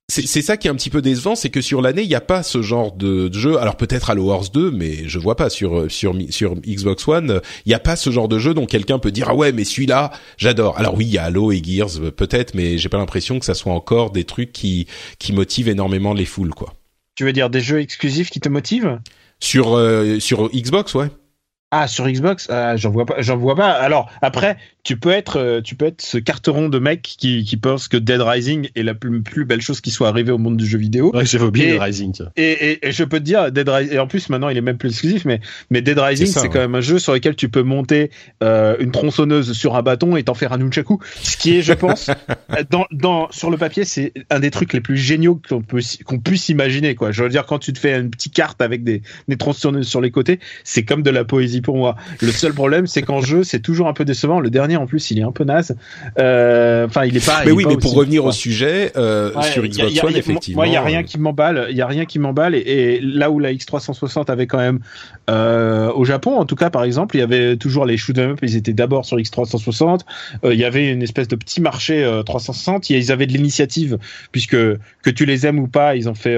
c'est 0.10 0.41
ça 0.41 0.57
qui 0.57 0.68
est 0.68 0.72
un 0.72 0.76
petit 0.76 0.90
peu 0.90 1.02
décevant, 1.02 1.36
c'est 1.36 1.49
que 1.49 1.61
sur 1.61 1.81
l'année, 1.81 2.02
il 2.02 2.07
n'y 2.07 2.15
a 2.15 2.22
pas 2.22 2.41
ce 2.41 2.61
genre 2.61 2.91
de, 2.91 3.31
jeu. 3.31 3.57
Alors 3.60 3.77
peut-être 3.77 4.10
Halo 4.10 4.26
Wars 4.26 4.49
2, 4.49 4.72
mais 4.72 5.07
je 5.07 5.19
vois 5.19 5.36
pas 5.36 5.49
sur 5.49 5.90
sur 5.90 6.15
sur 6.30 6.56
Xbox 6.56 7.07
One, 7.07 7.41
il 7.65 7.69
n'y 7.69 7.76
a 7.76 7.80
pas 7.80 7.95
ce 7.95 8.10
genre 8.10 8.27
de 8.27 8.40
jeu 8.40 8.53
dont 8.53 8.65
quelqu'un 8.65 8.98
peut 8.98 9.11
dire 9.11 9.27
ah 9.30 9.36
ouais, 9.36 9.52
mais 9.52 9.64
celui-là, 9.64 10.11
j'adore. 10.38 10.77
Alors 10.77 10.95
oui, 10.95 11.06
il 11.06 11.11
y 11.11 11.18
a 11.18 11.23
Halo 11.26 11.52
et 11.52 11.61
Gears 11.64 12.11
peut-être, 12.18 12.56
mais 12.56 12.77
j'ai 12.77 12.90
pas 12.90 12.98
l'impression 12.98 13.40
que 13.40 13.45
ça 13.45 13.53
soit 13.53 13.73
encore 13.73 14.11
des 14.11 14.23
trucs 14.23 14.52
qui 14.52 14.88
qui 15.19 15.31
motivent 15.31 15.69
énormément 15.69 16.14
les 16.14 16.26
foules 16.26 16.53
quoi. 16.53 16.73
Tu 17.15 17.23
veux 17.23 17.34
dire 17.34 17.49
des 17.49 17.61
jeux 17.61 17.80
exclusifs 17.80 18.30
qui 18.30 18.40
te 18.40 18.49
motivent? 18.49 18.99
Sur 19.40 19.76
euh, 19.76 20.19
sur 20.19 20.49
Xbox, 20.49 20.95
ouais. 20.95 21.10
Ah 21.71 21.87
sur 21.87 22.09
Xbox, 22.09 22.47
ah, 22.49 22.75
j'en 22.77 22.89
vois 22.89 23.05
pas, 23.05 23.15
j'en 23.19 23.37
vois 23.37 23.55
pas. 23.55 23.69
Alors 23.69 24.09
après, 24.23 24.57
tu 24.83 24.97
peux 24.97 25.11
être, 25.11 25.37
euh, 25.37 25.61
tu 25.61 25.75
peux 25.75 25.85
être 25.85 26.01
ce 26.01 26.17
carteron 26.17 26.67
de 26.67 26.79
mec 26.79 27.03
qui, 27.03 27.43
qui 27.43 27.57
pense 27.57 27.87
que 27.87 27.95
Dead 27.95 28.21
Rising 28.21 28.69
est 28.75 28.81
la 28.81 28.95
plus, 28.95 29.21
plus 29.21 29.45
belle 29.45 29.61
chose 29.61 29.79
qui 29.79 29.91
soit 29.91 30.07
arrivée 30.07 30.31
au 30.31 30.39
monde 30.39 30.57
du 30.57 30.65
jeu 30.65 30.79
vidéo. 30.79 31.15
Ouais, 31.15 31.27
j'ai 31.27 31.39
oublié 31.39 31.73
Dead 31.73 31.79
Rising. 31.79 32.13
Et, 32.37 32.79
et, 32.87 32.91
je 32.91 33.03
peux 33.03 33.19
te 33.19 33.23
dire, 33.23 33.51
Dead 33.51 33.69
Rising, 33.69 33.93
et 33.93 33.99
en 33.99 34.07
plus 34.07 34.29
maintenant 34.29 34.49
il 34.49 34.57
est 34.57 34.61
même 34.61 34.79
plus 34.79 34.89
exclusif, 34.89 35.25
mais, 35.25 35.41
mais 35.69 35.83
Dead 35.83 35.99
Rising 35.99 36.25
c'est 36.25 36.49
quand 36.49 36.57
même 36.57 36.73
un 36.73 36.81
jeu 36.81 36.97
sur 36.97 37.13
lequel 37.13 37.35
tu 37.35 37.49
peux 37.49 37.61
monter 37.61 38.09
euh, 38.41 38.75
une 38.79 38.89
tronçonneuse 38.89 39.53
sur 39.53 39.75
un 39.75 39.83
bâton 39.83 40.15
et 40.15 40.23
t'en 40.23 40.33
faire 40.33 40.53
un 40.53 40.57
nunchaku. 40.57 40.99
Ce 41.21 41.37
qui 41.37 41.57
est, 41.57 41.61
je 41.61 41.73
pense, 41.73 42.09
dans, 42.71 42.87
dans, 42.91 43.29
sur 43.29 43.51
le 43.51 43.57
papier, 43.57 43.85
c'est 43.85 44.13
un 44.31 44.39
des 44.39 44.49
trucs 44.49 44.73
les 44.73 44.81
plus 44.81 44.97
géniaux 44.97 45.39
qu'on 45.47 45.61
peut, 45.61 45.81
qu'on 46.03 46.17
puisse 46.17 46.49
imaginer, 46.49 46.95
quoi. 46.95 47.11
Je 47.11 47.21
veux 47.21 47.29
dire, 47.29 47.45
quand 47.45 47.59
tu 47.59 47.73
te 47.73 47.79
fais 47.79 47.95
une 47.95 48.09
petite 48.09 48.33
carte 48.33 48.59
avec 48.59 48.83
des, 48.83 49.03
des 49.27 49.37
tronçonneuses 49.37 49.87
sur 49.87 50.01
les 50.01 50.09
côtés, 50.09 50.39
c'est 50.63 50.83
comme 50.83 51.03
de 51.03 51.11
la 51.11 51.25
poésie 51.25 51.59
pour 51.61 51.77
moi. 51.77 51.95
Le 52.22 52.31
seul 52.31 52.53
problème, 52.53 52.88
c'est 52.88 53.02
qu'en 53.02 53.22
jeu, 53.22 53.44
c'est 53.44 53.60
toujours 53.60 53.88
un 53.88 53.94
peu 53.94 54.06
décevant. 54.06 54.40
Le 54.40 54.49
dernier 54.49 54.77
en 54.77 54.86
plus, 54.86 55.11
il 55.11 55.19
est 55.19 55.23
un 55.23 55.31
peu 55.31 55.44
naze. 55.44 55.76
Euh, 56.18 56.86
enfin, 56.86 57.06
il 57.06 57.15
est 57.15 57.26
pas. 57.26 57.44
Mais 57.45 57.52
oui, 57.52 57.65
mais 57.68 57.77
pour 57.77 57.94
revenir 57.94 58.26
au 58.26 58.31
sujet 58.31 58.91
euh, 58.98 59.31
sur 59.41 59.64
Xbox 59.64 60.03
One, 60.03 60.15
effectivement. 60.15 60.61
Moi, 60.61 60.68
il 60.68 60.73
y 60.73 60.77
a 60.77 60.81
rien 60.81 61.02
euh, 61.02 61.03
qui 61.03 61.19
m'emballe. 61.19 61.68
Il 61.69 61.77
y 61.77 61.81
a 61.81 61.88
rien 61.88 62.06
qui 62.06 62.19
m'emballe. 62.19 62.56
Et, 62.56 62.99
là 63.02 63.31
où 63.31 63.40
la 63.40 63.53
X360 63.53 64.31
avait 64.31 64.48
quand 64.48 64.57
même 64.57 64.80
au 65.95 66.06
Japon, 66.06 66.38
en 66.38 66.45
tout 66.45 66.56
cas, 66.56 66.69
par 66.69 66.84
exemple, 66.84 67.15
il 67.15 67.19
y 67.19 67.23
avait 67.23 67.57
toujours 67.57 67.86
les 67.86 67.98
shoot 67.98 68.18
'em 68.18 68.31
up. 68.31 68.40
Ils 68.41 68.56
étaient 68.56 68.73
d'abord 68.73 69.06
sur 69.06 69.18
X360. 69.18 70.02
il 70.44 70.53
y 70.53 70.65
avait 70.65 70.91
une 70.91 71.02
espèce 71.02 71.27
de 71.27 71.36
petit 71.36 71.61
marché 71.61 72.10
360. 72.26 72.90
Ils 72.90 73.11
avaient 73.11 73.27
de 73.27 73.34
l'initiative 73.34 73.98
puisque 74.31 74.57
que 74.57 75.10
tu 75.10 75.26
les 75.26 75.45
aimes 75.45 75.60
ou 75.60 75.68
pas, 75.68 75.95
ils 75.95 76.10
ont 76.10 76.15
fait. 76.15 76.38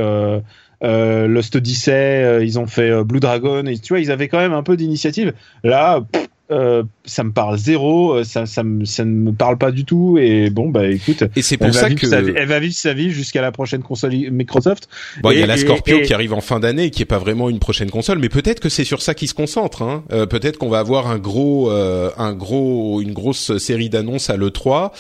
Euh, 0.83 1.27
Lost 1.27 1.55
Odyssey, 1.55 2.39
ils 2.41 2.59
ont 2.59 2.67
fait 2.67 3.03
Blue 3.03 3.19
Dragon, 3.19 3.65
et 3.65 3.77
tu 3.77 3.93
vois, 3.93 3.99
ils 3.99 4.11
avaient 4.11 4.27
quand 4.27 4.39
même 4.39 4.53
un 4.53 4.63
peu 4.63 4.77
d'initiative. 4.77 5.33
Là, 5.63 6.03
euh, 6.51 6.83
ça 7.05 7.23
me 7.23 7.31
parle 7.31 7.57
zéro, 7.57 8.13
euh, 8.13 8.23
ça, 8.23 8.45
ça, 8.45 8.63
me, 8.63 8.83
ça 8.85 9.05
ne 9.05 9.11
me 9.11 9.31
parle 9.31 9.57
pas 9.57 9.71
du 9.71 9.85
tout. 9.85 10.17
Et 10.19 10.49
bon, 10.49 10.69
bah 10.69 10.87
écoute, 10.87 11.23
et 11.35 11.41
c'est 11.41 11.57
pour 11.57 11.73
ça 11.73 11.89
que 11.89 12.05
elle 12.13 12.47
va 12.47 12.59
vivre 12.59 12.73
sa 12.73 12.93
vie 12.93 13.11
jusqu'à 13.11 13.41
la 13.41 13.51
prochaine 13.51 13.81
console 13.81 14.11
Microsoft. 14.31 14.89
Bon, 15.21 15.31
il 15.31 15.39
y 15.39 15.43
a 15.43 15.47
la 15.47 15.57
Scorpio 15.57 16.01
qui 16.01 16.13
arrive 16.13 16.33
en 16.33 16.41
fin 16.41 16.59
d'année, 16.59 16.91
qui 16.91 17.01
est 17.01 17.05
pas 17.05 17.19
vraiment 17.19 17.49
une 17.49 17.59
prochaine 17.59 17.89
console, 17.89 18.19
mais 18.19 18.29
peut-être 18.29 18.59
que 18.59 18.69
c'est 18.69 18.83
sur 18.83 19.01
ça 19.01 19.13
qu'il 19.13 19.27
se 19.27 19.33
concentre. 19.33 19.81
Hein. 19.81 20.03
Euh, 20.11 20.25
peut-être 20.25 20.57
qu'on 20.57 20.69
va 20.69 20.79
avoir 20.79 21.07
un 21.07 21.19
gros, 21.19 21.69
un 21.71 22.33
gros, 22.33 23.01
une 23.01 23.13
grosse 23.13 23.57
série 23.57 23.89
d'annonces 23.89 24.29
à 24.29 24.35
le 24.35 24.51
3 24.51 24.91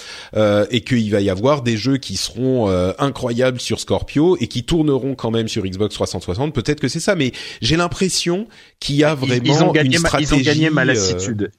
et 0.71 0.81
qu'il 0.81 1.11
va 1.11 1.21
y 1.21 1.29
avoir 1.29 1.61
des 1.61 1.77
jeux 1.77 1.97
qui 1.97 2.15
seront 2.15 2.69
incroyables 2.97 3.59
sur 3.59 3.79
Scorpio 3.79 4.37
et 4.39 4.47
qui 4.47 4.63
tourneront 4.63 5.15
quand 5.15 5.31
même 5.31 5.47
sur 5.47 5.63
Xbox 5.63 5.95
360. 5.95 6.53
Peut-être 6.53 6.79
que 6.79 6.87
c'est 6.87 6.99
ça, 6.99 7.15
mais 7.15 7.31
j'ai 7.61 7.75
l'impression 7.75 8.47
qu'il 8.79 8.95
y 8.95 9.03
a 9.03 9.15
vraiment 9.15 9.41
ils, 9.43 9.63
ont 9.63 9.71
gagné, 9.71 9.95
une 9.95 9.99
stratégie. 9.99 10.33
Ils 10.33 10.39
ont 10.39 10.41
gagné 10.41 10.69
ma 10.69 10.85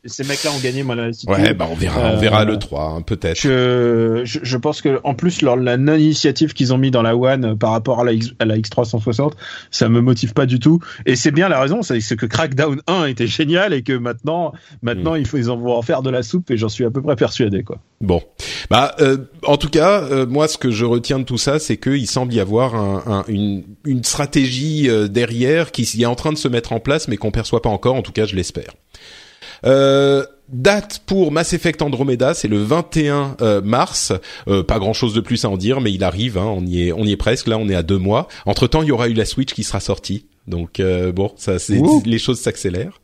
Ces 0.05 0.25
mecs-là 0.25 0.51
ont 0.53 0.61
gagné 0.61 0.83
moi 0.83 0.97
Ouais, 1.27 1.55
bah 1.55 1.69
on 1.71 1.75
verra, 1.75 2.13
on 2.13 2.17
verra 2.19 2.45
le 2.45 2.59
3 2.59 2.85
hein, 2.85 3.03
peut-être. 3.03 3.41
Je, 3.41 4.23
je, 4.25 4.57
pense 4.57 4.83
que 4.83 5.01
en 5.05 5.15
plus 5.15 5.43
leur, 5.43 5.57
la 5.57 5.77
non-initiative 5.77 6.53
qu'ils 6.53 6.73
ont 6.73 6.79
mis 6.79 6.91
dans 6.91 7.03
la 7.03 7.17
One 7.17 7.45
euh, 7.45 7.55
par 7.55 7.73
rapport 7.73 8.01
à 8.01 8.05
la, 8.05 8.13
X, 8.13 8.33
à 8.39 8.45
la 8.45 8.57
X360, 8.57 9.33
ça 9.71 9.89
me 9.89 10.01
motive 10.01 10.33
pas 10.33 10.47
du 10.47 10.59
tout. 10.59 10.81
Et 11.07 11.17
c'est 11.17 11.31
bien 11.31 11.49
la 11.49 11.61
raison, 11.61 11.83
c'est 11.83 12.01
que 12.17 12.27
Crackdown 12.27 12.81
1 12.87 13.07
était 13.07 13.27
génial 13.27 13.73
et 13.73 13.83
que 13.83 13.93
maintenant, 13.93 14.53
maintenant 14.83 15.15
mm. 15.15 15.19
il 15.19 15.27
faut 15.27 15.39
ils 15.39 15.51
en 15.51 15.57
vont 15.57 15.77
en 15.77 15.83
faire 15.83 16.03
de 16.03 16.11
la 16.11 16.23
soupe 16.23 16.51
et 16.51 16.57
j'en 16.57 16.69
suis 16.69 16.85
à 16.85 16.91
peu 16.91 17.03
près 17.03 17.17
persuadé 17.17 17.63
quoi. 17.63 17.79
Bon, 18.03 18.21
Bah, 18.69 18.97
euh, 19.01 19.17
en 19.45 19.57
tout 19.57 19.69
cas, 19.69 20.03
euh, 20.03 20.27
moi, 20.27 20.49
ce 20.49 20.59
que 20.59 20.73
je 20.73 20.85
retiens 20.85 21.21
de 21.21 21.25
tout 21.25 21.39
ça, 21.39 21.61
c'est 21.61 21.77
qu'il 21.77 22.09
semble 22.09 22.35
y 22.35 22.41
avoir 22.41 22.75
un, 22.75 23.25
une, 23.29 23.63
une, 23.85 24.03
stratégie 24.03 24.91
euh, 24.91 25.07
derrière 25.07 25.71
qui 25.71 25.83
est 26.03 26.07
en 26.07 26.17
train 26.17 26.33
de 26.33 26.39
se 26.39 26.49
mettre 26.49 26.73
en 26.73 26.81
place, 26.81 27.07
mais 27.07 27.17
qu'on 27.17 27.31
perçoit 27.31 27.63
pas 27.63 27.71
encore. 27.71 27.95
En 27.95 28.03
tout 28.03 28.13
cas, 28.13 28.27
je 28.27 28.35
l'espère. 28.35 28.73
Euh, 29.65 30.25
date 30.49 31.03
pour 31.07 31.33
Mass 31.33 31.53
Effect 31.53 31.83
Andromeda, 31.83 32.35
c'est 32.35 32.49
le 32.49 32.59
21 32.59 33.37
mars. 33.63 34.13
pas 34.47 34.79
grand 34.79 34.93
chose 34.93 35.15
de 35.15 35.21
plus 35.21 35.45
à 35.45 35.49
en 35.49 35.57
dire, 35.57 35.81
mais 35.81 35.93
il 35.93 36.05
arrive. 36.05 36.37
Hein, 36.37 36.47
on 36.47 36.67
y 36.67 36.89
est, 36.89 36.93
on 36.93 37.05
y 37.05 37.13
est 37.13 37.17
presque. 37.17 37.47
Là, 37.47 37.59
on 37.59 37.69
est 37.69 37.75
à 37.75 37.83
deux 37.83 37.99
mois. 37.99 38.29
Entre 38.45 38.67
temps, 38.67 38.83
il 38.83 38.89
y 38.89 38.93
aura 38.93 39.09
eu 39.09 39.15
la 39.15 39.25
Switch 39.25 39.55
qui 39.55 39.65
sera 39.65 39.81
sortie. 39.81 40.27
Donc 40.49 40.81
euh, 40.81 41.13
bon, 41.13 41.31
ça 41.37 41.61
c'est 41.61 41.81
les 42.05 42.19
choses 42.19 42.41
s'accélèrent. 42.41 43.01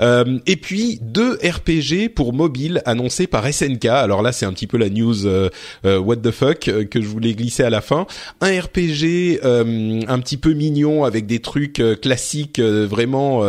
Euh, 0.00 0.40
et 0.46 0.56
puis 0.56 0.98
deux 1.00 1.34
RPG 1.34 2.08
pour 2.12 2.32
mobile 2.32 2.82
annoncés 2.86 3.28
par 3.28 3.46
SNK. 3.46 3.86
Alors 3.86 4.20
là, 4.22 4.32
c'est 4.32 4.46
un 4.46 4.52
petit 4.52 4.66
peu 4.66 4.78
la 4.78 4.88
news 4.88 5.26
euh, 5.26 5.48
euh 5.84 5.98
what 5.98 6.16
the 6.16 6.32
fuck 6.32 6.66
euh, 6.66 6.84
que 6.84 7.00
je 7.00 7.06
voulais 7.06 7.34
glisser 7.34 7.62
à 7.62 7.70
la 7.70 7.82
fin. 7.82 8.06
Un 8.40 8.60
RPG 8.60 9.40
un 9.44 10.18
petit 10.18 10.36
peu 10.36 10.54
mignon 10.54 11.04
avec 11.04 11.26
des 11.26 11.38
trucs 11.38 11.82
classiques 12.00 12.60
vraiment 12.60 13.42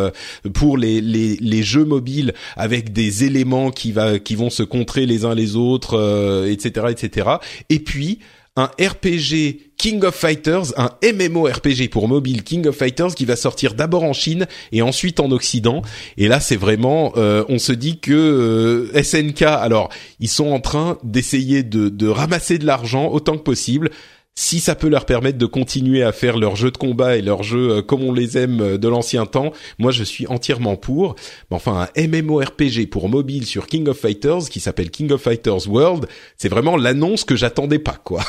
pour 0.54 0.78
les, 0.78 1.02
les, 1.02 1.38
les 1.38 1.64
jeux 1.64 1.86
mobiles 1.86 2.34
avec 2.56 2.94
des 2.94 3.24
éléments 3.24 3.72
qui 3.72 3.92
va 3.92 4.20
qui 4.20 4.36
vont 4.36 4.50
se 4.50 4.64
contrer 4.64 5.06
les 5.06 5.26
uns 5.26 5.34
les 5.34 5.56
autres, 5.56 6.46
etc., 6.48 6.88
etc. 6.92 7.30
Et 7.70 7.80
puis 7.80 8.20
un 8.56 8.70
RPG 8.80 9.74
King 9.78 10.04
of 10.06 10.16
Fighters, 10.16 10.74
un 10.78 10.92
MMO 11.04 11.46
RPG 11.46 11.90
pour 11.90 12.08
mobile 12.08 12.44
King 12.44 12.68
of 12.68 12.78
Fighters 12.78 13.16
qui 13.16 13.26
va 13.26 13.36
sortir 13.36 13.74
d'abord 13.74 14.04
en 14.04 14.14
Chine 14.14 14.46
et 14.72 14.82
ensuite 14.82 15.20
en 15.20 15.32
Occident. 15.32 15.82
Et 16.18 16.28
là, 16.28 16.40
c'est 16.40 16.56
vraiment, 16.56 17.14
euh, 17.18 17.44
on 17.50 17.58
se 17.58 17.74
dit 17.74 18.00
que 18.00 18.14
euh, 18.14 19.04
SNK, 19.04 19.42
alors 19.42 19.90
ils 20.20 20.30
sont 20.30 20.52
en 20.52 20.60
train 20.60 21.00
d'essayer 21.04 21.64
de, 21.64 21.90
de 21.90 22.08
ramasser 22.08 22.60
de 22.60 22.66
l'argent 22.66 23.10
autant 23.10 23.38
que 23.38 23.44
possible. 23.44 23.90
Si 24.36 24.60
ça 24.60 24.74
peut 24.74 24.90
leur 24.90 25.06
permettre 25.06 25.38
de 25.38 25.46
continuer 25.46 26.02
à 26.02 26.12
faire 26.12 26.38
leurs 26.38 26.56
jeux 26.56 26.72
de 26.72 26.78
combat 26.78 27.18
et 27.18 27.22
leurs 27.22 27.44
jeux 27.44 27.70
euh, 27.70 27.82
comme 27.84 28.02
on 28.04 28.12
les 28.12 28.38
aime 28.38 28.78
de 28.78 28.88
l'ancien 28.88 29.28
temps, 29.28 29.52
moi 29.78 29.92
je 29.92 30.04
suis 30.04 30.26
entièrement 30.26 30.76
pour. 30.76 31.16
Mais 31.52 31.56
enfin, 31.56 31.88
un 31.96 32.08
MMORPG 32.08 32.90
pour 32.90 33.10
mobile 33.10 33.46
sur 33.46 33.68
King 33.68 33.88
of 33.88 34.00
Fighters 34.00 34.50
qui 34.50 34.60
s'appelle 34.60 34.90
King 34.90 35.12
of 35.12 35.22
Fighters 35.22 35.68
World, 35.68 36.08
c'est 36.38 36.50
vraiment 36.50 36.78
l'annonce 36.78 37.26
que 37.26 37.36
j'attendais 37.36 37.78
pas, 37.78 38.00
quoi. 38.04 38.24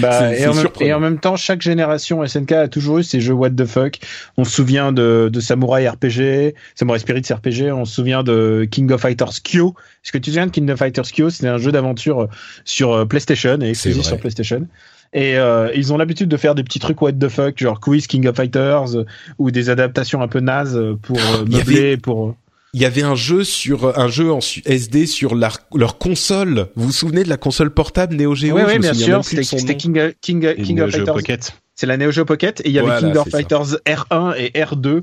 bah, 0.00 0.36
et, 0.80 0.92
en 0.92 1.00
même, 1.00 1.18
temps, 1.18 1.36
chaque 1.36 1.62
génération 1.62 2.24
SNK 2.24 2.52
a 2.52 2.68
toujours 2.68 2.98
eu 2.98 3.02
ces 3.02 3.20
jeux 3.20 3.34
what 3.34 3.50
the 3.50 3.66
fuck. 3.66 3.98
On 4.36 4.44
se 4.44 4.52
souvient 4.52 4.92
de, 4.92 5.28
de 5.32 5.40
Samurai 5.40 5.88
RPG, 5.88 6.54
Samurai 6.74 6.98
Spirits 6.98 7.32
RPG, 7.32 7.72
on 7.72 7.84
se 7.84 7.94
souvient 7.94 8.22
de 8.22 8.66
King 8.70 8.90
of 8.92 9.00
Fighters 9.00 9.42
Kyo. 9.42 9.74
Est-ce 10.04 10.12
que 10.12 10.18
tu 10.18 10.22
te 10.22 10.26
souviens 10.30 10.46
de 10.46 10.52
King 10.52 10.70
of 10.70 10.78
Fighters 10.78 11.10
Kyo? 11.12 11.30
C'était 11.30 11.48
un 11.48 11.58
jeu 11.58 11.72
d'aventure 11.72 12.28
sur 12.64 12.92
euh, 12.92 13.04
PlayStation 13.04 13.58
et 13.60 13.70
exclusif 13.70 14.04
sur 14.04 14.18
PlayStation. 14.18 14.66
Et 15.12 15.36
euh, 15.36 15.72
ils 15.74 15.92
ont 15.92 15.96
l'habitude 15.96 16.28
de 16.28 16.36
faire 16.36 16.54
des 16.54 16.62
petits 16.62 16.78
trucs 16.78 17.02
what 17.02 17.12
the 17.12 17.28
fuck, 17.28 17.58
genre 17.58 17.80
quiz 17.80 18.06
King 18.06 18.28
of 18.28 18.36
Fighters 18.36 19.04
ou 19.38 19.50
des 19.50 19.68
adaptations 19.68 20.22
un 20.22 20.28
peu 20.28 20.40
nazes 20.40 20.80
pour 21.02 21.18
euh, 21.18 21.44
meubler, 21.50 21.96
pour 21.96 22.36
il 22.72 22.80
y 22.80 22.84
avait 22.84 23.02
un 23.02 23.16
jeu 23.16 23.42
sur 23.42 23.98
un 23.98 24.06
jeu 24.06 24.30
en 24.30 24.38
SD 24.38 25.06
sur 25.06 25.34
leur 25.34 25.98
console. 25.98 26.68
Vous 26.76 26.86
vous 26.86 26.92
souvenez 26.92 27.24
de 27.24 27.28
la 27.28 27.36
console 27.36 27.74
portable 27.74 28.14
Neo 28.14 28.36
Geo? 28.36 28.54
Oui, 28.54 28.62
oui 28.64 28.78
bien 28.78 28.94
sûr. 28.94 29.24
C'était 29.24 29.76
King, 29.76 30.12
King, 30.20 30.54
King 30.54 30.80
of 30.80 30.90
Fighters. 30.92 31.14
Pocket. 31.14 31.52
C'est 31.74 31.86
la 31.86 31.96
Neo 31.96 32.12
Geo 32.12 32.24
Pocket 32.24 32.60
et 32.60 32.68
il 32.68 32.72
y 32.72 32.78
avait 32.78 33.00
King 33.00 33.16
of 33.16 33.28
Fighters 33.28 33.78
R1 33.86 34.34
et 34.36 34.50
R2 34.50 35.02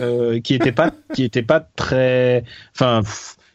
euh, 0.00 0.40
qui 0.40 0.54
étaient 0.54 0.72
pas 0.72 0.92
qui 1.12 1.24
étaient 1.24 1.42
pas 1.42 1.60
très 1.74 2.44
enfin 2.76 3.02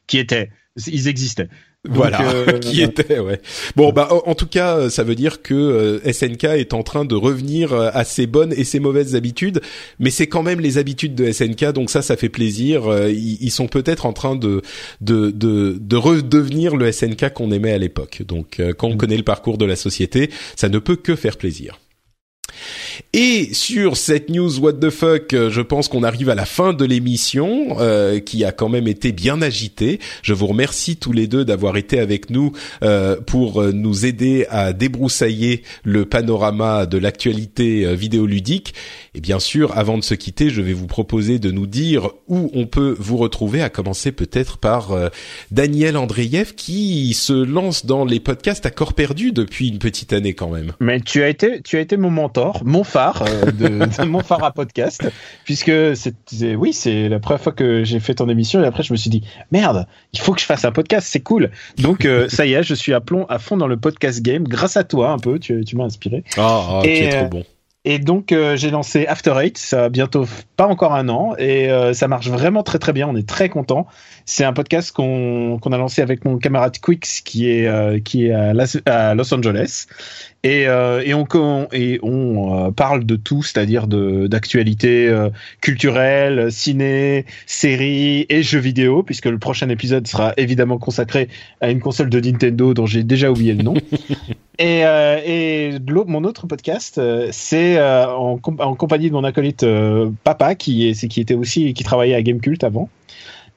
qui 0.07 0.17
étaient 0.17 0.49
ils 0.87 1.07
existaient 1.07 1.47
voilà, 1.89 2.31
euh, 2.31 2.59
qui 2.59 2.81
était 2.81 3.19
ouais. 3.19 3.41
Bon 3.75 3.91
bah 3.91 4.07
en 4.25 4.35
tout 4.35 4.47
cas, 4.47 4.77
euh, 4.77 4.89
ça 4.89 5.03
veut 5.03 5.15
dire 5.15 5.41
que 5.41 5.53
euh, 5.53 6.11
SNK 6.13 6.45
est 6.45 6.73
en 6.73 6.81
train 6.81 7.03
de 7.03 7.15
revenir 7.15 7.73
à 7.73 8.05
ses 8.05 8.25
bonnes 8.25 8.53
et 8.53 8.63
ses 8.63 8.79
mauvaises 8.79 9.15
habitudes, 9.15 9.61
mais 9.99 10.09
c'est 10.09 10.27
quand 10.27 10.43
même 10.43 10.61
les 10.61 10.77
habitudes 10.77 11.13
de 11.13 11.29
SNK, 11.29 11.73
donc 11.73 11.89
ça, 11.89 12.01
ça 12.01 12.15
fait 12.15 12.29
plaisir. 12.29 12.83
Ils, 13.09 13.51
sont 13.51 13.67
peut-être 13.67 14.05
en 14.05 14.13
train 14.13 14.35
de 14.35 14.61
de 15.01 15.29
de, 15.31 15.77
de 15.79 15.95
redevenir 15.97 16.75
le 16.75 16.91
SNK 16.91 17.33
qu'on 17.33 17.51
aimait 17.51 17.73
à 17.73 17.77
l'époque. 17.77 18.21
Donc 18.25 18.61
quand 18.77 18.87
on 18.87 18.93
mm. 18.93 18.97
connaît 18.97 19.17
le 19.17 19.23
parcours 19.23 19.57
de 19.57 19.65
la 19.65 19.75
société, 19.75 20.29
ça 20.55 20.69
ne 20.69 20.79
peut 20.79 20.95
que 20.95 21.15
faire 21.15 21.37
plaisir. 21.37 21.79
Et 23.13 23.53
sur 23.53 23.97
cette 23.97 24.29
news 24.29 24.59
what 24.59 24.73
the 24.73 24.89
fuck, 24.89 25.33
euh, 25.33 25.49
je 25.49 25.61
pense 25.61 25.87
qu'on 25.87 26.03
arrive 26.03 26.29
à 26.29 26.35
la 26.35 26.45
fin 26.45 26.73
de 26.73 26.85
l'émission 26.85 27.77
euh, 27.79 28.19
qui 28.19 28.43
a 28.43 28.51
quand 28.51 28.69
même 28.69 28.87
été 28.87 29.11
bien 29.11 29.41
agitée. 29.41 29.99
Je 30.21 30.33
vous 30.33 30.47
remercie 30.47 30.97
tous 30.97 31.11
les 31.11 31.27
deux 31.27 31.45
d'avoir 31.45 31.77
été 31.77 31.99
avec 31.99 32.29
nous 32.29 32.53
euh, 32.83 33.17
pour 33.21 33.63
nous 33.63 34.05
aider 34.05 34.45
à 34.49 34.73
débroussailler 34.73 35.63
le 35.83 36.05
panorama 36.05 36.85
de 36.85 36.97
l'actualité 36.97 37.95
vidéoludique. 37.95 38.73
Et 39.15 39.21
bien 39.21 39.39
sûr, 39.39 39.77
avant 39.77 39.97
de 39.97 40.03
se 40.03 40.15
quitter, 40.15 40.49
je 40.49 40.61
vais 40.61 40.73
vous 40.73 40.87
proposer 40.87 41.39
de 41.39 41.51
nous 41.51 41.67
dire 41.67 42.09
où 42.27 42.49
on 42.53 42.65
peut 42.65 42.95
vous 42.97 43.17
retrouver, 43.17 43.61
à 43.61 43.69
commencer 43.69 44.11
peut-être 44.11 44.57
par 44.57 44.97
Daniel 45.51 45.97
Andreyev 45.97 46.55
qui 46.55 47.13
se 47.13 47.33
lance 47.33 47.85
dans 47.85 48.05
les 48.05 48.19
podcasts 48.19 48.65
à 48.65 48.71
corps 48.71 48.93
perdu 48.93 49.31
depuis 49.31 49.67
une 49.67 49.79
petite 49.79 50.13
année 50.13 50.33
quand 50.33 50.49
même. 50.49 50.73
Mais 50.79 50.99
tu 50.99 51.21
as 51.23 51.29
été, 51.29 51.61
tu 51.61 51.77
as 51.77 51.81
été 51.81 51.97
mon 51.97 52.09
mon 52.63 52.83
phare 52.83 53.23
euh, 53.27 53.51
de, 53.51 54.03
mon 54.05 54.19
phare 54.19 54.43
à 54.43 54.51
podcast, 54.51 55.03
puisque 55.43 55.71
c'est, 55.95 56.55
oui, 56.55 56.73
c'est 56.73 57.09
la 57.09 57.19
première 57.19 57.41
fois 57.41 57.53
que 57.53 57.83
j'ai 57.83 57.99
fait 57.99 58.15
ton 58.15 58.29
émission 58.29 58.61
et 58.63 58.65
après 58.65 58.83
je 58.83 58.93
me 58.93 58.97
suis 58.97 59.09
dit 59.09 59.23
merde, 59.51 59.87
il 60.13 60.19
faut 60.19 60.33
que 60.33 60.41
je 60.41 60.45
fasse 60.45 60.65
un 60.65 60.71
podcast, 60.71 61.07
c'est 61.09 61.21
cool. 61.21 61.51
Donc 61.77 62.05
euh, 62.05 62.27
ça 62.29 62.45
y 62.45 62.53
est, 62.53 62.63
je 62.63 62.73
suis 62.73 62.93
à 62.93 63.01
plomb 63.01 63.25
à 63.29 63.39
fond 63.39 63.57
dans 63.57 63.67
le 63.67 63.77
podcast 63.77 64.21
game 64.21 64.43
grâce 64.43 64.77
à 64.77 64.83
toi 64.83 65.11
un 65.11 65.19
peu, 65.19 65.39
tu, 65.39 65.63
tu 65.65 65.75
m'as 65.75 65.85
inspiré. 65.85 66.23
Ah, 66.37 66.79
oh, 66.79 66.79
tu 66.83 66.89
es 66.89 67.09
trop 67.09 67.29
bon. 67.29 67.43
Et 67.85 67.99
donc 67.99 68.31
euh, 68.31 68.55
j'ai 68.55 68.71
lancé 68.71 69.05
After 69.07 69.33
Eight, 69.41 69.57
ça 69.57 69.85
a 69.85 69.89
bientôt 69.89 70.25
pas 70.55 70.67
encore 70.67 70.93
un 70.93 71.09
an 71.09 71.35
et 71.37 71.69
ça 71.93 72.07
marche 72.07 72.29
vraiment 72.29 72.63
très 72.63 72.79
très 72.79 72.93
bien. 72.93 73.07
On 73.07 73.15
est 73.15 73.27
très 73.27 73.49
content. 73.49 73.87
C'est 74.25 74.43
un 74.43 74.53
podcast 74.53 74.91
qu'on 74.91 75.57
a 75.57 75.77
lancé 75.77 76.01
avec 76.01 76.25
mon 76.25 76.37
camarade 76.37 76.77
Quix 76.79 77.21
qui 77.23 77.49
est 77.49 78.03
qui 78.03 78.27
est 78.27 78.31
à, 78.31 78.53
à 78.85 79.15
Los 79.15 79.33
Angeles 79.33 79.87
et, 80.45 80.67
euh, 80.67 81.01
et 81.05 81.13
on, 81.13 81.25
et 81.71 81.99
on 82.03 82.67
euh, 82.67 82.71
parle 82.71 83.05
de 83.05 83.15
tout, 83.15 83.43
c'est-à-dire 83.43 83.87
d'actualité 83.87 85.07
euh, 85.07 85.29
culturelle, 85.61 86.51
ciné, 86.51 87.25
séries 87.45 88.25
et 88.27 88.43
jeux 88.43 88.59
vidéo, 88.59 89.03
puisque 89.03 89.27
le 89.27 89.39
prochain 89.39 89.69
épisode 89.69 90.05
sera 90.05 90.33
évidemment 90.35 90.77
consacré 90.77 91.29
à 91.61 91.71
une 91.71 91.79
console 91.79 92.09
de 92.09 92.19
Nintendo 92.19 92.73
dont 92.73 92.85
j'ai 92.85 93.03
déjà 93.03 93.31
oublié 93.31 93.53
le 93.53 93.63
nom. 93.63 93.75
et, 94.59 94.85
euh, 94.85 95.21
et 95.25 95.79
mon 96.07 96.25
autre 96.25 96.45
podcast, 96.45 96.99
c'est 97.31 97.81
en, 97.81 98.37
en, 98.43 98.75
compagnie 98.75 99.07
de 99.07 99.13
mon 99.13 99.23
acolyte 99.23 99.65
Papa, 100.25 100.55
qui, 100.55 100.89
est, 100.89 101.07
qui 101.07 101.21
était 101.21 101.35
aussi 101.35 101.73
qui 101.73 101.85
travaillait 101.85 102.15
à 102.15 102.21
Gamecult 102.21 102.65
avant. 102.65 102.89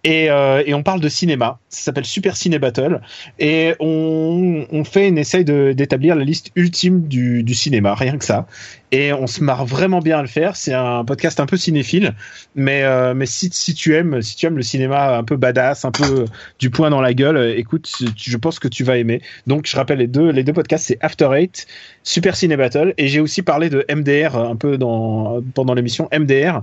Et, 0.05 0.31
euh, 0.31 0.63
et, 0.65 0.75
on 0.75 0.83
parle 0.83 1.01
de 1.01 1.09
cinéma. 1.09 1.59
Ça 1.69 1.83
s'appelle 1.83 2.05
Super 2.05 2.37
Ciné 2.37 2.59
Battle. 2.59 3.01
Et 3.39 3.75
on, 3.81 4.67
on 4.71 4.85
fait 4.85 5.09
une 5.09 5.19
essaye 5.19 5.45
d'établir 5.45 6.15
la 6.15 6.25
liste 6.25 6.51
ultime 6.55 7.09
du, 7.09 7.43
du, 7.43 7.55
cinéma, 7.55 7.95
rien 7.95 8.17
que 8.17 8.25
ça. 8.25 8.47
Et 8.93 9.13
on 9.13 9.27
se 9.27 9.43
marre 9.43 9.67
vraiment 9.67 10.01
bien 10.01 10.19
à 10.19 10.23
le 10.23 10.29
faire. 10.29 10.57
C'est 10.57 10.73
un 10.73 11.05
podcast 11.05 11.41
un 11.41 11.47
peu 11.47 11.57
cinéphile, 11.57 12.15
mais 12.55 12.85
euh, 12.85 13.15
mais 13.15 13.27
si, 13.27 13.51
tu 13.51 13.95
aimes 13.95 14.23
si 14.23 14.37
tu 14.37 14.47
aimes 14.47 14.57
le 14.57 14.63
cinéma 14.63 15.17
un 15.17 15.25
peu 15.25 15.37
badass, 15.37 15.85
un 15.85 15.91
peu 15.91 16.25
du 16.59 16.71
poing 16.71 16.91
dans 16.91 17.01
la 17.01 17.13
gueule, 17.13 17.55
écoute, 17.59 17.91
je 18.17 18.37
pense 18.37 18.59
que 18.59 18.69
tu 18.69 18.85
vas 18.85 18.97
aimer. 18.97 19.23
Donc 19.47 19.67
je 19.67 19.77
rappelle 19.77 19.99
les 19.99 20.07
deux 20.07 20.31
les 20.31 20.45
deux 20.45 20.53
podcasts, 20.53 20.87
c'est 20.87 20.99
After 21.01 21.31
Eight, 21.35 21.67
Super 22.05 22.37
Ciné 22.37 22.57
Battle, 22.57 22.95
et 22.97 23.09
j'ai 23.09 23.21
aussi 23.21 23.43
parlé 23.43 23.71
de 23.71 23.85
MDR 23.93 24.37
un 24.37 24.57
peu 24.57 24.79
dans 24.79 25.41
pendant 25.55 25.75
l'émission 25.75 26.09
MDR 26.17 26.63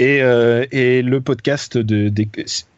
et, 0.00 0.22
euh, 0.22 0.64
et 0.72 1.02
le 1.02 1.20
podcast 1.20 1.78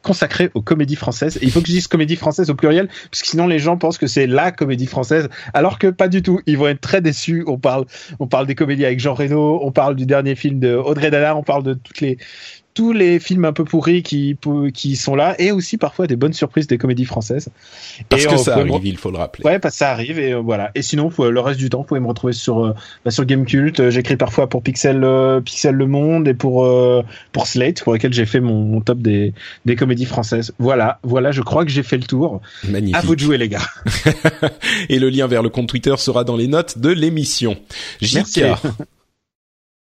consacré 0.02 0.50
aux 0.54 0.60
comédies 0.60 0.96
françaises. 0.96 1.38
Il 1.40 1.52
faut 1.52 1.60
que 1.60 1.68
je 1.68 1.72
dise 1.72 1.86
comédie 1.86 2.16
française 2.16 2.50
au 2.50 2.54
pluriel, 2.54 2.88
parce 3.10 3.22
que 3.22 3.28
sinon 3.28 3.46
les 3.46 3.60
gens 3.60 3.76
pensent 3.76 3.98
que 3.98 4.08
c'est 4.08 4.26
la 4.26 4.50
comédie 4.50 4.86
française, 4.86 5.28
alors 5.54 5.78
que 5.78 5.86
pas 5.86 6.08
du 6.08 6.22
tout. 6.22 6.40
Ils 6.46 6.58
vont 6.58 6.66
être 6.66 6.80
très 6.80 7.00
déçus. 7.00 7.44
On 7.46 7.58
parle, 7.58 7.86
on 8.18 8.26
parle 8.26 8.46
des 8.48 8.56
comédies 8.56 8.81
avec 8.84 9.00
Jean 9.00 9.14
Reno, 9.14 9.60
on 9.62 9.72
parle 9.72 9.96
du 9.96 10.06
dernier 10.06 10.34
film 10.34 10.58
de 10.60 10.74
Audrey 10.74 11.10
Dalla, 11.10 11.36
on 11.36 11.42
parle 11.42 11.62
de 11.62 11.74
toutes 11.74 12.00
les 12.00 12.18
tous 12.74 12.92
les 12.92 13.20
films 13.20 13.44
un 13.44 13.52
peu 13.52 13.64
pourris 13.64 14.02
qui, 14.02 14.36
qui 14.72 14.96
sont 14.96 15.14
là 15.14 15.34
et 15.38 15.52
aussi 15.52 15.76
parfois 15.76 16.06
des 16.06 16.16
bonnes 16.16 16.32
surprises 16.32 16.66
des 16.66 16.78
comédies 16.78 17.04
françaises. 17.04 17.48
Parce 18.08 18.26
que 18.26 18.36
ça 18.36 18.56
arrive, 18.56 18.84
il 18.84 18.96
faut 18.96 19.10
le 19.10 19.18
rappeler. 19.18 19.44
Ouais, 19.44 19.58
parce 19.58 19.74
que 19.74 19.78
ça 19.78 19.90
arrive 19.90 20.18
et 20.18 20.32
euh, 20.32 20.38
voilà. 20.38 20.70
Et 20.74 20.82
sinon, 20.82 21.10
le 21.18 21.40
reste 21.40 21.58
du 21.58 21.68
temps, 21.68 21.78
vous 21.78 21.84
pouvez 21.84 22.00
me 22.00 22.06
retrouver 22.06 22.32
sur 22.32 22.64
euh, 22.64 22.74
bah, 23.04 23.10
sur 23.10 23.24
Gamecult. 23.24 23.78
Euh, 23.80 23.90
j'écris 23.90 24.16
parfois 24.16 24.48
pour 24.48 24.62
Pixel 24.62 25.06
Pixel 25.44 25.74
Le 25.74 25.86
Monde 25.86 26.28
et 26.28 26.34
pour 26.34 26.66
pour 27.32 27.46
Slate, 27.46 27.82
pour 27.82 27.92
lequel 27.92 28.12
j'ai 28.12 28.26
fait 28.26 28.40
mon, 28.40 28.80
top 28.80 28.98
des 28.98 29.34
des 29.64 29.76
comédies 29.76 30.06
françaises. 30.06 30.52
Voilà, 30.58 30.98
voilà. 31.02 31.30
Je 31.30 31.42
crois 31.42 31.64
que 31.64 31.70
j'ai 31.70 31.82
fait 31.82 31.98
le 31.98 32.04
tour. 32.04 32.40
Magnifique. 32.68 32.96
À 32.96 33.00
vous 33.02 33.14
de 33.14 33.20
jouer, 33.20 33.38
les 33.38 33.48
gars. 33.48 33.66
et 34.88 34.98
le 34.98 35.10
lien 35.10 35.26
vers 35.26 35.42
le 35.42 35.48
compte 35.48 35.68
Twitter 35.68 35.94
sera 35.98 36.24
dans 36.24 36.36
les 36.36 36.48
notes 36.48 36.78
de 36.78 36.90
l'émission. 36.90 37.56
Merci. 38.00 38.42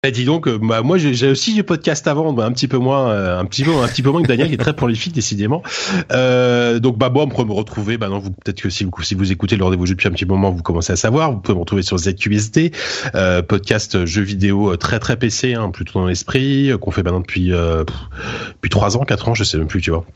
Eh, 0.07 0.13
dis 0.13 0.25
donc, 0.25 0.47
euh, 0.47 0.57
bah, 0.63 0.83
moi 0.83 0.99
j'ai 0.99 1.29
aussi 1.29 1.53
du 1.53 1.65
podcast 1.65 2.07
avant, 2.07 2.33
bah, 2.33 2.45
un 2.45 2.53
petit 2.53 2.69
peu 2.69 2.79
moins, 2.79 3.09
euh, 3.09 3.41
un 3.41 3.45
petit 3.45 3.65
peu, 3.65 3.73
un 3.73 3.89
petit 3.89 4.03
peu 4.03 4.11
moins 4.11 4.23
que 4.23 4.29
Daniel, 4.29 4.47
qui 4.47 4.55
est 4.55 4.57
très 4.57 4.73
prolifique 4.73 5.13
décidément. 5.13 5.65
Euh, 6.13 6.79
donc 6.79 6.97
bah 6.97 7.09
bon, 7.09 7.23
on 7.23 7.29
peut 7.29 7.43
me 7.43 7.53
retrouver. 7.53 7.99
Bah 7.99 8.09
non, 8.09 8.21
vous 8.21 8.31
peut-être 8.31 8.61
que 8.61 8.71
si 8.71 8.85
vous 8.85 8.93
si 9.03 9.17
vous 9.17 9.33
écoutez 9.33 9.57
le 9.57 9.65
rendez-vous 9.65 9.85
depuis 9.85 10.07
un 10.07 10.13
petit 10.13 10.25
moment, 10.25 10.53
vous 10.53 10.63
commencez 10.63 10.93
à 10.93 10.97
savoir. 10.97 11.33
Vous 11.33 11.39
pouvez 11.39 11.57
me 11.57 11.61
retrouver 11.61 11.83
sur 11.83 11.99
ZQSD, 11.99 12.71
euh, 13.17 13.43
podcast 13.43 14.05
jeux 14.05 14.23
vidéo 14.23 14.77
très 14.77 15.01
très 15.01 15.17
PC, 15.17 15.55
hein, 15.55 15.71
plutôt 15.71 15.99
dans 15.99 16.07
l'esprit, 16.07 16.71
qu'on 16.81 16.93
fait 16.93 17.03
maintenant 17.03 17.19
depuis 17.21 17.49
depuis 17.49 18.71
trois 18.71 18.97
ans, 18.97 19.05
quatre 19.05 19.29
ans, 19.29 19.35
je 19.35 19.43
sais 19.43 19.59
même 19.59 19.67
plus, 19.67 19.81
tu 19.81 19.91
vois. 19.91 20.07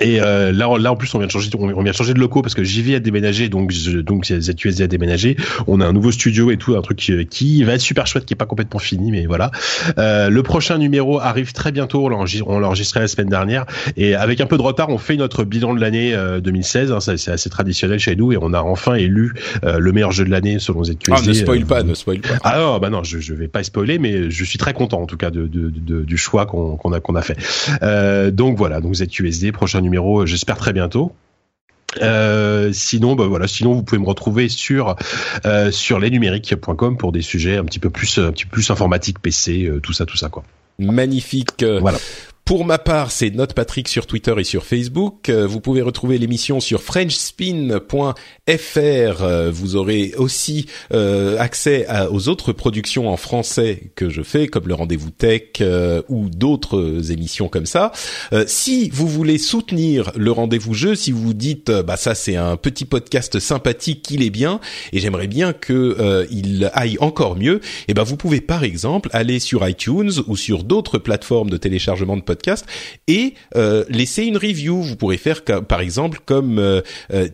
Et 0.00 0.20
euh, 0.20 0.52
là, 0.52 0.68
là 0.78 0.92
en 0.92 0.96
plus, 0.96 1.14
on 1.14 1.18
vient 1.18 1.26
de 1.26 1.32
changer, 1.32 1.50
on 1.54 1.82
vient 1.82 1.92
de 1.92 1.96
changer 1.96 2.14
de 2.14 2.18
locaux 2.18 2.42
parce 2.42 2.54
que 2.54 2.64
JV 2.64 2.96
a 2.96 3.00
déménagé, 3.00 3.48
donc 3.48 3.72
donc 4.02 4.24
ZUSD 4.24 4.82
a 4.82 4.86
déménagé. 4.86 5.36
On 5.66 5.80
a 5.80 5.86
un 5.86 5.92
nouveau 5.92 6.10
studio 6.10 6.50
et 6.50 6.56
tout, 6.56 6.76
un 6.76 6.82
truc 6.82 6.98
qui, 6.98 7.64
va 7.64 7.74
être 7.74 7.80
super 7.80 8.06
chouette, 8.06 8.24
qui 8.24 8.34
est 8.34 8.36
pas 8.36 8.46
complètement 8.46 8.80
fini, 8.80 9.12
mais 9.12 9.26
voilà. 9.26 9.50
Euh, 9.98 10.30
le 10.30 10.42
prochain 10.42 10.78
numéro 10.78 11.20
arrive 11.20 11.52
très 11.52 11.70
bientôt. 11.70 12.04
On 12.04 12.58
l'a 12.58 12.66
enregistré 12.66 13.00
la 13.00 13.08
semaine 13.08 13.28
dernière 13.28 13.66
et 13.96 14.14
avec 14.14 14.40
un 14.40 14.46
peu 14.46 14.56
de 14.56 14.62
retard, 14.62 14.88
on 14.88 14.98
fait 14.98 15.16
notre 15.16 15.44
bilan 15.44 15.74
de 15.74 15.80
l'année 15.80 16.16
2016. 16.42 16.90
Euh, 16.90 16.94
hein, 16.96 17.00
c'est 17.00 17.30
assez 17.30 17.50
traditionnel 17.50 17.98
chez 18.00 18.16
nous 18.16 18.32
et 18.32 18.38
on 18.40 18.52
a 18.52 18.60
enfin 18.60 18.94
élu 18.94 19.34
euh, 19.64 19.78
le 19.78 19.92
meilleur 19.92 20.10
jeu 20.10 20.24
de 20.24 20.30
l'année 20.30 20.58
selon 20.58 20.82
ZQSD. 20.82 21.12
Ah, 21.12 21.20
ne 21.24 21.32
spoil 21.32 21.64
pas, 21.64 21.82
ne 21.84 21.94
spoil 21.94 22.20
pas. 22.20 22.34
Ah 22.42 22.58
non, 22.58 22.78
bah 22.78 22.90
non, 22.90 23.04
je, 23.04 23.20
je 23.20 23.34
vais 23.34 23.48
pas 23.48 23.62
spoiler, 23.62 23.98
mais 23.98 24.30
je 24.30 24.44
suis 24.44 24.58
très 24.58 24.72
content 24.72 25.00
en 25.00 25.06
tout 25.06 25.16
cas 25.16 25.30
de, 25.30 25.46
de, 25.46 25.70
de 25.70 26.02
du 26.02 26.16
choix 26.16 26.46
qu'on 26.46 26.92
a 26.92 27.00
qu'on 27.00 27.14
a 27.14 27.22
fait. 27.22 27.38
donc 28.32 28.56
voilà, 28.58 28.80
donc 28.80 28.94
ZQSD 28.94 29.52
prochain 29.52 29.83
numéro, 29.84 30.22
euh, 30.22 30.26
j'espère 30.26 30.56
très 30.56 30.72
bientôt. 30.72 31.12
Euh, 32.02 32.72
sinon, 32.72 33.14
bah 33.14 33.26
voilà, 33.28 33.46
sinon 33.46 33.72
vous 33.74 33.84
pouvez 33.84 34.00
me 34.00 34.06
retrouver 34.06 34.48
sur 34.48 34.96
euh, 35.46 35.70
sur 35.70 36.00
lesnumériques.com 36.00 36.96
pour 36.96 37.12
des 37.12 37.22
sujets 37.22 37.56
un 37.56 37.64
petit 37.64 37.78
peu 37.78 37.88
plus 37.90 38.18
un 38.18 38.32
petit 38.32 38.46
peu 38.46 38.50
plus 38.50 38.70
informatique, 38.70 39.20
PC, 39.20 39.70
tout 39.80 39.92
ça, 39.92 40.04
tout 40.04 40.16
ça 40.16 40.28
quoi. 40.28 40.42
Magnifique. 40.80 41.64
Voilà. 41.80 41.98
Pour 42.44 42.66
ma 42.66 42.76
part, 42.76 43.10
c'est 43.10 43.30
Note 43.30 43.54
Patrick 43.54 43.88
sur 43.88 44.06
Twitter 44.06 44.34
et 44.36 44.44
sur 44.44 44.66
Facebook. 44.66 45.30
Euh, 45.30 45.46
vous 45.46 45.60
pouvez 45.60 45.80
retrouver 45.80 46.18
l'émission 46.18 46.60
sur 46.60 46.82
frenchspin.fr. 46.82 48.12
Euh, 48.86 49.50
vous 49.50 49.76
aurez 49.76 50.12
aussi 50.18 50.66
euh, 50.92 51.38
accès 51.38 51.86
aux 52.10 52.28
autres 52.28 52.52
productions 52.52 53.08
en 53.08 53.16
français 53.16 53.92
que 53.96 54.10
je 54.10 54.20
fais, 54.20 54.46
comme 54.46 54.68
le 54.68 54.74
Rendez-vous 54.74 55.08
Tech 55.10 55.62
ou 56.10 56.28
d'autres 56.28 57.10
émissions 57.10 57.48
comme 57.48 57.64
ça. 57.64 57.92
si 58.46 58.90
vous 58.90 59.08
voulez 59.08 59.38
soutenir 59.38 60.12
le 60.14 60.30
Rendez-vous 60.30 60.74
Jeu, 60.74 60.94
si 60.94 61.12
vous 61.12 61.22
vous 61.22 61.34
dites, 61.34 61.70
bah 61.70 61.96
ça 61.96 62.14
c'est 62.14 62.36
un 62.36 62.56
petit 62.56 62.84
podcast 62.84 63.38
sympathique, 63.38 64.10
il 64.10 64.22
est 64.22 64.30
bien, 64.30 64.60
et 64.92 64.98
j'aimerais 64.98 65.28
bien 65.28 65.52
que 65.52 66.26
il 66.30 66.70
aille 66.74 66.98
encore 67.00 67.36
mieux, 67.36 67.56
et 67.56 67.60
eh 67.88 67.94
ben 67.94 68.02
vous 68.02 68.16
pouvez 68.16 68.40
par 68.40 68.64
exemple 68.64 69.08
aller 69.12 69.38
sur 69.38 69.66
iTunes 69.66 70.12
ou 70.26 70.36
sur 70.36 70.64
d'autres 70.64 70.98
plateformes 70.98 71.48
de 71.48 71.56
téléchargement 71.56 72.16
de 72.16 72.22
podcasts 72.22 72.33
podcast 72.34 72.66
et 73.06 73.34
euh, 73.56 73.84
laisser 73.88 74.24
une 74.24 74.36
review. 74.36 74.82
Vous 74.82 74.96
pourrez 74.96 75.16
faire 75.16 75.42
par 75.42 75.80
exemple 75.80 76.18
comme 76.24 76.58
euh, 76.58 76.80
euh, 77.12 77.28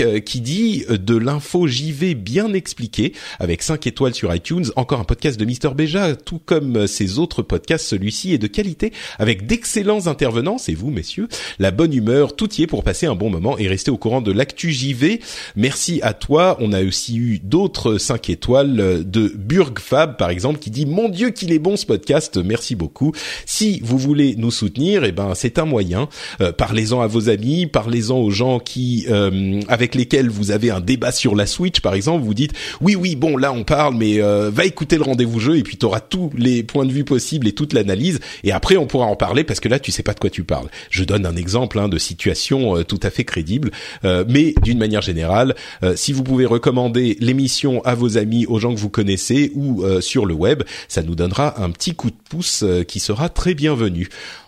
euh, 0.00 0.20
qui 0.20 0.40
dit 0.40 0.84
de 0.88 1.16
l'info 1.16 1.66
JV 1.66 2.14
bien 2.14 2.52
expliqué 2.52 3.12
avec 3.38 3.62
5 3.62 3.86
étoiles 3.86 4.14
sur 4.14 4.34
iTunes. 4.34 4.66
Encore 4.76 5.00
un 5.00 5.04
podcast 5.04 5.38
de 5.38 5.44
Mister 5.44 5.70
Beja, 5.74 6.16
tout 6.16 6.40
comme 6.44 6.86
ses 6.86 7.18
autres 7.18 7.42
podcasts. 7.42 7.86
Celui-ci 7.86 8.32
est 8.32 8.38
de 8.38 8.46
qualité 8.46 8.92
avec 9.18 9.46
d'excellents 9.46 10.06
intervenants. 10.06 10.58
C'est 10.58 10.74
vous, 10.74 10.90
messieurs. 10.90 11.28
La 11.58 11.70
bonne 11.70 11.92
humeur, 11.92 12.36
tout 12.36 12.52
y 12.54 12.62
est 12.62 12.66
pour 12.66 12.84
passer 12.84 13.06
un 13.06 13.14
bon 13.14 13.30
moment 13.30 13.58
et 13.58 13.68
rester 13.68 13.90
au 13.90 13.96
courant 13.96 14.20
de 14.20 14.32
l'actu 14.32 14.72
JV. 14.72 15.20
Merci 15.56 16.00
à 16.02 16.12
toi. 16.12 16.56
On 16.60 16.72
a 16.72 16.82
aussi 16.82 17.16
eu 17.16 17.38
d'autres 17.38 17.98
5 17.98 18.30
étoiles 18.30 19.04
de 19.04 19.32
Burgfab, 19.34 20.16
par 20.16 20.30
exemple, 20.30 20.58
qui 20.58 20.70
dit 20.70 20.86
Mon 20.86 21.08
Dieu 21.08 21.30
qu'il 21.30 21.52
est 21.52 21.58
bon 21.58 21.76
ce 21.76 21.86
podcast. 21.86 22.36
Merci 22.36 22.74
beaucoup. 22.74 23.12
Si 23.46 23.80
vous 23.82 23.98
voulez 23.98 24.11
voulez 24.12 24.34
nous 24.36 24.50
soutenir, 24.50 25.04
eh 25.04 25.12
ben 25.12 25.32
c'est 25.34 25.58
un 25.58 25.64
moyen. 25.64 26.06
Euh, 26.42 26.52
parlez-en 26.52 27.00
à 27.00 27.06
vos 27.06 27.30
amis, 27.30 27.66
parlez-en 27.66 28.18
aux 28.18 28.30
gens 28.30 28.58
qui 28.58 29.06
euh, 29.08 29.60
avec 29.68 29.94
lesquels 29.94 30.28
vous 30.28 30.50
avez 30.50 30.70
un 30.70 30.80
débat 30.80 31.12
sur 31.12 31.34
la 31.34 31.46
Switch, 31.46 31.80
par 31.80 31.94
exemple. 31.94 32.22
Vous 32.22 32.34
dites 32.34 32.52
oui, 32.82 32.94
oui, 32.94 33.16
bon 33.16 33.38
là 33.38 33.54
on 33.54 33.64
parle, 33.64 33.94
mais 33.94 34.20
euh, 34.20 34.50
va 34.52 34.66
écouter 34.66 34.96
le 34.96 35.02
rendez-vous 35.02 35.40
jeu 35.40 35.56
et 35.56 35.62
puis 35.62 35.78
tu 35.78 35.86
auras 35.86 36.00
tous 36.00 36.30
les 36.36 36.62
points 36.62 36.84
de 36.84 36.92
vue 36.92 37.04
possibles 37.04 37.48
et 37.48 37.52
toute 37.52 37.72
l'analyse. 37.72 38.20
Et 38.44 38.52
après 38.52 38.76
on 38.76 38.86
pourra 38.86 39.06
en 39.06 39.16
parler 39.16 39.44
parce 39.44 39.60
que 39.60 39.68
là 39.70 39.78
tu 39.78 39.90
sais 39.92 40.02
pas 40.02 40.12
de 40.12 40.20
quoi 40.20 40.28
tu 40.28 40.44
parles. 40.44 40.68
Je 40.90 41.04
donne 41.04 41.24
un 41.24 41.36
exemple 41.36 41.78
hein, 41.78 41.88
de 41.88 41.96
situation 41.96 42.82
tout 42.82 43.00
à 43.02 43.08
fait 43.08 43.24
crédible, 43.24 43.70
mais 44.02 44.54
d'une 44.62 44.78
manière 44.78 45.00
générale, 45.00 45.54
si 45.94 46.12
vous 46.12 46.22
pouvez 46.22 46.44
recommander 46.44 47.16
l'émission 47.20 47.82
à 47.84 47.94
vos 47.94 48.18
amis, 48.18 48.44
aux 48.44 48.58
gens 48.58 48.74
que 48.74 48.78
vous 48.78 48.90
connaissez 48.90 49.52
ou 49.54 49.84
sur 50.00 50.26
le 50.26 50.34
web, 50.34 50.64
ça 50.88 51.02
nous 51.02 51.14
donnera 51.14 51.62
un 51.62 51.70
petit 51.70 51.94
coup 51.94 52.10
de 52.10 52.16
pouce 52.28 52.64
qui 52.86 53.00
sera 53.00 53.30
très 53.30 53.54
bienvenu. 53.54 54.01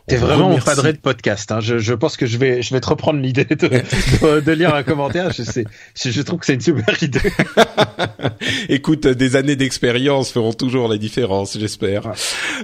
T'es 0.06 0.16
vraiment 0.16 0.50
mon 0.50 0.58
padré 0.58 0.92
de 0.92 0.98
podcast. 0.98 1.50
Hein. 1.50 1.60
Je, 1.60 1.78
je, 1.78 1.94
pense 1.94 2.18
que 2.18 2.26
je 2.26 2.36
vais, 2.36 2.60
je 2.60 2.74
vais 2.74 2.80
te 2.80 2.88
reprendre 2.88 3.20
l'idée 3.20 3.46
de, 3.46 3.54
de, 3.54 4.40
de, 4.40 4.52
lire 4.52 4.74
un 4.74 4.82
commentaire. 4.82 5.32
Je, 5.32 5.42
sais, 5.42 5.64
je, 5.94 6.10
je 6.10 6.20
trouve 6.20 6.40
que 6.40 6.46
c'est 6.46 6.54
une 6.54 6.60
super 6.60 7.02
idée. 7.02 7.20
Écoute, 8.68 9.06
des 9.06 9.36
années 9.36 9.56
d'expérience 9.56 10.30
feront 10.30 10.52
toujours 10.52 10.88
la 10.88 10.98
différence, 10.98 11.56
j'espère. 11.58 12.12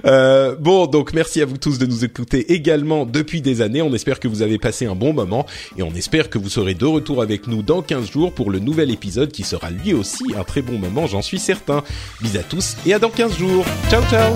Euh, 0.05 0.55
bon, 0.55 0.85
donc 0.85 1.13
merci 1.13 1.41
à 1.41 1.45
vous 1.45 1.57
tous 1.57 1.79
de 1.79 1.87
nous 1.87 2.05
écouter 2.05 2.53
également 2.53 3.07
depuis 3.07 3.41
des 3.41 3.63
années. 3.63 3.81
On 3.81 3.93
espère 3.95 4.19
que 4.19 4.27
vous 4.27 4.43
avez 4.43 4.59
passé 4.59 4.85
un 4.85 4.95
bon 4.95 5.11
moment 5.11 5.47
et 5.77 5.81
on 5.81 5.95
espère 5.95 6.29
que 6.29 6.37
vous 6.37 6.49
serez 6.49 6.75
de 6.75 6.85
retour 6.85 7.23
avec 7.23 7.47
nous 7.47 7.63
dans 7.63 7.81
15 7.81 8.11
jours 8.11 8.33
pour 8.33 8.51
le 8.51 8.59
nouvel 8.59 8.91
épisode 8.91 9.31
qui 9.31 9.43
sera 9.43 9.71
lui 9.71 9.95
aussi 9.95 10.25
un 10.37 10.43
très 10.43 10.61
bon 10.61 10.77
moment, 10.77 11.07
j'en 11.07 11.23
suis 11.23 11.39
certain. 11.39 11.83
Bis 12.21 12.35
à 12.35 12.43
tous 12.43 12.77
et 12.85 12.93
à 12.93 12.99
dans 12.99 13.09
15 13.09 13.35
jours. 13.35 13.65
Ciao, 13.89 14.03
ciao 14.11 14.35